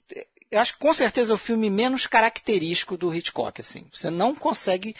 Eu 0.52 0.60
acho 0.60 0.74
que 0.74 0.80
com 0.80 0.94
certeza 0.94 1.34
é 1.34 1.36
o 1.36 1.38
filme 1.38 1.68
menos 1.68 2.06
característico 2.06 2.96
do 2.96 3.12
Hitchcock, 3.12 3.60
assim. 3.60 3.88
Você 3.92 4.12
não 4.12 4.36
consegue 4.36 4.96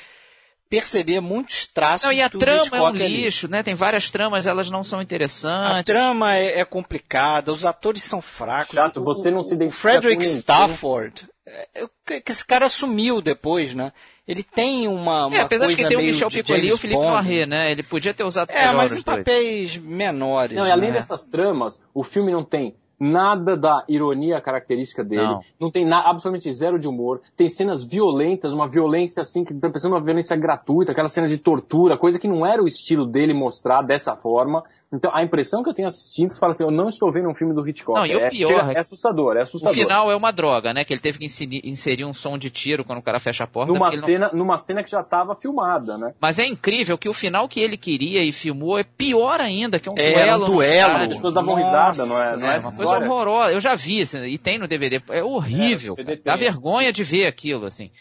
perceber 0.72 1.20
muitos 1.20 1.68
traços 1.68 2.06
não, 2.06 2.14
e 2.14 2.22
a 2.22 2.30
trama 2.30 2.62
Hitchcock 2.62 3.02
é 3.02 3.04
um 3.04 3.08
lixo, 3.08 3.46
ali. 3.48 3.52
né? 3.52 3.62
Tem 3.64 3.76
várias 3.76 4.10
tramas, 4.10 4.48
elas 4.48 4.72
não 4.72 4.86
são 4.86 5.02
interessantes. 5.02 5.80
A 5.80 5.84
trama 5.84 6.38
é, 6.38 6.62
é 6.62 6.66
complicada, 6.66 7.52
os 7.52 7.66
atores 7.66 8.06
são 8.06 8.22
fracos. 8.22 8.74
Chato, 8.74 9.04
você 9.04 9.30
não 9.30 9.44
se 9.44 9.54
identifica 9.54 9.90
O 9.90 9.92
Frederick 9.92 10.26
Stafford 10.26 11.28
é, 11.46 11.68
é, 12.10 12.22
que 12.22 12.32
esse 12.32 12.46
cara 12.46 12.70
sumiu 12.70 13.22
depois, 13.22 13.76
né? 13.76 13.92
Ele 14.26 14.44
tem 14.44 14.88
uma, 14.88 15.26
uma 15.26 15.36
é, 15.36 15.42
apesar 15.42 15.66
coisa 15.66 15.76
de 15.76 15.84
que 15.84 15.90
tem 15.90 15.98
o 15.98 16.02
Michel 16.02 16.30
Piccoli 16.30 16.70
e 16.70 16.72
o 16.72 16.78
Felipe 16.78 17.02
Noiré, 17.02 17.46
né? 17.46 17.72
Ele 17.72 17.84
podia 17.84 18.14
ter 18.14 18.24
usado 18.24 18.50
É, 18.50 18.72
mas 18.72 18.96
em 18.96 19.02
papéis 19.02 19.76
menores. 19.76 20.58
Não, 20.58 20.66
e 20.66 20.72
além 20.72 20.92
né? 20.92 20.98
dessas 20.98 21.26
tramas, 21.26 21.82
o 21.94 22.02
filme 22.02 22.32
não 22.32 22.46
tem 22.46 22.78
nada 23.02 23.58
da 23.58 23.84
ironia 23.90 24.40
característica 24.40 25.04
dele. 25.04 25.24
Não, 25.24 25.42
não 25.60 25.72
tem 25.72 25.84
na, 25.84 26.08
absolutamente 26.08 26.52
zero 26.54 26.78
de 26.78 26.88
humor. 26.88 27.20
Tem 27.36 27.50
cenas 27.50 27.84
violentas, 27.84 28.54
uma 28.54 28.68
violência 28.70 29.22
assim, 29.22 29.44
que 29.44 29.56
pensando 29.56 29.94
uma 29.94 30.04
violência 30.04 30.38
gratuita, 30.38 30.92
aquelas 30.92 31.12
cenas 31.12 31.32
de 31.32 31.40
tortura, 31.40 31.98
coisa 31.98 32.20
que 32.20 32.28
não 32.28 32.46
era 32.46 32.62
o 32.62 32.68
estilo 32.68 33.08
dele 33.08 33.34
mostrar 33.34 33.82
dessa 33.82 34.16
forma. 34.16 34.64
Então, 34.94 35.10
a 35.14 35.24
impressão 35.24 35.64
que 35.64 35.70
eu 35.70 35.74
tenho 35.74 35.88
assistindo, 35.88 36.32
você 36.32 36.40
fala 36.40 36.52
assim, 36.52 36.64
eu 36.64 36.72
não 36.72 36.90
estou 36.90 37.10
vendo 37.10 37.30
um 37.30 37.34
filme 37.34 37.54
do 37.54 37.66
Hitchcock. 37.66 37.98
Não, 37.98 38.06
e 38.06 38.14
o 38.14 38.20
é, 38.20 38.30
pior... 38.30 38.48
Chega, 38.48 38.74
é 38.74 38.80
assustador, 38.80 39.38
é 39.38 39.42
assustador. 39.42 39.74
O 39.74 39.82
final 39.82 40.12
é 40.12 40.16
uma 40.16 40.32
droga, 40.32 40.74
né? 40.74 40.84
Que 40.84 40.94
ele 40.94 41.00
teve 41.00 41.18
que 41.18 41.26
inserir, 41.26 41.62
inserir 41.64 42.04
um 42.04 42.14
som 42.14 42.38
de 42.38 42.50
tiro 42.50 42.84
quando 42.84 43.00
o 43.00 43.02
cara 43.02 43.18
fecha 43.18 43.46
a 43.46 43.48
porta. 43.48 43.72
Numa, 43.72 43.90
cena, 43.92 44.30
não... 44.34 44.40
numa 44.40 44.58
cena 44.58 44.84
que 44.84 44.92
já 44.92 45.00
estava 45.00 45.34
filmada, 45.34 45.98
né? 45.98 46.14
Mas 46.20 46.40
é 46.40 46.46
incrível 46.46 46.98
que 46.98 47.08
o 47.08 47.14
final 47.14 47.48
que 47.48 47.62
ele 47.62 47.78
queria 47.78 48.22
e 48.22 48.34
filmou 48.34 48.78
é 48.78 48.84
pior 48.84 49.40
ainda, 49.40 49.80
que 49.80 49.88
é 49.88 49.92
um 49.94 49.98
é, 49.98 50.12
duelo. 50.12 50.44
Um 50.44 50.56
duelo. 50.56 50.94
As 50.94 51.08
pessoas 51.08 51.34
davam 51.34 51.56
risada, 51.56 52.06
não 52.06 52.22
é? 52.22 52.38
Não 52.38 52.52
é, 52.52 52.56
é 52.56 52.60
uma 52.60 52.76
coisa 52.76 52.98
horrorosa. 52.98 53.54
Eu 53.54 53.62
já 53.62 53.74
vi, 53.76 54.02
e 54.02 54.38
tem 54.38 54.60
no 54.60 54.68
DVD. 54.68 55.02
É 55.10 55.24
horrível. 55.24 55.96
É, 55.98 56.18
Dá 56.18 56.36
vergonha 56.36 56.92
de 56.92 57.06
ver 57.06 57.28
aquilo, 57.28 57.66
assim. 57.66 57.92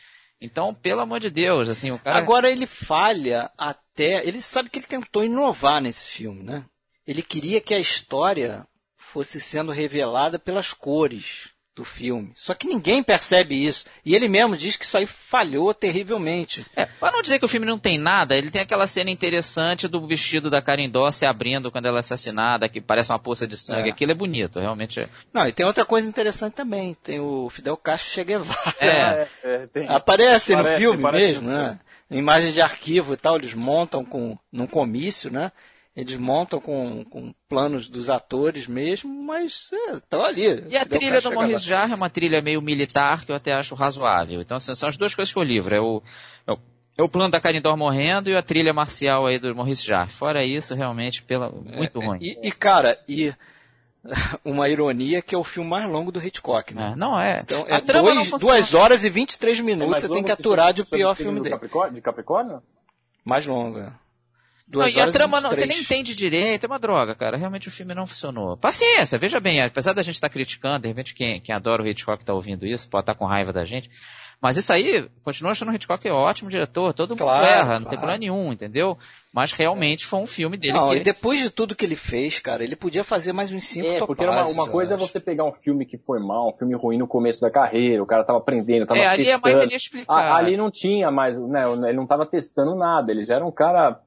Então, 0.40 0.74
pelo 0.74 1.02
amor 1.02 1.20
de 1.20 1.28
Deus, 1.28 1.68
assim, 1.68 1.90
o 1.90 1.98
cara... 1.98 2.16
Agora 2.16 2.50
ele 2.50 2.66
falha 2.66 3.50
até... 3.58 4.26
Ele 4.26 4.40
sabe 4.40 4.70
que 4.70 4.78
ele 4.78 4.86
tentou 4.86 5.22
inovar 5.22 5.82
nesse 5.82 6.06
filme, 6.06 6.42
né? 6.42 6.64
Ele 7.10 7.22
queria 7.22 7.60
que 7.60 7.74
a 7.74 7.78
história 7.80 8.64
fosse 8.96 9.40
sendo 9.40 9.72
revelada 9.72 10.38
pelas 10.38 10.72
cores 10.72 11.50
do 11.74 11.84
filme. 11.84 12.30
Só 12.36 12.54
que 12.54 12.68
ninguém 12.68 13.02
percebe 13.02 13.66
isso. 13.66 13.84
E 14.04 14.14
ele 14.14 14.28
mesmo 14.28 14.56
diz 14.56 14.76
que 14.76 14.84
isso 14.84 14.96
aí 14.96 15.06
falhou 15.06 15.74
terrivelmente. 15.74 16.64
É, 16.76 16.86
para 16.86 17.10
não 17.10 17.20
dizer 17.20 17.40
que 17.40 17.44
o 17.44 17.48
filme 17.48 17.66
não 17.66 17.80
tem 17.80 17.98
nada, 17.98 18.36
ele 18.36 18.48
tem 18.48 18.62
aquela 18.62 18.86
cena 18.86 19.10
interessante 19.10 19.88
do 19.88 20.06
vestido 20.06 20.48
da 20.48 20.62
Karen 20.62 20.88
Doss 20.88 21.16
se 21.16 21.26
abrindo 21.26 21.72
quando 21.72 21.86
ela 21.86 21.98
é 21.98 22.00
assassinada, 22.00 22.68
que 22.68 22.80
parece 22.80 23.10
uma 23.10 23.18
poça 23.18 23.44
de 23.44 23.56
sangue. 23.56 23.88
É. 23.88 23.92
Aquilo 23.92 24.12
é 24.12 24.14
bonito, 24.14 24.60
realmente 24.60 25.00
é. 25.00 25.08
Não, 25.32 25.48
e 25.48 25.52
tem 25.52 25.66
outra 25.66 25.84
coisa 25.84 26.08
interessante 26.08 26.54
também. 26.54 26.94
Tem 26.94 27.18
o 27.18 27.50
Fidel 27.50 27.76
Castro 27.76 28.12
Che 28.12 28.22
Guevara. 28.22 28.74
É. 28.78 29.28
é 29.42 29.66
tem. 29.66 29.88
Aparece, 29.88 30.54
no 30.54 30.64
filme 30.64 31.10
mesmo, 31.10 31.48
né? 31.48 31.80
Imagem 32.08 32.52
de 32.52 32.60
arquivo 32.60 33.14
e 33.14 33.16
tal, 33.16 33.36
eles 33.36 33.54
montam 33.54 34.04
com 34.04 34.38
num 34.52 34.66
comício, 34.66 35.28
né? 35.28 35.50
Eles 35.94 36.16
montam 36.16 36.60
com, 36.60 37.04
com 37.04 37.34
planos 37.48 37.88
dos 37.88 38.08
atores 38.08 38.66
mesmo, 38.68 39.12
mas 39.24 39.70
estão 39.92 40.24
é, 40.24 40.28
ali. 40.28 40.64
E 40.68 40.76
a 40.76 40.86
trilha 40.86 41.20
do 41.20 41.32
Maurice 41.32 41.66
Jarre 41.66 41.92
é 41.92 41.96
uma 41.96 42.08
trilha 42.08 42.40
meio 42.40 42.62
militar 42.62 43.24
que 43.24 43.32
eu 43.32 43.36
até 43.36 43.52
acho 43.52 43.74
razoável. 43.74 44.40
Então, 44.40 44.56
assim, 44.56 44.74
são 44.74 44.88
as 44.88 44.96
duas 44.96 45.14
coisas 45.14 45.32
que 45.32 45.38
eu 45.38 45.42
livro. 45.42 45.74
É 45.74 45.80
o, 45.80 46.00
é 46.46 46.52
o, 46.52 46.58
é 46.96 47.02
o 47.02 47.08
plano 47.08 47.30
da 47.30 47.40
Carindor 47.40 47.76
morrendo 47.76 48.30
e 48.30 48.36
a 48.36 48.42
trilha 48.42 48.72
marcial 48.72 49.26
aí 49.26 49.38
do 49.40 49.54
Maurice 49.54 49.84
Jarre. 49.84 50.12
Fora 50.12 50.44
isso, 50.44 50.76
realmente, 50.76 51.24
pela, 51.24 51.50
muito 51.50 52.00
é, 52.00 52.06
ruim. 52.06 52.18
E, 52.20 52.38
e, 52.48 52.52
cara, 52.52 52.96
e 53.08 53.34
uma 54.44 54.68
ironia 54.68 55.20
que 55.20 55.34
é 55.34 55.38
o 55.38 55.44
filme 55.44 55.68
mais 55.68 55.90
longo 55.90 56.12
do 56.12 56.24
Hitchcock, 56.24 56.72
né? 56.72 56.92
É, 56.92 56.96
não 56.96 57.20
é. 57.20 57.40
Então, 57.40 57.66
é 57.68 57.80
dois, 57.80 58.30
duas 58.30 58.74
horas 58.74 59.04
e 59.04 59.10
23 59.10 59.60
minutos 59.60 60.04
é 60.04 60.06
você 60.06 60.08
tem 60.08 60.22
que 60.22 60.32
aturar 60.32 60.72
de 60.72 60.82
o 60.82 60.86
pior 60.86 61.16
filme 61.16 61.40
dele. 61.40 61.56
Capricórnio, 61.56 61.94
de 61.94 62.00
Capricórnio? 62.00 62.62
Mais 63.24 63.44
longa. 63.44 63.98
Não, 64.72 64.88
e 64.88 65.00
a 65.00 65.10
trama 65.10 65.40
não, 65.40 65.50
você 65.50 65.66
nem 65.66 65.80
entende 65.80 66.14
direito, 66.14 66.64
é 66.64 66.66
uma 66.66 66.78
droga, 66.78 67.14
cara. 67.14 67.36
Realmente 67.36 67.68
o 67.68 67.72
filme 67.72 67.94
não 67.94 68.06
funcionou. 68.06 68.56
Paciência, 68.56 69.18
veja 69.18 69.40
bem, 69.40 69.60
apesar 69.60 69.92
da 69.92 70.02
gente 70.02 70.14
estar 70.14 70.28
tá 70.28 70.32
criticando, 70.32 70.82
de 70.82 70.88
repente 70.88 71.14
quem, 71.14 71.40
quem 71.40 71.54
adora 71.54 71.82
o 71.82 71.86
Hitchcock 71.86 72.22
está 72.22 72.32
ouvindo 72.32 72.64
isso, 72.64 72.88
pode 72.88 73.02
estar 73.02 73.14
tá 73.14 73.18
com 73.18 73.24
raiva 73.24 73.52
da 73.52 73.64
gente. 73.64 73.90
Mas 74.40 74.56
isso 74.56 74.72
aí, 74.72 75.06
continua 75.22 75.52
achando 75.52 75.70
o 75.70 75.74
Hitchcock 75.74 76.08
é 76.08 76.12
ótimo 76.12 76.48
diretor, 76.48 76.94
todo 76.94 77.10
mundo 77.10 77.18
claro, 77.18 77.46
erra, 77.46 77.64
claro. 77.64 77.80
não 77.80 77.88
tem 77.90 77.98
problema 77.98 78.18
nenhum, 78.18 78.52
entendeu? 78.52 78.96
Mas 79.32 79.52
realmente 79.52 80.06
foi 80.06 80.18
um 80.18 80.26
filme 80.26 80.56
dele 80.56 80.72
não, 80.72 80.90
que... 80.90 80.96
e 80.96 81.00
depois 81.00 81.40
de 81.40 81.50
tudo 81.50 81.76
que 81.76 81.84
ele 81.84 81.94
fez, 81.94 82.38
cara, 82.38 82.64
ele 82.64 82.74
podia 82.74 83.04
fazer 83.04 83.32
mais 83.34 83.52
uns 83.52 83.68
cinco 83.68 83.86
É, 83.86 83.98
porque 83.98 84.24
uma, 84.24 84.46
uma 84.48 84.68
coisa 84.68 84.94
é 84.94 84.96
você 84.96 85.20
pegar 85.20 85.44
um 85.44 85.52
filme 85.52 85.84
que 85.84 85.98
foi 85.98 86.18
mal, 86.18 86.48
um 86.48 86.52
filme 86.54 86.74
ruim 86.74 86.96
no 86.96 87.06
começo 87.06 87.40
da 87.40 87.50
carreira, 87.50 88.02
o 88.02 88.06
cara 88.06 88.24
tava 88.24 88.38
aprendendo, 88.38 88.86
tava 88.86 89.00
é, 89.00 89.10
testando. 89.10 89.28
ali 89.28 89.30
é 89.30 89.38
mais 89.38 89.60
ele 89.60 89.74
explicar. 89.74 90.34
ali 90.34 90.56
não 90.56 90.70
tinha 90.70 91.10
mais, 91.10 91.38
né, 91.38 91.64
ele 91.88 91.96
não 91.96 92.06
tava 92.06 92.24
testando 92.24 92.74
nada, 92.74 93.12
ele 93.12 93.24
já 93.24 93.34
era 93.34 93.44
um 93.44 93.52
cara 93.52 94.00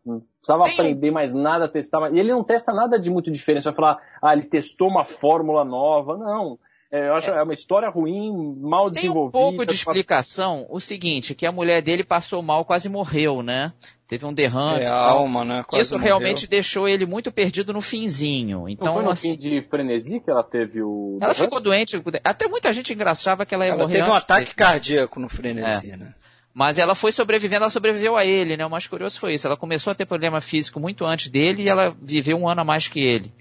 precisava 0.44 0.66
Tem... 0.66 0.74
aprender 0.74 1.10
mais 1.10 1.34
nada, 1.34 1.70
testar 1.70 2.02
mais. 2.02 2.14
E 2.14 2.20
ele 2.20 2.32
não 2.32 2.44
testa 2.44 2.74
nada 2.74 3.00
de 3.00 3.10
muito 3.10 3.32
diferente. 3.32 3.64
Você 3.64 3.70
vai 3.70 3.76
falar, 3.76 4.02
ah, 4.22 4.34
ele 4.34 4.44
testou 4.44 4.90
uma 4.90 5.06
fórmula 5.06 5.64
nova. 5.64 6.18
Não. 6.18 6.60
É, 6.94 7.08
eu 7.08 7.16
acho 7.16 7.32
é. 7.32 7.40
é 7.40 7.42
uma 7.42 7.56
história 7.56 7.90
ruim, 7.90 8.56
mal 8.62 8.84
Tem 8.84 9.02
desenvolvida. 9.02 9.32
Tem 9.32 9.42
um 9.42 9.50
pouco 9.50 9.66
de 9.66 9.74
explicação. 9.74 10.68
O 10.70 10.80
seguinte, 10.80 11.34
que 11.34 11.44
a 11.44 11.52
mulher 11.52 11.82
dele 11.82 12.04
passou 12.04 12.40
mal, 12.44 12.64
quase 12.64 12.88
morreu, 12.88 13.42
né? 13.42 13.74
Teve 14.08 14.28
um 14.28 14.32
derrame. 14.32 14.84
É, 14.84 14.86
a 14.86 14.94
alma, 14.94 15.44
né? 15.44 15.64
Quase 15.68 15.86
Isso 15.86 15.96
morreu. 15.96 16.06
realmente 16.06 16.46
deixou 16.46 16.88
ele 16.88 17.04
muito 17.04 17.32
perdido 17.32 17.74
no 17.74 17.82
finzinho. 17.82 18.70
Então, 18.70 18.86
Não 18.86 18.94
foi 18.94 19.04
no 19.06 19.10
assim, 19.10 19.32
fim 19.32 19.40
de 19.40 19.62
frenesi 19.64 20.20
que 20.20 20.30
ela 20.30 20.44
teve 20.44 20.84
o. 20.84 21.18
Ela 21.20 21.34
ficou 21.34 21.60
doente. 21.60 22.00
Até 22.24 22.48
muita 22.48 22.72
gente 22.72 22.94
engraçava 22.94 23.44
que 23.44 23.56
ela 23.56 23.66
ia 23.66 23.72
ela 23.72 23.82
morrer. 23.82 23.98
Ela 23.98 24.06
teve 24.06 24.12
um 24.12 24.16
ataque 24.16 24.44
dele. 24.44 24.56
cardíaco 24.56 25.20
no 25.20 25.30
frenesi, 25.30 25.90
é. 25.90 25.98
né? 25.98 26.14
Mas 26.54 26.78
ela 26.78 26.94
foi 26.94 27.12
sobrevivendo, 27.12 27.64
ela 27.64 27.72
sobreviveu 27.72 28.16
a 28.16 28.24
ele, 28.24 28.56
né? 28.56 28.64
O 28.64 28.70
mais 28.70 28.86
curioso 28.86 29.20
foi 29.20 29.34
isso. 29.34 29.48
Ela 29.48 29.58
começou 29.58 29.90
a 29.90 29.96
ter 29.96 30.06
problema 30.06 30.40
físico 30.42 30.80
muito 30.80 31.04
antes 31.06 31.32
dele 31.32 31.64
e 31.64 31.70
ela 31.70 31.96
viveu 32.00 32.38
um 32.38 32.48
ano 32.48 32.62
a 32.62 32.64
mais 32.64 32.88
que 32.88 33.00
ele. 33.00 33.34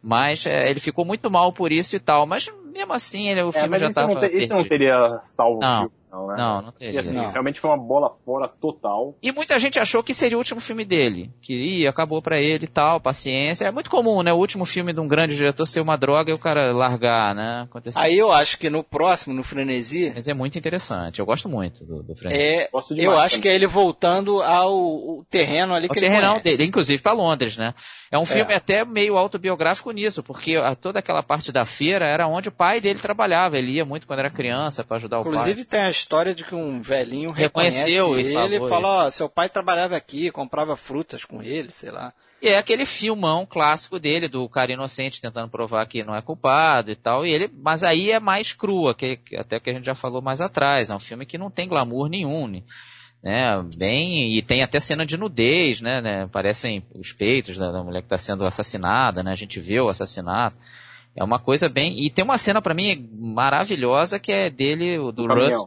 Mas 0.00 0.46
é, 0.46 0.70
ele 0.70 0.78
ficou 0.78 1.04
muito 1.04 1.28
mal 1.28 1.52
por 1.52 1.72
isso 1.72 1.96
e 1.96 1.98
tal. 1.98 2.26
Mas 2.26 2.48
mesmo 2.72 2.92
assim, 2.92 3.28
ele, 3.28 3.42
o 3.42 3.50
é, 3.50 3.52
filme 3.52 3.78
já 3.78 3.88
estava. 3.88 4.26
Isso 4.26 4.54
não 4.54 4.64
teria 4.64 5.20
salvo 5.22 5.60
não. 5.60 5.68
o 5.68 5.80
filme. 5.80 5.94
Não, 5.94 6.01
né? 6.12 6.34
não, 6.36 6.62
não 6.62 6.72
teria. 6.72 6.94
E 6.94 6.98
assim, 6.98 7.16
não. 7.16 7.30
realmente 7.30 7.58
foi 7.58 7.70
uma 7.70 7.78
bola 7.78 8.14
fora 8.24 8.46
total. 8.46 9.16
E 9.22 9.32
muita 9.32 9.58
gente 9.58 9.78
achou 9.78 10.02
que 10.02 10.12
seria 10.12 10.36
o 10.36 10.40
último 10.40 10.60
filme 10.60 10.84
dele. 10.84 11.30
Que 11.40 11.54
ia, 11.54 11.90
acabou 11.90 12.20
para 12.20 12.38
ele 12.38 12.66
e 12.66 12.68
tal, 12.68 13.00
paciência. 13.00 13.66
É 13.66 13.70
muito 13.70 13.90
comum, 13.90 14.22
né? 14.22 14.32
O 14.32 14.36
último 14.36 14.64
filme 14.64 14.92
de 14.92 15.00
um 15.00 15.08
grande 15.08 15.36
diretor 15.36 15.66
ser 15.66 15.80
uma 15.80 15.96
droga 15.96 16.30
e 16.30 16.34
o 16.34 16.38
cara 16.38 16.72
largar, 16.72 17.34
né? 17.34 17.62
Aconteceu. 17.64 18.00
Aí 18.00 18.18
eu 18.18 18.30
acho 18.30 18.58
que 18.58 18.68
no 18.68 18.84
próximo, 18.84 19.34
no 19.34 19.42
Frenesi. 19.42 20.12
Mas 20.14 20.28
é 20.28 20.34
muito 20.34 20.58
interessante. 20.58 21.20
Eu 21.20 21.26
gosto 21.26 21.48
muito 21.48 21.84
do, 21.84 22.02
do 22.02 22.14
Frenesi. 22.14 22.42
É, 22.42 22.68
eu 22.98 23.12
acho 23.18 23.40
que 23.40 23.48
é 23.48 23.54
ele 23.54 23.66
voltando 23.66 24.42
ao 24.42 25.24
terreno 25.30 25.74
ali 25.74 25.86
o 25.86 25.90
que 25.90 25.98
ele 25.98 26.08
conhece. 26.08 26.42
dele, 26.42 26.64
inclusive 26.64 27.02
para 27.02 27.12
Londres, 27.12 27.56
né? 27.56 27.74
É 28.10 28.18
um 28.18 28.26
filme 28.26 28.52
é. 28.52 28.56
até 28.56 28.84
meio 28.84 29.16
autobiográfico 29.16 29.90
nisso, 29.90 30.22
porque 30.22 30.56
a, 30.56 30.74
toda 30.74 30.98
aquela 30.98 31.22
parte 31.22 31.50
da 31.50 31.64
feira 31.64 32.04
era 32.04 32.28
onde 32.28 32.48
o 32.48 32.52
pai 32.52 32.80
dele 32.80 32.98
trabalhava. 32.98 33.56
Ele 33.56 33.72
ia 33.72 33.84
muito 33.84 34.06
quando 34.06 34.18
era 34.18 34.30
criança 34.30 34.84
para 34.84 34.96
ajudar 34.96 35.20
inclusive, 35.20 35.38
o 35.38 35.40
pai. 35.40 35.52
Inclusive 35.52 35.68
tem 35.68 35.80
a 35.80 35.88
história 36.02 36.34
de 36.34 36.44
que 36.44 36.54
um 36.54 36.80
velhinho 36.82 37.30
reconheceu 37.30 38.18
ele 38.18 38.56
e 38.56 38.68
fala, 38.68 39.06
ó, 39.06 39.10
seu 39.10 39.28
pai 39.28 39.48
trabalhava 39.48 39.96
aqui, 39.96 40.30
comprava 40.30 40.76
frutas 40.76 41.24
com 41.24 41.42
ele, 41.42 41.70
sei 41.70 41.90
lá. 41.90 42.12
E 42.42 42.48
é 42.48 42.58
aquele 42.58 42.84
filmão 42.84 43.46
clássico 43.46 44.00
dele, 44.00 44.26
do 44.26 44.48
cara 44.48 44.72
inocente 44.72 45.22
tentando 45.22 45.48
provar 45.48 45.86
que 45.86 46.02
não 46.02 46.14
é 46.14 46.20
culpado 46.20 46.90
e 46.90 46.96
tal. 46.96 47.24
E 47.24 47.30
ele, 47.30 47.48
mas 47.62 47.84
aí 47.84 48.10
é 48.10 48.18
mais 48.18 48.52
crua, 48.52 48.94
que, 48.94 49.20
até 49.36 49.60
que 49.60 49.70
a 49.70 49.72
gente 49.72 49.86
já 49.86 49.94
falou 49.94 50.20
mais 50.20 50.40
atrás. 50.40 50.90
É 50.90 50.94
um 50.94 50.98
filme 50.98 51.24
que 51.24 51.38
não 51.38 51.50
tem 51.50 51.68
glamour 51.68 52.08
nenhum. 52.08 52.48
Né, 53.22 53.62
bem, 53.76 54.36
e 54.36 54.42
tem 54.42 54.64
até 54.64 54.80
cena 54.80 55.06
de 55.06 55.16
nudez, 55.16 55.80
né, 55.80 56.00
né 56.00 56.28
Parecem 56.32 56.82
os 56.92 57.12
peitos 57.12 57.56
da, 57.56 57.70
da 57.70 57.80
mulher 57.80 58.00
que 58.00 58.06
está 58.06 58.18
sendo 58.18 58.44
assassinada, 58.44 59.22
né? 59.22 59.30
A 59.30 59.36
gente 59.36 59.60
vê 59.60 59.80
o 59.80 59.88
assassinato. 59.88 60.56
É 61.14 61.22
uma 61.22 61.38
coisa 61.38 61.68
bem. 61.68 62.04
E 62.04 62.10
tem 62.10 62.24
uma 62.24 62.38
cena 62.38 62.60
para 62.60 62.74
mim 62.74 63.08
maravilhosa 63.12 64.18
que 64.18 64.32
é 64.32 64.50
dele, 64.50 64.96
do 65.12 65.28
Russ 65.28 65.64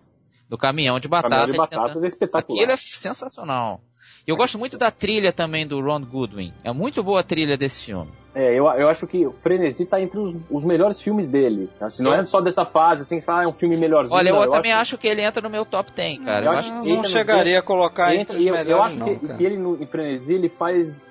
do 0.49 0.57
caminhão 0.57 0.99
de 0.99 1.07
batata. 1.07 1.35
Caminhão 1.35 1.51
de 1.51 1.57
batatas 1.57 2.03
é 2.03 2.07
espetacular. 2.07 2.57
Aquilo 2.57 2.71
é 2.71 2.77
sensacional. 2.77 3.81
E 4.27 4.31
eu 4.31 4.35
gosto 4.35 4.57
muito 4.57 4.77
da 4.77 4.89
trilha 4.89 5.31
também 5.31 5.67
do 5.67 5.79
Ron 5.79 6.01
Goodwin. 6.01 6.51
É 6.63 6.71
muito 6.71 7.03
boa 7.03 7.19
a 7.19 7.23
trilha 7.23 7.55
desse 7.55 7.85
filme. 7.85 8.11
É, 8.33 8.53
eu, 8.53 8.65
eu 8.65 8.89
acho 8.89 9.07
que 9.07 9.25
o 9.25 9.31
Frenesi 9.31 9.85
tá 9.85 10.01
entre 10.01 10.19
os, 10.19 10.35
os 10.49 10.65
melhores 10.65 10.99
filmes 10.99 11.29
dele. 11.29 11.69
Assim, 11.79 12.03
não 12.03 12.13
é 12.13 12.25
só 12.25 12.41
dessa 12.41 12.65
fase, 12.65 13.03
assim, 13.03 13.19
que 13.19 13.25
fala, 13.25 13.41
ah, 13.41 13.43
é 13.43 13.47
um 13.47 13.53
filme 13.53 13.77
melhorzinho. 13.77 14.17
Olha, 14.17 14.29
eu, 14.29 14.35
não, 14.35 14.43
eu 14.43 14.49
também 14.49 14.73
acho 14.73 14.97
que... 14.97 14.97
acho 14.97 14.97
que... 14.97 15.07
ele 15.07 15.21
entra 15.21 15.41
no 15.41 15.49
meu 15.49 15.63
top 15.63 15.91
10, 15.91 16.19
cara. 16.19 16.45
Eu, 16.45 16.51
eu 16.51 16.57
acho 16.57 16.77
que 16.77 16.93
não 16.93 17.03
chegaria 17.03 17.59
a 17.59 17.61
colocar 17.61 18.13
entre 18.15 18.37
os 18.37 18.43
melhores, 18.43 18.67
Eu 18.67 18.83
acho 18.83 18.99
não, 18.99 19.15
que, 19.15 19.33
que, 19.35 19.43
ele 19.43 19.57
no, 19.57 19.81
em 19.81 19.85
Frenesi, 19.85 20.33
ele 20.33 20.49
faz 20.49 21.07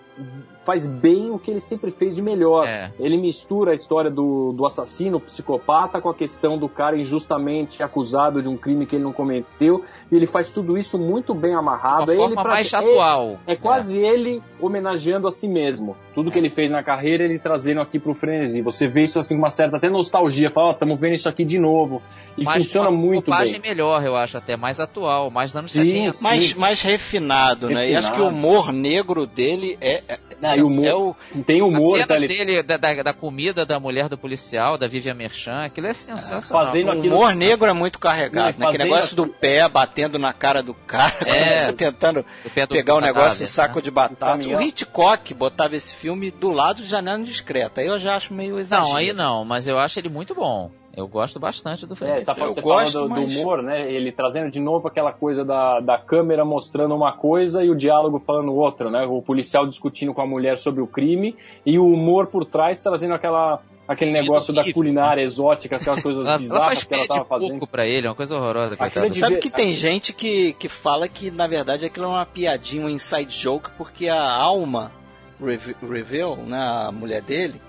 faz 0.64 0.86
bem 0.86 1.30
o 1.30 1.38
que 1.38 1.50
ele 1.50 1.60
sempre 1.60 1.90
fez 1.90 2.16
de 2.16 2.22
melhor. 2.22 2.66
É. 2.66 2.90
Ele 2.98 3.16
mistura 3.16 3.72
a 3.72 3.74
história 3.74 4.10
do, 4.10 4.52
do 4.52 4.66
assassino, 4.66 5.20
psicopata, 5.20 6.00
com 6.00 6.08
a 6.08 6.14
questão 6.14 6.58
do 6.58 6.68
cara 6.68 6.96
injustamente 6.96 7.82
acusado 7.82 8.42
de 8.42 8.48
um 8.48 8.56
crime 8.56 8.86
que 8.86 8.96
ele 8.96 9.04
não 9.04 9.12
cometeu. 9.12 9.84
E 10.10 10.16
ele 10.16 10.26
faz 10.26 10.50
tudo 10.50 10.76
isso 10.76 10.98
muito 10.98 11.34
bem 11.34 11.54
amarrado. 11.54 12.06
De 12.06 12.12
uma 12.12 12.28
forma 12.28 12.40
ele, 12.40 12.48
mais 12.48 12.72
é, 12.72 12.76
atual. 12.76 13.38
É, 13.46 13.52
é 13.52 13.56
quase 13.56 14.02
é. 14.02 14.06
ele 14.06 14.42
homenageando 14.60 15.26
a 15.26 15.30
si 15.30 15.48
mesmo. 15.48 15.96
Tudo 16.14 16.30
que 16.30 16.38
ele 16.38 16.50
fez 16.50 16.70
na 16.70 16.82
carreira, 16.82 17.24
ele 17.24 17.38
trazendo 17.38 17.80
aqui 17.80 17.98
pro 17.98 18.14
frenesi. 18.14 18.62
Você 18.62 18.86
vê 18.86 19.02
isso 19.02 19.18
assim 19.18 19.34
com 19.34 19.42
uma 19.42 19.50
certa 19.50 19.76
até 19.76 19.88
nostalgia. 19.88 20.50
Fala, 20.50 20.72
estamos 20.72 20.98
oh, 20.98 21.00
vendo 21.00 21.14
isso 21.14 21.28
aqui 21.28 21.44
de 21.44 21.58
novo. 21.58 22.00
E 22.36 22.44
mais, 22.44 22.62
funciona 22.62 22.90
uma 22.90 22.98
muito 22.98 23.30
bem. 23.30 23.54
Uma 23.54 23.58
melhor, 23.58 24.04
eu 24.04 24.16
acho, 24.16 24.38
até 24.38 24.56
mais 24.56 24.78
atual, 24.78 25.30
mais 25.30 25.56
anos 25.56 25.72
sim, 25.72 26.10
70. 26.10 26.22
Mais, 26.22 26.54
mais 26.54 26.82
refinado, 26.82 27.14
refinado, 27.14 27.70
né? 27.70 27.90
E 27.90 27.96
acho 27.96 28.12
que 28.12 28.20
o 28.20 28.28
humor 28.28 28.72
negro 28.72 29.26
dele 29.26 29.76
é, 29.80 30.02
é 30.08 30.18
não, 30.57 30.70
e 30.70 30.72
humor, 30.72 30.86
é 30.86 30.94
o, 30.94 31.16
tem 31.44 31.62
humor. 31.62 32.00
As 32.00 32.07
cenas 32.07 32.20
tá 32.20 32.26
dele, 32.26 32.62
da, 32.62 32.76
da, 32.76 33.02
da, 33.02 33.12
comida 33.12 33.64
da 33.64 33.78
mulher 33.78 34.09
do 34.09 34.18
policial, 34.18 34.76
da 34.78 34.86
Vivian 34.86 35.14
Merchan, 35.14 35.64
aquilo 35.64 35.86
é 35.86 35.94
sensacional. 35.94 36.66
Fazendo 36.66 36.88
o 36.90 37.00
humor 37.00 37.26
aquilo... 37.26 37.38
negro 37.38 37.66
é 37.68 37.72
muito 37.72 37.98
carregado, 37.98 38.59
né? 38.59 38.66
Aquele 38.66 38.84
negócio 38.84 39.12
aquilo... 39.12 39.26
do 39.26 39.32
pé 39.32 39.68
batendo 39.68 40.18
na 40.18 40.32
cara 40.32 40.62
do 40.62 40.74
cara, 40.74 41.14
é, 41.26 41.72
tentando 41.72 42.24
pegar 42.68 42.94
o 42.94 42.98
um 42.98 43.00
negócio 43.00 43.44
de 43.44 43.50
saco 43.50 43.76
né? 43.76 43.82
de 43.82 43.90
batata. 43.90 44.48
O 44.48 44.61
Hitchcock 44.61 45.32
botava 45.34 45.76
esse 45.76 45.94
filme 45.94 46.30
do 46.30 46.50
lado 46.50 46.82
de 46.82 46.88
Janela 46.88 47.18
Indiscreta. 47.18 47.80
Aí 47.80 47.86
eu 47.86 47.98
já 47.98 48.16
acho 48.16 48.32
meio 48.32 48.59
exagero. 48.59 48.88
Não, 48.88 48.98
aí 48.98 49.12
não, 49.12 49.44
mas 49.44 49.66
eu 49.66 49.78
acho 49.78 49.98
ele 49.98 50.09
muito 50.09 50.34
bom. 50.34 50.70
Eu 50.97 51.09
gosto 51.09 51.40
bastante 51.40 51.86
do 51.86 51.97
filme. 51.97 52.12
É, 52.12 52.20
tá, 52.24 52.34
você 52.34 52.61
gosto, 52.61 53.01
do, 53.01 53.09
mas... 53.09 53.32
do, 53.32 53.40
humor, 53.40 53.62
né? 53.62 53.90
Ele 53.90 54.12
trazendo 54.12 54.51
de 54.51 54.61
novo 54.61 54.86
aquela 54.86 55.12
coisa 55.12 55.45
da, 55.45 55.80
da 55.80 55.99
câmera 55.99 56.45
mostrando 56.45 56.95
uma 56.95 57.12
coisa 57.12 57.64
e 57.64 57.70
o 57.70 57.74
diálogo 57.74 58.20
falando 58.20 58.55
outra, 58.55 58.90
né? 58.90 59.05
O 59.05 59.20
policial 59.20 59.66
discutindo 59.66 60.14
com 60.14 60.22
a 60.22 60.26
mulher 60.26 60.57
sobre 60.57 60.80
o 60.80 60.86
crime 60.86 61.36
e 61.66 61.78
o 61.78 61.86
humor 61.86 62.28
por 62.28 62.45
trás 62.45 62.78
trazendo 62.78 63.14
aquela 63.14 63.61
aquele 63.86 64.12
negócio 64.12 64.55
da 64.55 64.64
culinária 64.72 65.20
né? 65.20 65.22
exótica, 65.22 65.76
aquelas 65.76 66.01
coisas 66.03 66.26
ela, 66.26 66.38
bizarras 66.38 66.78
ela 66.78 66.86
que 66.86 66.95
ela 66.95 67.07
tava 67.07 67.24
fazendo. 67.24 67.66
pra 67.66 67.86
ele, 67.86 68.07
é 68.07 68.11
uma 68.11 68.16
coisa 68.16 68.36
horrorosa. 68.36 68.76
É 68.80 69.11
Sabe 69.12 69.38
que 69.38 69.51
tem 69.51 69.72
gente 69.72 70.12
que, 70.12 70.55
que 70.55 70.68
fala 70.68 71.09
que 71.09 71.30
na 71.30 71.47
verdade 71.47 71.84
aquilo 71.84 72.07
é 72.07 72.09
uma 72.09 72.26
piadinha, 72.26 72.86
um 72.86 72.88
inside 72.88 73.32
joke, 73.34 73.70
porque 73.76 74.09
a 74.09 74.22
Alma 74.22 74.90
Reveal, 75.40 76.36
né, 76.36 76.86
a 76.86 76.92
mulher 76.92 77.20
dele, 77.20 77.61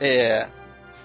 é, 0.00 0.48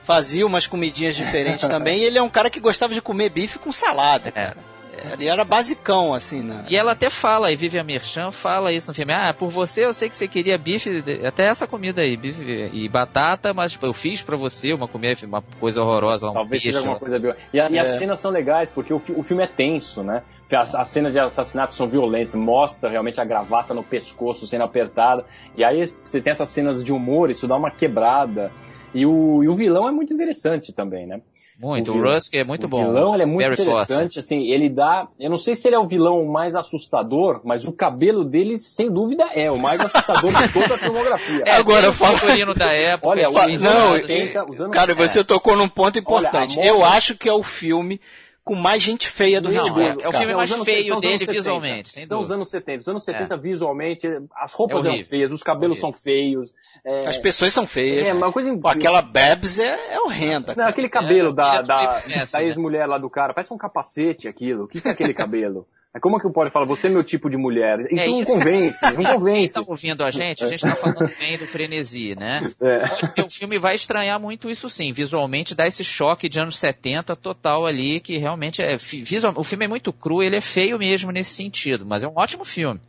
fazia 0.07 0.47
umas 0.47 0.65
comidinhas 0.65 1.17
diferentes 1.17 1.67
também. 1.69 1.99
E 1.99 2.03
ele 2.05 2.17
é 2.17 2.21
um 2.21 2.29
cara 2.29 2.49
que 2.49 2.61
gostava 2.61 2.93
de 2.93 3.01
comer 3.01 3.29
bife 3.29 3.59
com 3.59 3.73
salada, 3.73 4.29
é. 4.29 4.31
cara. 4.31 4.57
É. 4.97 5.13
Ele 5.13 5.27
era 5.27 5.43
basicão, 5.43 6.13
assim, 6.13 6.41
né? 6.41 6.65
E 6.67 6.75
ela 6.75 6.93
até 6.93 7.07
fala, 7.07 7.51
e 7.51 7.55
Vivian 7.55 7.83
Merchan 7.83 8.31
fala 8.31 8.71
isso 8.71 8.89
no 8.89 8.95
filme. 8.95 9.13
Ah, 9.13 9.31
por 9.31 9.49
você 9.49 9.85
eu 9.85 9.93
sei 9.93 10.09
que 10.09 10.15
você 10.15 10.27
queria 10.27 10.57
bife, 10.57 11.03
até 11.23 11.45
essa 11.45 11.67
comida 11.67 12.01
aí, 12.01 12.17
bife 12.17 12.41
e 12.73 12.89
batata, 12.89 13.53
mas 13.53 13.73
tipo, 13.73 13.85
eu 13.85 13.93
fiz 13.93 14.23
para 14.23 14.35
você 14.35 14.73
uma 14.73 14.87
comida, 14.87 15.23
uma 15.27 15.43
coisa 15.59 15.83
horrorosa. 15.83 16.29
Um 16.29 16.33
Talvez 16.33 16.63
seja 16.63 16.79
alguma 16.79 16.97
coisa... 16.97 17.37
E, 17.53 17.59
a, 17.59 17.67
é. 17.67 17.71
e 17.73 17.79
as 17.79 17.99
cenas 17.99 18.17
são 18.17 18.31
legais, 18.31 18.71
porque 18.71 18.91
o, 18.91 19.01
o 19.15 19.21
filme 19.21 19.43
é 19.43 19.47
tenso, 19.47 20.01
né? 20.01 20.23
As, 20.51 20.73
as, 20.73 20.87
cenas 20.87 21.13
de 21.13 21.19
assassinato 21.19 21.75
são 21.75 21.87
violentas, 21.87 22.33
mostra 22.33 22.89
realmente 22.89 23.19
a 23.19 23.25
gravata 23.25 23.73
no 23.73 23.83
pescoço 23.83 24.47
sendo 24.47 24.63
apertada. 24.63 25.25
E 25.55 25.63
aí 25.63 25.85
você 26.03 26.21
tem 26.21 26.31
essas 26.31 26.49
cenas 26.49 26.83
de 26.83 26.93
humor, 26.93 27.29
isso 27.29 27.47
dá 27.47 27.55
uma 27.55 27.69
quebrada. 27.69 28.51
E 28.97 29.05
o, 29.05 29.43
e 29.43 29.47
o 29.47 29.53
vilão 29.53 29.87
é 29.87 29.91
muito 29.91 30.13
interessante 30.13 30.73
também, 30.73 31.05
né? 31.05 31.21
Muito, 31.59 31.91
o, 31.91 31.97
o 31.97 32.13
Rusk 32.13 32.35
é 32.35 32.43
muito 32.43 32.65
o 32.65 32.69
bom. 32.69 32.83
O 32.83 32.87
vilão 32.87 33.13
ele 33.15 33.23
é 33.23 33.25
muito 33.25 33.49
Barry 33.49 33.61
interessante, 33.61 34.15
Foster. 34.15 34.19
assim, 34.19 34.51
ele 34.51 34.69
dá, 34.69 35.07
eu 35.19 35.27
não 35.27 35.37
sei 35.37 35.55
se 35.55 35.67
ele 35.67 35.75
é 35.75 35.79
o 35.79 35.87
vilão 35.87 36.23
mais 36.25 36.55
assustador, 36.55 37.41
mas 37.43 37.65
o 37.65 37.73
cabelo 37.73 38.23
dele, 38.23 38.59
sem 38.59 38.91
dúvida, 38.91 39.23
é 39.33 39.49
o 39.49 39.57
mais 39.57 39.79
assustador 39.81 40.31
de 40.31 40.53
toda 40.53 40.75
a 40.75 40.77
filmografia. 40.77 41.43
É, 41.45 41.53
agora 41.53 41.87
eu 41.87 41.93
falo 41.93 42.17
da 42.53 42.71
época. 42.71 43.09
Olha, 43.09 43.29
não, 43.59 43.93
80, 43.93 44.69
cara, 44.71 44.93
você 44.93 45.23
tocou 45.23 45.55
num 45.55 45.67
ponto 45.67 45.97
importante. 45.97 46.59
Olha, 46.59 46.67
eu 46.67 46.85
acho 46.85 47.15
que 47.15 47.27
é 47.27 47.33
o 47.33 47.41
filme 47.41 47.99
com 48.47 48.55
mais 48.55 48.81
gente 48.81 49.09
feia 49.09 49.41
do 49.41 49.51
Hitchcock. 49.51 49.81
É, 49.81 50.05
é, 50.05 50.07
o 50.07 50.11
filme 50.13 50.33
mais 50.33 50.53
feio 50.63 50.95
dele 51.01 51.25
visualmente. 51.25 52.07
São 52.07 52.21
os 52.21 52.31
anos 52.31 52.49
70. 52.49 52.79
Os 52.79 52.87
anos 52.87 53.03
70 53.03 53.33
é. 53.33 53.37
visualmente, 53.37 54.07
as 54.33 54.53
roupas 54.53 54.85
é 54.85 54.89
eram 54.89 55.03
feias, 55.03 55.31
os 55.33 55.43
cabelos 55.43 55.79
são 55.79 55.91
feios. 55.91 56.55
É... 56.85 57.07
As 57.07 57.17
pessoas 57.17 57.51
são 57.51 57.67
feias. 57.67 58.07
É, 58.07 58.13
uma 58.13 58.31
coisa 58.31 58.57
Pô, 58.57 58.69
aquela 58.69 59.01
Babs 59.01 59.59
é, 59.59 59.77
é 59.91 59.99
horrenda. 59.99 60.55
Não, 60.55 60.65
aquele 60.65 60.87
cabelo 60.87 61.35
da, 61.35 61.61
da, 61.61 62.01
da 62.31 62.43
ex-mulher 62.43 62.87
lá 62.87 62.97
do 62.97 63.09
cara, 63.09 63.33
parece 63.33 63.53
um 63.53 63.57
capacete 63.57 64.29
aquilo. 64.29 64.63
O 64.63 64.67
que, 64.67 64.79
que 64.79 64.87
é 64.87 64.91
aquele 64.91 65.13
cabelo? 65.13 65.67
Como 65.99 66.17
é 66.17 66.19
que 66.19 66.29
pode 66.29 66.51
falar, 66.51 66.65
você 66.65 66.87
é 66.87 66.89
meu 66.89 67.03
tipo 67.03 67.29
de 67.29 67.37
mulher? 67.37 67.79
Isso, 67.91 68.03
é, 68.03 68.07
não 68.07 68.21
isso. 68.21 68.31
convence, 68.31 68.93
não 68.93 69.03
convence. 69.15 69.53
Quem 69.53 69.63
tá 69.63 69.71
ouvindo 69.71 70.03
a 70.03 70.09
gente, 70.09 70.43
a 70.43 70.47
gente 70.47 70.61
tá 70.61 70.75
falando 70.75 71.11
bem 71.19 71.37
do 71.37 71.45
frenesi, 71.45 72.15
né? 72.15 72.51
É. 72.59 72.87
Pode 72.87 73.13
ser, 73.13 73.21
o 73.21 73.29
filme 73.29 73.59
vai 73.59 73.73
estranhar 73.73 74.19
muito 74.19 74.49
isso 74.49 74.67
sim, 74.67 74.91
visualmente 74.91 75.55
dá 75.55 75.65
esse 75.65 75.83
choque 75.83 76.27
de 76.27 76.39
anos 76.39 76.57
70 76.57 77.15
total 77.15 77.65
ali, 77.65 77.99
que 77.99 78.17
realmente 78.17 78.61
é, 78.61 78.75
visual, 78.75 79.33
o 79.37 79.43
filme 79.43 79.65
é 79.65 79.67
muito 79.67 79.93
cru, 79.93 80.23
ele 80.23 80.37
é 80.37 80.41
feio 80.41 80.77
mesmo 80.77 81.11
nesse 81.11 81.31
sentido, 81.31 81.85
mas 81.85 82.03
é 82.03 82.07
um 82.07 82.13
ótimo 82.15 82.43
filme. 82.43 82.79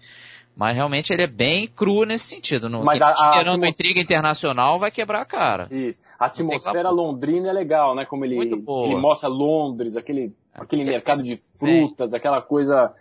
Mas 0.58 0.74
realmente 0.74 1.12
ele 1.12 1.22
é 1.22 1.28
bem 1.28 1.68
cru 1.68 2.04
nesse 2.04 2.24
sentido. 2.24 2.68
No, 2.68 2.82
mas 2.82 3.00
a, 3.00 3.10
a 3.10 3.12
esperando 3.12 3.40
atmos... 3.40 3.56
uma 3.58 3.68
intriga 3.68 4.00
internacional 4.00 4.76
vai 4.76 4.90
quebrar 4.90 5.22
a 5.22 5.24
cara. 5.24 5.68
Isso. 5.70 6.02
A 6.18 6.26
atmosfera 6.26 6.90
londrina 6.90 7.50
é 7.50 7.52
legal, 7.52 7.94
né? 7.94 8.04
Como 8.04 8.24
ele, 8.24 8.36
ele 8.36 8.96
mostra 8.96 9.28
Londres, 9.28 9.96
aquele 9.96 10.32
aquele 10.60 10.84
mercado 10.84 11.22
de 11.22 11.36
frutas, 11.36 12.14
aquela 12.14 12.40
coisa. 12.42 12.92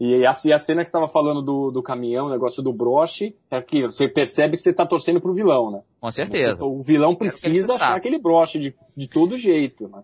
E 0.00 0.24
a, 0.24 0.30
e 0.44 0.52
a 0.52 0.58
cena 0.58 0.84
que 0.84 0.90
você 0.90 0.96
estava 0.96 1.08
falando 1.08 1.42
do, 1.42 1.70
do 1.70 1.82
caminhão, 1.82 2.26
o 2.26 2.30
negócio 2.30 2.62
do 2.62 2.72
broche, 2.72 3.34
é 3.50 3.60
que 3.60 3.82
você 3.82 4.06
percebe 4.06 4.52
que 4.52 4.62
você 4.62 4.70
está 4.70 4.86
torcendo 4.86 5.20
pro 5.20 5.34
vilão, 5.34 5.70
né? 5.70 5.80
Com 6.00 6.10
certeza. 6.12 6.54
Você, 6.54 6.62
o 6.62 6.80
vilão 6.80 7.14
precisa 7.16 7.74
achar 7.74 7.96
aquele 7.96 8.18
broche 8.18 8.60
de, 8.60 8.74
de 8.96 9.08
todo 9.08 9.36
jeito, 9.36 9.88
né? 9.88 10.02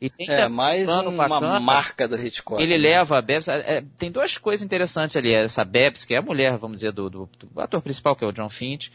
E 0.00 0.08
tem 0.08 0.30
é, 0.30 0.48
mais 0.48 0.88
um 0.88 1.08
uma 1.08 1.28
bacana, 1.28 1.58
marca 1.58 2.06
do 2.06 2.16
Hitchcock. 2.16 2.62
Ele 2.62 2.76
né? 2.76 2.82
leva 2.90 3.18
a 3.18 3.22
Bebs. 3.22 3.48
É, 3.48 3.82
tem 3.98 4.12
duas 4.12 4.38
coisas 4.38 4.64
interessantes 4.64 5.16
ali. 5.16 5.34
Essa 5.34 5.64
Bebs, 5.64 6.04
que 6.04 6.14
é 6.14 6.18
a 6.18 6.22
mulher, 6.22 6.56
vamos 6.56 6.76
dizer, 6.76 6.92
do, 6.92 7.10
do, 7.10 7.28
do, 7.38 7.60
ator 7.60 7.82
principal, 7.82 8.14
que 8.14 8.24
é 8.24 8.28
o 8.28 8.32
John 8.32 8.48
Finch. 8.48 8.92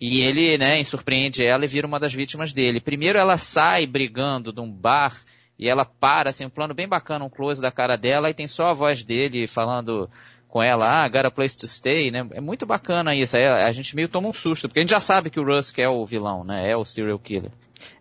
E 0.00 0.22
ele, 0.22 0.56
né, 0.56 0.80
surpreende 0.84 1.44
ela 1.44 1.64
e 1.64 1.68
vira 1.68 1.86
uma 1.86 1.98
das 1.98 2.14
vítimas 2.14 2.52
dele. 2.52 2.80
Primeiro 2.80 3.18
ela 3.18 3.36
sai 3.36 3.86
brigando 3.86 4.52
de 4.52 4.60
um 4.60 4.70
bar 4.70 5.24
e 5.58 5.68
ela 5.68 5.84
para, 5.84 6.30
assim, 6.30 6.44
um 6.44 6.50
plano 6.50 6.74
bem 6.74 6.88
bacana, 6.88 7.24
um 7.24 7.30
close 7.30 7.60
da 7.60 7.70
cara 7.70 7.96
dela, 7.96 8.30
e 8.30 8.34
tem 8.34 8.46
só 8.46 8.68
a 8.68 8.72
voz 8.72 9.04
dele 9.04 9.46
falando 9.46 10.10
com 10.48 10.62
ela, 10.62 10.86
ah, 10.86 11.08
got 11.08 11.26
a 11.26 11.30
place 11.30 11.56
to 11.56 11.66
stay, 11.66 12.10
né? 12.10 12.26
É 12.32 12.40
muito 12.40 12.64
bacana 12.64 13.14
isso. 13.14 13.36
Aí 13.36 13.44
a 13.44 13.72
gente 13.72 13.96
meio 13.96 14.08
toma 14.08 14.28
um 14.28 14.32
susto, 14.32 14.68
porque 14.68 14.78
a 14.78 14.82
gente 14.82 14.90
já 14.90 15.00
sabe 15.00 15.28
que 15.28 15.40
o 15.40 15.44
Rusk 15.44 15.78
é 15.80 15.88
o 15.88 16.06
vilão, 16.06 16.44
né? 16.44 16.70
É 16.70 16.76
o 16.76 16.84
serial 16.84 17.18
killer. 17.18 17.50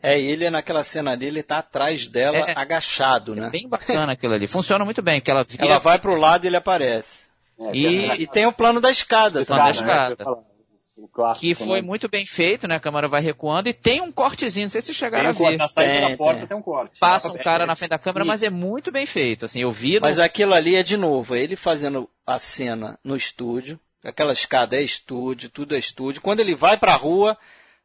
É, 0.02 0.20
ele 0.20 0.50
naquela 0.50 0.84
cena 0.84 1.12
ali, 1.12 1.26
ele 1.26 1.42
tá 1.42 1.58
atrás 1.58 2.08
dela, 2.08 2.38
é, 2.38 2.54
agachado, 2.56 3.36
né? 3.36 3.48
É 3.48 3.50
bem 3.50 3.68
bacana 3.68 4.14
aquilo 4.14 4.34
ali. 4.34 4.46
Funciona 4.46 4.86
muito 4.86 5.02
bem, 5.02 5.20
que 5.20 5.32
ela 5.32 5.44
vira... 5.44 5.66
Ela 5.66 5.80
vai 5.80 5.98
pro 5.98 6.16
lado 6.16 6.46
e 6.46 6.48
ele 6.48 6.56
aparece. 6.56 7.30
É, 7.60 7.76
e, 7.76 8.24
e, 8.24 8.28
tem 8.28 8.46
o 8.46 8.54
plano 8.54 8.80
da 8.80 8.92
escada. 8.92 9.42
O 9.42 9.46
plano 9.46 9.64
da 9.64 9.70
escada. 9.70 10.16
Né? 10.20 10.44
Clássico, 11.12 11.46
que 11.46 11.56
foi 11.56 11.82
né? 11.82 11.88
muito 11.88 12.08
bem 12.08 12.26
feito, 12.26 12.68
né? 12.68 12.76
A 12.76 12.80
câmera 12.80 13.08
vai 13.08 13.22
recuando 13.22 13.68
e 13.68 13.74
tem 13.74 14.02
um 14.02 14.12
cortezinho, 14.12 14.66
não 14.66 14.70
sei 14.70 14.82
se 14.82 14.94
chegaram 14.94 15.30
a 15.30 15.32
ver. 15.32 15.58
Na 15.58 15.68
saída 15.68 15.92
tem, 15.92 16.12
da 16.12 16.18
porta 16.18 16.40
tem. 16.40 16.48
tem 16.48 16.58
um 16.58 16.62
corte. 16.62 17.00
Passa 17.00 17.32
um 17.32 17.38
cara 17.38 17.66
na 17.66 17.76
frente 17.76 17.90
da 17.90 18.00
câmera, 18.00 18.24
mas 18.24 18.44
é 18.44 18.50
muito 18.50 18.92
bem 18.92 19.06
feito, 19.06 19.46
assim, 19.46 19.62
eu 19.62 19.72
vi... 19.72 19.96
No... 19.96 20.02
Mas 20.02 20.20
aquilo 20.20 20.54
ali 20.54 20.76
é 20.76 20.84
de 20.84 20.96
novo, 20.96 21.36
ele 21.36 21.56
fazendo 21.56 22.08
a 22.26 22.38
cena 22.38 23.00
no 23.04 23.16
estúdio, 23.16 23.80
aquela 24.04 24.34
escada 24.34 24.76
é 24.76 24.82
estúdio, 24.82 25.50
tudo 25.50 25.76
é 25.76 25.80
estúdio. 25.80 26.22
Quando 26.22 26.42
ele 26.42 26.54
vai 26.54 26.78
pra 26.78 26.96
rua, 26.96 27.38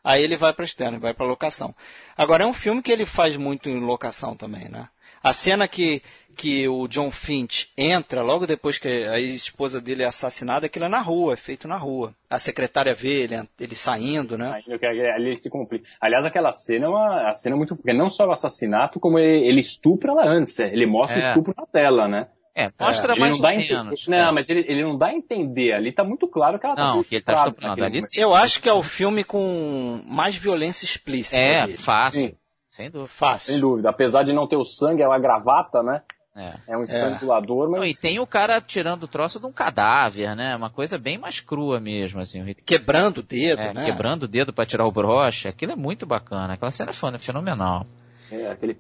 aí 0.05 0.23
ele 0.23 0.37
vai 0.37 0.53
pra 0.53 0.65
externo, 0.65 1.01
vai 1.01 1.15
pra 1.15 1.27
locação. 1.27 1.75
Agora 2.17 2.45
é 2.45 2.47
um 2.47 2.53
filme 2.53 2.83
que 2.83 2.93
ele 2.93 3.07
faz 3.07 3.37
muito 3.37 3.71
em 3.71 3.81
locação 3.81 4.37
também, 4.37 4.69
né? 4.69 4.89
A 5.23 5.33
cena 5.33 5.67
que 5.69 6.03
que 6.39 6.69
o 6.69 6.87
John 6.87 7.11
Finch 7.11 7.69
entra 7.77 8.23
logo 8.23 8.47
depois 8.47 8.79
que 8.79 8.87
a 8.89 9.19
esposa 9.19 9.81
dele 9.81 10.05
é 10.05 10.07
assassinada, 10.07 10.67
aquilo 10.67 10.85
é 10.85 10.89
na 10.89 11.01
rua, 11.01 11.35
é 11.35 11.37
feito 11.37 11.67
na 11.67 11.77
rua. 11.77 12.15
A 12.31 12.39
secretária 12.39 12.95
vê 12.95 13.23
ele, 13.23 13.35
ele 13.59 13.75
saindo, 13.75 14.39
né? 14.39 14.63
Saindo, 14.65 14.79
ali 14.87 15.27
ele 15.27 15.35
se 15.35 15.51
complica. 15.51 15.85
Aliás, 16.01 16.25
aquela 16.25 16.53
cena 16.53 16.87
é 16.87 16.89
uma 16.89 17.35
cena 17.35 17.57
muito. 17.57 17.75
Porque 17.75 17.93
não 17.93 18.09
só 18.09 18.25
o 18.29 18.31
assassinato, 18.31 19.01
como 19.01 19.19
ele, 19.19 19.49
ele 19.49 19.61
estupra 19.61 20.13
ela 20.13 20.27
antes. 20.27 20.61
É. 20.61 20.73
Ele 20.73 20.87
mostra 20.87 21.19
é. 21.19 21.25
o 21.25 21.27
estupro 21.27 21.55
na 21.57 21.67
tela, 21.67 22.07
né? 22.07 22.29
É, 22.55 22.73
mostra 22.81 23.15
é, 23.15 23.19
mais 23.19 23.39
ou 23.39 23.49
menos. 23.49 24.09
Não, 24.09 24.33
mas 24.33 24.49
ele, 24.49 24.65
ele 24.69 24.83
não 24.83 24.97
dá 24.97 25.09
a 25.09 25.15
entender. 25.15 25.73
Ali 25.73 25.93
tá 25.93 26.05
muito 26.05 26.27
claro 26.29 26.59
que 26.59 26.67
ela 26.67 26.75
tá 26.75 26.83
não, 26.83 27.03
que 27.03 27.17
ele 27.17 27.25
tá 27.25 27.33
estuprando. 27.33 27.85
Ali, 27.85 28.01
Eu 28.15 28.35
acho 28.35 28.61
que 28.61 28.69
é 28.69 28.73
o 28.73 28.83
filme 28.83 29.23
com 29.23 30.01
mais 30.07 30.37
violência 30.37 30.85
explícita. 30.85 31.41
É, 31.41 31.77
fácil. 31.77 32.31
Sim. 32.31 32.35
Sem 32.79 32.91
dúvida. 32.91 33.09
Fácil. 33.09 33.53
Sem 33.53 33.61
dúvida. 33.61 33.91
Apesar 33.91 34.23
de 34.23 34.33
não 34.33 34.47
ter 34.47 34.57
o 34.57 34.63
sangue, 34.63 35.03
é 35.03 35.09
uma 35.09 35.19
gravata, 35.19 35.83
né? 35.83 36.01
É, 36.37 36.51
é 36.69 36.79
um 36.79 36.85
estrangulador, 36.85 37.67
é. 37.67 37.71
mas. 37.71 37.81
Não, 37.81 37.87
e 37.89 37.95
tem 37.95 38.21
o 38.21 38.27
cara 38.27 38.61
tirando 38.61 39.03
o 39.03 39.09
troço 39.09 39.41
de 39.41 39.47
um 39.47 39.53
cadáver, 39.53 40.37
né? 40.37 40.55
Uma 40.55 40.71
coisa 40.71 40.97
bem 40.97 41.19
mais 41.19 41.41
crua 41.41 41.81
mesmo, 41.81 42.21
assim. 42.21 42.45
Quebrando 42.65 43.19
o 43.19 43.23
dedo, 43.25 43.63
é, 43.63 43.75
né? 43.75 43.87
Quebrando 43.87 44.23
o 44.23 44.29
dedo 44.29 44.53
para 44.53 44.65
tirar 44.65 44.87
o 44.87 44.93
broche. 44.93 45.49
Aquilo 45.49 45.73
é 45.73 45.77
muito 45.77 46.07
bacana. 46.07 46.55
Aquela 46.55 46.71
cena 46.71 46.93
é 46.93 47.19
fenomenal. 47.19 47.85
É, 48.31 48.49
aquele 48.49 48.79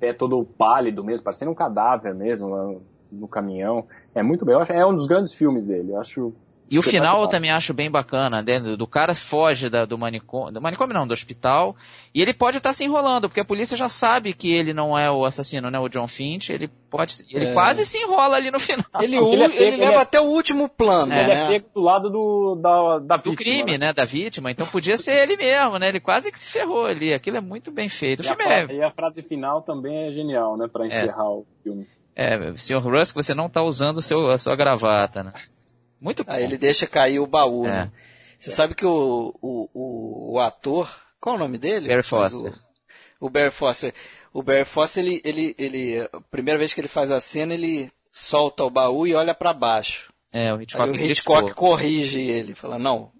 pé 0.00 0.12
todo 0.12 0.44
pálido 0.44 1.04
mesmo, 1.04 1.22
parecendo 1.22 1.52
um 1.52 1.54
cadáver 1.54 2.16
mesmo 2.16 2.48
no, 2.48 2.82
no 3.12 3.28
caminhão. 3.28 3.86
É 4.12 4.24
muito 4.24 4.44
bem. 4.44 4.56
é 4.70 4.84
um 4.84 4.94
dos 4.94 5.06
grandes 5.06 5.32
filmes 5.32 5.64
dele. 5.64 5.92
Eu 5.92 6.00
acho 6.00 6.34
e 6.68 6.78
o 6.78 6.82
final 6.82 7.22
eu 7.22 7.28
também 7.28 7.50
acho 7.50 7.72
bem 7.72 7.90
bacana, 7.90 8.42
né? 8.42 8.58
Do 8.76 8.86
cara 8.86 9.14
foge 9.14 9.70
da, 9.70 9.84
do 9.84 9.96
manicômio, 9.96 10.52
do 10.52 10.60
manicômio 10.60 10.94
não, 10.94 11.06
do 11.06 11.12
hospital, 11.12 11.76
e 12.12 12.20
ele 12.20 12.34
pode 12.34 12.56
estar 12.56 12.70
tá 12.70 12.72
se 12.72 12.84
enrolando, 12.84 13.28
porque 13.28 13.40
a 13.40 13.44
polícia 13.44 13.76
já 13.76 13.88
sabe 13.88 14.34
que 14.34 14.52
ele 14.52 14.74
não 14.74 14.98
é 14.98 15.08
o 15.10 15.24
assassino, 15.24 15.70
né? 15.70 15.78
O 15.78 15.88
John 15.88 16.08
Finch, 16.08 16.50
ele 16.50 16.68
pode, 16.90 17.24
ele 17.30 17.46
é. 17.46 17.52
quase 17.52 17.84
se 17.84 17.98
enrola 17.98 18.36
ali 18.36 18.50
no 18.50 18.58
final. 18.58 18.84
Ele, 19.00 19.14
ele, 19.16 19.42
é 19.44 19.48
pego, 19.48 19.62
ele 19.62 19.76
leva 19.76 19.98
é... 19.98 20.02
até 20.02 20.20
o 20.20 20.24
último 20.24 20.68
plano, 20.68 21.12
é. 21.12 21.22
Ele 21.22 21.30
é 21.30 21.48
pego 21.48 21.66
do 21.72 21.80
lado 21.80 22.10
do, 22.10 22.56
da, 22.56 22.98
da 22.98 23.16
do 23.16 23.30
vítima, 23.30 23.36
crime, 23.36 23.78
né? 23.78 23.86
né? 23.86 23.92
Da 23.92 24.04
vítima, 24.04 24.50
então 24.50 24.66
podia 24.66 24.96
ser 24.96 25.12
ele 25.12 25.36
mesmo, 25.36 25.78
né? 25.78 25.88
Ele 25.88 26.00
quase 26.00 26.32
que 26.32 26.38
se 26.38 26.48
ferrou 26.48 26.86
ali, 26.86 27.14
aquilo 27.14 27.36
é 27.36 27.40
muito 27.40 27.70
bem 27.70 27.88
feito. 27.88 28.24
E, 28.24 28.28
a, 28.28 28.52
é... 28.52 28.66
e 28.74 28.82
a 28.82 28.90
frase 28.90 29.22
final 29.22 29.62
também 29.62 30.08
é 30.08 30.10
genial, 30.10 30.56
né? 30.56 30.66
Pra 30.66 30.84
é. 30.84 30.86
encerrar 30.88 31.30
o 31.30 31.46
filme. 31.62 31.86
É, 32.16 32.56
Sr. 32.56 32.78
Rusk, 32.78 33.14
você 33.14 33.34
não 33.34 33.46
está 33.46 33.62
usando 33.62 34.00
seu, 34.00 34.30
a 34.30 34.38
sua 34.38 34.56
gravata, 34.56 35.22
né? 35.22 35.32
Muito 36.00 36.24
bom. 36.24 36.32
Aí 36.32 36.44
ele 36.44 36.58
deixa 36.58 36.86
cair 36.86 37.20
o 37.20 37.26
baú, 37.26 37.66
é. 37.66 37.70
né? 37.70 37.92
Você 38.38 38.50
sabe 38.50 38.74
que 38.74 38.84
o, 38.84 39.34
o, 39.40 39.70
o, 39.72 40.34
o, 40.34 40.40
ator, 40.40 40.94
qual 41.20 41.34
é 41.34 41.38
o 41.38 41.40
nome 41.40 41.58
dele? 41.58 41.88
Barry 41.88 42.02
Foster. 42.02 42.52
O, 43.18 43.26
o 43.26 43.30
Barry 43.30 43.50
Foster. 43.50 43.94
O 44.32 44.42
Barry 44.42 44.64
Foster, 44.64 45.04
ele, 45.04 45.22
ele, 45.24 45.54
ele, 45.58 46.08
a 46.12 46.20
primeira 46.30 46.58
vez 46.58 46.74
que 46.74 46.80
ele 46.80 46.88
faz 46.88 47.10
a 47.10 47.20
cena, 47.20 47.54
ele 47.54 47.90
solta 48.12 48.64
o 48.64 48.70
baú 48.70 49.06
e 49.06 49.14
olha 49.14 49.34
para 49.34 49.52
baixo. 49.52 50.12
É, 50.32 50.52
o 50.52 50.60
Hitchcock, 50.60 50.82
Aí 50.82 50.90
o 50.90 50.96
Hitchcock 50.96 51.54
corrige 51.54 52.20
ele, 52.20 52.54
fala, 52.54 52.78
não, 52.78 53.10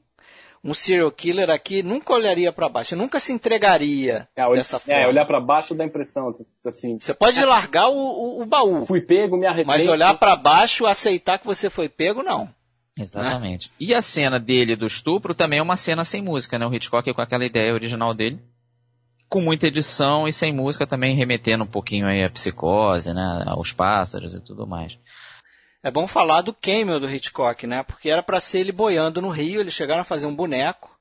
um 0.62 0.74
serial 0.74 1.10
killer 1.10 1.48
aqui 1.48 1.82
nunca 1.82 2.12
olharia 2.12 2.52
para 2.52 2.68
baixo, 2.68 2.96
nunca 2.96 3.20
se 3.20 3.32
entregaria 3.32 4.28
é, 4.34 4.50
dessa 4.50 4.78
forma. 4.78 5.00
É, 5.00 5.06
olhar 5.06 5.24
para 5.24 5.40
baixo 5.40 5.74
dá 5.74 5.84
a 5.84 5.86
impressão, 5.86 6.34
assim... 6.66 6.98
Você 6.98 7.14
pode 7.14 7.42
largar 7.44 7.88
o, 7.88 7.96
o, 7.96 8.42
o 8.42 8.46
baú. 8.46 8.84
Fui 8.84 9.00
pego, 9.00 9.36
me 9.36 9.46
arrependo. 9.46 9.68
Mas 9.68 9.88
olhar 9.88 10.12
para 10.18 10.34
baixo, 10.34 10.84
aceitar 10.84 11.38
que 11.38 11.46
você 11.46 11.70
foi 11.70 11.88
pego, 11.88 12.22
não. 12.22 12.48
Exatamente. 12.98 13.68
Né? 13.68 13.74
E 13.78 13.94
a 13.94 14.00
cena 14.00 14.40
dele 14.40 14.74
do 14.74 14.86
estupro 14.86 15.34
também 15.34 15.58
é 15.58 15.62
uma 15.62 15.76
cena 15.76 16.04
sem 16.04 16.22
música, 16.22 16.58
né? 16.58 16.66
O 16.66 16.74
Hitchcock 16.74 17.12
com 17.12 17.20
aquela 17.20 17.44
ideia 17.44 17.74
original 17.74 18.14
dele, 18.14 18.40
com 19.28 19.40
muita 19.40 19.66
edição 19.66 20.26
e 20.26 20.32
sem 20.32 20.52
música 20.52 20.86
também 20.86 21.14
remetendo 21.14 21.64
um 21.64 21.68
pouquinho 21.68 22.06
aí 22.06 22.24
à 22.24 22.30
psicose, 22.30 23.12
né? 23.12 23.44
Aos 23.46 23.72
pássaros 23.72 24.34
e 24.34 24.40
tudo 24.40 24.66
mais. 24.66 24.98
É 25.82 25.90
bom 25.90 26.06
falar 26.06 26.40
do 26.40 26.54
cameo 26.54 26.98
do 26.98 27.08
Hitchcock, 27.08 27.66
né? 27.66 27.82
Porque 27.82 28.08
era 28.08 28.22
para 28.22 28.40
ser 28.40 28.60
ele 28.60 28.72
boiando 28.72 29.20
no 29.20 29.28
rio, 29.28 29.60
eles 29.60 29.74
chegaram 29.74 30.00
a 30.00 30.04
fazer 30.04 30.26
um 30.26 30.34
boneco 30.34 30.96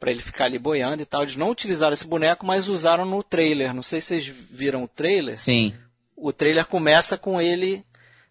para 0.00 0.10
ele 0.10 0.20
ficar 0.20 0.46
ali 0.46 0.58
boiando 0.58 1.02
e 1.02 1.06
tal. 1.06 1.22
Eles 1.22 1.36
não 1.36 1.50
utilizaram 1.50 1.94
esse 1.94 2.06
boneco, 2.06 2.44
mas 2.44 2.68
usaram 2.68 3.04
no 3.04 3.22
trailer. 3.22 3.72
Não 3.72 3.82
sei 3.82 4.00
se 4.00 4.08
vocês 4.08 4.26
viram 4.26 4.82
o 4.82 4.88
trailer. 4.88 5.38
Sim. 5.38 5.74
O 6.16 6.32
trailer 6.32 6.66
começa 6.66 7.16
com 7.16 7.40
ele 7.40 7.84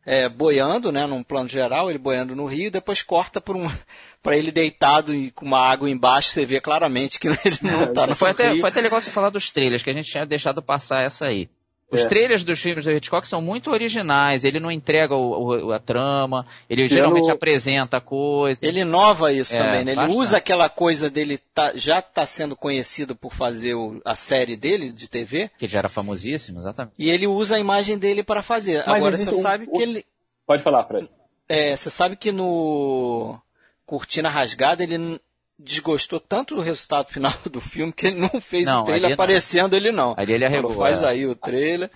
é, 0.05 0.27
boiando, 0.27 0.91
né, 0.91 1.05
num 1.05 1.23
plano 1.23 1.47
geral, 1.47 1.89
ele 1.89 1.97
boiando 1.97 2.35
no 2.35 2.45
rio, 2.45 2.69
depois 2.69 3.01
corta 3.01 3.39
para 3.39 3.57
um, 3.57 3.69
ele 4.27 4.51
deitado 4.51 5.13
e 5.13 5.31
com 5.31 5.45
uma 5.45 5.59
água 5.59 5.89
embaixo, 5.89 6.29
você 6.29 6.45
vê 6.45 6.59
claramente 6.59 7.19
que 7.19 7.27
ele 7.45 7.59
não 7.61 7.83
está 7.85 8.07
no 8.07 8.15
foi 8.15 8.31
até, 8.31 8.51
rio. 8.51 8.61
Foi 8.61 8.69
até 8.69 8.81
legal 8.81 9.01
você 9.01 9.11
falar 9.11 9.29
dos 9.29 9.49
trailers, 9.49 9.81
que 9.81 9.89
a 9.89 9.93
gente 9.93 10.11
tinha 10.11 10.25
deixado 10.25 10.61
passar 10.61 11.03
essa 11.03 11.25
aí. 11.25 11.49
Os 11.93 12.01
é. 12.01 12.07
trailers 12.07 12.43
dos 12.43 12.59
filmes 12.61 12.85
do 12.85 12.91
Hitchcock 12.91 13.27
são 13.27 13.41
muito 13.41 13.69
originais, 13.71 14.43
ele 14.43 14.59
não 14.59 14.71
entrega 14.71 15.15
o, 15.15 15.67
o, 15.67 15.71
a 15.71 15.79
trama, 15.79 16.45
ele 16.69 16.85
geralmente 16.85 17.31
apresenta 17.31 17.97
a 17.97 18.01
coisa. 18.01 18.65
Ele 18.65 18.79
inova 18.79 19.31
isso 19.31 19.55
é, 19.55 19.59
também, 19.59 19.85
né? 19.85 19.91
Ele 19.91 20.01
bastante. 20.01 20.17
usa 20.17 20.37
aquela 20.37 20.69
coisa 20.69 21.09
dele, 21.09 21.37
tá, 21.53 21.73
já 21.75 21.99
está 21.99 22.25
sendo 22.25 22.55
conhecido 22.55 23.15
por 23.15 23.33
fazer 23.33 23.75
o, 23.75 24.01
a 24.03 24.15
série 24.15 24.55
dele 24.55 24.91
de 24.91 25.07
TV. 25.07 25.51
Que 25.57 25.67
já 25.67 25.79
era 25.79 25.89
famosíssimo, 25.89 26.59
exatamente. 26.59 26.95
E 26.97 27.09
ele 27.09 27.27
usa 27.27 27.55
a 27.55 27.59
imagem 27.59 27.97
dele 27.97 28.23
para 28.23 28.41
fazer. 28.41 28.83
Mas 28.87 28.97
Agora 28.97 29.17
você 29.17 29.29
um, 29.29 29.33
sabe 29.33 29.67
que 29.67 29.81
ele... 29.81 30.05
Pode 30.45 30.63
falar, 30.63 30.83
Fred. 30.85 31.09
É, 31.47 31.75
você 31.75 31.89
sabe 31.89 32.15
que 32.15 32.31
no 32.31 33.39
Cortina 33.85 34.29
Rasgada 34.29 34.83
ele 34.83 35.19
desgostou 35.63 36.19
tanto 36.19 36.55
do 36.55 36.61
resultado 36.61 37.07
final 37.07 37.31
do 37.49 37.61
filme 37.61 37.91
que 37.91 38.07
ele 38.07 38.19
não 38.19 38.41
fez 38.41 38.67
não, 38.67 38.81
o 38.81 38.83
trailer 38.83 39.13
aparecendo 39.13 39.71
não. 39.71 39.77
ele 39.77 39.91
não. 39.91 40.13
Ali 40.17 40.33
ele 40.33 40.45
arregou. 40.45 40.71
Faz 40.71 41.01
é. 41.01 41.07
aí 41.07 41.25
o 41.25 41.35
trailer. 41.35 41.89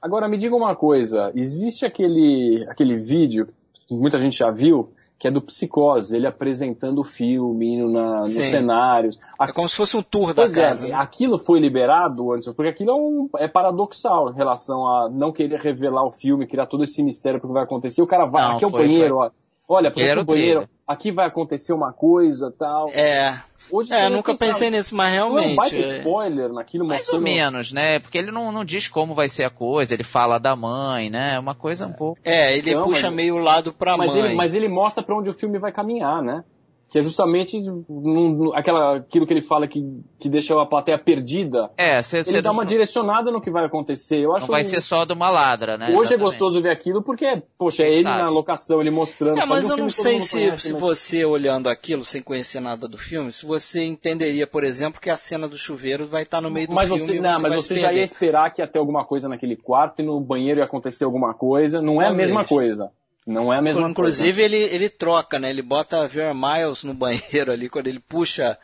Agora 0.00 0.28
me 0.28 0.38
diga 0.38 0.56
uma 0.56 0.74
coisa, 0.74 1.30
existe 1.34 1.84
aquele 1.84 2.64
aquele 2.68 2.96
vídeo 2.96 3.46
que 3.86 3.94
muita 3.94 4.18
gente 4.18 4.38
já 4.38 4.50
viu 4.50 4.92
que 5.20 5.28
é 5.28 5.30
do 5.30 5.42
Psicose, 5.42 6.16
ele 6.16 6.26
apresentando 6.26 7.02
o 7.02 7.04
filme, 7.04 7.74
indo 7.74 7.90
na, 7.90 8.20
nos 8.20 8.30
cenários. 8.30 9.20
É 9.38 9.52
como 9.52 9.68
se 9.68 9.76
fosse 9.76 9.94
um 9.94 10.02
tour 10.02 10.28
da 10.28 10.42
pois 10.42 10.56
é, 10.56 10.68
casa. 10.68 10.86
É, 10.86 10.88
né? 10.88 10.94
Aquilo 10.94 11.38
foi 11.38 11.60
liberado 11.60 12.32
antes, 12.32 12.50
porque 12.54 12.70
aquilo 12.70 12.90
é, 12.90 12.94
um, 12.94 13.28
é 13.36 13.46
paradoxal 13.46 14.30
em 14.30 14.34
relação 14.34 14.86
a 14.86 15.10
não 15.10 15.30
querer 15.30 15.60
revelar 15.60 16.06
o 16.06 16.10
filme, 16.10 16.46
criar 16.46 16.64
todo 16.64 16.84
esse 16.84 17.02
mistério 17.02 17.38
porque 17.38 17.52
vai 17.52 17.64
acontecer. 17.64 18.00
O 18.00 18.06
cara 18.06 18.24
vai, 18.24 18.42
não, 18.42 18.56
aqui 18.56 18.64
é 18.64 18.66
o 18.66 18.70
banheiro, 18.70 19.16
foi. 19.16 19.26
ó. 19.26 19.30
Olha, 19.72 19.88
porque 19.88 20.12
o 20.12 20.24
banheiro, 20.24 20.68
aqui 20.84 21.12
vai 21.12 21.28
acontecer 21.28 21.72
uma 21.72 21.92
coisa 21.92 22.52
tal. 22.58 22.90
É. 22.90 23.40
Hoje 23.70 23.92
é, 23.92 24.08
nunca 24.08 24.32
pensava, 24.32 24.50
pensei 24.50 24.68
nisso, 24.68 24.96
mas 24.96 25.12
realmente. 25.12 25.54
Não 25.54 25.62
é 25.62 25.76
um 25.76 25.96
spoiler 25.98 26.52
naquilo 26.52 26.84
Mais 26.84 27.02
mostrando... 27.02 27.18
ou 27.18 27.22
menos, 27.22 27.72
né? 27.72 28.00
Porque 28.00 28.18
ele 28.18 28.32
não, 28.32 28.50
não 28.50 28.64
diz 28.64 28.88
como 28.88 29.14
vai 29.14 29.28
ser 29.28 29.44
a 29.44 29.50
coisa, 29.50 29.94
ele 29.94 30.02
fala 30.02 30.38
da 30.38 30.56
mãe, 30.56 31.08
né? 31.08 31.38
Uma 31.38 31.54
coisa 31.54 31.86
um 31.86 31.92
pouco. 31.92 32.20
É, 32.24 32.58
ele 32.58 32.74
não, 32.74 32.82
puxa 32.82 33.06
mas... 33.06 33.14
meio 33.14 33.38
lado 33.38 33.72
pra 33.72 33.96
mas 33.96 34.12
mãe. 34.12 34.24
Ele, 34.24 34.34
mas 34.34 34.54
ele 34.56 34.68
mostra 34.68 35.04
para 35.04 35.16
onde 35.16 35.30
o 35.30 35.32
filme 35.32 35.56
vai 35.56 35.70
caminhar, 35.70 36.20
né? 36.20 36.42
Que 36.90 36.98
é 36.98 37.02
justamente 37.02 37.56
num, 37.88 38.52
aquela, 38.52 38.96
aquilo 38.96 39.24
que 39.24 39.32
ele 39.32 39.42
fala 39.42 39.68
que, 39.68 39.80
que 40.18 40.28
deixa 40.28 40.60
a 40.60 40.66
plateia 40.66 40.98
perdida. 40.98 41.70
É, 41.76 42.02
cê, 42.02 42.16
ele 42.18 42.24
cê 42.24 42.42
dá 42.42 42.50
uma 42.50 42.66
direcionada 42.66 43.30
no 43.30 43.40
que 43.40 43.48
vai 43.48 43.64
acontecer. 43.64 44.18
Eu 44.18 44.34
acho 44.34 44.46
não 44.46 44.52
vai 44.52 44.64
ser 44.64 44.80
só 44.80 45.04
de 45.04 45.12
uma 45.12 45.30
ladra, 45.30 45.78
né? 45.78 45.86
Hoje 45.86 45.90
é 45.90 45.94
Exatamente. 45.94 46.14
é 46.14 46.24
gostoso 46.24 46.60
ver 46.60 46.70
aquilo 46.70 47.00
porque, 47.00 47.44
poxa, 47.56 47.84
é 47.84 47.92
ele 47.92 48.02
sabe. 48.02 48.22
na 48.22 48.28
locação, 48.28 48.80
ele 48.80 48.90
mostrando. 48.90 49.38
É, 49.38 49.46
mas 49.46 49.68
eu 49.68 49.76
não 49.76 49.88
sei 49.88 50.20
se, 50.20 50.36
conhece, 50.36 50.68
se 50.68 50.74
né? 50.74 50.80
você 50.80 51.24
olhando 51.24 51.68
aquilo 51.68 52.02
sem 52.02 52.20
conhecer 52.20 52.58
nada 52.58 52.88
do 52.88 52.98
filme, 52.98 53.30
se 53.30 53.46
você 53.46 53.84
entenderia, 53.84 54.46
por 54.46 54.64
exemplo, 54.64 55.00
que 55.00 55.10
a 55.10 55.16
cena 55.16 55.46
do 55.46 55.56
chuveiro 55.56 56.04
vai 56.04 56.24
estar 56.24 56.40
no 56.40 56.50
meio 56.50 56.66
do 56.66 56.74
mas 56.74 56.88
filme. 56.88 57.04
Você, 57.04 57.20
não, 57.20 57.30
você 57.30 57.48
mas 57.48 57.54
você 57.64 57.76
já 57.76 57.92
ia 57.92 58.02
esperar 58.02 58.52
que 58.52 58.60
ia 58.60 58.66
ter 58.66 58.80
alguma 58.80 59.04
coisa 59.04 59.28
naquele 59.28 59.54
quarto 59.54 60.02
e 60.02 60.04
no 60.04 60.20
banheiro 60.20 60.58
ia 60.58 60.64
acontecer 60.64 61.04
alguma 61.04 61.34
coisa. 61.34 61.80
Não 61.80 62.02
é 62.02 62.06
Talvez. 62.06 62.12
a 62.12 62.16
mesma 62.16 62.44
coisa. 62.44 62.90
Não 63.26 63.52
é 63.52 63.58
a 63.58 63.62
mesma 63.62 63.88
Inclusive, 63.88 64.40
coisa. 64.40 64.56
ele, 64.56 64.74
ele 64.74 64.88
troca, 64.88 65.38
né? 65.38 65.50
Ele 65.50 65.62
bota 65.62 66.02
a 66.02 66.06
Vera 66.06 66.34
Miles 66.34 66.84
no 66.84 66.94
banheiro 66.94 67.52
ali, 67.52 67.68
quando 67.68 67.86
ele 67.86 68.00
puxa 68.00 68.58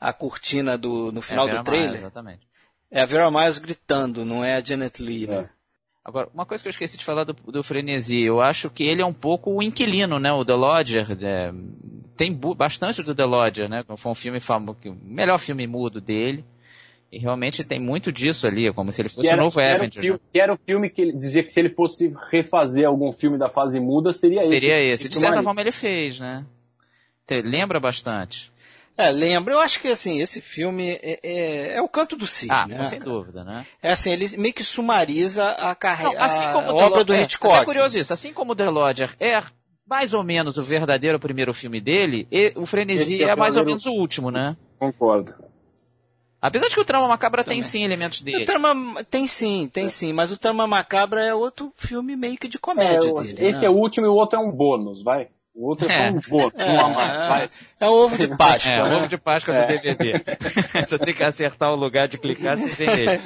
a 0.00 0.12
cortina 0.12 0.76
do, 0.78 1.10
no 1.12 1.20
final 1.20 1.48
é 1.48 1.56
do 1.56 1.64
trailer. 1.64 1.88
Miles, 1.88 2.00
exatamente. 2.00 2.46
É 2.90 3.00
a 3.00 3.06
Vera 3.06 3.30
Miles 3.30 3.58
gritando, 3.58 4.24
não 4.24 4.44
é 4.44 4.56
a 4.56 4.60
Janet 4.60 5.02
Lee, 5.02 5.26
né? 5.26 5.36
É. 5.36 5.48
Agora, 6.04 6.28
uma 6.34 6.44
coisa 6.44 6.62
que 6.62 6.68
eu 6.68 6.70
esqueci 6.70 6.98
de 6.98 7.04
falar 7.04 7.24
do, 7.24 7.32
do 7.32 7.62
Frenesi, 7.62 8.20
eu 8.20 8.42
acho 8.42 8.68
que 8.68 8.84
ele 8.84 9.00
é 9.00 9.06
um 9.06 9.14
pouco 9.14 9.50
o 9.50 9.62
inquilino, 9.62 10.18
né? 10.18 10.30
O 10.32 10.44
The 10.44 10.52
Lodger. 10.52 11.16
É, 11.22 11.50
tem 12.14 12.38
bastante 12.56 13.02
do 13.02 13.14
The 13.14 13.24
Lodger, 13.24 13.68
né? 13.70 13.82
Foi 13.96 14.12
um 14.12 14.14
filme 14.14 14.38
famoso, 14.38 14.78
o 14.84 14.94
melhor 15.02 15.38
filme 15.38 15.66
mudo 15.66 16.00
dele. 16.02 16.44
E 17.14 17.18
realmente 17.18 17.62
tem 17.62 17.80
muito 17.80 18.10
disso 18.10 18.46
ali, 18.46 18.72
como 18.72 18.90
se 18.90 19.00
ele 19.00 19.08
fosse 19.08 19.28
o 19.28 19.34
um 19.34 19.36
novo 19.36 19.60
Avenger. 19.60 20.02
Filme, 20.02 20.18
né? 20.18 20.28
Que 20.32 20.40
era 20.40 20.52
o 20.52 20.58
filme 20.58 20.90
que 20.90 21.00
ele 21.00 21.12
dizia 21.12 21.42
que 21.42 21.52
se 21.52 21.60
ele 21.60 21.68
fosse 21.68 22.12
refazer 22.30 22.86
algum 22.86 23.12
filme 23.12 23.38
da 23.38 23.48
fase 23.48 23.78
muda, 23.80 24.12
seria, 24.12 24.42
seria 24.42 24.56
esse. 24.56 24.66
Seria 24.66 24.92
esse. 24.92 25.08
De 25.08 25.18
certa 25.18 25.42
forma 25.42 25.60
ele 25.60 25.72
fez, 25.72 26.18
né? 26.18 26.44
Lembra 27.30 27.78
bastante. 27.78 28.52
É, 28.96 29.10
lembra. 29.10 29.54
Eu 29.54 29.60
acho 29.60 29.80
que 29.80 29.88
assim, 29.88 30.20
esse 30.20 30.40
filme 30.40 30.98
é, 31.02 31.18
é, 31.22 31.76
é 31.76 31.82
o 31.82 31.88
canto 31.88 32.16
do 32.16 32.26
Cid, 32.26 32.52
ah, 32.52 32.66
né? 32.66 32.86
sem 32.86 33.00
dúvida, 33.00 33.42
né? 33.42 33.66
É 33.82 33.90
assim, 33.90 34.12
ele 34.12 34.36
meio 34.36 34.54
que 34.54 34.62
sumariza 34.62 35.50
a 35.50 35.74
carreira, 35.74 36.20
assim 36.22 36.44
a 36.44 36.72
obra 36.72 37.04
do 37.04 37.14
Hitchcock. 37.14 37.56
É, 37.56 37.60
é 37.60 37.64
curioso 37.64 37.98
isso, 37.98 38.12
assim 38.12 38.32
como 38.32 38.54
The 38.54 38.68
Lodger 38.70 39.16
é 39.18 39.42
mais 39.86 40.14
ou 40.14 40.22
menos 40.22 40.56
o 40.58 40.62
verdadeiro 40.62 41.18
primeiro 41.18 41.52
filme 41.52 41.80
dele, 41.80 42.26
o 42.56 42.64
Frenesi 42.64 43.22
é, 43.22 43.30
é 43.30 43.36
mais 43.36 43.56
ou 43.56 43.64
menos 43.64 43.84
o 43.84 43.92
último, 43.92 44.30
né? 44.30 44.56
Concordo. 44.78 45.34
Apesar 46.44 46.68
de 46.68 46.74
que 46.74 46.80
o 46.80 46.84
Trama 46.84 47.08
Macabra 47.08 47.42
Também. 47.42 47.60
tem 47.60 47.66
sim 47.66 47.82
elementos 47.82 48.20
dele. 48.20 48.42
O 48.42 48.44
Trama 48.44 49.02
tem 49.04 49.26
sim, 49.26 49.66
tem 49.72 49.88
sim, 49.88 50.12
mas 50.12 50.30
o 50.30 50.36
Trama 50.36 50.66
Macabra 50.66 51.24
é 51.24 51.32
outro 51.32 51.72
filme 51.74 52.14
meio 52.14 52.36
que 52.36 52.46
de 52.46 52.58
comédia. 52.58 52.96
É, 52.98 53.00
dele, 53.00 53.46
esse 53.48 53.62
né? 53.62 53.66
é 53.66 53.70
o 53.70 53.72
último 53.72 54.06
e 54.06 54.10
o 54.10 54.14
outro 54.14 54.38
é 54.38 54.42
um 54.42 54.52
bônus, 54.52 55.02
vai. 55.02 55.28
O 55.54 55.68
outro 55.68 55.90
é, 55.90 55.96
só 55.96 56.04
um 56.04 56.20
bônus, 56.28 56.54
é, 56.56 56.66
é, 56.66 57.86
é, 57.86 57.88
um 57.88 57.92
ovo 57.92 58.18
de 58.18 58.28
Páscoa. 58.36 58.74
É, 58.74 58.82
o 58.82 58.96
ovo 58.96 59.08
de 59.08 59.16
Páscoa 59.16 59.54
do 59.54 59.66
DVD. 59.66 60.22
Se 60.84 60.98
você 60.98 61.14
quer 61.14 61.26
acertar 61.26 61.72
o 61.72 61.76
lugar 61.76 62.08
de 62.08 62.18
clicar, 62.18 62.58
você 62.58 62.68
vê 62.74 62.86
nele. 62.86 63.22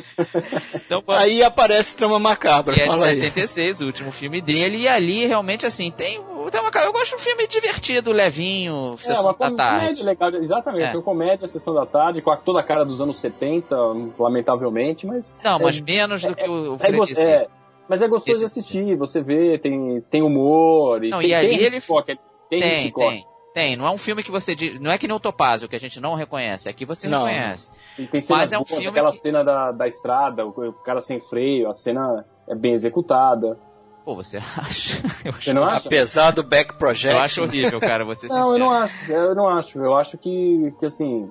Então, 0.77 1.03
aí 1.09 1.43
aparece 1.43 1.97
Trama 1.97 2.21
Macabra. 2.21 2.79
E 2.79 2.83
é 2.83 2.87
de 2.87 2.99
76, 2.99 3.81
aí. 3.81 3.85
o 3.85 3.89
último 3.89 4.13
filme 4.13 4.41
dele, 4.41 4.83
e 4.83 4.89
ali 4.89 5.27
realmente 5.27 5.67
assim, 5.67 5.91
tem 5.91 6.21
então, 6.49 6.83
eu 6.83 6.93
gosto 6.93 7.11
de 7.11 7.17
um 7.17 7.19
filme 7.19 7.47
divertido, 7.47 8.13
levinho, 8.13 8.95
é, 8.95 8.97
sessão 8.97 9.33
da 9.33 9.51
tarde. 9.55 9.57
Comédia 9.57 10.05
legal, 10.05 10.35
exatamente, 10.35 10.95
é. 10.95 10.97
uma 10.97 11.03
comédia, 11.03 11.47
sessão 11.47 11.75
da 11.75 11.87
tarde, 11.87 12.21
com 12.21 12.35
toda 12.37 12.61
a 12.61 12.63
cara 12.63 12.85
dos 12.85 13.01
anos 13.01 13.17
70, 13.17 13.77
lamentavelmente, 14.19 15.07
mas... 15.07 15.39
Não, 15.45 15.59
mas 15.59 15.79
é, 15.79 15.83
menos 15.83 16.23
do 16.23 16.35
que 16.35 16.49
o, 16.49 16.77
é, 16.81 17.23
é, 17.23 17.49
Mas 17.89 18.03
é 18.03 18.09
gostoso 18.09 18.39
de 18.39 18.45
assistir, 18.45 18.97
você 18.97 19.23
vê, 19.23 19.59
tem, 19.59 20.01
tem 20.11 20.23
humor. 20.23 21.05
E 21.05 21.11
não, 21.11 21.21
tem, 21.21 21.31
e 21.31 21.35
ali 21.35 21.49
tem 21.49 21.59
ele. 21.59 21.77
Hitchcock, 21.77 22.07
tem, 22.07 22.17
tem, 22.49 22.87
Hitchcock. 22.87 23.09
tem. 23.09 23.27
Tem, 23.55 23.77
não 23.77 23.87
é 23.87 23.91
um 23.91 23.99
filme 23.99 24.23
que 24.23 24.31
você 24.31 24.55
diz, 24.55 24.79
não 24.79 24.91
é 24.91 24.99
que 24.99 25.09
nem 25.09 25.17
o 25.17 25.19
Topázio, 25.19 25.69
que 25.69 25.75
a 25.75 25.81
gente 25.81 26.01
não 26.01 26.15
reconhece, 26.15 26.69
aqui 26.69 26.85
você 26.85 27.09
não. 27.09 27.25
reconhece. 27.25 27.69
Mas 28.31 28.53
é 28.53 28.57
um 28.57 28.61
boas, 28.61 28.71
filme 28.71 28.87
aquela 28.87 29.11
que... 29.11 29.17
cena 29.17 29.43
da, 29.43 29.73
da 29.73 29.87
estrada, 29.87 30.47
o, 30.47 30.51
o 30.51 30.73
cara 30.75 31.01
sem 31.01 31.19
freio, 31.19 31.69
a 31.69 31.75
cena 31.75 32.25
é 32.49 32.55
bem 32.55 32.73
executada. 32.73 33.59
Pô, 34.09 34.15
você 34.15 34.39
acha? 34.57 35.03
Eu 35.23 35.33
acho... 35.33 35.45
Você 35.45 35.53
não 35.53 35.65
acha? 35.65 35.87
Apesar 35.87 36.31
do 36.31 36.43
back 36.43 36.79
project. 36.79 37.15
Eu 37.15 37.23
acho 37.23 37.43
horrível, 37.43 37.79
cara, 37.79 38.07
você 38.07 38.27
Não, 38.33 38.55
eu 38.55 38.59
não 38.59 38.71
acho, 38.71 39.13
eu 39.13 39.35
não 39.35 39.47
acho. 39.47 39.79
Eu 39.79 39.95
acho 39.95 40.17
que, 40.17 40.73
que 40.81 40.87
assim. 40.87 41.31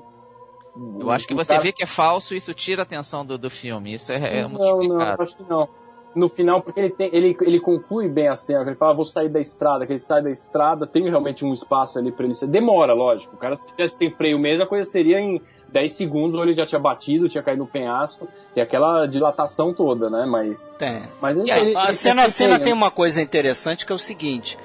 Eu 0.99 1.09
acho 1.09 1.27
que 1.27 1.33
você 1.33 1.53
cara... 1.53 1.63
vê 1.63 1.71
que 1.71 1.81
é 1.81 1.87
falso 1.87 2.35
e 2.35 2.37
isso 2.37 2.53
tira 2.53 2.83
a 2.83 2.85
atenção 2.85 3.25
do, 3.25 3.35
do 3.35 3.49
filme. 3.49 3.95
Isso 3.95 4.13
é, 4.13 4.41
é 4.41 4.47
muito 4.47 4.63
Não, 4.63 4.77
não, 4.77 5.01
eu 5.01 5.15
acho 5.19 5.37
que 5.37 5.49
não. 5.49 5.67
No 6.13 6.29
final, 6.29 6.61
porque 6.61 6.79
ele, 6.79 6.89
tem, 6.91 7.09
ele, 7.11 7.35
ele 7.41 7.59
conclui 7.59 8.07
bem 8.07 8.27
a 8.27 8.35
cena, 8.35 8.61
ele 8.61 8.75
fala, 8.75 8.93
vou 8.93 9.05
sair 9.05 9.29
da 9.29 9.39
estrada, 9.39 9.87
que 9.87 9.93
ele 9.93 9.99
sai 9.99 10.21
da 10.21 10.29
estrada, 10.29 10.85
tem 10.85 11.09
realmente 11.09 11.43
um 11.43 11.53
espaço 11.53 11.97
ali 11.97 12.11
para 12.11 12.25
ele 12.25 12.35
ser. 12.35 12.45
Demora, 12.45 12.93
lógico. 12.93 13.35
O 13.35 13.39
cara, 13.39 13.55
se 13.55 13.71
tivesse 13.71 13.97
sem 13.97 14.11
freio 14.11 14.37
mesmo, 14.37 14.63
a 14.63 14.67
coisa 14.67 14.87
seria 14.87 15.19
em 15.19 15.41
10 15.69 15.91
segundos, 15.93 16.35
ou 16.37 16.43
ele 16.43 16.53
já 16.53 16.65
tinha 16.65 16.79
batido, 16.79 17.27
tinha 17.27 17.43
caído 17.43 17.63
no 17.63 17.67
penhasco, 17.67 18.27
tem 18.53 18.63
aquela 18.63 19.05
dilatação 19.05 19.73
toda, 19.73 20.09
né? 20.09 20.25
Mas. 20.25 20.73
Tem. 20.77 21.03
Mas 21.21 21.37
ele, 21.37 21.51
a 21.51 21.59
ele, 21.59 21.75
a 21.75 21.83
ele 21.85 21.93
cena, 21.93 22.23
a 22.23 22.29
cena 22.29 22.55
tem, 22.55 22.65
tem 22.65 22.73
né? 22.73 22.77
uma 22.77 22.91
coisa 22.91 23.21
interessante 23.21 23.85
que 23.85 23.91
é 23.91 23.95
o 23.95 23.99
seguinte: 23.99 24.57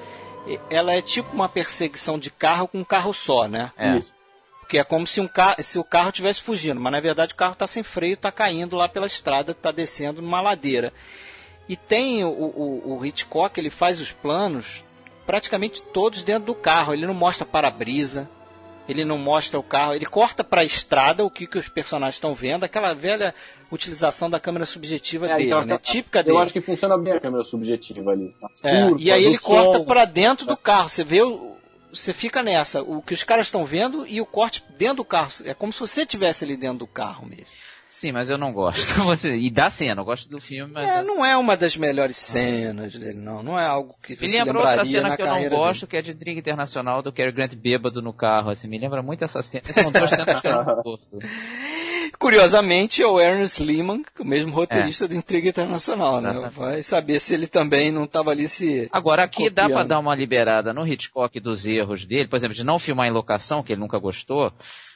ela 0.69 0.93
é 0.93 1.01
tipo 1.01 1.33
uma 1.33 1.49
perseguição 1.49 2.17
de 2.17 2.29
carro 2.29 2.67
com 2.67 2.79
um 2.79 2.83
carro 2.83 3.13
só, 3.13 3.47
né? 3.47 3.71
É. 3.77 3.97
Isso. 3.97 4.13
Porque 4.59 4.77
é 4.77 4.83
como 4.83 5.05
se, 5.05 5.19
um 5.19 5.27
ca... 5.27 5.55
se 5.59 5.77
o 5.77 5.83
carro 5.83 6.09
estivesse 6.09 6.41
fugindo, 6.41 6.79
mas 6.79 6.91
na 6.91 6.99
verdade 6.99 7.33
o 7.33 7.37
carro 7.37 7.53
está 7.53 7.67
sem 7.67 7.83
freio, 7.83 8.13
está 8.13 8.31
caindo 8.31 8.77
lá 8.77 8.87
pela 8.87 9.05
estrada, 9.05 9.51
está 9.51 9.71
descendo 9.71 10.21
numa 10.21 10.41
ladeira. 10.41 10.93
E 11.67 11.75
tem 11.75 12.23
o, 12.23 12.29
o, 12.29 12.97
o, 12.97 13.05
Hitchcock, 13.05 13.59
ele 13.59 13.69
faz 13.69 13.99
os 13.99 14.11
planos 14.11 14.83
praticamente 15.25 15.81
todos 15.81 16.23
dentro 16.23 16.45
do 16.45 16.55
carro. 16.55 16.93
Ele 16.93 17.05
não 17.05 17.13
mostra 17.13 17.45
para-brisa, 17.45 18.29
ele 18.87 19.05
não 19.05 19.17
mostra 19.17 19.57
o 19.59 19.63
carro, 19.63 19.93
ele 19.93 20.05
corta 20.05 20.43
para 20.43 20.61
a 20.61 20.65
estrada 20.65 21.23
o 21.23 21.29
que, 21.29 21.47
que 21.47 21.57
os 21.57 21.67
personagens 21.69 22.15
estão 22.15 22.33
vendo, 22.33 22.63
aquela 22.63 22.93
velha 22.93 23.33
utilização 23.71 24.29
da 24.29 24.39
câmera 24.39 24.65
subjetiva 24.65 25.27
É, 25.27 25.35
dele, 25.35 25.47
então, 25.49 25.65
né? 25.65 25.73
eu- 25.75 25.79
Típica 25.79 26.19
Eu 26.19 26.23
dele. 26.23 26.37
acho 26.39 26.53
que 26.53 26.61
funciona 26.61 26.97
bem 26.97 27.13
a 27.13 27.19
câmera 27.19 27.43
subjetiva 27.43 28.11
ali. 28.11 28.35
As 28.43 28.63
É, 28.65 28.91
e 28.97 29.11
aí 29.11 29.25
ele 29.25 29.37
som. 29.37 29.49
corta 29.49 29.79
para 29.83 30.05
dentro 30.05 30.45
do 30.45 30.57
carro. 30.57 30.89
Você 30.89 31.03
vê 31.03 31.21
o. 31.21 31.53
Você 31.91 32.11
fica 32.11 32.41
nessa, 32.41 32.81
o 32.81 33.01
que 33.03 33.13
os 33.13 33.23
caras 33.23 33.45
estão 33.47 33.63
vendo 33.63 34.05
e 34.07 34.19
o 34.19 34.25
corte 34.25 34.63
dentro 34.79 34.97
do 34.97 35.05
carro. 35.05 35.29
É 35.45 35.53
como 35.53 35.71
se 35.71 35.79
você 35.79 36.01
estivesse 36.01 36.43
ali 36.43 36.57
dentro 36.57 36.79
do 36.79 36.87
carro 36.87 37.25
mesmo. 37.27 37.45
Sim, 37.93 38.11
mas 38.11 38.27
eu 38.27 38.39
não 38.39 38.51
gosto. 38.51 38.91
Você, 39.05 39.35
e 39.35 39.51
da 39.51 39.69
cena, 39.69 40.01
eu 40.01 40.05
gosto 40.05 40.27
do 40.27 40.39
filme, 40.39 40.73
mas. 40.73 40.87
É, 40.87 41.03
não 41.03 41.23
é 41.23 41.37
uma 41.37 41.55
das 41.55 41.77
melhores 41.77 42.17
cenas 42.17 42.95
dele, 42.95 43.19
não. 43.19 43.43
Não 43.43 43.59
é 43.59 43.67
algo 43.67 43.95
que 44.01 44.19
Me 44.19 44.27
você 44.27 44.37
lembra 44.39 44.53
lembraria 44.53 44.69
outra 44.79 44.85
cena 44.85 45.09
na 45.09 45.15
que 45.15 45.21
eu 45.21 45.27
não 45.27 45.49
gosto, 45.49 45.85
que 45.85 45.97
é 45.97 46.01
de 46.01 46.11
Intriga 46.11 46.39
Internacional, 46.39 47.03
do 47.03 47.13
Cary 47.13 47.31
Grant 47.31 47.53
bêbado 47.53 48.01
no 48.01 48.11
carro, 48.11 48.49
assim, 48.49 48.67
me 48.67 48.79
lembra 48.79 49.03
muito 49.03 49.23
essa 49.23 49.43
cena. 49.43 49.71
São 49.71 49.91
duas 49.91 50.09
cenas 50.09 50.41
que 50.41 50.47
eu 50.47 50.55
não 50.55 50.65
gosto. 50.81 51.07
dele. 51.19 51.31
Curiosamente, 52.17 53.03
é 53.03 53.05
o 53.07 53.21
Ernest 53.21 53.61
Lehman, 53.63 54.01
o 54.19 54.23
mesmo 54.25 54.51
roteirista 54.51 55.07
do 55.07 55.15
Intriga 55.15 55.49
Internacional, 55.49 56.19
né? 56.19 56.31
Exatamente. 56.31 56.57
Vai 56.57 56.81
saber 56.81 57.19
se 57.19 57.35
ele 57.35 57.45
também 57.47 57.91
não 57.91 58.05
estava 58.05 58.31
ali 58.31 58.49
se. 58.49 58.87
Agora 58.91 59.21
se 59.21 59.25
aqui 59.27 59.49
dá 59.51 59.63
pra 59.65 59.69
copiando. 59.69 59.87
dar 59.89 59.99
uma 59.99 60.15
liberada 60.15 60.73
no 60.73 60.87
Hitchcock 60.87 61.39
dos 61.39 61.65
erros 61.67 62.05
dele, 62.05 62.27
por 62.27 62.37
exemplo, 62.37 62.55
de 62.55 62.63
não 62.63 62.79
filmar 62.79 63.07
em 63.07 63.11
locação, 63.11 63.61
que 63.61 63.71
ele 63.73 63.81
nunca 63.81 63.99
gostou, 63.99 64.51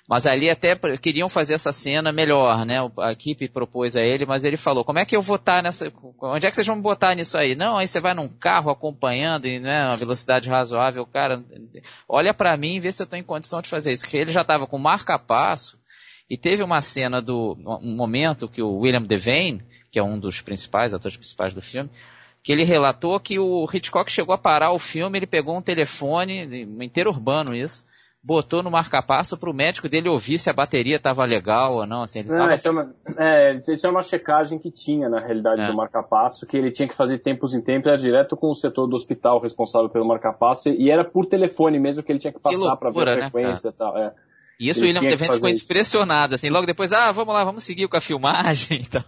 mas 0.07 0.25
ali 0.25 0.49
até 0.49 0.73
queriam 0.97 1.27
fazer 1.27 1.55
essa 1.55 1.73
cena 1.73 2.13
melhor, 2.13 2.65
né? 2.65 2.77
A 2.99 3.11
equipe 3.11 3.49
propôs 3.49 3.95
a 3.95 4.01
ele, 4.01 4.25
mas 4.25 4.45
ele 4.45 4.55
falou, 4.55 4.85
como 4.85 4.99
é 4.99 5.05
que 5.05 5.15
eu 5.15 5.21
vou 5.21 5.35
estar 5.35 5.61
nessa... 5.61 5.91
Onde 6.21 6.47
é 6.47 6.49
que 6.49 6.55
vocês 6.55 6.65
vão 6.65 6.81
botar 6.81 7.13
nisso 7.13 7.37
aí? 7.37 7.55
Não, 7.55 7.77
aí 7.77 7.87
você 7.87 7.99
vai 7.99 8.13
num 8.13 8.29
carro 8.29 8.71
acompanhando, 8.71 9.47
e, 9.47 9.59
né, 9.59 9.85
uma 9.85 9.97
velocidade 9.97 10.49
razoável, 10.49 11.05
cara, 11.05 11.43
olha 12.07 12.33
pra 12.33 12.55
mim 12.55 12.75
e 12.75 12.79
vê 12.79 12.91
se 12.91 13.03
eu 13.03 13.07
tô 13.07 13.17
em 13.17 13.23
condição 13.23 13.61
de 13.61 13.67
fazer 13.67 13.91
isso. 13.91 14.03
Porque 14.03 14.17
ele 14.17 14.31
já 14.31 14.45
tava 14.45 14.65
com 14.65 14.77
marca-passo, 14.77 15.77
e 16.29 16.37
teve 16.37 16.63
uma 16.63 16.79
cena 16.79 17.21
do... 17.21 17.57
um 17.81 17.95
momento 17.95 18.47
que 18.47 18.61
o 18.61 18.79
William 18.79 19.01
Devane, 19.01 19.61
que 19.91 19.99
é 19.99 20.03
um 20.03 20.17
dos 20.17 20.39
principais, 20.41 20.93
atores 20.93 21.17
principais 21.17 21.53
do 21.53 21.61
filme, 21.61 21.89
que 22.41 22.53
ele 22.53 22.63
relatou 22.63 23.19
que 23.19 23.37
o 23.37 23.65
Hitchcock 23.65 24.09
chegou 24.09 24.33
a 24.33 24.37
parar 24.37 24.71
o 24.71 24.79
filme, 24.79 25.19
ele 25.19 25.27
pegou 25.27 25.57
um 25.57 25.61
telefone, 25.61 26.63
inteiro 26.81 27.09
urbano 27.09 27.53
isso, 27.53 27.85
botou 28.23 28.61
no 28.61 28.69
marca-passo 28.69 29.37
para 29.37 29.49
o 29.49 29.53
médico 29.53 29.87
dele 29.87 30.09
ouvir 30.09 30.37
se 30.37 30.49
a 30.49 30.53
bateria 30.53 30.97
estava 30.97 31.23
legal 31.23 31.75
ou 31.75 31.87
não. 31.87 32.03
Assim, 32.03 32.19
ele 32.19 32.29
Não, 32.29 32.37
tava... 32.37 32.53
isso, 32.53 32.67
é 32.67 32.71
uma, 32.71 32.95
é, 33.17 33.53
isso 33.55 33.87
é 33.87 33.89
uma 33.89 34.01
checagem 34.01 34.59
que 34.59 34.69
tinha, 34.71 35.07
na 35.07 35.19
realidade, 35.19 35.61
É. 35.61 35.67
do 35.67 35.75
marca-passo, 35.75 36.45
que 36.45 36.57
ele 36.57 36.71
tinha 36.71 36.87
que 36.87 36.95
fazer 36.95 37.19
tempos 37.19 37.53
em 37.53 37.61
tempos, 37.61 37.87
era 37.87 37.97
direto 37.97 38.35
com 38.35 38.49
o 38.49 38.55
setor 38.55 38.87
do 38.87 38.95
hospital 38.95 39.39
responsável 39.39 39.89
pelo 39.89 40.07
marca-passo, 40.07 40.69
e 40.69 40.89
era 40.89 41.05
por 41.05 41.25
telefone 41.25 41.79
mesmo 41.79 42.03
que 42.03 42.11
ele 42.11 42.19
tinha 42.19 42.33
que 42.33 42.39
passar 42.39 42.75
para 42.75 42.89
ver 42.91 43.07
a 43.07 43.15
né, 43.15 43.29
frequência 43.29 43.69
e 43.69 43.73
tal. 43.73 43.97
É. 43.97 44.13
E 44.59 44.69
isso 44.69 44.83
ele 44.83 44.97
o 44.97 45.01
William 45.01 45.17
fazer 45.17 45.33
ficou 45.33 45.49
impressionado, 45.49 46.35
assim, 46.35 46.49
logo 46.49 46.65
depois, 46.65 46.91
ah, 46.91 47.11
vamos 47.11 47.33
lá, 47.33 47.43
vamos 47.43 47.63
seguir 47.63 47.87
com 47.87 47.97
a 47.97 48.01
filmagem 48.01 48.81
então. 48.85 49.03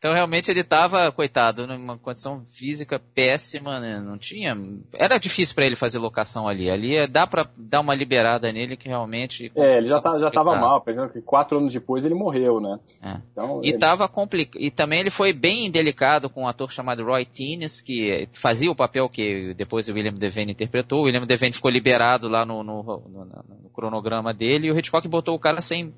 Então 0.00 0.14
realmente 0.14 0.50
ele 0.50 0.60
estava, 0.60 1.12
coitado, 1.12 1.66
numa 1.66 1.98
condição 1.98 2.42
física 2.54 2.98
péssima, 3.14 3.78
né? 3.78 4.00
não 4.00 4.16
tinha, 4.16 4.56
era 4.94 5.18
difícil 5.18 5.54
para 5.54 5.66
ele 5.66 5.76
fazer 5.76 5.98
locação 5.98 6.48
ali. 6.48 6.70
Ali 6.70 6.96
é- 6.96 7.06
dá 7.06 7.26
para 7.26 7.46
dar 7.54 7.80
uma 7.80 7.94
liberada 7.94 8.50
nele 8.50 8.78
que 8.78 8.88
realmente 8.88 9.52
É, 9.54 9.76
ele 9.76 9.88
já, 9.88 10.00
tá, 10.00 10.18
já 10.18 10.30
tava 10.30 10.52
complicado. 10.52 10.60
mal, 10.70 10.80
por 10.80 10.90
exemplo, 10.90 11.10
que 11.12 11.20
quatro 11.20 11.58
anos 11.58 11.70
depois 11.74 12.06
ele 12.06 12.14
morreu, 12.14 12.58
né? 12.60 12.80
É. 13.02 13.16
Então, 13.30 13.60
E, 13.62 13.68
ele- 13.68 13.78
tava 13.78 14.10
e 14.56 14.70
também 14.70 15.00
ele 15.00 15.10
foi 15.10 15.34
bem 15.34 15.66
indelicado 15.66 16.30
com 16.30 16.44
um 16.44 16.48
ator 16.48 16.72
chamado 16.72 17.04
Roy 17.04 17.26
Tines, 17.26 17.82
que 17.82 18.26
fazia 18.32 18.70
o 18.70 18.74
papel 18.74 19.06
que 19.06 19.52
depois 19.52 19.86
o 19.86 19.92
William 19.92 20.14
Devane 20.14 20.52
interpretou. 20.52 21.00
O 21.00 21.04
William 21.04 21.26
Devane 21.26 21.52
ficou 21.52 21.70
liberado 21.70 22.26
lá 22.26 22.46
no, 22.46 22.62
no- 22.64 22.82
no- 22.82 23.24
no 23.26 23.68
cronograma 23.74 24.32
dele 24.32 24.68
e 24.68 24.72
o 24.72 24.78
Hitchcock 24.78 25.06
botou 25.08 25.34
o 25.34 25.38
cara 25.38 25.60
sem 25.60 25.92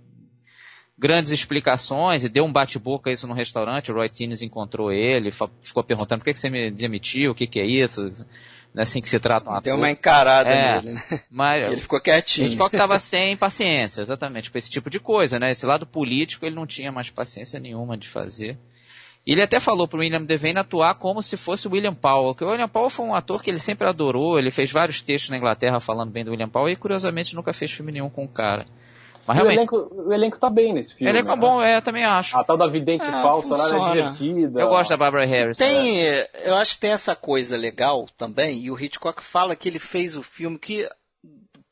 grandes 1.03 1.33
explicações 1.33 2.23
e 2.23 2.29
deu 2.29 2.45
um 2.45 2.53
bate-boca 2.53 3.11
isso 3.11 3.27
no 3.27 3.35
restaurante. 3.35 3.91
O 3.91 3.95
Roy 3.97 4.09
Tines 4.09 4.41
encontrou 4.41 4.93
ele, 4.93 5.31
ficou 5.61 5.83
perguntando 5.83 6.21
por 6.21 6.27
que, 6.27 6.33
que 6.33 6.39
você 6.39 6.49
me 6.49 6.71
demitiu, 6.71 7.33
o 7.33 7.35
que, 7.35 7.49
que 7.49 7.59
é 7.59 7.67
isso? 7.67 8.01
Não 8.73 8.81
é 8.81 8.83
assim 8.85 9.03
que 9.03 9.11
se 9.11 9.19
trata 9.19 9.51
um 9.51 9.61
Deu 9.61 9.75
ator. 9.75 9.79
uma 9.85 9.91
encarada 9.91 10.49
É. 10.49 10.81
nele, 10.81 10.95
né? 10.95 11.03
Mas 11.29 11.67
Ele 11.73 11.81
ficou 11.81 11.99
o 11.99 12.03
quietinho. 12.03 12.47
Hitchcock 12.47 12.75
estava 12.75 12.99
sem 13.01 13.37
paciência, 13.37 14.01
exatamente, 14.01 14.49
com 14.51 14.57
esse 14.57 14.71
tipo 14.71 14.89
de 14.89 15.01
coisa, 15.01 15.39
né? 15.41 15.51
Esse 15.51 15.67
lado 15.67 15.85
político 15.87 16.47
ele 16.47 16.55
não 16.55 16.67
tinha 16.67 16.93
mais 16.93 17.11
paciência 17.11 17.59
nenhuma 17.59 17.99
de 17.99 18.09
fazer. 18.09 18.57
E 19.27 19.33
ele 19.33 19.43
até 19.43 19.61
falou 19.61 19.87
pro 19.87 20.01
William 20.01 20.23
Devane 20.23 20.59
atuar 20.59 20.95
como 20.95 21.23
se 21.23 21.37
fosse 21.37 21.69
o 21.69 21.73
William 21.73 21.95
Powell, 21.95 22.35
que 22.35 22.45
o 22.45 22.49
William 22.49 22.69
Powell 22.69 22.91
foi 22.91 23.07
um 23.07 23.15
ator 23.15 23.43
que 23.43 23.51
ele 23.51 23.59
sempre 23.59 23.87
adorou, 23.89 24.39
ele 24.39 24.51
fez 24.51 24.71
vários 24.73 25.03
textos 25.03 25.31
na 25.31 25.37
Inglaterra 25.37 25.79
falando 25.79 26.11
bem 26.11 26.25
do 26.25 26.31
William 26.31 26.49
Powell 26.49 26.73
e 26.73 26.77
curiosamente 26.77 27.35
nunca 27.35 27.53
fez 27.53 27.71
filme 27.71 27.93
nenhum 27.93 28.09
com 28.11 28.25
o 28.25 28.29
cara. 28.29 28.65
Mas 29.27 29.37
E 29.37 29.41
o, 29.41 29.45
realmente, 29.45 29.59
elenco, 29.59 29.95
o 29.95 30.13
elenco 30.13 30.39
tá 30.39 30.51
bem 30.51 30.73
nesse 30.75 30.95
filme. 30.95 31.11
ele 31.11 31.21
é 31.21 31.23
né? 31.23 31.37
bom, 31.37 31.63
é, 31.63 31.77
eu 31.77 31.83
também 31.83 32.05
acho. 32.05 32.39
A 32.39 32.45
tal 32.45 32.57
da 32.57 32.67
vidente 32.67 33.05
Ah, 33.05 33.23
falsa 33.23 33.57
lá 33.57 33.69
é 33.69 33.93
divertida. 33.93 34.61
Eu 34.61 34.69
gosto 34.69 34.91
da 34.91 34.97
Barbara 34.97 35.25
Harris. 35.25 35.59
Tem, 35.59 36.05
eu 36.45 36.55
acho 36.57 36.75
que 36.75 36.81
tem 36.81 36.91
essa 36.91 37.15
coisa 37.15 37.57
legal 37.57 38.07
também, 38.17 38.61
e 38.61 38.71
o 38.71 38.79
Hitchcock 38.79 39.23
fala 39.23 39.55
que 39.55 39.69
ele 39.69 39.79
fez 39.79 40.17
o 40.17 40.23
filme 40.23 40.59
que 40.59 40.89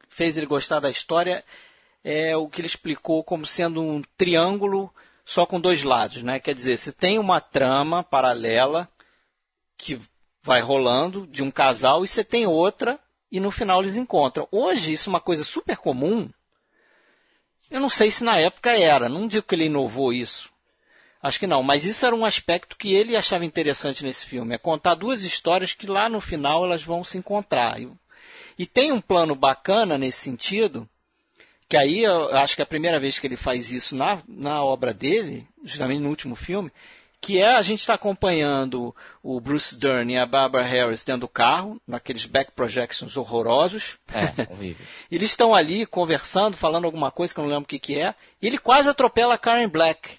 fez 0.08 0.36
ele 0.36 0.46
gostar 0.46 0.80
da 0.80 0.90
história, 0.90 1.44
é 2.04 2.36
o 2.36 2.48
que 2.48 2.60
ele 2.60 2.66
explicou 2.66 3.22
como 3.22 3.46
sendo 3.46 3.82
um 3.82 4.02
triângulo 4.16 4.92
só 5.24 5.46
com 5.46 5.60
dois 5.60 5.82
lados, 5.82 6.22
né? 6.22 6.40
Quer 6.40 6.54
dizer, 6.54 6.76
você 6.76 6.92
tem 6.92 7.18
uma 7.18 7.40
trama 7.40 8.02
paralela 8.02 8.88
que 9.76 9.98
vai 10.42 10.60
rolando 10.60 11.26
de 11.26 11.42
um 11.42 11.50
casal 11.50 12.04
e 12.04 12.08
você 12.08 12.24
tem 12.24 12.46
outra 12.46 12.98
e 13.30 13.38
no 13.38 13.50
final 13.50 13.80
eles 13.80 13.96
encontram. 13.96 14.48
Hoje 14.50 14.92
isso 14.92 15.08
é 15.08 15.12
uma 15.12 15.20
coisa 15.20 15.44
super 15.44 15.76
comum. 15.76 16.28
Eu 17.70 17.80
não 17.80 17.88
sei 17.88 18.10
se 18.10 18.24
na 18.24 18.36
época 18.38 18.72
era, 18.72 19.08
não 19.08 19.28
digo 19.28 19.46
que 19.46 19.54
ele 19.54 19.66
inovou 19.66 20.12
isso. 20.12 20.50
Acho 21.22 21.38
que 21.38 21.46
não, 21.46 21.62
mas 21.62 21.84
isso 21.84 22.04
era 22.04 22.16
um 22.16 22.24
aspecto 22.24 22.76
que 22.76 22.94
ele 22.94 23.16
achava 23.16 23.44
interessante 23.44 24.02
nesse 24.02 24.24
filme, 24.24 24.54
é 24.54 24.58
contar 24.58 24.94
duas 24.94 25.22
histórias 25.22 25.74
que 25.74 25.86
lá 25.86 26.08
no 26.08 26.20
final 26.20 26.64
elas 26.64 26.82
vão 26.82 27.04
se 27.04 27.18
encontrar. 27.18 27.76
E, 28.58 28.66
tem 28.66 28.90
um 28.90 29.00
plano 29.00 29.34
bacana 29.34 29.98
nesse 29.98 30.18
sentido, 30.18 30.88
que 31.68 31.76
aí 31.76 32.04
eu 32.04 32.34
acho 32.36 32.56
que 32.56 32.62
é 32.62 32.64
a 32.64 32.66
primeira 32.66 32.98
vez 32.98 33.18
que 33.18 33.26
ele 33.26 33.36
faz 33.36 33.70
isso 33.70 33.94
na, 33.94 34.22
na 34.26 34.64
obra 34.64 34.92
dele, 34.92 35.46
justamente 35.62 36.00
no 36.00 36.08
último 36.08 36.34
filme, 36.34 36.72
que 37.20 37.38
é 37.38 37.54
a 37.54 37.62
gente 37.62 37.80
está 37.80 37.94
acompanhando 37.94 38.94
o 39.22 39.40
Bruce 39.40 39.76
Dern 39.76 40.12
e 40.12 40.16
a 40.16 40.24
Barbara 40.24 40.64
Harris 40.64 41.04
dentro 41.04 41.22
do 41.22 41.28
carro, 41.28 41.80
naqueles 41.86 42.24
back 42.24 42.52
projections 42.52 43.16
horrorosos. 43.16 43.98
É, 44.12 44.42
horrível. 44.50 44.86
Eles 45.10 45.30
estão 45.30 45.54
ali 45.54 45.84
conversando, 45.84 46.56
falando 46.56 46.86
alguma 46.86 47.10
coisa 47.10 47.34
que 47.34 47.40
eu 47.40 47.44
não 47.44 47.50
lembro 47.50 47.64
o 47.64 47.68
que, 47.68 47.78
que 47.78 47.98
é, 47.98 48.14
e 48.40 48.46
ele 48.46 48.58
quase 48.58 48.88
atropela 48.88 49.34
a 49.34 49.38
Karen 49.38 49.68
Black. 49.68 50.18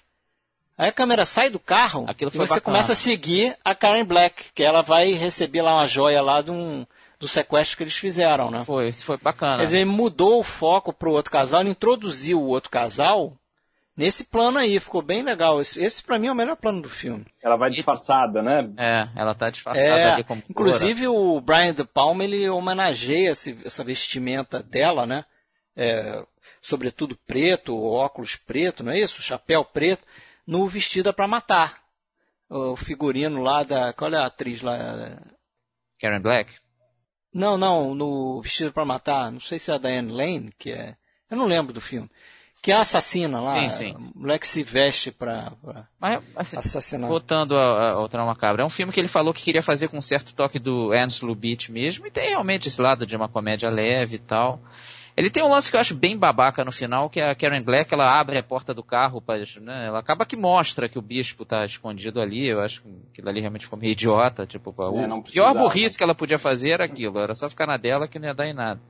Aí 0.78 0.88
a 0.88 0.92
câmera 0.92 1.26
sai 1.26 1.50
do 1.50 1.58
carro 1.58 2.06
e 2.08 2.24
você 2.24 2.38
bacana. 2.38 2.60
começa 2.60 2.92
a 2.92 2.96
seguir 2.96 3.56
a 3.64 3.74
Karen 3.74 4.04
Black, 4.04 4.46
que 4.54 4.62
ela 4.62 4.80
vai 4.80 5.12
receber 5.12 5.62
lá 5.62 5.74
uma 5.74 5.86
joia 5.86 6.22
lá 6.22 6.40
de 6.40 6.50
um, 6.50 6.86
do 7.20 7.28
sequestro 7.28 7.76
que 7.76 7.82
eles 7.84 7.96
fizeram, 7.96 8.50
né? 8.50 8.64
Foi, 8.64 8.88
isso 8.88 9.04
foi 9.04 9.16
bacana. 9.18 9.58
Quer 9.58 9.64
dizer, 9.64 9.76
ele 9.78 9.90
mudou 9.90 10.40
o 10.40 10.44
foco 10.44 10.92
para 10.92 11.08
o 11.08 11.12
outro 11.12 11.30
casal, 11.30 11.60
ele 11.60 11.70
introduziu 11.70 12.40
o 12.40 12.46
outro 12.46 12.70
casal 12.70 13.36
Nesse 13.94 14.24
plano 14.24 14.58
aí, 14.58 14.80
ficou 14.80 15.02
bem 15.02 15.22
legal. 15.22 15.60
Esse, 15.60 15.82
esse 15.82 16.02
para 16.02 16.18
mim 16.18 16.28
é 16.28 16.32
o 16.32 16.34
melhor 16.34 16.56
plano 16.56 16.80
do 16.80 16.88
filme. 16.88 17.26
Ela 17.42 17.56
vai 17.56 17.70
disfarçada, 17.70 18.42
né? 18.42 18.72
É, 18.78 19.08
ela 19.14 19.34
tá 19.34 19.50
disfarçada 19.50 19.86
é, 19.86 20.12
ali 20.12 20.24
como 20.24 20.42
Inclusive 20.48 21.08
o 21.08 21.40
Brian 21.40 21.74
De 21.74 21.84
Palma, 21.84 22.24
ele 22.24 22.48
homenageia 22.48 23.32
esse, 23.32 23.58
essa 23.64 23.84
vestimenta 23.84 24.62
dela, 24.62 25.04
né? 25.04 25.24
É, 25.76 26.24
sobretudo 26.62 27.18
preto, 27.26 27.78
óculos 27.78 28.34
preto, 28.34 28.82
não 28.82 28.92
é 28.92 28.98
isso? 28.98 29.20
Chapéu 29.20 29.62
preto, 29.62 30.06
no 30.46 30.66
Vestida 30.66 31.12
para 31.12 31.28
Matar. 31.28 31.82
O 32.48 32.76
figurino 32.76 33.42
lá 33.42 33.62
da... 33.62 33.92
Qual 33.92 34.12
é 34.12 34.16
a 34.16 34.26
atriz 34.26 34.62
lá? 34.62 34.76
Karen 36.00 36.20
Black? 36.20 36.52
Não, 37.32 37.56
não, 37.56 37.94
no 37.94 38.40
Vestido 38.40 38.72
para 38.72 38.84
Matar. 38.84 39.30
Não 39.30 39.40
sei 39.40 39.58
se 39.58 39.70
é 39.70 39.74
a 39.74 39.78
Diane 39.78 40.12
Lane, 40.12 40.52
que 40.58 40.70
é... 40.70 40.96
Eu 41.30 41.36
não 41.36 41.46
lembro 41.46 41.72
do 41.72 41.80
filme 41.80 42.10
que 42.62 42.70
é 42.70 42.76
assassina 42.76 43.40
lá. 43.40 43.54
Sim, 43.54 43.68
sim. 43.70 43.92
O 44.14 44.20
moleque 44.20 44.46
se 44.46 44.62
veste 44.62 45.10
pra, 45.10 45.52
pra 45.60 45.84
Mas, 46.00 46.22
assim, 46.36 46.56
assassinar. 46.56 47.10
Voltando 47.10 47.56
ao, 47.58 48.08
Trauma 48.08 48.36
Cabra, 48.36 48.62
é 48.62 48.64
um 48.64 48.70
filme 48.70 48.92
que 48.92 49.00
ele 49.00 49.08
falou 49.08 49.34
que 49.34 49.42
queria 49.42 49.62
fazer 49.62 49.88
com 49.88 49.98
um 49.98 50.02
certo 50.02 50.32
toque 50.32 50.60
do 50.60 50.94
Ernst 50.94 51.24
Lubitsch 51.24 51.68
mesmo, 51.68 52.06
e 52.06 52.10
tem 52.10 52.28
realmente 52.28 52.68
esse 52.68 52.80
lado 52.80 53.04
de 53.04 53.16
uma 53.16 53.28
comédia 53.28 53.68
leve 53.68 54.14
e 54.14 54.20
tal. 54.20 54.60
Ele 55.16 55.28
tem 55.28 55.42
um 55.42 55.48
lance 55.48 55.70
que 55.70 55.76
eu 55.76 55.80
acho 55.80 55.94
bem 55.94 56.16
babaca 56.16 56.64
no 56.64 56.72
final, 56.72 57.10
que 57.10 57.20
é 57.20 57.30
a 57.30 57.34
Karen 57.34 57.62
Black, 57.62 57.92
ela 57.92 58.18
abre 58.18 58.38
a 58.38 58.42
porta 58.42 58.72
do 58.72 58.82
carro, 58.82 59.20
pra, 59.20 59.36
né, 59.60 59.86
ela 59.88 59.98
acaba 59.98 60.24
que 60.24 60.36
mostra 60.36 60.88
que 60.88 60.98
o 60.98 61.02
bispo 61.02 61.44
tá 61.44 61.66
escondido 61.66 62.20
ali, 62.20 62.48
eu 62.48 62.60
acho 62.60 62.80
que 62.80 62.88
aquilo 63.12 63.28
ali 63.28 63.40
realmente 63.40 63.64
ficou 63.64 63.78
meio 63.78 63.92
idiota, 63.92 64.46
tipo, 64.46 64.74
é, 64.78 65.12
o 65.12 65.22
pior 65.22 65.52
burrice 65.52 65.98
que 65.98 66.04
ela 66.04 66.14
podia 66.14 66.38
fazer 66.38 66.70
era 66.70 66.84
aquilo, 66.84 67.18
era 67.18 67.34
só 67.34 67.50
ficar 67.50 67.66
na 67.66 67.76
dela 67.76 68.08
que 68.08 68.18
não 68.18 68.28
ia 68.28 68.34
dar 68.34 68.46
em 68.46 68.54
nada. 68.54 68.80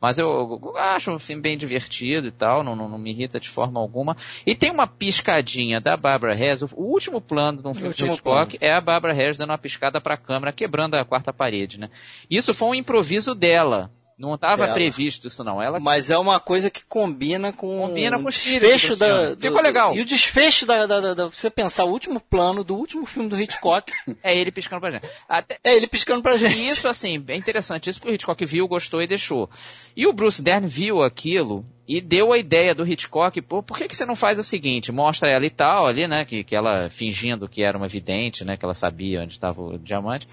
Mas 0.00 0.18
eu, 0.18 0.60
eu 0.62 0.76
acho 0.76 1.12
um 1.12 1.18
filme 1.18 1.42
bem 1.42 1.56
divertido 1.56 2.28
e 2.28 2.30
tal, 2.30 2.62
não, 2.62 2.76
não, 2.76 2.88
não, 2.88 2.98
me 2.98 3.10
irrita 3.10 3.40
de 3.40 3.48
forma 3.48 3.80
alguma. 3.80 4.16
E 4.46 4.54
tem 4.54 4.70
uma 4.70 4.86
piscadinha 4.86 5.80
da 5.80 5.96
Barbara 5.96 6.34
Harris. 6.34 6.62
O 6.62 6.68
último 6.76 7.20
plano 7.20 7.60
de 7.60 7.68
um 7.68 7.74
filme 7.74 7.94
de 7.94 8.06
Hitchcock 8.06 8.56
é 8.60 8.72
a 8.72 8.80
Barbara 8.80 9.12
Harris 9.12 9.38
dando 9.38 9.50
uma 9.50 9.58
piscada 9.58 10.00
para 10.00 10.14
a 10.14 10.18
câmera, 10.18 10.52
quebrando 10.52 10.94
a 10.94 11.04
quarta 11.04 11.32
parede, 11.32 11.80
né? 11.80 11.90
Isso 12.30 12.54
foi 12.54 12.68
um 12.68 12.74
improviso 12.74 13.34
dela. 13.34 13.90
Não 14.18 14.34
estava 14.34 14.66
previsto 14.68 15.28
isso 15.28 15.44
não. 15.44 15.62
Ela 15.62 15.78
Mas 15.78 16.10
é 16.10 16.18
uma 16.18 16.40
coisa 16.40 16.68
que 16.68 16.84
combina 16.84 17.52
com 17.52 17.86
combina 17.86 18.18
com 18.18 18.24
o 18.24 18.30
desfecho 18.30 18.96
da 18.96 19.34
do, 19.34 19.40
ficou 19.40 19.62
legal. 19.62 19.94
E 19.94 20.00
o 20.00 20.04
desfecho 20.04 20.66
da, 20.66 20.86
da, 20.86 21.00
da, 21.00 21.14
da, 21.14 21.26
você 21.26 21.48
pensar 21.48 21.84
o 21.84 21.90
último 21.90 22.18
plano 22.18 22.64
do 22.64 22.74
último 22.74 23.06
filme 23.06 23.28
do 23.28 23.40
Hitchcock 23.40 23.92
é 24.20 24.36
ele 24.36 24.50
piscando 24.50 24.80
pra 24.80 24.90
gente. 24.90 25.08
Até... 25.28 25.58
É 25.62 25.76
ele 25.76 25.86
piscando 25.86 26.20
pra 26.20 26.36
gente. 26.36 26.58
E 26.58 26.66
isso 26.66 26.88
assim 26.88 27.24
é 27.28 27.36
interessante. 27.36 27.88
Isso 27.88 28.00
que 28.00 28.08
o 28.08 28.12
Hitchcock 28.12 28.44
viu, 28.44 28.66
gostou 28.66 29.00
e 29.00 29.06
deixou. 29.06 29.48
E 29.96 30.04
o 30.04 30.12
Bruce 30.12 30.42
Dern 30.42 30.66
viu 30.66 31.00
aquilo 31.02 31.64
e 31.88 32.02
deu 32.02 32.34
a 32.34 32.38
ideia 32.38 32.74
do 32.74 32.86
Hitchcock, 32.86 33.40
pô, 33.40 33.62
por 33.62 33.78
que, 33.78 33.88
que 33.88 33.96
você 33.96 34.04
não 34.04 34.14
faz 34.14 34.38
o 34.38 34.42
seguinte, 34.42 34.92
mostra 34.92 35.30
ela 35.30 35.46
e 35.46 35.50
tal 35.50 35.86
ali, 35.86 36.06
né, 36.06 36.26
que, 36.26 36.44
que 36.44 36.54
ela 36.54 36.90
fingindo 36.90 37.48
que 37.48 37.62
era 37.62 37.78
uma 37.78 37.88
vidente, 37.88 38.44
né, 38.44 38.58
que 38.58 38.64
ela 38.64 38.74
sabia 38.74 39.22
onde 39.22 39.32
estava 39.32 39.62
o 39.62 39.78
diamante, 39.78 40.28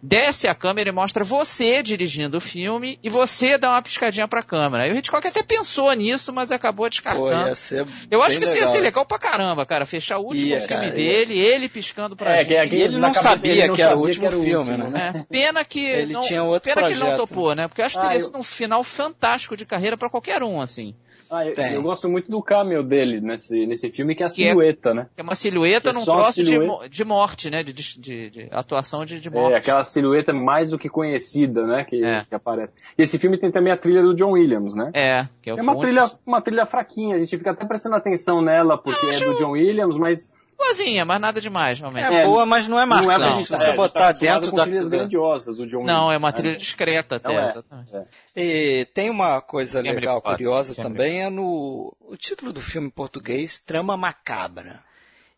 desce 0.00 0.48
a 0.48 0.54
câmera 0.54 0.88
e 0.88 0.92
mostra 0.92 1.24
você 1.24 1.82
dirigindo 1.82 2.36
o 2.36 2.40
filme 2.40 2.96
e 3.02 3.10
você 3.10 3.58
dá 3.58 3.70
uma 3.70 3.82
piscadinha 3.82 4.28
pra 4.28 4.44
câmera. 4.44 4.86
E 4.86 4.92
o 4.92 4.96
Hitchcock 4.96 5.26
até 5.26 5.42
pensou 5.42 5.92
nisso, 5.94 6.32
mas 6.32 6.52
acabou 6.52 6.88
descartando. 6.88 7.28
Pô, 7.28 7.48
ia 7.48 7.54
ser 7.56 7.84
Eu 8.08 8.22
acho 8.22 8.38
que 8.38 8.44
isso 8.44 8.56
ia 8.56 8.68
ser 8.68 8.80
legal 8.80 9.04
pra 9.04 9.18
caramba, 9.18 9.66
cara, 9.66 9.84
fechar 9.84 10.18
o 10.18 10.26
último 10.26 10.46
ia, 10.46 10.60
filme 10.60 10.82
cara, 10.82 10.92
dele, 10.92 11.34
ia... 11.34 11.56
ele 11.56 11.68
piscando 11.68 12.14
pra 12.14 12.36
é, 12.36 12.44
gente. 12.44 12.68
Que, 12.68 12.76
ele 12.76 12.98
não 12.98 13.12
sabia 13.12 13.52
ele 13.52 13.66
não 13.66 13.74
que 13.74 13.82
era 13.82 13.96
o 13.96 14.00
último 14.00 14.26
era 14.26 14.38
o 14.38 14.42
filme, 14.44 14.70
último, 14.70 14.90
né? 14.90 15.12
É, 15.16 15.22
pena 15.28 15.64
que 15.64 15.80
ele 15.80 16.12
não, 16.12 16.20
tinha 16.20 16.44
outro 16.44 16.72
pena 16.72 16.82
projeto. 16.82 16.98
que 16.98 17.04
ele 17.04 17.10
não 17.10 17.16
topou, 17.16 17.54
né, 17.56 17.66
porque 17.66 17.80
eu 17.80 17.86
acho 17.86 17.98
que 17.98 18.04
ah, 18.04 18.08
teria 18.08 18.20
sido 18.20 18.38
um 18.38 18.42
final 18.44 18.84
fantástico 18.84 19.56
de 19.56 19.66
carreira 19.66 19.96
para 19.96 20.08
qualquer 20.08 20.42
um, 20.44 20.60
assim. 20.60 20.94
Ah, 21.30 21.46
eu, 21.46 21.54
eu, 21.54 21.82
gosto 21.82 22.08
muito 22.08 22.30
do 22.30 22.42
cameo 22.42 22.82
dele 22.82 23.20
nesse, 23.20 23.64
nesse 23.64 23.90
filme, 23.90 24.14
que 24.14 24.22
é 24.22 24.26
a 24.26 24.28
é 24.28 24.30
silhueta, 24.30 24.90
é, 24.90 24.94
né? 24.94 25.06
É 25.16 25.22
uma 25.22 25.34
silhueta 25.34 25.92
num 25.92 26.04
troço 26.04 26.44
silhueta. 26.44 26.88
De, 26.88 26.88
de 26.88 27.04
morte, 27.04 27.50
né? 27.50 27.62
De, 27.62 27.72
de, 27.72 28.30
de 28.30 28.48
atuação 28.50 29.04
de, 29.04 29.20
de 29.20 29.30
morte. 29.30 29.54
É, 29.54 29.56
aquela 29.56 29.84
silhueta 29.84 30.32
mais 30.32 30.70
do 30.70 30.78
que 30.78 30.88
conhecida, 30.88 31.64
né? 31.66 31.84
Que, 31.84 32.04
é. 32.04 32.24
que 32.24 32.34
aparece. 32.34 32.74
E 32.98 33.02
esse 33.02 33.18
filme 33.18 33.38
tem 33.38 33.50
também 33.50 33.72
a 33.72 33.76
trilha 33.76 34.02
do 34.02 34.14
John 34.14 34.32
Williams, 34.32 34.74
né? 34.74 34.90
É, 34.94 35.28
que 35.40 35.50
é, 35.50 35.54
o 35.54 35.58
é 35.58 35.62
uma, 35.62 35.78
trilha, 35.78 36.10
uma 36.26 36.42
trilha 36.42 36.66
fraquinha, 36.66 37.14
a 37.14 37.18
gente 37.18 37.38
fica 37.38 37.52
até 37.52 37.64
prestando 37.64 37.94
atenção 37.94 38.42
nela, 38.42 38.76
porque 38.76 39.06
é 39.06 39.20
do 39.20 39.36
John 39.36 39.52
Williams, 39.52 39.96
mas 39.96 40.28
boazinha, 40.60 41.04
mas 41.04 41.20
nada 41.20 41.40
demais, 41.40 41.78
realmente. 41.78 42.12
É, 42.12 42.22
é 42.22 42.24
boa, 42.24 42.46
mas 42.46 42.68
não 42.68 42.78
é 42.78 42.86
marcante. 42.86 43.18
Não 43.18 43.26
é, 43.26 43.30
não. 43.30 43.40
Se 43.40 43.50
você 43.50 43.70
é, 43.70 43.74
botar 43.74 44.12
tá 44.12 44.18
dentro 44.18 44.52
da... 44.52 44.62
trilhas 44.62 44.88
grandiosas, 44.88 45.58
o 45.58 45.66
John 45.66 45.84
Não, 45.84 46.12
é 46.12 46.16
uma 46.16 46.32
trilha 46.32 46.56
discreta 46.56 47.16
até, 47.16 47.34
é. 47.34 47.46
exatamente. 47.48 47.96
É. 47.96 48.06
E 48.36 48.84
tem 48.86 49.10
uma 49.10 49.40
coisa 49.40 49.82
Sempre 49.82 50.00
legal, 50.00 50.22
curiosa 50.22 50.74
Sempre. 50.74 50.82
também, 50.82 51.22
é 51.22 51.30
no... 51.30 51.96
O 52.00 52.16
título 52.16 52.52
do 52.52 52.60
filme 52.60 52.88
em 52.88 52.90
português, 52.90 53.58
Trama 53.58 53.96
Macabra. 53.96 54.82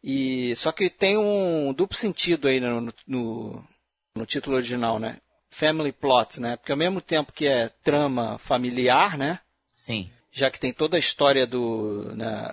E 0.03 0.55
só 0.57 0.73
que 0.73 0.91
tem 0.91 1.17
um 1.17 1.73
duplo 1.73 1.97
sentido 1.97 2.49
aí 2.49 2.59
no, 2.59 2.93
no, 3.07 3.65
no 4.15 4.27
título 4.27 4.57
original, 4.57 4.99
né? 4.99 5.19
Family 5.49 5.93
plot, 5.93 6.41
né? 6.41 6.57
Porque 6.57 6.73
ao 6.73 6.79
mesmo 6.79 7.01
tempo 7.01 7.33
que 7.33 7.47
é 7.47 7.69
trama 7.69 8.39
familiar, 8.39 9.17
né? 9.17 9.39
Sim. 9.75 10.11
Já 10.31 10.51
que 10.51 10.59
tem 10.59 10.73
toda 10.73 10.97
a 10.97 10.99
história 10.99 11.47
do, 11.47 12.13
né, 12.17 12.53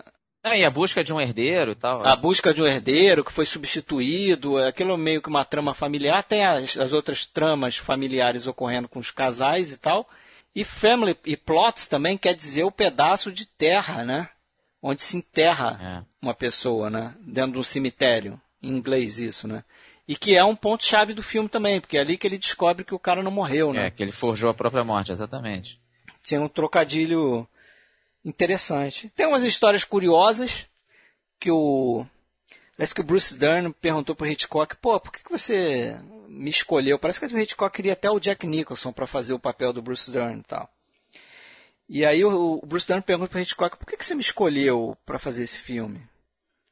não, 0.50 0.56
e 0.56 0.66
a 0.66 0.70
busca 0.70 1.04
de 1.04 1.14
um 1.14 1.20
herdeiro 1.20 1.72
e 1.72 1.76
tal. 1.76 2.06
A 2.06 2.16
busca 2.16 2.54
de 2.54 2.62
um 2.62 2.66
herdeiro 2.66 3.24
que 3.24 3.32
foi 3.32 3.46
substituído, 3.46 4.58
aquilo 4.58 4.98
meio 4.98 5.22
que 5.22 5.30
uma 5.30 5.46
trama 5.46 5.74
familiar. 5.74 6.24
Tem 6.24 6.44
as, 6.44 6.78
as 6.78 6.94
outras 6.94 7.26
tramas 7.26 7.78
familiares 7.78 8.48
ocorrendo 8.48 8.90
com 8.90 9.00
os 9.00 9.12
casais 9.12 9.72
e 9.72 9.78
tal. 9.78 10.10
E 10.56 10.64
family 10.64 11.16
e 11.26 11.38
plots 11.38 11.88
também 11.88 12.18
quer 12.18 12.34
dizer 12.34 12.64
o 12.64 12.72
pedaço 12.72 13.32
de 13.32 13.46
terra, 13.46 14.04
né? 14.04 14.30
Onde 14.82 15.02
se 15.02 15.18
enterra 15.18 15.80
é. 15.82 16.06
uma 16.22 16.34
pessoa, 16.34 16.90
né? 16.90 17.16
Dentro 17.22 17.54
de 17.54 17.60
um 17.60 17.64
cemitério. 17.64 18.40
Em 18.62 18.70
inglês 18.70 19.20
isso, 19.20 19.48
né? 19.48 19.64
E 20.08 20.16
que 20.16 20.36
é 20.36 20.44
um 20.44 20.56
ponto-chave 20.56 21.14
do 21.14 21.22
filme 21.22 21.48
também, 21.48 21.80
porque 21.80 21.98
é 21.98 22.02
ali 22.02 22.18
que 22.18 22.26
ele 22.26 22.38
descobre 22.38 22.84
que 22.84 22.96
o 22.96 23.00
cara 23.00 23.22
não 23.22 23.32
morreu, 23.32 23.72
né? 23.72 23.88
É, 23.88 23.92
que 23.92 24.02
ele 24.02 24.12
forjou 24.12 24.50
a 24.50 24.54
própria 24.54 24.84
morte, 24.84 25.12
exatamente. 25.12 25.80
Tinha 26.24 26.42
um 26.42 26.50
trocadilho 26.50 27.48
interessante. 28.24 29.10
Tem 29.10 29.28
umas 29.28 29.44
histórias 29.44 29.84
curiosas 29.84 30.66
que 31.40 31.52
o. 31.52 32.06
Parece 32.76 32.96
que 32.96 33.02
o 33.02 33.04
Bruce 33.04 33.38
Dern 33.38 33.74
perguntou 33.74 34.16
pro 34.16 34.28
Hitchcock, 34.28 34.78
pô, 34.78 35.00
por 35.00 35.12
que, 35.12 35.24
que 35.24 35.32
você 35.32 36.00
me 36.28 36.50
escolheu? 36.50 36.98
Parece 36.98 37.20
que 37.20 37.26
o 37.26 37.40
Hitchcock 37.40 37.76
queria 37.76 37.94
até 37.94 38.10
o 38.10 38.20
Jack 38.20 38.48
Nicholson 38.48 38.94
para 38.94 39.06
fazer 39.06 39.34
o 39.34 39.40
papel 39.40 39.74
do 39.74 39.82
Bruce 39.82 40.10
Dern 40.10 40.40
e 40.40 40.44
tal. 40.44 40.70
E 41.90 42.06
aí 42.06 42.24
o, 42.24 42.62
Bruce 42.66 42.88
Dern 42.88 43.04
pergunta 43.04 43.32
pro 43.32 43.40
Hitchcock, 43.40 43.78
por 43.78 43.86
que, 43.86 43.98
que 43.98 44.06
você 44.06 44.16
me 44.16 44.22
escolheu 44.22 44.96
para 45.06 45.20
fazer 45.20 45.44
esse 45.44 45.60
filme? 45.60 46.02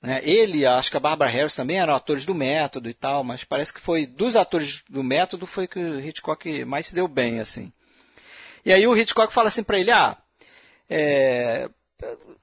Né? 0.01 0.21
Ele, 0.23 0.65
acho 0.65 0.91
que 0.91 0.97
a 0.97 0.99
Barbara 0.99 1.29
Harris 1.29 1.55
também 1.55 1.79
eram 1.79 1.95
atores 1.95 2.25
do 2.25 2.35
método 2.35 2.89
e 2.89 2.93
tal, 2.93 3.23
mas 3.23 3.43
parece 3.43 3.73
que 3.73 3.81
foi 3.81 4.05
dos 4.05 4.35
atores 4.35 4.83
do 4.87 5.03
método 5.03 5.47
foi 5.47 5.67
que 5.67 5.79
o 5.79 5.99
Hitchcock 5.99 6.63
mais 6.63 6.87
se 6.87 6.95
deu 6.95 7.07
bem, 7.07 7.39
assim. 7.39 7.73
E 8.63 8.71
aí 8.71 8.85
o 8.87 8.95
Hitchcock 8.95 9.33
fala 9.33 9.47
assim 9.47 9.63
para 9.63 9.79
ele, 9.79 9.91
ah, 9.91 10.17
é, 10.89 11.69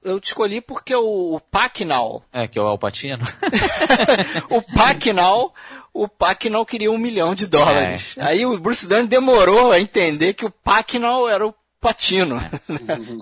eu 0.03 0.19
te 0.19 0.25
escolhi 0.27 0.61
porque 0.61 0.95
o, 0.95 1.35
o 1.35 1.39
Pacnal. 1.39 2.23
É, 2.31 2.47
que 2.47 2.59
é 2.59 2.61
o 2.61 2.65
Alpatino. 2.65 3.23
o 4.49 4.61
Pacnal, 4.61 5.53
o 5.93 6.07
Pacnal 6.07 6.65
queria 6.65 6.91
um 6.91 6.97
milhão 6.97 7.33
de 7.33 7.47
dólares. 7.47 8.13
É. 8.17 8.23
Aí 8.23 8.45
o 8.45 8.57
Bruce 8.59 8.87
Dern 8.87 9.07
demorou 9.07 9.71
a 9.71 9.79
entender 9.79 10.33
que 10.33 10.45
o 10.45 10.51
Pacnal 10.51 11.27
era 11.29 11.47
o 11.47 11.53
Patino. 11.85 12.41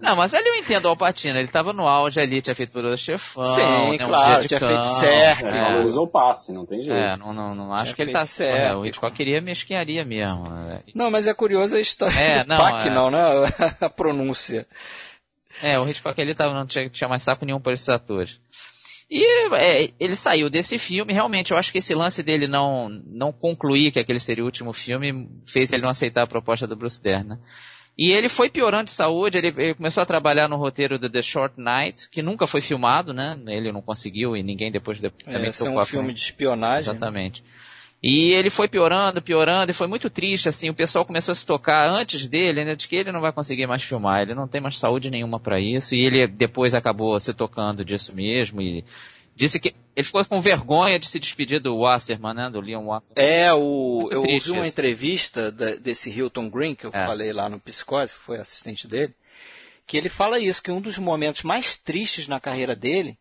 Não, 0.02 0.16
mas 0.16 0.34
ali 0.34 0.48
eu 0.48 0.56
entendo 0.56 0.86
o 0.86 0.90
Alpatino, 0.90 1.38
ele 1.38 1.48
estava 1.48 1.74
no 1.74 1.86
auge 1.86 2.22
ali, 2.22 2.42
tinha 2.42 2.56
feito 2.56 2.72
por 2.72 2.98
Chefão, 2.98 3.44
Sim, 3.44 3.92
né, 3.92 3.98
claro, 3.98 4.42
um 4.42 4.48
tinha 4.48 4.60
cão, 4.60 4.70
feito 4.70 4.84
certo. 4.84 5.48
É, 5.48 5.80
é. 5.80 5.80
usou 5.82 6.08
passe, 6.08 6.54
não 6.54 6.66
tem 6.66 6.82
jeito. 6.82 6.96
É, 6.96 7.18
não, 7.18 7.34
não, 7.34 7.54
não 7.54 7.74
acho 7.74 7.94
que 7.94 8.02
ele 8.02 8.14
tá 8.14 8.22
certo. 8.22 8.74
É, 8.74 8.76
o 8.76 8.86
Hitchcock 8.86 9.14
queria 9.14 9.42
mesquinharia 9.42 10.06
mesmo. 10.06 10.50
Né. 10.50 10.80
Não, 10.96 11.12
mas 11.12 11.28
é 11.28 11.34
curiosa 11.34 11.76
a 11.76 11.82
história 11.82 12.18
é, 12.18 12.46
não, 12.46 12.56
Pacnal, 12.56 13.10
é... 13.10 13.12
né? 13.12 13.76
a 13.82 13.90
pronúncia. 13.90 14.66
É, 15.62 15.80
o 15.80 15.88
Hitchcock 15.88 16.20
ele 16.20 16.34
tava, 16.34 16.54
não 16.54 16.66
tinha, 16.66 16.90
tinha 16.90 17.08
mais 17.08 17.24
saco 17.24 17.46
nenhum 17.46 17.60
por 17.60 17.74
esses 17.74 17.90
atores. 17.90 18.40
E 19.10 19.24
é, 19.56 19.92
ele 20.00 20.16
saiu 20.16 20.50
desse 20.50 20.78
filme, 20.78 21.14
realmente, 21.14 21.52
eu 21.52 21.58
acho 21.58 21.72
que 21.72 21.78
esse 21.78 21.94
lance 21.94 22.24
dele 22.24 22.48
não, 22.48 22.90
não 23.06 23.32
concluir 23.32 23.92
que 23.92 24.00
aquele 24.00 24.20
seria 24.20 24.44
o 24.44 24.48
último 24.48 24.74
filme 24.74 25.30
fez 25.46 25.72
ele 25.72 25.84
não 25.84 25.92
aceitar 25.92 26.24
a 26.24 26.28
proposta 26.28 26.66
do 26.66 26.76
Bruce 26.76 27.02
Dern, 27.02 27.30
né? 27.30 27.38
E 27.96 28.12
ele 28.12 28.28
foi 28.28 28.50
piorando 28.50 28.86
de 28.86 28.92
saúde, 28.92 29.38
ele, 29.38 29.54
ele, 29.56 29.76
começou 29.76 30.02
a 30.02 30.06
trabalhar 30.06 30.48
no 30.48 30.58
roteiro 30.58 30.98
do 30.98 31.08
The 31.08 31.22
Short 31.22 31.54
Night, 31.60 32.10
que 32.10 32.24
nunca 32.24 32.48
foi 32.48 32.60
filmado, 32.60 33.14
né? 33.14 33.40
Ele 33.46 33.72
não 33.72 33.84
conseguiu 33.84 34.36
e 34.36 34.42
ninguém 34.42 34.72
depois 34.72 35.00
de, 35.00 35.12
também 35.12 35.52
é, 35.52 35.70
um 35.70 35.86
filme 35.86 36.12
de 36.12 36.20
espionagem. 36.20 36.90
Exatamente. 36.90 37.44
E 38.04 38.34
ele 38.34 38.50
foi 38.50 38.68
piorando, 38.68 39.22
piorando, 39.22 39.72
e 39.72 39.74
foi 39.74 39.88
muito 39.88 40.10
triste, 40.10 40.50
assim, 40.50 40.70
o 40.70 40.74
pessoal 40.74 41.06
começou 41.06 41.32
a 41.32 41.36
se 41.36 41.46
tocar 41.46 41.90
antes 41.90 42.28
dele, 42.28 42.66
né, 42.66 42.76
de 42.76 42.86
que 42.86 42.98
ele 42.98 43.14
não 43.14 43.22
vai 43.22 43.32
conseguir 43.32 43.66
mais 43.66 43.82
filmar, 43.82 44.22
ele 44.22 44.36
não 44.36 44.46
tem 44.46 44.60
mais 44.60 44.78
saúde 44.78 45.10
nenhuma 45.10 45.40
para 45.40 45.58
isso, 45.58 45.96
e 45.96 46.06
ele 46.06 46.28
depois 46.28 46.76
acabou 46.76 47.18
se 47.18 47.34
tocando 47.34 47.86
disso 47.86 48.14
mesmo, 48.14 48.62
e 48.62 48.84
disse 49.34 49.58
que 49.58 49.74
ele 49.96 50.06
ficou 50.06 50.26
com 50.26 50.42
vergonha 50.42 51.00
de 51.00 51.08
se 51.08 51.18
despedir 51.18 51.62
do 51.62 51.78
Wasserman, 51.78 52.34
né, 52.34 52.50
do 52.50 52.60
Leon 52.60 52.88
Wasserman. 52.88 53.16
É, 53.16 53.54
o, 53.54 54.10
eu 54.12 54.20
ouvi 54.20 54.52
uma 54.52 54.68
entrevista 54.68 55.50
da, 55.50 55.76
desse 55.76 56.10
Hilton 56.10 56.50
Green, 56.50 56.76
que 56.76 56.86
eu 56.86 56.92
é. 56.94 57.06
falei 57.06 57.32
lá 57.32 57.48
no 57.48 57.58
Psicose, 57.58 58.14
que 58.14 58.20
foi 58.20 58.38
assistente 58.38 58.86
dele, 58.86 59.14
que 59.88 59.96
ele 59.96 60.10
fala 60.10 60.40
isso, 60.40 60.62
que 60.62 60.72
um 60.72 60.82
dos 60.82 60.98
momentos 60.98 61.44
mais 61.44 61.78
tristes 61.78 62.28
na 62.28 62.42
carreira 62.42 62.76
dele 62.76 63.18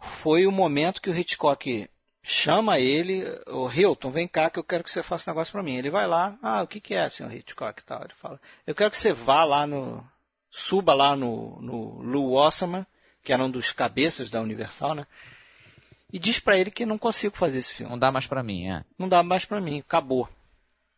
foi 0.00 0.46
o 0.46 0.52
momento 0.52 1.02
que 1.02 1.10
o 1.10 1.14
Hitchcock 1.14 1.90
chama 2.26 2.78
ele, 2.78 3.22
o 3.46 3.70
Hilton, 3.70 4.10
vem 4.10 4.26
cá 4.26 4.48
que 4.48 4.58
eu 4.58 4.64
quero 4.64 4.82
que 4.82 4.90
você 4.90 5.02
faça 5.02 5.30
um 5.30 5.34
negócio 5.34 5.52
para 5.52 5.62
mim. 5.62 5.76
Ele 5.76 5.90
vai 5.90 6.06
lá, 6.06 6.38
ah, 6.42 6.62
o 6.62 6.66
que, 6.66 6.80
que 6.80 6.94
é, 6.94 7.08
senhor 7.10 7.30
Hitchcock? 7.30 7.84
Tal. 7.84 8.00
Ele 8.00 8.14
fala, 8.16 8.40
eu 8.66 8.74
quero 8.74 8.90
que 8.90 8.96
você 8.96 9.12
vá 9.12 9.44
lá 9.44 9.66
no, 9.66 10.02
suba 10.50 10.94
lá 10.94 11.14
no, 11.14 11.60
no 11.60 12.00
Lou 12.00 12.32
Wasserman, 12.32 12.86
que 13.22 13.30
era 13.30 13.44
um 13.44 13.50
dos 13.50 13.72
cabeças 13.72 14.30
da 14.30 14.40
Universal, 14.40 14.94
né? 14.94 15.06
E 16.10 16.18
diz 16.18 16.38
para 16.38 16.56
ele 16.56 16.70
que 16.70 16.86
não 16.86 16.96
consigo 16.96 17.36
fazer 17.36 17.58
esse 17.58 17.74
filme. 17.74 17.90
Não 17.90 17.98
dá 17.98 18.10
mais 18.10 18.26
para 18.26 18.42
mim, 18.42 18.70
é. 18.70 18.84
Não 18.98 19.06
dá 19.06 19.22
mais 19.22 19.44
para 19.44 19.60
mim, 19.60 19.80
acabou. 19.80 20.26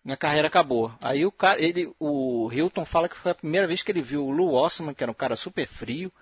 Minha 0.04 0.16
carreira 0.16 0.46
acabou. 0.46 0.94
Aí 1.00 1.26
o 1.26 1.32
cara, 1.32 1.60
ele, 1.60 1.92
o 1.98 2.48
Hilton 2.52 2.84
fala 2.84 3.08
que 3.08 3.16
foi 3.16 3.32
a 3.32 3.34
primeira 3.34 3.66
vez 3.66 3.82
que 3.82 3.90
ele 3.90 4.02
viu 4.02 4.24
o 4.24 4.30
Lou 4.30 4.54
Osman, 4.54 4.94
que 4.94 5.02
era 5.02 5.10
um 5.10 5.14
cara 5.14 5.34
super 5.34 5.66
frio, 5.66 6.12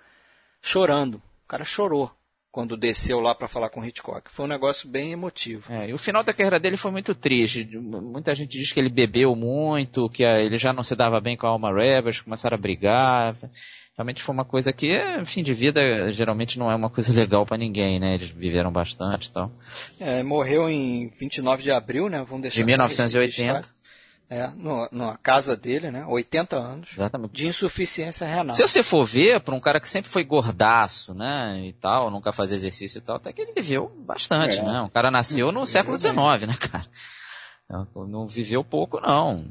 chorando. 0.61 1.21
O 1.43 1.47
cara 1.47 1.63
chorou 1.63 2.11
quando 2.55 2.77
desceu 2.77 3.19
lá 3.19 3.35
para 3.35 3.49
falar 3.49 3.69
com 3.69 3.81
o 3.81 3.85
Hitchcock. 3.85 4.31
Foi 4.31 4.45
um 4.45 4.47
negócio 4.47 4.87
bem 4.87 5.11
emotivo. 5.11 5.73
É, 5.73 5.89
e 5.89 5.93
o 5.93 5.97
final 5.97 6.23
da 6.23 6.31
carreira 6.31 6.57
dele 6.57 6.77
foi 6.77 6.89
muito 6.89 7.13
triste. 7.13 7.67
Muita 7.75 8.33
gente 8.33 8.57
diz 8.57 8.71
que 8.71 8.79
ele 8.79 8.87
bebeu 8.87 9.35
muito, 9.35 10.09
que 10.09 10.23
ele 10.23 10.57
já 10.57 10.71
não 10.71 10.81
se 10.81 10.95
dava 10.95 11.19
bem 11.19 11.35
com 11.35 11.45
a 11.45 11.49
Alma 11.49 11.69
Revers, 11.73 12.21
começaram 12.21 12.55
a 12.55 12.57
brigar. 12.57 13.35
Realmente 13.97 14.23
foi 14.23 14.33
uma 14.33 14.45
coisa 14.45 14.71
que, 14.71 14.89
fim 15.25 15.43
de 15.43 15.53
vida, 15.53 16.13
geralmente 16.13 16.57
não 16.57 16.71
é 16.71 16.75
uma 16.77 16.89
coisa 16.89 17.11
legal 17.13 17.45
para 17.45 17.57
ninguém, 17.57 17.99
né? 17.99 18.13
Eles 18.13 18.29
viveram 18.29 18.71
bastante 18.71 19.27
e 19.27 19.33
tal. 19.33 19.51
É, 19.99 20.23
morreu 20.23 20.69
em 20.69 21.09
29 21.09 21.61
de 21.61 21.71
abril, 21.71 22.07
né? 22.07 22.23
Vamos 22.25 22.43
deixar 22.43 22.61
de 22.61 22.65
1980. 22.65 23.67
É, 24.27 24.47
no, 24.47 24.89
na 24.91 25.17
casa 25.17 25.55
dele, 25.55 25.91
né? 25.91 26.03
80 26.07 26.55
anos. 26.55 26.89
Exatamente. 26.93 27.33
De 27.33 27.47
insuficiência 27.47 28.25
renal. 28.25 28.55
Se 28.55 28.61
você 28.61 28.81
for 28.81 29.05
ver, 29.05 29.39
para 29.41 29.53
um 29.53 29.59
cara 29.59 29.79
que 29.79 29.87
sempre 29.87 30.09
foi 30.09 30.23
gordaço, 30.23 31.13
né? 31.13 31.61
E 31.63 31.73
tal, 31.73 32.09
nunca 32.09 32.31
fazia 32.31 32.55
exercício 32.55 32.97
e 32.97 33.01
tal, 33.01 33.17
até 33.17 33.31
que 33.31 33.41
ele 33.41 33.53
viveu 33.53 33.87
bastante, 34.05 34.59
é. 34.59 34.63
né? 34.63 34.81
Um 34.81 34.89
cara 34.89 35.11
nasceu 35.11 35.51
no 35.51 35.61
é 35.61 35.65
século 35.67 35.97
XIX, 35.97 36.15
né, 36.47 36.57
cara? 36.59 36.87
Não 37.95 38.27
viveu 38.27 38.63
pouco, 38.63 38.99
não. 38.99 39.45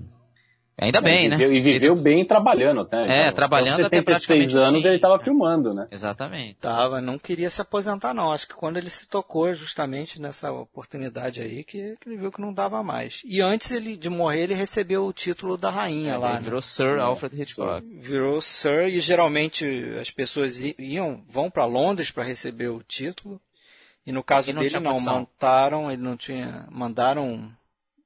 Ainda 0.77 1.01
bem, 1.01 1.29
né? 1.29 1.37
E 1.37 1.61
viveu 1.61 1.95
bem 1.95 2.25
trabalhando 2.25 2.81
até. 2.81 3.29
É, 3.29 3.33
trabalhando 3.33 3.87
até 3.87 3.99
76 3.99 4.57
anos 4.57 4.85
ele 4.85 4.97
estava 4.97 5.21
filmando, 5.21 5.73
né? 5.73 5.87
Exatamente. 5.91 6.55
Tava, 6.55 7.01
não 7.01 7.17
queria 7.17 7.49
se 7.49 7.61
aposentar 7.61 8.13
não. 8.13 8.33
Acho 8.33 8.49
que 8.49 8.55
quando 8.55 8.77
ele 8.77 8.91
se 8.91 9.09
tocou 9.09 9.55
justamente 9.55 10.21
nessa 10.21 10.51
oportunidade 10.51 11.41
aí 11.41 11.63
que, 11.63 11.97
que 12.01 12.09
ele 12.09 12.17
viu 12.17 12.33
que 12.33 12.41
não 12.41 12.53
dava 12.53 12.83
mais. 12.83 13.23
E 13.25 13.41
antes 13.41 13.71
ele, 13.71 13.97
de 13.97 14.11
morrer 14.11 14.43
ele 14.43 14.55
recebeu 14.55 15.07
o 15.07 15.13
título 15.13 15.57
da 15.57 15.71
rainha 15.71 16.15
é, 16.15 16.17
lá. 16.17 16.29
Ele 16.31 16.39
né? 16.39 16.43
virou 16.43 16.59
né? 16.59 16.63
Sir 16.63 16.99
Alfred 16.99 17.41
Hitchcock. 17.41 17.87
Virou 18.01 18.43
Sir 18.43 18.89
e 18.89 18.99
geralmente 18.99 19.65
as 20.01 20.11
pessoas 20.11 20.61
iam, 20.77 21.23
vão 21.29 21.49
para 21.49 21.65
Londres 21.67 22.11
para 22.11 22.25
receber 22.25 22.69
o 22.69 22.83
título. 22.83 23.41
E 24.05 24.11
no 24.11 24.25
caso 24.25 24.51
e 24.51 24.53
não 24.53 24.61
dele 24.61 24.81
não, 24.81 25.01
montaram, 25.01 25.91
ele 25.91 26.03
não 26.03 26.17
tinha, 26.17 26.67
mandaram 26.71 27.51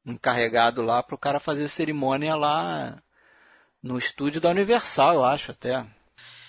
encarregado 0.05 0.83
lá 0.83 1.03
para 1.03 1.15
o 1.15 1.19
cara 1.19 1.41
fazer 1.41 1.69
cerimônia 1.69 2.35
lá 2.35 3.03
no 3.83 3.99
estúdio 3.99 4.41
da 4.41 4.51
Universal, 4.51 5.15
eu 5.15 5.25
acho 5.25 5.51
até. 5.51 5.85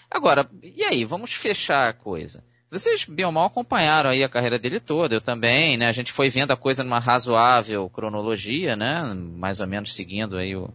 Agora, 0.09 0.49
e 0.63 0.83
aí, 0.83 1.05
vamos 1.05 1.33
fechar 1.33 1.89
a 1.89 1.93
coisa. 1.93 2.43
Vocês, 2.71 3.05
bem 3.05 3.25
ou 3.25 3.31
mal, 3.31 3.47
acompanharam 3.47 4.11
aí 4.11 4.23
a 4.23 4.29
carreira 4.29 4.59
dele 4.59 4.79
toda, 4.79 5.15
eu 5.15 5.21
também, 5.21 5.75
né? 5.75 5.87
A 5.87 5.91
gente 5.91 6.11
foi 6.11 6.29
vendo 6.29 6.51
a 6.51 6.57
coisa 6.57 6.83
numa 6.83 6.99
razoável 6.99 7.89
cronologia, 7.89 8.75
né? 8.75 9.03
Mais 9.13 9.59
ou 9.59 9.67
menos 9.67 9.93
seguindo 9.93 10.37
aí 10.37 10.55
o... 10.55 10.71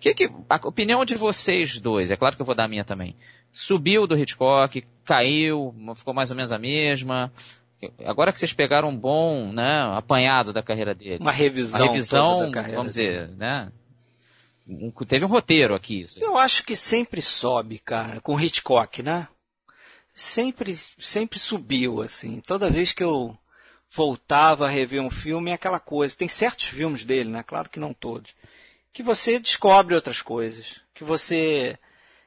Que, 0.00 0.14
que, 0.14 0.30
a 0.48 0.56
opinião 0.66 1.04
de 1.04 1.14
vocês 1.14 1.78
dois, 1.80 2.10
é 2.10 2.16
claro 2.16 2.36
que 2.36 2.42
eu 2.42 2.46
vou 2.46 2.54
dar 2.54 2.64
a 2.64 2.68
minha 2.68 2.84
também. 2.84 3.14
Subiu 3.52 4.06
do 4.06 4.16
Hitchcock, 4.16 4.84
caiu, 5.04 5.74
ficou 5.96 6.14
mais 6.14 6.30
ou 6.30 6.36
menos 6.36 6.50
a 6.50 6.58
mesma. 6.58 7.30
Agora 8.04 8.32
que 8.32 8.38
vocês 8.38 8.52
pegaram 8.52 8.88
um 8.88 8.96
bom 8.96 9.52
né, 9.52 9.82
apanhado 9.96 10.52
da 10.52 10.62
carreira 10.62 10.94
dele. 10.94 11.18
Uma 11.20 11.32
revisão. 11.32 11.86
Uma 11.86 11.92
revisão, 11.92 12.52
vamos 12.52 12.94
dizer, 12.94 13.28
né? 13.30 13.70
Um, 14.66 14.90
teve 14.90 15.24
um 15.24 15.28
roteiro 15.28 15.74
aqui. 15.74 16.02
Isso. 16.02 16.22
Eu 16.22 16.36
acho 16.36 16.64
que 16.64 16.74
sempre 16.74 17.20
sobe, 17.20 17.78
cara, 17.78 18.20
com 18.20 18.40
Hitchcock, 18.40 19.02
né? 19.02 19.28
Sempre, 20.14 20.76
sempre 20.98 21.38
subiu, 21.38 22.00
assim. 22.00 22.40
Toda 22.40 22.70
vez 22.70 22.92
que 22.92 23.02
eu 23.02 23.36
voltava 23.94 24.66
a 24.66 24.70
rever 24.70 25.02
um 25.02 25.10
filme, 25.10 25.50
é 25.50 25.54
aquela 25.54 25.80
coisa. 25.80 26.16
Tem 26.16 26.28
certos 26.28 26.66
filmes 26.66 27.04
dele, 27.04 27.30
né? 27.30 27.42
Claro 27.42 27.68
que 27.68 27.80
não 27.80 27.92
todos. 27.92 28.34
Que 28.92 29.02
você 29.02 29.38
descobre 29.38 29.94
outras 29.94 30.22
coisas. 30.22 30.80
Que 30.94 31.04
você 31.04 31.78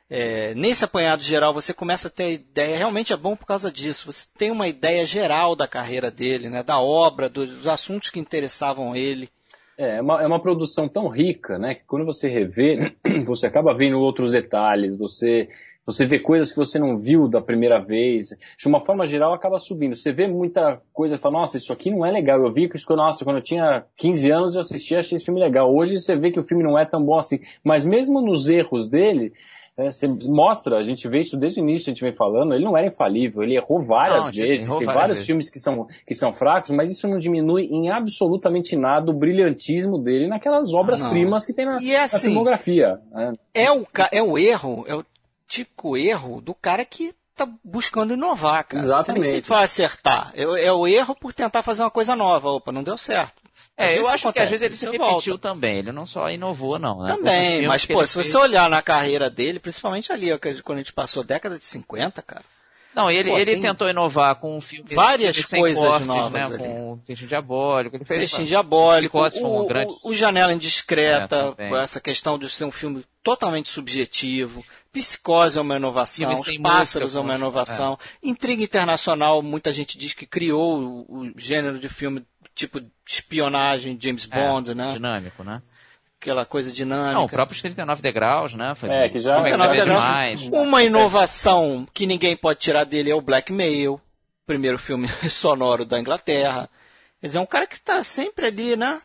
é, 0.10 0.54
nesse 0.56 0.86
apanhado 0.86 1.22
geral 1.22 1.54
você 1.54 1.74
começa 1.74 2.08
a 2.08 2.12
ter 2.12 2.34
ideia, 2.34 2.78
realmente 2.78 3.12
é 3.12 3.18
bom 3.18 3.36
por 3.36 3.46
causa 3.46 3.72
disso, 3.72 4.12
você 4.12 4.26
tem 4.38 4.52
uma 4.52 4.68
ideia 4.68 5.06
geral 5.06 5.56
da 5.56 5.68
carreira 5.68 6.10
dele, 6.10 6.50
né, 6.50 6.64
da 6.64 6.80
obra, 6.80 7.28
dos 7.28 7.68
assuntos 7.68 8.10
que 8.10 8.20
interessavam 8.20 8.96
ele. 8.96 9.30
É, 9.78 9.98
é 9.98 10.02
uma, 10.02 10.24
é 10.24 10.28
uma 10.28 10.42
produção 10.42 10.88
tão 10.88 11.08
rica, 11.08 11.60
né, 11.60 11.76
que 11.76 11.86
quando 11.86 12.06
você 12.06 12.30
revê, 12.30 12.96
você 13.26 13.48
acaba 13.48 13.76
vendo 13.76 14.00
outros 14.00 14.32
detalhes, 14.32 14.98
você, 14.98 15.50
você 15.86 16.06
vê 16.06 16.20
coisas 16.20 16.52
que 16.52 16.58
você 16.58 16.80
não 16.80 16.98
viu 16.98 17.28
da 17.28 17.42
primeira 17.42 17.78
vez, 17.80 18.30
de 18.58 18.68
uma 18.68 18.80
forma 18.80 19.06
geral 19.06 19.34
acaba 19.34 19.60
subindo. 19.60 19.96
Você 19.96 20.14
vê 20.14 20.26
muita 20.26 20.82
coisa 20.94 21.16
e 21.16 21.18
fala, 21.18 21.40
nossa, 21.40 21.58
isso 21.58 21.72
aqui 21.72 21.90
não 21.90 22.06
é 22.06 22.12
legal. 22.12 22.40
Eu 22.42 22.52
vi 22.52 22.68
que 22.68 22.76
isso, 22.76 22.94
nossa, 22.96 23.24
quando 23.24 23.38
eu 23.38 23.42
tinha 23.42 23.86
15 23.96 24.32
anos 24.32 24.56
eu 24.56 24.62
assisti 24.62 24.98
achei 24.98 25.16
esse 25.16 25.24
filme 25.24 25.40
legal. 25.40 25.74
Hoje 25.74 25.98
você 25.98 26.14
vê 26.14 26.30
que 26.30 26.40
o 26.40 26.44
filme 26.44 26.62
não 26.62 26.78
é 26.78 26.84
tão 26.84 27.02
bom 27.02 27.18
assim. 27.18 27.40
Mas 27.64 27.86
mesmo 27.86 28.22
nos 28.22 28.50
erros 28.50 28.90
dele, 28.90 29.32
é, 29.78 29.92
você 29.92 30.08
mostra, 30.28 30.78
a 30.78 30.84
gente 30.84 31.08
vê 31.08 31.20
isso 31.20 31.38
desde 31.38 31.60
o 31.60 31.64
início, 31.64 31.92
a 31.92 31.94
gente 31.94 32.04
vem 32.04 32.12
falando, 32.12 32.54
ele 32.54 32.66
não 32.66 32.76
era 32.76 32.88
infalível, 32.88 33.44
ele 33.44 33.56
errou 33.56 33.80
várias 33.80 34.26
não, 34.26 34.32
vezes, 34.32 34.66
errou 34.66 34.80
tem 34.80 34.88
várias 34.88 35.02
vários 35.02 35.18
vezes. 35.18 35.28
filmes 35.28 35.50
que 35.52 35.60
são, 35.60 35.88
que 36.06 36.16
são 36.16 36.34
fracos, 36.34 36.72
mas 36.72 36.90
isso 36.90 37.08
não 37.08 37.20
diminui 37.20 37.66
em 37.66 37.92
absolutamente 37.92 38.76
nada 38.76 39.12
o 39.12 39.14
brilhantismo 39.14 40.00
dele 40.00 40.28
naquelas 40.28 40.74
obras-primas 40.74 41.46
que 41.46 41.54
tem 41.54 41.66
na, 41.66 41.80
e 41.80 41.92
é 41.92 42.02
assim, 42.02 42.16
na 42.16 42.22
filmografia. 42.24 43.00
Né? 43.12 43.34
É, 43.54 43.72
o, 43.72 43.86
é 44.12 44.24
o 44.24 44.36
erro, 44.36 44.84
é 44.88 44.96
o 44.96 45.06
típico 45.48 45.96
erro 45.96 46.42
do 46.42 46.56
cara 46.56 46.84
que 46.84 47.14
tá 47.36 47.48
buscando 47.64 48.16
inovar, 48.16 48.64
cara. 48.64 48.82
Exatamente. 48.82 49.28
Você 49.28 49.34
nem 49.34 49.42
vai 49.42 49.64
acertar. 49.64 50.32
É, 50.34 50.42
é, 50.42 50.74
o 50.74 50.88
erro 50.88 51.16
por 51.16 51.32
tentar 51.34 51.62
fazer 51.62 51.84
uma 51.84 51.92
coisa 51.92 52.16
nova. 52.16 52.50
Opa, 52.50 52.72
não 52.72 52.82
deu 52.82 52.98
certo. 52.98 53.47
É, 53.78 54.00
eu 54.00 54.08
acho 54.08 54.34
que 54.34 54.40
às 54.40 54.50
vezes 54.50 54.66
ele 54.66 54.76
se 54.76 54.86
repetiu 54.86 55.08
volta. 55.08 55.38
também, 55.38 55.78
ele 55.78 55.92
não 55.92 56.08
só 56.08 56.32
inovou, 56.32 56.80
não. 56.80 57.04
Né? 57.04 57.16
Também, 57.16 57.68
mas 57.68 57.86
pô, 57.86 58.06
se 58.08 58.16
fez... 58.16 58.28
você 58.28 58.38
olhar 58.38 58.68
na 58.70 58.82
carreira 58.82 59.30
dele, 59.30 59.60
principalmente 59.60 60.12
ali, 60.12 60.30
quando 60.64 60.80
a 60.80 60.82
gente 60.82 60.94
passou 60.94 61.22
a 61.22 61.26
década 61.26 61.60
de 61.60 61.66
50, 61.66 62.22
cara. 62.24 62.44
Não, 62.96 63.12
ele, 63.12 63.30
pô, 63.30 63.38
ele 63.38 63.58
tentou 63.58 63.88
inovar 63.88 64.38
com 64.38 64.58
um 64.58 64.60
filme 64.60 64.96
várias 64.96 65.40
coisas 65.46 65.84
cortes, 65.84 66.08
novas 66.08 66.32
né, 66.32 66.44
ali. 66.46 66.58
com 66.58 66.94
o 66.94 66.98
Peixinho 66.98 67.30
Diabólico, 67.30 67.96
ele 67.96 68.04
fez 68.04 68.22
Peixinho 68.22 68.48
Diabólico, 68.48 69.20
o, 69.20 69.64
um 69.64 69.68
grande... 69.68 69.94
o, 70.04 70.16
Janela 70.16 70.52
Indiscreta, 70.52 71.54
é, 71.60 71.72
essa 71.76 72.02
questão 72.02 72.40
de 72.40 72.50
ser 72.50 72.66
um 72.66 72.72
filme 72.72 73.06
totalmente 73.22 73.70
subjetivo, 73.70 74.66
Psicose 74.92 75.60
é 75.60 75.62
uma 75.62 75.76
inovação, 75.76 76.32
Os 76.32 76.58
Pássaros 76.58 77.16
é 77.16 77.20
uma 77.20 77.36
inovação, 77.36 78.00
é. 78.02 78.30
Intriga 78.30 78.64
Internacional, 78.64 79.44
muita 79.44 79.72
gente 79.72 79.96
diz 79.96 80.14
que 80.14 80.26
criou 80.26 80.80
o, 80.80 81.20
o 81.20 81.34
gênero 81.38 81.78
de 81.78 81.88
filme 81.88 82.26
tipo 82.58 82.82
espionagem, 83.06 83.98
James 84.02 84.28
é, 84.30 84.36
Bond, 84.36 84.72
é, 84.72 84.76
né? 84.76 84.90
Dinâmico, 84.90 85.44
né? 85.44 85.62
Aquela 86.20 86.46
coisa 86.46 86.72
dinâmica. 86.72 87.14
Não, 87.14 87.26
o 87.26 87.30
próprio 87.30 87.60
39 87.62 88.02
degraus, 88.02 88.56
né? 88.56 88.74
Foi 88.76 88.90
é, 88.90 89.08
que 89.08 89.20
já 89.20 89.48
é 89.48 89.84
demais. 89.84 90.42
Uma 90.52 90.84
inovação 90.84 91.88
que 91.94 92.08
ninguém 92.08 92.36
pode 92.36 92.60
tirar 92.60 92.84
dele 92.84 93.12
é 93.12 93.16
o 93.16 93.22
Blackmail, 93.22 94.02
primeiro 94.46 94.80
filme 94.80 95.08
sonoro 95.30 95.86
da 95.86 96.00
Inglaterra. 96.00 96.68
Quer 97.22 97.28
dizer, 97.28 97.38
é 97.38 97.42
um 97.42 97.46
cara 97.46 97.68
que 97.68 97.76
está 97.76 98.04
sempre 98.04 98.48
ali, 98.48 98.76
né? 98.76 99.00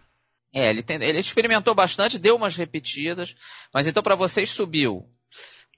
É, 0.54 0.70
ele, 0.70 0.82
tem, 0.82 0.96
ele 1.02 1.18
experimentou 1.18 1.74
bastante, 1.74 2.18
deu 2.18 2.36
umas 2.36 2.56
repetidas, 2.56 3.34
mas 3.72 3.86
então 3.86 4.02
para 4.02 4.14
vocês 4.14 4.50
subiu 4.50 5.06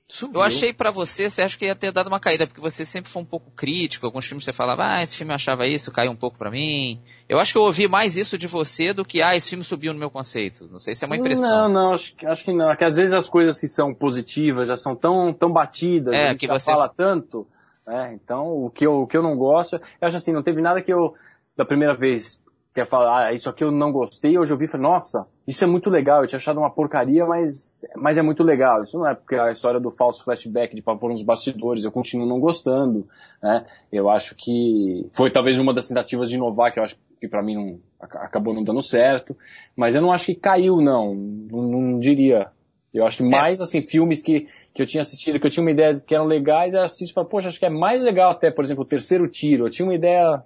Subiu. 0.08 0.40
Eu 0.40 0.42
achei 0.42 0.72
para 0.72 0.90
você, 0.90 1.30
você 1.30 1.42
acha 1.42 1.56
que 1.56 1.64
ia 1.64 1.74
ter 1.74 1.90
dado 1.90 2.08
uma 2.08 2.20
caída, 2.20 2.46
porque 2.46 2.60
você 2.60 2.84
sempre 2.84 3.10
foi 3.10 3.22
um 3.22 3.24
pouco 3.26 3.50
crítico. 3.50 4.04
Alguns 4.04 4.26
filmes 4.26 4.44
você 4.44 4.52
falava, 4.52 4.84
ah, 4.84 5.02
esse 5.02 5.16
filme 5.16 5.32
eu 5.32 5.34
achava 5.34 5.66
isso, 5.66 5.90
caiu 5.90 6.12
um 6.12 6.16
pouco 6.16 6.36
para 6.36 6.50
mim. 6.50 7.00
Eu 7.26 7.38
acho 7.38 7.52
que 7.52 7.58
eu 7.58 7.62
ouvi 7.62 7.88
mais 7.88 8.16
isso 8.16 8.36
de 8.36 8.46
você 8.46 8.92
do 8.92 9.04
que, 9.04 9.22
ah, 9.22 9.34
esse 9.34 9.48
filme 9.48 9.64
subiu 9.64 9.94
no 9.94 9.98
meu 9.98 10.10
conceito. 10.10 10.68
Não 10.70 10.78
sei 10.78 10.94
se 10.94 11.04
é 11.04 11.06
uma 11.06 11.16
impressão. 11.16 11.68
Não, 11.68 11.82
não, 11.82 11.92
acho, 11.94 12.14
acho 12.26 12.44
que 12.44 12.52
não. 12.52 12.70
É 12.70 12.76
que 12.76 12.84
às 12.84 12.96
vezes 12.96 13.14
as 13.14 13.28
coisas 13.28 13.58
que 13.58 13.66
são 13.66 13.94
positivas 13.94 14.68
já 14.68 14.76
são 14.76 14.94
tão, 14.94 15.32
tão 15.32 15.50
batidas, 15.50 16.12
é, 16.12 16.26
a 16.26 16.28
gente 16.30 16.40
que 16.40 16.46
já 16.46 16.58
você 16.58 16.70
fala 16.70 16.88
tanto. 16.88 17.46
Né? 17.86 18.12
Então, 18.14 18.46
o 18.46 18.70
que, 18.70 18.86
eu, 18.86 19.02
o 19.02 19.06
que 19.06 19.16
eu 19.16 19.22
não 19.22 19.36
gosto, 19.36 19.76
eu 19.76 19.80
acho 20.06 20.18
assim, 20.18 20.32
não 20.32 20.42
teve 20.42 20.60
nada 20.60 20.82
que 20.82 20.92
eu, 20.92 21.14
da 21.56 21.64
primeira 21.64 21.94
vez, 21.94 22.38
quer 22.74 22.88
falar, 22.88 23.28
ah, 23.28 23.32
isso 23.32 23.48
aqui 23.48 23.62
eu 23.62 23.70
não 23.70 23.92
gostei, 23.92 24.36
hoje 24.36 24.52
eu 24.52 24.58
vi 24.58 24.64
e 24.64 24.68
falei, 24.68 24.88
nossa, 24.88 25.28
isso 25.46 25.62
é 25.62 25.66
muito 25.66 25.88
legal, 25.88 26.22
eu 26.22 26.26
tinha 26.26 26.38
achado 26.38 26.58
uma 26.58 26.70
porcaria, 26.70 27.24
mas, 27.24 27.86
mas 27.94 28.18
é 28.18 28.22
muito 28.22 28.42
legal. 28.42 28.82
Isso 28.82 28.98
não 28.98 29.08
é 29.08 29.14
porque 29.14 29.36
a 29.36 29.52
história 29.52 29.78
do 29.78 29.92
falso 29.92 30.24
flashback 30.24 30.74
de 30.74 30.82
pavor 30.82 31.10
nos 31.10 31.22
bastidores, 31.22 31.84
eu 31.84 31.92
continuo 31.92 32.26
não 32.26 32.40
gostando, 32.40 33.06
né? 33.40 33.64
Eu 33.92 34.10
acho 34.10 34.34
que 34.34 35.08
foi 35.12 35.30
talvez 35.30 35.56
uma 35.60 35.72
das 35.72 35.86
tentativas 35.86 36.28
de 36.28 36.34
inovar, 36.34 36.72
que 36.72 36.80
eu 36.80 36.82
acho 36.82 36.96
que 37.20 37.28
para 37.28 37.44
mim 37.44 37.54
não, 37.54 37.78
acabou 38.00 38.52
não 38.52 38.64
dando 38.64 38.82
certo, 38.82 39.36
mas 39.76 39.94
eu 39.94 40.02
não 40.02 40.10
acho 40.10 40.26
que 40.26 40.34
caiu, 40.34 40.80
não, 40.80 41.14
não, 41.14 41.62
não 41.62 41.98
diria. 42.00 42.48
Eu 42.92 43.06
acho 43.06 43.18
que 43.18 43.22
mais, 43.22 43.60
assim, 43.60 43.82
filmes 43.82 44.20
que, 44.20 44.48
que 44.72 44.82
eu 44.82 44.86
tinha 44.86 45.00
assistido, 45.00 45.38
que 45.38 45.46
eu 45.46 45.50
tinha 45.50 45.62
uma 45.62 45.70
ideia 45.70 46.00
que 46.00 46.14
eram 46.14 46.26
legais, 46.26 46.74
eu 46.74 46.82
assisto 46.82 47.12
e 47.12 47.14
falo, 47.14 47.28
poxa, 47.28 47.48
acho 47.48 47.58
que 47.58 47.66
é 47.66 47.70
mais 47.70 48.02
legal 48.02 48.30
até, 48.30 48.50
por 48.50 48.64
exemplo, 48.64 48.82
o 48.82 48.86
Terceiro 48.86 49.28
Tiro. 49.28 49.66
Eu 49.66 49.70
tinha 49.70 49.86
uma 49.86 49.94
ideia 49.94 50.42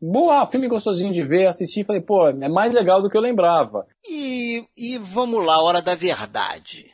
boa, 0.00 0.46
filme 0.46 0.68
gostosinho 0.68 1.12
de 1.12 1.24
ver, 1.24 1.46
assisti 1.46 1.80
e 1.80 1.84
falei, 1.84 2.02
pô, 2.02 2.28
é 2.28 2.48
mais 2.48 2.72
legal 2.72 3.02
do 3.02 3.10
que 3.10 3.16
eu 3.16 3.20
lembrava. 3.20 3.86
E, 4.08 4.64
e 4.76 4.98
vamos 4.98 5.44
lá, 5.44 5.62
hora 5.62 5.82
da 5.82 5.94
verdade. 5.94 6.90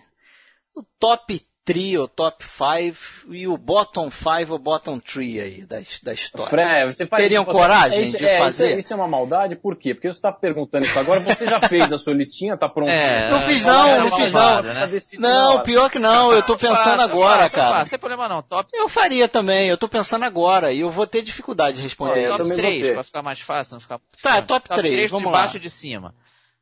O 0.74 0.82
top 0.98 1.40
trio, 1.65 2.07
top 2.07 2.45
5 2.45 3.32
e 3.35 3.49
o 3.49 3.57
bottom 3.57 4.11
5 4.11 4.53
ou 4.53 4.59
bottom 4.59 4.99
3 4.99 5.43
aí 5.43 5.65
da, 5.65 5.81
da 6.03 6.12
história. 6.12 6.51
Fred, 6.51 6.95
você 6.95 7.07
faz 7.07 7.23
Teriam 7.23 7.43
isso, 7.43 7.53
coragem 7.53 7.99
é, 7.99 8.03
isso, 8.03 8.19
de 8.19 8.27
é, 8.27 8.39
fazer? 8.39 8.70
Isso, 8.70 8.78
isso, 8.81 8.93
é 8.93 8.97
uma 8.97 9.09
maldade, 9.09 9.57
por 9.57 9.74
quê? 9.77 9.95
Porque 9.95 10.09
você 10.09 10.19
está 10.19 10.31
perguntando 10.31 10.85
isso 10.85 10.99
agora, 10.99 11.20
você 11.20 11.47
já 11.47 11.61
fez 11.61 11.91
a 11.91 11.97
sua 11.97 12.12
listinha, 12.12 12.57
tá 12.57 12.69
pronto? 12.69 12.91
É, 12.91 13.31
não 13.31 13.41
fiz 13.41 13.65
não, 13.65 14.01
não 14.01 14.16
fiz 14.16 14.32
não. 14.32 14.62
Né? 14.62 14.89
Não, 15.19 15.62
pior 15.62 15.91
que 15.91 15.99
não, 15.99 16.32
eu 16.32 16.43
tô 16.43 16.57
pensando 16.57 17.01
agora, 17.01 17.49
cara. 17.49 17.78
Não 17.78 17.85
tem 17.85 17.99
problema 17.99 18.28
não, 18.28 18.43
top. 18.43 18.69
Eu 18.74 18.89
faria 18.89 19.27
também, 19.27 19.69
eu 19.69 19.78
tô 19.78 19.89
pensando 19.89 20.24
agora 20.24 20.70
e 20.70 20.81
eu 20.81 20.91
vou 20.91 21.07
ter 21.07 21.23
dificuldade 21.23 21.78
de 21.78 21.82
responder. 21.82 22.24
É, 22.24 22.36
top 22.36 22.55
3, 22.55 22.91
pra 22.91 23.03
ficar 23.03 23.23
mais 23.23 23.41
fácil, 23.41 23.74
não 23.74 23.81
ficar... 23.81 23.99
Tá, 24.23 24.43
top, 24.43 24.69
top 24.69 24.81
3, 24.81 24.95
3 24.95 25.11
vamos 25.11 25.27
de 25.27 25.32
lá. 25.32 25.39
baixo 25.39 25.59
de 25.59 25.70
cima. 25.70 26.15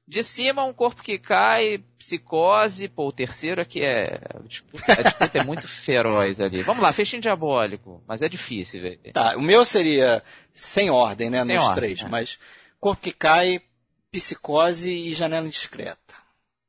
De 0.07 0.23
cima, 0.23 0.65
um 0.65 0.74
corpo 0.74 1.03
que 1.03 1.16
cai, 1.19 1.83
psicose, 1.97 2.89
pô, 2.89 3.07
o 3.07 3.12
terceiro 3.12 3.61
aqui 3.61 3.81
é. 3.83 4.20
A 4.35 4.41
disputa, 4.41 4.93
a 4.93 5.03
disputa 5.03 5.39
é 5.39 5.45
muito 5.45 5.69
feroz 5.69 6.41
ali. 6.41 6.62
Vamos 6.62 6.83
lá, 6.83 6.93
fechinho 6.93 7.23
diabólico, 7.23 8.03
mas 8.07 8.20
é 8.20 8.29
difícil, 8.29 8.83
velho. 8.83 8.99
Tá, 9.12 9.37
o 9.37 9.41
meu 9.41 9.65
seria 9.65 10.23
sem 10.53 10.91
ordem, 10.91 11.31
né, 11.31 11.45
sem 11.45 11.55
nos 11.55 11.65
ordem, 11.65 11.77
três, 11.77 12.01
é. 12.01 12.09
mas 12.09 12.39
corpo 12.81 13.01
que 13.01 13.12
cai, 13.12 13.62
psicose 14.11 14.91
e 14.91 15.15
janela 15.15 15.47
indiscreta. 15.47 16.15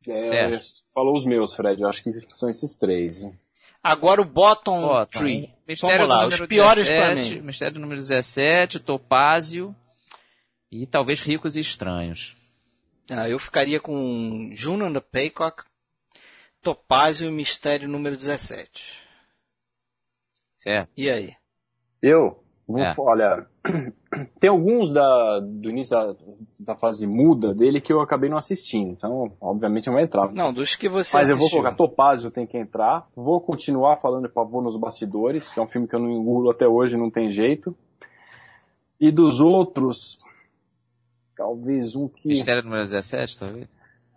É, 0.08 0.60
falou 0.94 1.16
os 1.16 1.26
meus, 1.26 1.54
Fred, 1.54 1.82
eu 1.82 1.88
acho 1.88 2.04
que 2.04 2.12
são 2.12 2.50
esses 2.50 2.78
três. 2.78 3.26
Agora 3.82 4.22
o 4.22 4.26
bottom, 4.26 4.82
bottom. 4.82 5.20
tree. 5.20 5.54
Mistério 5.68 6.08
Vamos 6.08 6.16
lá, 6.16 6.28
os 6.28 6.40
piores 6.48 6.88
17, 6.88 7.00
pra 7.00 7.16
mim. 7.16 7.42
Mistério 7.42 7.80
número 7.80 8.00
17, 8.00 8.80
Topázio 8.80 9.76
e 10.72 10.86
talvez 10.86 11.20
Ricos 11.20 11.56
e 11.56 11.62
Estranhos. 11.62 12.36
Ah, 13.10 13.30
eu 13.30 13.38
ficaria 13.38 13.80
com 13.80 14.50
Juno 14.52 14.86
and 14.86 14.94
the 14.94 15.00
Paycock, 15.02 15.64
Topázio 16.62 17.30
e 17.30 17.32
Mistério 17.32 17.90
número 17.90 18.16
17. 18.16 19.04
Certo. 20.56 20.90
E 20.96 21.10
aí? 21.10 21.34
Eu? 22.02 22.44
Vou, 22.66 22.82
é. 22.82 22.96
Olha, 22.98 23.46
tem 24.40 24.50
alguns 24.50 24.94
da, 24.94 25.40
do 25.42 25.70
início 25.70 25.92
da, 25.92 26.16
da 26.60 26.76
fase 26.76 27.06
muda 27.06 27.54
dele 27.54 27.82
que 27.82 27.92
eu 27.92 28.00
acabei 28.00 28.30
não 28.30 28.38
assistindo. 28.38 28.92
Então, 28.92 29.34
obviamente, 29.42 29.88
não 29.88 29.96
vai 29.96 30.04
entrar. 30.04 30.32
Não, 30.32 30.54
dos 30.54 30.76
que 30.76 30.88
você 30.88 31.18
Mas 31.18 31.30
assistiu. 31.30 31.36
eu 31.36 31.38
vou 31.38 31.50
colocar 31.50 31.76
Topázio 31.76 32.32
tem 32.32 32.48
que 32.48 32.58
entrar. 32.58 33.08
Vou 33.16 33.42
continuar 33.42 33.98
falando 33.98 34.28
de 34.28 34.34
Pavô 34.34 34.62
nos 34.62 34.78
Bastidores, 34.78 35.54
que 35.54 35.60
é 35.60 35.64
um 35.64 35.68
filme 35.68 35.88
que 35.88 35.96
eu 35.96 36.00
não 36.00 36.10
engulo 36.10 36.50
até 36.50 36.66
hoje, 36.66 36.96
não 36.96 37.12
tem 37.12 37.30
jeito. 37.30 37.76
E 38.98 39.12
dos 39.12 39.42
outros, 39.42 40.18
Talvez 41.44 41.94
um 41.94 42.08
que. 42.08 42.30
Mistério 42.30 42.64
número 42.64 42.84
17, 42.86 43.38
talvez? 43.38 43.68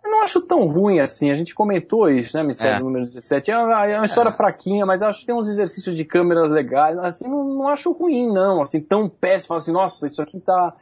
Eu 0.01 0.09
não 0.09 0.21
acho 0.21 0.39
tão 0.39 0.65
ruim 0.65 1.01
assim. 1.01 1.29
A 1.29 1.35
gente 1.35 1.53
comentou 1.53 2.09
isso, 2.09 2.37
né? 2.37 2.41
Mistério 2.41 2.77
é. 2.77 2.79
número 2.79 3.03
17. 3.03 3.51
É 3.51 3.57
uma, 3.57 3.85
é 3.85 3.97
uma 3.97 4.05
história 4.05 4.29
é. 4.29 4.31
fraquinha, 4.31 4.85
mas 4.85 5.03
acho 5.03 5.19
que 5.19 5.25
tem 5.25 5.35
uns 5.35 5.49
exercícios 5.49 5.93
de 5.97 6.05
câmeras 6.05 6.53
legais. 6.53 6.97
Assim, 6.99 7.29
não, 7.29 7.43
não 7.43 7.67
acho 7.67 7.91
ruim, 7.91 8.31
não. 8.31 8.61
Assim, 8.61 8.79
tão 8.79 9.09
péssimo. 9.09 9.57
Assim, 9.57 9.73
nossa, 9.73 10.07
isso 10.07 10.21
aqui 10.21 10.39
tá. 10.39 10.73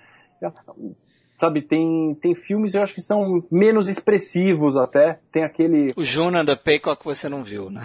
Sabe, 1.38 1.62
tem, 1.62 2.16
tem 2.22 2.34
filmes 2.34 2.74
eu 2.74 2.82
acho 2.82 2.94
que 2.94 3.02
são 3.02 3.44
menos 3.52 3.90
expressivos 3.90 4.78
até. 4.78 5.20
Tem 5.34 5.44
aquele. 5.44 5.91
O 5.98 6.02
Jonah 6.02 6.44
da 6.44 6.56
Paycock 6.56 7.03
você 7.03 7.28
não 7.28 7.44
viu, 7.44 7.70
né? 7.70 7.82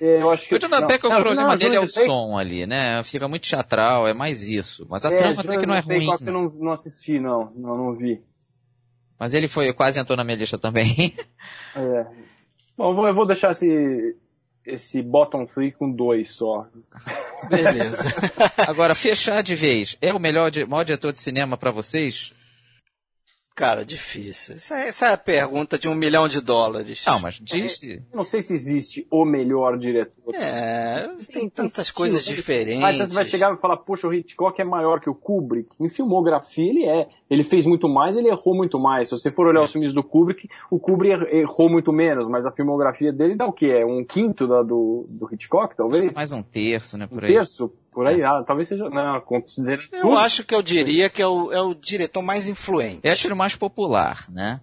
É, 0.00 0.22
eu 0.22 0.30
acho 0.30 0.48
que. 0.48 0.54
O 0.54 0.58
Jonah 0.58 0.80
da 0.80 0.86
Paycock, 0.86 1.14
o 1.14 1.22
problema 1.22 1.48
não, 1.48 1.56
dele 1.56 1.76
é 1.76 1.80
o 1.80 1.86
som 1.86 2.38
ali, 2.38 2.66
né? 2.66 3.02
Fica 3.04 3.28
muito 3.28 3.46
teatral, 3.46 4.08
é 4.08 4.14
mais 4.14 4.48
isso. 4.48 4.86
Mas 4.88 5.04
a 5.04 5.12
é, 5.12 5.16
trama 5.16 5.38
até 5.38 5.58
que 5.58 5.66
não 5.66 5.74
é 5.74 5.80
ruim. 5.80 6.06
eu 6.18 6.32
não, 6.32 6.48
não 6.48 6.72
assisti, 6.72 7.20
não. 7.20 7.52
Não, 7.54 7.76
não 7.76 7.94
vi. 7.94 8.22
Mas 9.20 9.34
ele 9.34 9.48
foi, 9.48 9.70
quase 9.74 10.00
entrou 10.00 10.16
na 10.16 10.24
minha 10.24 10.38
lista 10.38 10.58
também. 10.58 11.14
é. 11.76 12.06
Bom, 12.76 13.06
eu 13.06 13.14
vou 13.14 13.26
deixar 13.26 13.50
esse, 13.50 14.16
esse 14.64 15.02
bottom 15.02 15.44
three 15.44 15.72
com 15.72 15.90
dois 15.90 16.34
só. 16.34 16.66
Beleza. 17.50 18.08
Agora, 18.66 18.94
fechar 18.94 19.42
de 19.42 19.54
vez. 19.54 19.96
É 20.00 20.10
o 20.12 20.18
melhor, 20.18 20.50
maior 20.66 20.84
diretor 20.84 21.12
de 21.12 21.20
cinema 21.20 21.58
para 21.58 21.70
vocês? 21.70 22.32
Cara, 23.54 23.84
difícil. 23.84 24.56
Essa 24.56 24.80
é, 24.80 24.88
essa 24.88 25.06
é, 25.06 25.12
a 25.12 25.16
pergunta 25.16 25.78
de 25.78 25.88
um 25.88 25.94
milhão 25.94 26.26
de 26.26 26.40
dólares. 26.40 27.04
Não, 27.06 27.20
mas 27.20 27.38
disse. 27.40 27.94
É, 27.94 28.16
não 28.16 28.24
sei 28.24 28.42
se 28.42 28.52
existe 28.52 29.06
o 29.08 29.24
melhor 29.24 29.78
diretor. 29.78 30.34
É, 30.34 31.06
tem, 31.18 31.26
tem 31.26 31.48
tantas 31.48 31.88
coisas 31.92 32.24
diferentes. 32.24 32.80
Mas 32.80 32.98
você 32.98 33.14
vai 33.14 33.24
chegar 33.24 33.54
e 33.54 33.56
falar, 33.56 33.76
poxa, 33.76 34.08
o 34.08 34.12
Hitchcock 34.12 34.60
é 34.60 34.64
maior 34.64 34.98
que 35.00 35.08
o 35.08 35.14
Kubrick. 35.14 35.68
Em 35.80 35.88
filmografia 35.88 36.68
ele 36.68 36.84
é. 36.84 37.08
Ele 37.34 37.42
fez 37.42 37.66
muito 37.66 37.88
mais, 37.88 38.16
ele 38.16 38.28
errou 38.28 38.54
muito 38.54 38.78
mais. 38.78 39.08
Se 39.08 39.18
você 39.18 39.30
for 39.30 39.46
olhar 39.46 39.60
é. 39.60 39.64
os 39.64 39.72
filmes 39.72 39.92
do 39.92 40.02
Kubrick, 40.02 40.48
o 40.70 40.78
Kubrick 40.78 41.24
errou 41.34 41.68
muito 41.68 41.92
menos, 41.92 42.28
mas 42.28 42.46
a 42.46 42.52
filmografia 42.52 43.12
dele 43.12 43.34
dá 43.34 43.44
o 43.46 43.52
quê? 43.52 43.66
É 43.66 43.84
um 43.84 44.04
quinto 44.04 44.46
da 44.46 44.62
do, 44.62 45.06
do 45.08 45.28
Hitchcock, 45.32 45.76
talvez? 45.76 46.14
Mais 46.14 46.30
um 46.30 46.42
terço, 46.42 46.96
né? 46.96 47.06
Por 47.08 47.18
um 47.18 47.26
aí. 47.26 47.34
terço? 47.34 47.72
Por 47.92 48.06
aí, 48.06 48.20
é. 48.20 48.24
ah, 48.24 48.42
talvez 48.46 48.68
seja. 48.68 48.88
Não, 48.88 49.20
considerando 49.20 49.84
Eu 49.92 50.02
tudo. 50.02 50.18
acho 50.18 50.44
que 50.44 50.54
eu 50.54 50.62
diria 50.62 51.10
que 51.10 51.22
é 51.22 51.26
o, 51.26 51.52
é 51.52 51.60
o 51.60 51.74
diretor 51.74 52.22
mais 52.22 52.48
influente. 52.48 53.00
É 53.04 53.32
o 53.32 53.36
mais 53.36 53.54
popular, 53.54 54.26
né? 54.30 54.60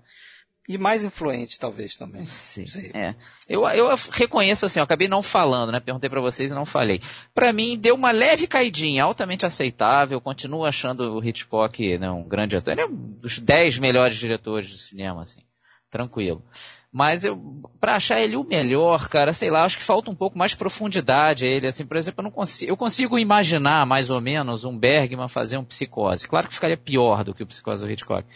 E 0.69 0.77
mais 0.77 1.03
influente, 1.03 1.59
talvez, 1.59 1.95
também. 1.95 2.25
Sim. 2.27 2.65
É. 2.93 3.15
Eu, 3.49 3.67
eu 3.69 3.89
reconheço 4.11 4.65
assim, 4.65 4.79
eu 4.79 4.83
acabei 4.83 5.07
não 5.07 5.23
falando, 5.23 5.71
né? 5.71 5.79
Perguntei 5.79 6.09
para 6.09 6.21
vocês 6.21 6.51
e 6.51 6.55
não 6.55 6.65
falei. 6.65 7.01
Para 7.33 7.51
mim, 7.51 7.77
deu 7.77 7.95
uma 7.95 8.11
leve 8.11 8.45
caidinha, 8.47 9.03
altamente 9.03 9.45
aceitável. 9.45 10.21
Continuo 10.21 10.63
achando 10.63 11.15
o 11.15 11.23
Hitchcock 11.23 11.97
né, 11.97 12.09
um 12.11 12.23
grande 12.23 12.55
ator. 12.55 12.73
Ele 12.73 12.81
é 12.81 12.85
um 12.85 12.95
dos 13.19 13.39
dez 13.39 13.77
melhores 13.79 14.17
diretores 14.17 14.69
de 14.69 14.77
cinema, 14.77 15.23
assim. 15.23 15.41
Tranquilo. 15.89 16.43
Mas 16.93 17.23
eu, 17.23 17.37
pra 17.79 17.95
achar 17.95 18.19
ele 18.19 18.35
o 18.35 18.43
melhor, 18.43 19.07
cara, 19.07 19.31
sei 19.31 19.49
lá, 19.49 19.63
acho 19.63 19.77
que 19.77 19.83
falta 19.83 20.11
um 20.11 20.15
pouco 20.15 20.37
mais 20.37 20.51
de 20.51 20.57
profundidade 20.57 21.45
a 21.45 21.49
ele. 21.49 21.65
Assim, 21.65 21.85
por 21.85 21.97
exemplo, 21.97 22.19
eu 22.19 22.25
não 22.25 22.31
consigo. 22.31 22.69
Eu 22.69 22.77
consigo 22.77 23.17
imaginar, 23.17 23.85
mais 23.85 24.09
ou 24.09 24.21
menos, 24.21 24.65
um 24.65 24.77
Bergman 24.77 25.29
fazer 25.29 25.57
um 25.57 25.63
psicose. 25.63 26.27
Claro 26.27 26.47
que 26.47 26.53
ficaria 26.53 26.77
pior 26.77 27.23
do 27.23 27.33
que 27.33 27.43
o 27.43 27.47
psicose 27.47 27.83
do 27.83 27.89
Hitchcock. 27.89 28.27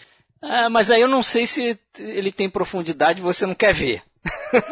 É, 0.45 0.69
mas 0.69 0.91
aí 0.91 1.01
eu 1.01 1.07
não 1.07 1.23
sei 1.23 1.45
se 1.47 1.77
ele 1.97 2.31
tem 2.31 2.49
profundidade 2.49 3.22
você 3.22 3.45
não 3.45 3.55
quer 3.55 3.73
ver. 3.73 4.03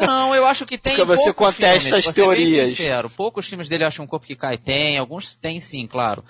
Não, 0.00 0.34
eu 0.34 0.46
acho 0.46 0.66
que 0.66 0.76
tem. 0.78 0.96
Porque 0.96 1.16
você 1.16 1.32
contesta 1.32 1.88
filmes, 1.88 2.08
as 2.08 2.14
teorias. 2.14 2.68
Sincero, 2.70 3.10
poucos 3.10 3.48
filmes 3.48 3.68
dele 3.68 3.84
acham 3.84 4.04
um 4.04 4.08
corpo 4.08 4.26
que 4.26 4.36
cai, 4.36 4.56
tem, 4.56 4.98
alguns 4.98 5.36
tem 5.36 5.60
sim, 5.60 5.86
claro. 5.86 6.24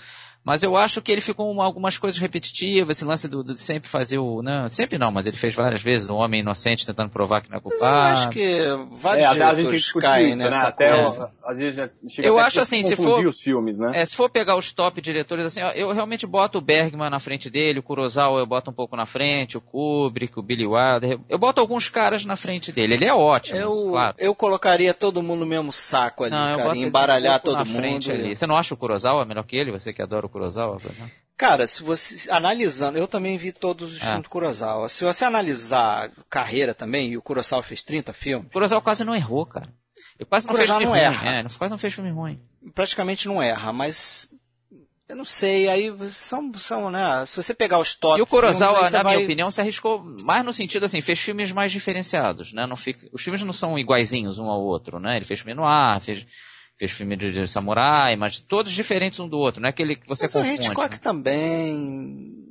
Mas 0.44 0.62
eu 0.62 0.76
acho 0.76 1.00
que 1.00 1.10
ele 1.10 1.22
ficou 1.22 1.54
com 1.54 1.62
algumas 1.62 1.96
coisas 1.96 2.20
repetitivas, 2.20 2.90
esse 2.90 3.04
lance 3.04 3.26
do, 3.26 3.42
de 3.42 3.58
sempre 3.58 3.88
fazer 3.88 4.18
o. 4.18 4.42
Não, 4.42 4.68
sempre 4.68 4.98
não, 4.98 5.10
mas 5.10 5.26
ele 5.26 5.38
fez 5.38 5.54
várias 5.54 5.82
vezes 5.82 6.10
o 6.10 6.14
homem 6.14 6.40
inocente 6.40 6.86
tentando 6.86 7.08
provar 7.08 7.40
que 7.40 7.50
não 7.50 7.56
é 7.56 7.60
culpado. 7.60 7.84
eu 7.84 8.12
acho 8.12 8.30
que 8.30 8.58
vários 8.92 9.24
é, 9.24 9.32
diretores 9.32 9.92
caem 9.92 10.28
isso, 10.32 10.38
né? 10.38 10.44
nessa 10.44 10.66
né? 10.66 10.72
coisa. 10.72 11.24
Até, 11.24 11.50
às 11.50 11.58
vezes 11.58 11.90
chega 12.08 12.28
eu 12.28 12.38
acho 12.38 12.60
assim, 12.60 12.82
se 12.82 12.94
for. 12.94 13.24
Os 13.24 13.40
filmes, 13.40 13.78
né? 13.78 13.92
é, 13.94 14.04
se 14.04 14.14
for 14.14 14.28
pegar 14.28 14.54
os 14.56 14.70
top 14.70 15.00
diretores, 15.00 15.46
assim, 15.46 15.60
eu 15.74 15.90
realmente 15.92 16.26
boto 16.26 16.58
o 16.58 16.60
Bergman 16.60 17.08
na 17.08 17.20
frente 17.20 17.48
dele, 17.48 17.78
o 17.78 17.82
Kurosawa 17.82 18.38
eu 18.38 18.46
boto 18.46 18.70
um 18.70 18.74
pouco 18.74 18.96
na 18.96 19.06
frente, 19.06 19.56
o 19.56 19.62
Kubrick, 19.62 20.38
o 20.38 20.42
Billy 20.42 20.66
Wilder. 20.66 21.20
Eu 21.28 21.38
boto 21.38 21.60
alguns 21.60 21.88
caras 21.88 22.26
na 22.26 22.36
frente 22.36 22.70
dele. 22.70 22.94
Ele 22.94 23.06
é 23.06 23.14
ótimo, 23.14 23.58
eu, 23.58 23.70
claro. 23.88 24.14
Eu 24.18 24.34
colocaria 24.34 24.92
todo 24.92 25.22
mundo 25.22 25.40
no 25.40 25.46
mesmo 25.46 25.72
saco 25.72 26.24
ali, 26.24 26.32
não, 26.32 26.58
cara, 26.58 26.76
embaralhar 26.76 27.36
um 27.36 27.42
todo 27.42 27.56
na 27.56 27.64
mundo. 27.64 27.76
Frente 27.76 28.12
ali. 28.12 28.36
Você 28.36 28.46
não 28.46 28.56
acha 28.56 28.74
o 28.74 28.76
Kurosawa 28.76 29.24
melhor 29.24 29.44
que 29.44 29.56
ele? 29.56 29.72
Você 29.72 29.92
que 29.92 30.02
adora 30.02 30.26
o 30.26 30.33
Kurosawa? 30.34 30.78
Cara, 31.36 31.66
se 31.66 31.82
você 31.82 32.30
analisando, 32.30 32.98
eu 32.98 33.06
também 33.06 33.38
vi 33.38 33.52
todos 33.52 33.94
os 33.94 34.00
é. 34.00 34.04
filmes 34.04 34.22
do 34.24 34.28
Kurosawa. 34.28 34.88
Se 34.88 35.04
você 35.04 35.24
analisar 35.24 36.10
carreira 36.28 36.74
também, 36.74 37.12
e 37.12 37.16
o 37.16 37.22
Kurosawa 37.22 37.62
fez 37.62 37.82
30 37.82 38.12
filmes. 38.12 38.48
O 38.48 38.52
Kurosawa 38.52 38.82
quase 38.82 39.04
não 39.04 39.14
errou, 39.14 39.46
cara. 39.46 39.68
Ele 40.18 40.28
quase 40.28 40.46
não 40.46 40.54
fez 40.54 40.68
filme 40.68 40.84
não 40.84 40.92
ruim. 40.92 41.00
erra. 41.00 41.30
É, 41.30 41.42
quase 41.56 41.70
não 41.70 41.78
fez 41.78 41.94
filme 41.94 42.10
ruim. 42.10 42.40
Praticamente 42.74 43.28
não 43.28 43.42
erra, 43.42 43.72
mas 43.72 44.28
eu 45.08 45.16
não 45.16 45.24
sei, 45.24 45.68
aí 45.68 45.92
são, 46.10 46.52
são 46.54 46.90
né? 46.90 47.24
Se 47.26 47.36
você 47.36 47.52
pegar 47.52 47.78
os 47.78 47.94
top. 47.94 48.18
E 48.18 48.22
o 48.22 48.26
Kurosawa, 48.26 48.90
na 48.90 49.02
vai... 49.02 49.14
minha 49.14 49.24
opinião, 49.24 49.50
se 49.50 49.60
arriscou 49.60 50.02
mais 50.24 50.44
no 50.44 50.52
sentido 50.52 50.84
assim, 50.86 51.00
fez 51.00 51.20
filmes 51.20 51.52
mais 51.52 51.70
diferenciados, 51.70 52.52
né? 52.52 52.66
Não 52.66 52.76
fica, 52.76 53.08
os 53.12 53.22
filmes 53.22 53.42
não 53.42 53.52
são 53.52 53.78
iguaizinhos 53.78 54.38
um 54.38 54.48
ao 54.48 54.60
outro, 54.60 54.98
né? 54.98 55.16
Ele 55.16 55.24
fez 55.24 55.40
filme 55.40 55.54
no 55.54 55.64
ar, 55.64 56.00
fez 56.00 56.26
fez 56.76 56.90
filme 56.90 57.16
de, 57.16 57.32
de, 57.32 57.48
samurai, 57.48 58.16
mas 58.16 58.40
todos 58.40 58.72
diferentes 58.72 59.18
um 59.20 59.28
do 59.28 59.38
outro, 59.38 59.60
não 59.60 59.68
é 59.68 59.70
aquele 59.70 59.96
que 59.96 60.08
você 60.08 60.26
mas 60.26 60.32
confunde. 60.32 60.50
O 60.50 60.62
Hitchcock 60.62 60.92
né? 60.92 61.00
também. 61.02 62.43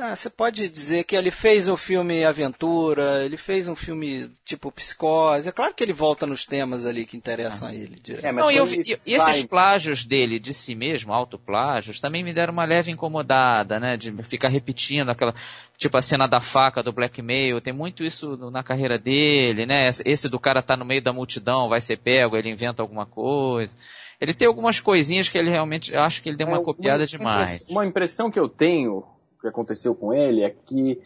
Ah, 0.00 0.16
você 0.16 0.30
pode 0.30 0.68
dizer 0.68 1.04
que 1.04 1.14
ele 1.14 1.30
fez 1.30 1.68
o 1.68 1.76
filme 1.76 2.24
Aventura, 2.24 3.22
ele 3.22 3.36
fez 3.36 3.68
um 3.68 3.76
filme 3.76 4.30
tipo 4.44 4.72
Psicose. 4.72 5.48
É 5.48 5.52
claro 5.52 5.74
que 5.74 5.84
ele 5.84 5.92
volta 5.92 6.26
nos 6.26 6.46
temas 6.46 6.86
ali 6.86 7.04
que 7.04 7.16
interessam 7.16 7.68
ah. 7.68 7.70
a 7.70 7.74
ele. 7.74 8.00
É, 8.22 8.32
Não, 8.32 8.50
e, 8.50 8.56
eu, 8.56 8.66
e, 8.66 8.80
e, 9.06 9.14
esses 9.14 9.44
plágios 9.44 10.06
dele 10.06 10.40
de 10.40 10.54
si 10.54 10.74
mesmo, 10.74 11.12
autoplágios, 11.12 12.00
também 12.00 12.24
me 12.24 12.32
deram 12.32 12.52
uma 12.52 12.64
leve 12.64 12.90
incomodada, 12.90 13.78
né? 13.78 13.96
De 13.96 14.10
ficar 14.22 14.48
repetindo 14.48 15.10
aquela. 15.10 15.34
Tipo 15.76 15.96
a 15.96 16.02
cena 16.02 16.26
da 16.26 16.40
faca 16.40 16.82
do 16.82 16.92
blackmail, 16.92 17.60
tem 17.60 17.72
muito 17.72 18.02
isso 18.02 18.36
na 18.50 18.62
carreira 18.62 18.98
dele, 18.98 19.66
né? 19.66 19.88
Esse 20.04 20.28
do 20.28 20.38
cara 20.38 20.62
tá 20.62 20.76
no 20.76 20.84
meio 20.84 21.02
da 21.02 21.12
multidão, 21.12 21.68
vai 21.68 21.80
ser 21.80 21.98
pego, 21.98 22.36
ele 22.36 22.50
inventa 22.50 22.82
alguma 22.82 23.06
coisa. 23.06 23.74
Ele 24.20 24.34
tem 24.34 24.46
algumas 24.46 24.80
coisinhas 24.80 25.28
que 25.28 25.38
ele 25.38 25.50
realmente. 25.50 25.92
Eu 25.92 26.02
acho 26.02 26.22
que 26.22 26.28
ele 26.28 26.36
deu 26.36 26.46
uma 26.46 26.58
é, 26.58 26.62
copiada 26.62 27.00
uma 27.00 27.06
demais. 27.06 27.68
Uma 27.70 27.86
impressão 27.86 28.30
que 28.30 28.38
eu 28.38 28.48
tenho 28.48 29.02
que 29.40 29.48
aconteceu 29.48 29.94
com 29.94 30.12
ele 30.12 30.42
é 30.42 30.50
que 30.50 31.00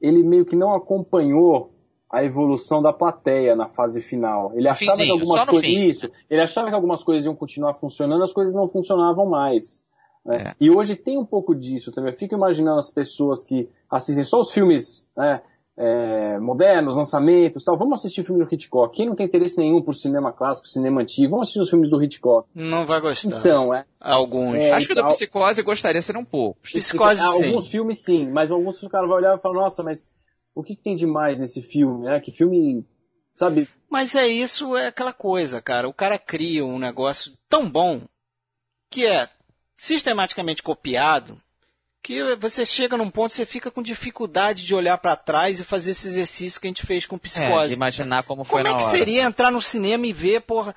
ele 0.00 0.22
meio 0.22 0.44
que 0.44 0.56
não 0.56 0.74
acompanhou 0.74 1.72
a 2.10 2.22
evolução 2.22 2.82
da 2.82 2.92
plateia 2.92 3.56
na 3.56 3.68
fase 3.68 4.02
final. 4.02 4.52
Ele 4.54 4.68
achava 4.68 4.92
Finzinho, 4.92 5.16
que 5.16 5.20
algumas 5.20 5.46
coisas 5.46 5.70
isso, 5.70 6.10
ele 6.28 6.42
achava 6.42 6.68
que 6.68 6.74
algumas 6.74 7.02
coisas 7.02 7.24
iam 7.24 7.34
continuar 7.34 7.72
funcionando, 7.74 8.22
as 8.22 8.32
coisas 8.32 8.54
não 8.54 8.66
funcionavam 8.66 9.24
mais. 9.24 9.86
Né? 10.24 10.48
É. 10.48 10.54
E 10.60 10.70
hoje 10.70 10.94
tem 10.94 11.18
um 11.18 11.24
pouco 11.24 11.54
disso 11.54 11.90
também. 11.90 12.12
Eu 12.12 12.18
fico 12.18 12.34
imaginando 12.34 12.78
as 12.78 12.90
pessoas 12.90 13.42
que 13.42 13.68
assistem 13.90 14.24
só 14.24 14.40
os 14.40 14.52
filmes 14.52 15.08
né, 15.16 15.40
é, 15.76 16.38
modernos, 16.38 16.96
lançamentos 16.96 17.64
tal. 17.64 17.76
Vamos 17.76 18.00
assistir 18.00 18.20
o 18.20 18.24
filme 18.24 18.44
do 18.44 18.54
Hitchcock. 18.54 18.94
Quem 18.94 19.06
não 19.06 19.14
tem 19.14 19.26
interesse 19.26 19.58
nenhum 19.58 19.80
por 19.82 19.94
cinema 19.94 20.32
clássico, 20.32 20.68
cinema 20.68 21.00
antigo, 21.00 21.30
vamos 21.30 21.48
assistir 21.48 21.60
os 21.60 21.70
filmes 21.70 21.90
do 21.90 22.02
Hitchcock. 22.02 22.48
Não 22.54 22.86
vai 22.86 23.00
gostar. 23.00 23.38
Então, 23.38 23.74
é. 23.74 23.84
Alguns. 24.00 24.56
É, 24.56 24.72
Acho 24.72 24.88
que 24.88 24.94
da 24.94 25.06
Psicose 25.06 25.62
gostaria 25.62 26.02
ser 26.02 26.16
um 26.16 26.24
pouco. 26.24 26.60
Psicose, 26.60 27.20
sim. 27.20 27.46
Alguns 27.46 27.68
filmes 27.68 27.98
sim, 27.98 28.30
mas 28.30 28.50
alguns 28.50 28.82
o 28.82 28.88
cara 28.88 29.06
vai 29.06 29.16
olhar 29.18 29.36
e 29.36 29.40
falar, 29.40 29.62
nossa, 29.62 29.82
mas 29.82 30.10
o 30.54 30.62
que, 30.62 30.76
que 30.76 30.82
tem 30.82 30.94
de 30.94 31.06
mais 31.06 31.38
nesse 31.40 31.62
filme? 31.62 32.06
É, 32.08 32.20
que 32.20 32.30
filme, 32.30 32.84
sabe? 33.34 33.68
Mas 33.88 34.14
é 34.14 34.26
isso, 34.26 34.76
é 34.76 34.88
aquela 34.88 35.12
coisa, 35.12 35.60
cara. 35.60 35.88
O 35.88 35.94
cara 35.94 36.18
cria 36.18 36.64
um 36.64 36.78
negócio 36.78 37.32
tão 37.48 37.68
bom 37.68 38.02
que 38.90 39.06
é 39.06 39.28
sistematicamente 39.76 40.62
copiado 40.62 41.40
que 42.02 42.34
você 42.36 42.66
chega 42.66 42.96
num 42.96 43.08
ponto 43.08 43.32
você 43.32 43.46
fica 43.46 43.70
com 43.70 43.82
dificuldade 43.82 44.66
de 44.66 44.74
olhar 44.74 44.98
para 44.98 45.14
trás 45.14 45.60
e 45.60 45.64
fazer 45.64 45.92
esse 45.92 46.08
exercício 46.08 46.60
que 46.60 46.66
a 46.66 46.70
gente 46.70 46.84
fez 46.84 47.06
com 47.06 47.16
psicose. 47.16 47.66
É, 47.66 47.68
de 47.68 47.74
imaginar 47.74 48.24
como 48.24 48.44
foi 48.44 48.62
como 48.62 48.64
na 48.64 48.76
é 48.76 48.78
que 48.78 48.84
hora. 48.84 48.96
seria 48.96 49.22
entrar 49.22 49.50
no 49.50 49.62
cinema 49.62 50.06
e 50.06 50.12
ver, 50.12 50.40
porra, 50.40 50.74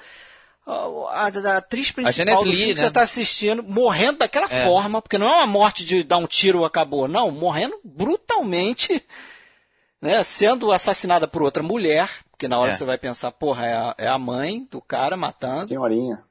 a, 0.68 0.72
a, 0.72 1.54
a 1.54 1.58
atriz 1.58 1.92
principal 1.92 2.36
a 2.36 2.44
do 2.44 2.44
filme 2.44 2.68
né? 2.68 2.74
que 2.74 2.80
você 2.80 2.88
está 2.88 3.02
assistindo 3.02 3.64
morrendo 3.64 4.20
daquela 4.20 4.48
é. 4.50 4.64
forma, 4.66 5.02
porque 5.02 5.18
não 5.18 5.28
é 5.28 5.38
uma 5.38 5.48
morte 5.48 5.84
de 5.84 6.04
dar 6.04 6.18
um 6.18 6.28
tiro 6.28 6.62
e 6.62 6.66
acabou, 6.66 7.08
não, 7.08 7.32
morrendo 7.32 7.80
brutalmente, 7.84 9.04
né, 10.00 10.24
sendo 10.24 10.72
assassinada 10.72 11.28
por 11.28 11.42
outra 11.42 11.64
mulher, 11.64 12.10
porque 12.30 12.48
na 12.48 12.60
hora 12.60 12.72
é. 12.72 12.76
você 12.76 12.86
vai 12.86 13.00
pensar, 13.00 13.32
porra, 13.32 13.66
é 13.66 13.74
a, 13.74 13.96
é 13.98 14.08
a 14.08 14.20
mãe 14.20 14.68
do 14.70 14.80
cara 14.80 15.18
matando. 15.18 15.66
Senhorinha. 15.66 16.24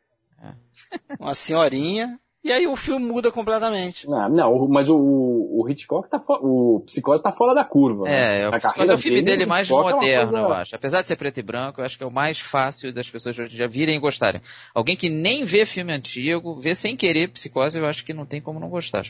Uma 1.19 1.35
senhorinha. 1.35 2.19
E 2.45 2.53
aí 2.53 2.67
o 2.67 2.77
filme 2.77 3.07
muda 3.07 3.33
completamente. 3.33 4.07
Não, 4.07 4.29
não 4.29 4.69
mas 4.69 4.91
o, 4.91 4.99
o 4.99 5.67
Hitchcock 5.67 6.11
tá 6.11 6.21
o 6.43 6.83
Psicose 6.85 7.23
tá 7.23 7.33
fora 7.33 7.55
da 7.55 7.65
curva. 7.65 8.07
É, 8.07 8.43
né? 8.43 8.49
o 8.49 8.61
Psicose 8.61 8.91
é 8.91 8.95
o 8.95 8.99
filme 8.99 9.23
dele, 9.23 9.39
dele 9.39 9.49
mais 9.49 9.71
moderno, 9.71 10.05
é 10.05 10.19
coisa... 10.19 10.37
eu 10.37 10.53
acho. 10.53 10.77
Apesar 10.77 11.01
de 11.01 11.07
ser 11.07 11.17
preto 11.17 11.41
e 11.41 11.43
branco, 11.43 11.81
eu 11.81 11.87
acho 11.87 11.97
que 11.97 12.05
é 12.05 12.07
o 12.07 12.13
mais 12.13 12.39
fácil 12.39 12.93
das 12.93 13.09
pessoas 13.09 13.39
hoje 13.39 13.57
já 13.57 13.67
virem 13.67 13.97
e 13.97 13.99
gostarem. 13.99 14.43
Alguém 14.75 14.95
que 14.95 15.09
nem 15.09 15.43
vê 15.43 15.65
filme 15.65 15.91
antigo, 15.95 16.61
vê 16.61 16.75
sem 16.75 16.95
querer 16.95 17.29
Psicose, 17.29 17.79
eu 17.79 17.87
acho 17.87 18.05
que 18.05 18.13
não 18.13 18.27
tem 18.27 18.43
como 18.43 18.61
não 18.61 18.69
gostar. 18.69 19.05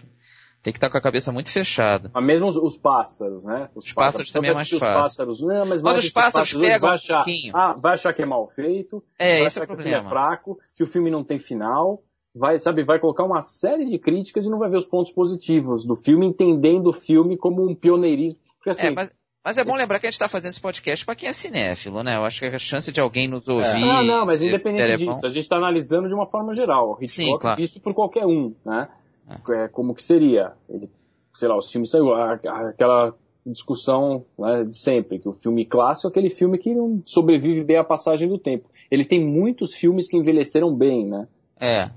Tem 0.63 0.73
que 0.73 0.77
estar 0.79 0.89
com 0.89 0.97
a 0.97 1.03
cabeça 1.03 1.33
muito 1.33 1.51
fechada. 1.51 2.13
Mas 2.15 2.25
mesmo 2.25 2.47
os, 2.47 2.57
os 2.57 2.79
pássaros, 2.79 3.45
né? 3.45 3.69
Os, 3.75 3.87
os 3.87 3.93
pássaros, 3.93 4.31
pássaros 4.31 4.33
também 4.33 4.51
é 4.53 4.55
mais 4.55 4.71
fácil. 4.71 4.87
Os 4.87 4.95
pássaros, 4.95 5.43
não, 5.43 5.67
mas, 5.67 5.83
mas 5.83 5.99
os 5.99 6.09
pássaros, 6.09 6.53
pássaros 6.53 6.69
pegam 6.69 6.89
um 6.89 6.93
achar, 6.93 7.17
pouquinho. 7.17 7.57
Ah, 7.57 7.75
vai 7.77 7.95
achar 7.95 8.15
que 8.15 8.23
é 8.23 8.27
mal 8.27 8.47
feito. 8.47 9.03
É, 9.19 9.39
vai 9.39 9.47
esse 9.49 9.59
é 9.59 9.63
o 9.65 9.67
problema. 9.67 9.91
Que 9.91 9.97
o 9.97 10.01
filme 10.01 10.07
é 10.07 10.09
fraco, 10.09 10.59
que 10.77 10.83
o 10.85 10.87
filme 10.87 11.11
não 11.11 11.25
tem 11.25 11.41
final 11.41 12.01
vai, 12.35 12.59
sabe, 12.59 12.83
vai 12.85 12.99
colocar 12.99 13.25
uma 13.25 13.41
série 13.41 13.85
de 13.85 13.99
críticas 13.99 14.45
e 14.45 14.51
não 14.51 14.59
vai 14.59 14.69
ver 14.69 14.79
os 14.79 14.87
pontos 14.87 15.13
positivos 15.13 15.87
do 15.87 15.95
filme, 15.95 16.27
entendendo 16.27 16.89
o 16.89 16.93
filme 16.93 17.37
como 17.37 17.67
um 17.69 17.75
pioneirismo. 17.75 18.41
Porque, 18.57 18.71
assim, 18.71 18.89
é, 18.89 18.91
mas... 18.91 19.13
Mas 19.47 19.59
é 19.59 19.65
bom 19.65 19.77
lembrar 19.77 20.01
que 20.01 20.07
a 20.07 20.11
gente 20.11 20.15
está 20.15 20.27
fazendo 20.27 20.53
esse 20.53 20.61
podcast 20.61 21.05
para 21.05 21.15
quem 21.15 21.29
é 21.29 21.33
cinéfilo, 21.35 22.03
né? 22.03 22.17
Eu 22.17 22.25
acho 22.25 22.41
que 22.41 22.47
a 22.47 22.59
chance 22.59 22.91
de 22.91 22.99
alguém 22.99 23.29
nos 23.29 23.47
ouvir. 23.47 23.67
É. 23.67 23.91
Ah, 23.91 24.03
não, 24.03 24.25
mas 24.25 24.41
independente 24.41 24.97
disso, 24.97 25.27
a 25.27 25.29
gente 25.29 25.43
está 25.43 25.59
analisando 25.59 26.09
de 26.09 26.15
uma 26.15 26.25
forma 26.25 26.55
geral. 26.55 26.97
Hitchcock 26.99 27.09
Sim, 27.11 27.39
claro. 27.39 27.61
visto 27.61 27.79
por 27.79 27.93
qualquer 27.93 28.25
um, 28.25 28.55
né? 28.65 28.89
É. 29.29 29.65
é. 29.65 29.69
como 29.69 29.95
que 29.95 30.03
seria? 30.03 30.53
Ele, 30.67 30.89
sei 31.35 31.47
lá, 31.47 31.59
os 31.59 31.71
filmes 31.71 31.91
saiu 31.91 32.15
aquela 32.15 33.15
discussão 33.45 34.25
né, 34.39 34.63
de 34.63 34.79
sempre, 34.79 35.19
que 35.19 35.29
o 35.29 35.35
filme 35.35 35.67
clássico 35.67 36.09
é 36.09 36.11
aquele 36.11 36.31
filme 36.31 36.57
que 36.57 36.75
não 36.75 37.03
sobrevive 37.05 37.63
bem 37.65 37.77
à 37.77 37.85
passagem 37.85 38.27
do 38.27 38.39
tempo. 38.39 38.71
Ele 38.91 39.05
tem 39.05 39.23
muitos 39.23 39.75
filmes 39.75 40.09
que 40.09 40.17
envelheceram 40.17 40.75
bem, 40.75 41.07
né? 41.07 41.29
É, 41.61 41.91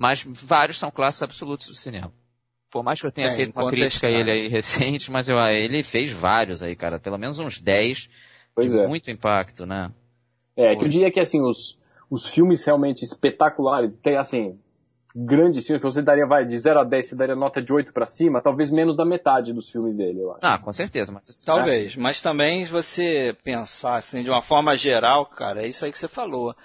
mas 0.00 0.24
vários 0.26 0.78
são 0.78 0.90
clássicos 0.90 1.24
absolutos 1.24 1.66
do 1.66 1.74
cinema. 1.74 2.10
Por 2.70 2.82
mais 2.82 2.98
que 2.98 3.06
eu 3.06 3.12
tenha 3.12 3.28
é, 3.28 3.32
feito 3.32 3.54
uma 3.54 3.68
crítica 3.68 4.06
a 4.06 4.10
ele 4.10 4.30
aí 4.30 4.48
recente, 4.48 5.10
mas 5.10 5.28
eu, 5.28 5.38
ele 5.38 5.82
fez 5.82 6.10
vários 6.10 6.62
aí, 6.62 6.74
cara. 6.74 6.98
Pelo 6.98 7.18
menos 7.18 7.38
uns 7.38 7.60
10 7.60 8.08
pois 8.54 8.72
de 8.72 8.78
é. 8.78 8.86
muito 8.86 9.10
impacto, 9.10 9.66
né? 9.66 9.92
É, 10.56 10.74
que 10.74 10.84
eu 10.84 10.88
diria 10.88 11.12
que 11.12 11.20
assim, 11.20 11.42
os, 11.42 11.82
os 12.10 12.26
filmes 12.26 12.64
realmente 12.64 13.04
espetaculares, 13.04 13.94
tem 13.98 14.16
assim, 14.16 14.58
grandes 15.14 15.66
filmes, 15.66 15.82
que 15.82 15.90
você 15.92 16.00
daria, 16.00 16.26
vai, 16.26 16.46
de 16.46 16.58
0 16.58 16.80
a 16.80 16.84
10, 16.84 17.06
você 17.06 17.14
daria 17.14 17.36
nota 17.36 17.60
de 17.60 17.70
8 17.70 17.92
para 17.92 18.06
cima, 18.06 18.40
talvez 18.40 18.70
menos 18.70 18.96
da 18.96 19.04
metade 19.04 19.52
dos 19.52 19.68
filmes 19.68 19.96
dele, 19.96 20.22
eu 20.22 20.30
acho. 20.30 20.40
Ah, 20.40 20.56
com 20.56 20.72
certeza, 20.72 21.12
mas... 21.12 21.42
Talvez, 21.42 21.94
mas 21.94 22.22
também 22.22 22.64
se 22.64 22.72
você 22.72 23.36
pensar 23.44 23.96
assim, 23.96 24.22
de 24.22 24.30
uma 24.30 24.40
forma 24.40 24.74
geral, 24.74 25.26
cara, 25.26 25.62
é 25.62 25.68
isso 25.68 25.84
aí 25.84 25.92
que 25.92 25.98
você 25.98 26.08
falou. 26.08 26.56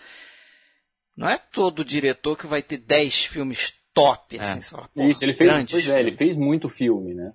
Não 1.15 1.29
é 1.29 1.37
todo 1.37 1.85
diretor 1.85 2.37
que 2.37 2.47
vai 2.47 2.61
ter 2.61 2.77
10 2.77 3.25
filmes 3.25 3.73
top, 3.93 4.37
assim, 4.37 4.59
é. 4.59 4.61
fala, 4.61 4.89
Isso, 4.95 5.23
ele 5.23 5.33
fez, 5.33 5.71
pois 5.71 5.87
é, 5.87 5.99
ele 5.99 6.17
fez 6.17 6.35
muito 6.35 6.67
filme, 6.67 7.13
né? 7.13 7.31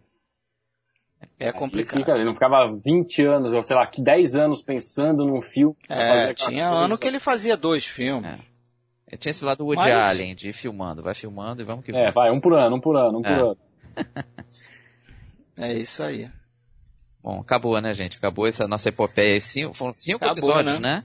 É 1.39 1.51
complicado. 1.53 2.17
Ele, 2.17 2.25
não 2.25 2.35
ficava 2.35 2.71
20 2.71 3.25
anos, 3.25 3.53
ou 3.53 3.63
sei 3.63 3.77
lá, 3.77 3.91
10 3.97 4.37
anos 4.37 4.63
pensando 4.63 5.25
num 5.25 5.41
filme. 5.41 5.77
É, 5.89 6.35
tinha 6.35 6.69
ano 6.69 6.99
que 6.99 7.07
ele 7.07 7.19
fazia 7.19 7.57
dois 7.57 7.85
filmes. 7.87 8.39
É. 9.11 9.17
tinha 9.17 9.31
esse 9.31 9.45
lado 9.45 9.65
Woody 9.65 9.83
Mas... 9.83 10.07
Allen, 10.07 10.35
de 10.35 10.51
ir 10.51 10.53
filmando, 10.53 11.03
vai 11.03 11.15
filmando 11.15 11.63
e 11.63 11.65
vamos 11.65 11.85
que 11.85 11.91
É, 11.91 12.05
vai. 12.11 12.13
vai, 12.13 12.31
um 12.31 12.41
por 12.41 12.55
ano, 12.55 12.77
um 12.77 12.81
por 12.81 12.97
ano, 12.97 13.19
um 13.19 13.25
é. 13.25 13.35
por 13.35 13.47
ano. 13.49 13.59
é 15.57 15.73
isso 15.75 16.03
aí. 16.03 16.31
Bom, 17.23 17.41
acabou, 17.41 17.79
né, 17.81 17.93
gente? 17.93 18.17
Acabou 18.17 18.47
essa 18.47 18.67
nossa 18.67 18.89
epopeia. 18.89 19.41
Cinco, 19.41 19.75
foram 19.75 19.93
cinco 19.93 20.25
acabou, 20.25 20.39
episódios, 20.39 20.79
né? 20.79 20.97
né? 20.97 21.05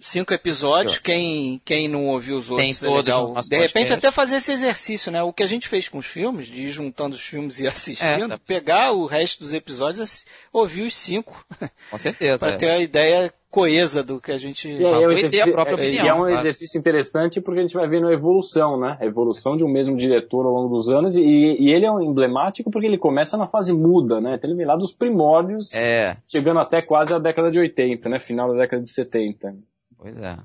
Cinco 0.00 0.32
episódios. 0.32 0.98
Quem, 0.98 1.60
quem 1.64 1.88
não 1.88 2.06
ouviu 2.06 2.38
os 2.38 2.50
outros, 2.50 2.80
Tem 2.80 2.90
é 2.90 2.96
legal. 2.96 3.34
De 3.48 3.58
repente, 3.58 3.92
até 3.92 4.10
fazer 4.10 4.36
esse 4.36 4.52
exercício, 4.52 5.10
né? 5.12 5.22
O 5.22 5.32
que 5.32 5.42
a 5.42 5.46
gente 5.46 5.68
fez 5.68 5.88
com 5.88 5.98
os 5.98 6.06
filmes, 6.06 6.46
de 6.46 6.64
ir 6.64 6.70
juntando 6.70 7.14
os 7.14 7.22
filmes 7.22 7.58
e 7.58 7.66
assistindo, 7.68 8.34
é, 8.34 8.38
pegar 8.38 8.92
o 8.92 9.06
resto 9.06 9.42
dos 9.42 9.52
episódios 9.52 10.24
ouvir 10.52 10.82
os 10.82 10.96
cinco. 10.96 11.44
Com 11.90 11.98
certeza. 11.98 12.38
para 12.38 12.54
é. 12.54 12.56
ter 12.56 12.70
a 12.70 12.78
ideia 12.78 13.32
coesa 13.50 14.02
do 14.02 14.20
que 14.20 14.30
a 14.30 14.36
gente 14.36 14.68
e 14.68 14.84
é, 14.84 15.38
é, 15.38 15.40
a 15.40 15.50
própria 15.50 15.74
opinião. 15.74 16.04
E 16.04 16.08
é 16.08 16.14
um 16.14 16.28
exercício 16.28 16.78
interessante 16.78 17.40
porque 17.40 17.60
a 17.60 17.62
gente 17.62 17.74
vai 17.74 17.88
vendo 17.88 18.06
a 18.06 18.12
evolução, 18.12 18.78
né? 18.78 18.96
A 19.00 19.06
evolução 19.06 19.56
de 19.56 19.64
um 19.64 19.68
mesmo 19.68 19.96
diretor 19.96 20.44
ao 20.44 20.52
longo 20.52 20.74
dos 20.74 20.88
anos 20.90 21.16
e, 21.16 21.22
e 21.22 21.70
ele 21.70 21.86
é 21.86 21.90
um 21.90 22.02
emblemático 22.02 22.70
porque 22.70 22.86
ele 22.86 22.98
começa 22.98 23.36
na 23.36 23.46
fase 23.46 23.72
muda, 23.72 24.20
né? 24.20 24.34
Então 24.34 24.50
ele 24.50 24.56
vem 24.56 24.66
lá 24.66 24.76
dos 24.76 24.92
primórdios, 24.92 25.74
é. 25.74 26.16
chegando 26.26 26.60
até 26.60 26.82
quase 26.82 27.14
a 27.14 27.18
década 27.18 27.50
de 27.50 27.58
80, 27.58 28.08
né? 28.08 28.18
Final 28.18 28.52
da 28.52 28.60
década 28.60 28.82
de 28.82 28.90
70. 28.90 29.54
Pois 29.98 30.18
é. 30.18 30.38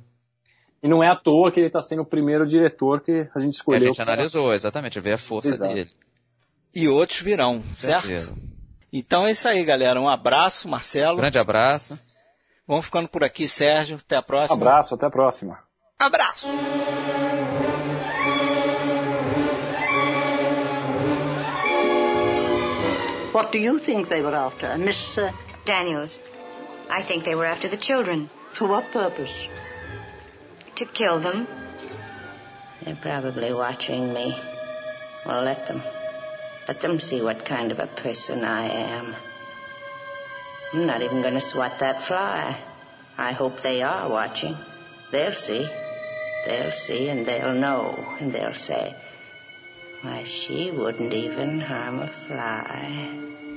E 0.82 0.88
não 0.88 1.02
é 1.02 1.08
à 1.08 1.16
toa 1.16 1.52
que 1.52 1.60
ele 1.60 1.68
está 1.68 1.82
sendo 1.82 2.02
o 2.02 2.06
primeiro 2.06 2.46
diretor 2.46 3.00
que 3.02 3.30
a 3.34 3.40
gente 3.40 3.54
escolheu. 3.54 3.80
Que 3.80 3.86
a 3.86 3.90
gente 3.90 4.02
analisou, 4.02 4.54
exatamente, 4.54 5.00
ver 5.00 5.14
a 5.14 5.18
força 5.18 5.54
Exato. 5.54 5.74
dele. 5.74 5.90
E 6.76 6.90
outros 6.90 7.22
virão, 7.22 7.64
certo? 7.76 8.36
Então 8.92 9.26
é 9.26 9.32
isso 9.32 9.48
aí, 9.48 9.64
galera. 9.64 10.00
Um 10.02 10.10
abraço, 10.10 10.68
Marcelo. 10.68 11.18
Grande 11.18 11.40
abraço. 11.40 11.98
Vamos 12.68 12.86
ficando 12.86 13.08
por 13.08 13.24
aqui, 13.24 13.48
Sérgio. 13.48 13.98
Até 13.98 14.18
a 14.18 14.22
próxima. 14.22 14.58
Um 14.58 14.62
abraço, 14.62 14.96
até 14.96 15.06
a 15.06 15.10
próxima. 15.10 15.60
Abraço. 16.00 16.48
What 23.34 23.52
do 23.52 23.58
you 23.58 23.80
think 23.80 24.10
they 24.10 24.22
were 24.22 24.36
after, 24.36 24.78
Miss 24.78 25.18
uh... 25.18 25.32
Daniels? 25.66 26.22
I 26.90 27.02
think 27.02 27.24
they 27.24 27.36
were 27.36 27.50
after 27.50 27.70
the 27.70 27.78
children. 27.78 28.30
For 28.54 28.68
what 28.68 28.92
purpose? 28.92 29.48
To 30.76 30.86
kill 30.86 31.20
them. 31.20 31.48
They're 32.84 32.96
probably 32.96 33.52
watching 33.52 34.14
me. 34.14 34.38
Well, 35.26 35.44
let 35.44 35.68
them. 35.68 35.82
Let 36.68 36.80
them 36.82 37.00
see 37.00 37.22
what 37.22 37.46
kind 37.46 37.72
of 37.72 37.80
a 37.80 37.88
person 37.88 38.44
I 38.44 38.66
am. 38.66 39.16
I'm 40.74 40.86
not 40.86 41.02
even 41.02 41.22
going 41.22 41.34
to 41.34 41.42
swat 41.42 41.80
that 41.80 42.04
fly. 42.04 42.58
I 43.18 43.32
hope 43.32 43.62
they 43.62 43.82
are 43.82 44.08
watching. 44.10 44.56
They'll 45.12 45.34
see. 45.34 45.68
They'll 46.46 46.72
see 46.72 47.10
and 47.10 47.26
they'll 47.26 47.54
know 47.54 48.16
and 48.20 48.32
they'll 48.32 48.54
say, 48.54 48.96
why, 50.02 50.24
she 50.26 50.70
wouldn't 50.70 51.14
even 51.14 51.62
harm 51.62 52.00
a 52.00 52.08
fly. 52.08 53.10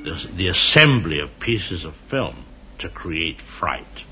the, 0.05 0.29
the 0.37 0.49
assembly 0.49 1.19
of 1.19 1.39
pieces 1.41 1.85
of 1.85 1.95
film 2.09 2.45
to 2.79 2.89
create 2.89 3.41
fright 3.41 4.06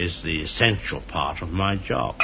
is 0.00 0.22
the 0.22 0.40
essential 0.40 1.00
part 1.02 1.42
of 1.42 1.50
my 1.50 1.76
job. 1.76 2.16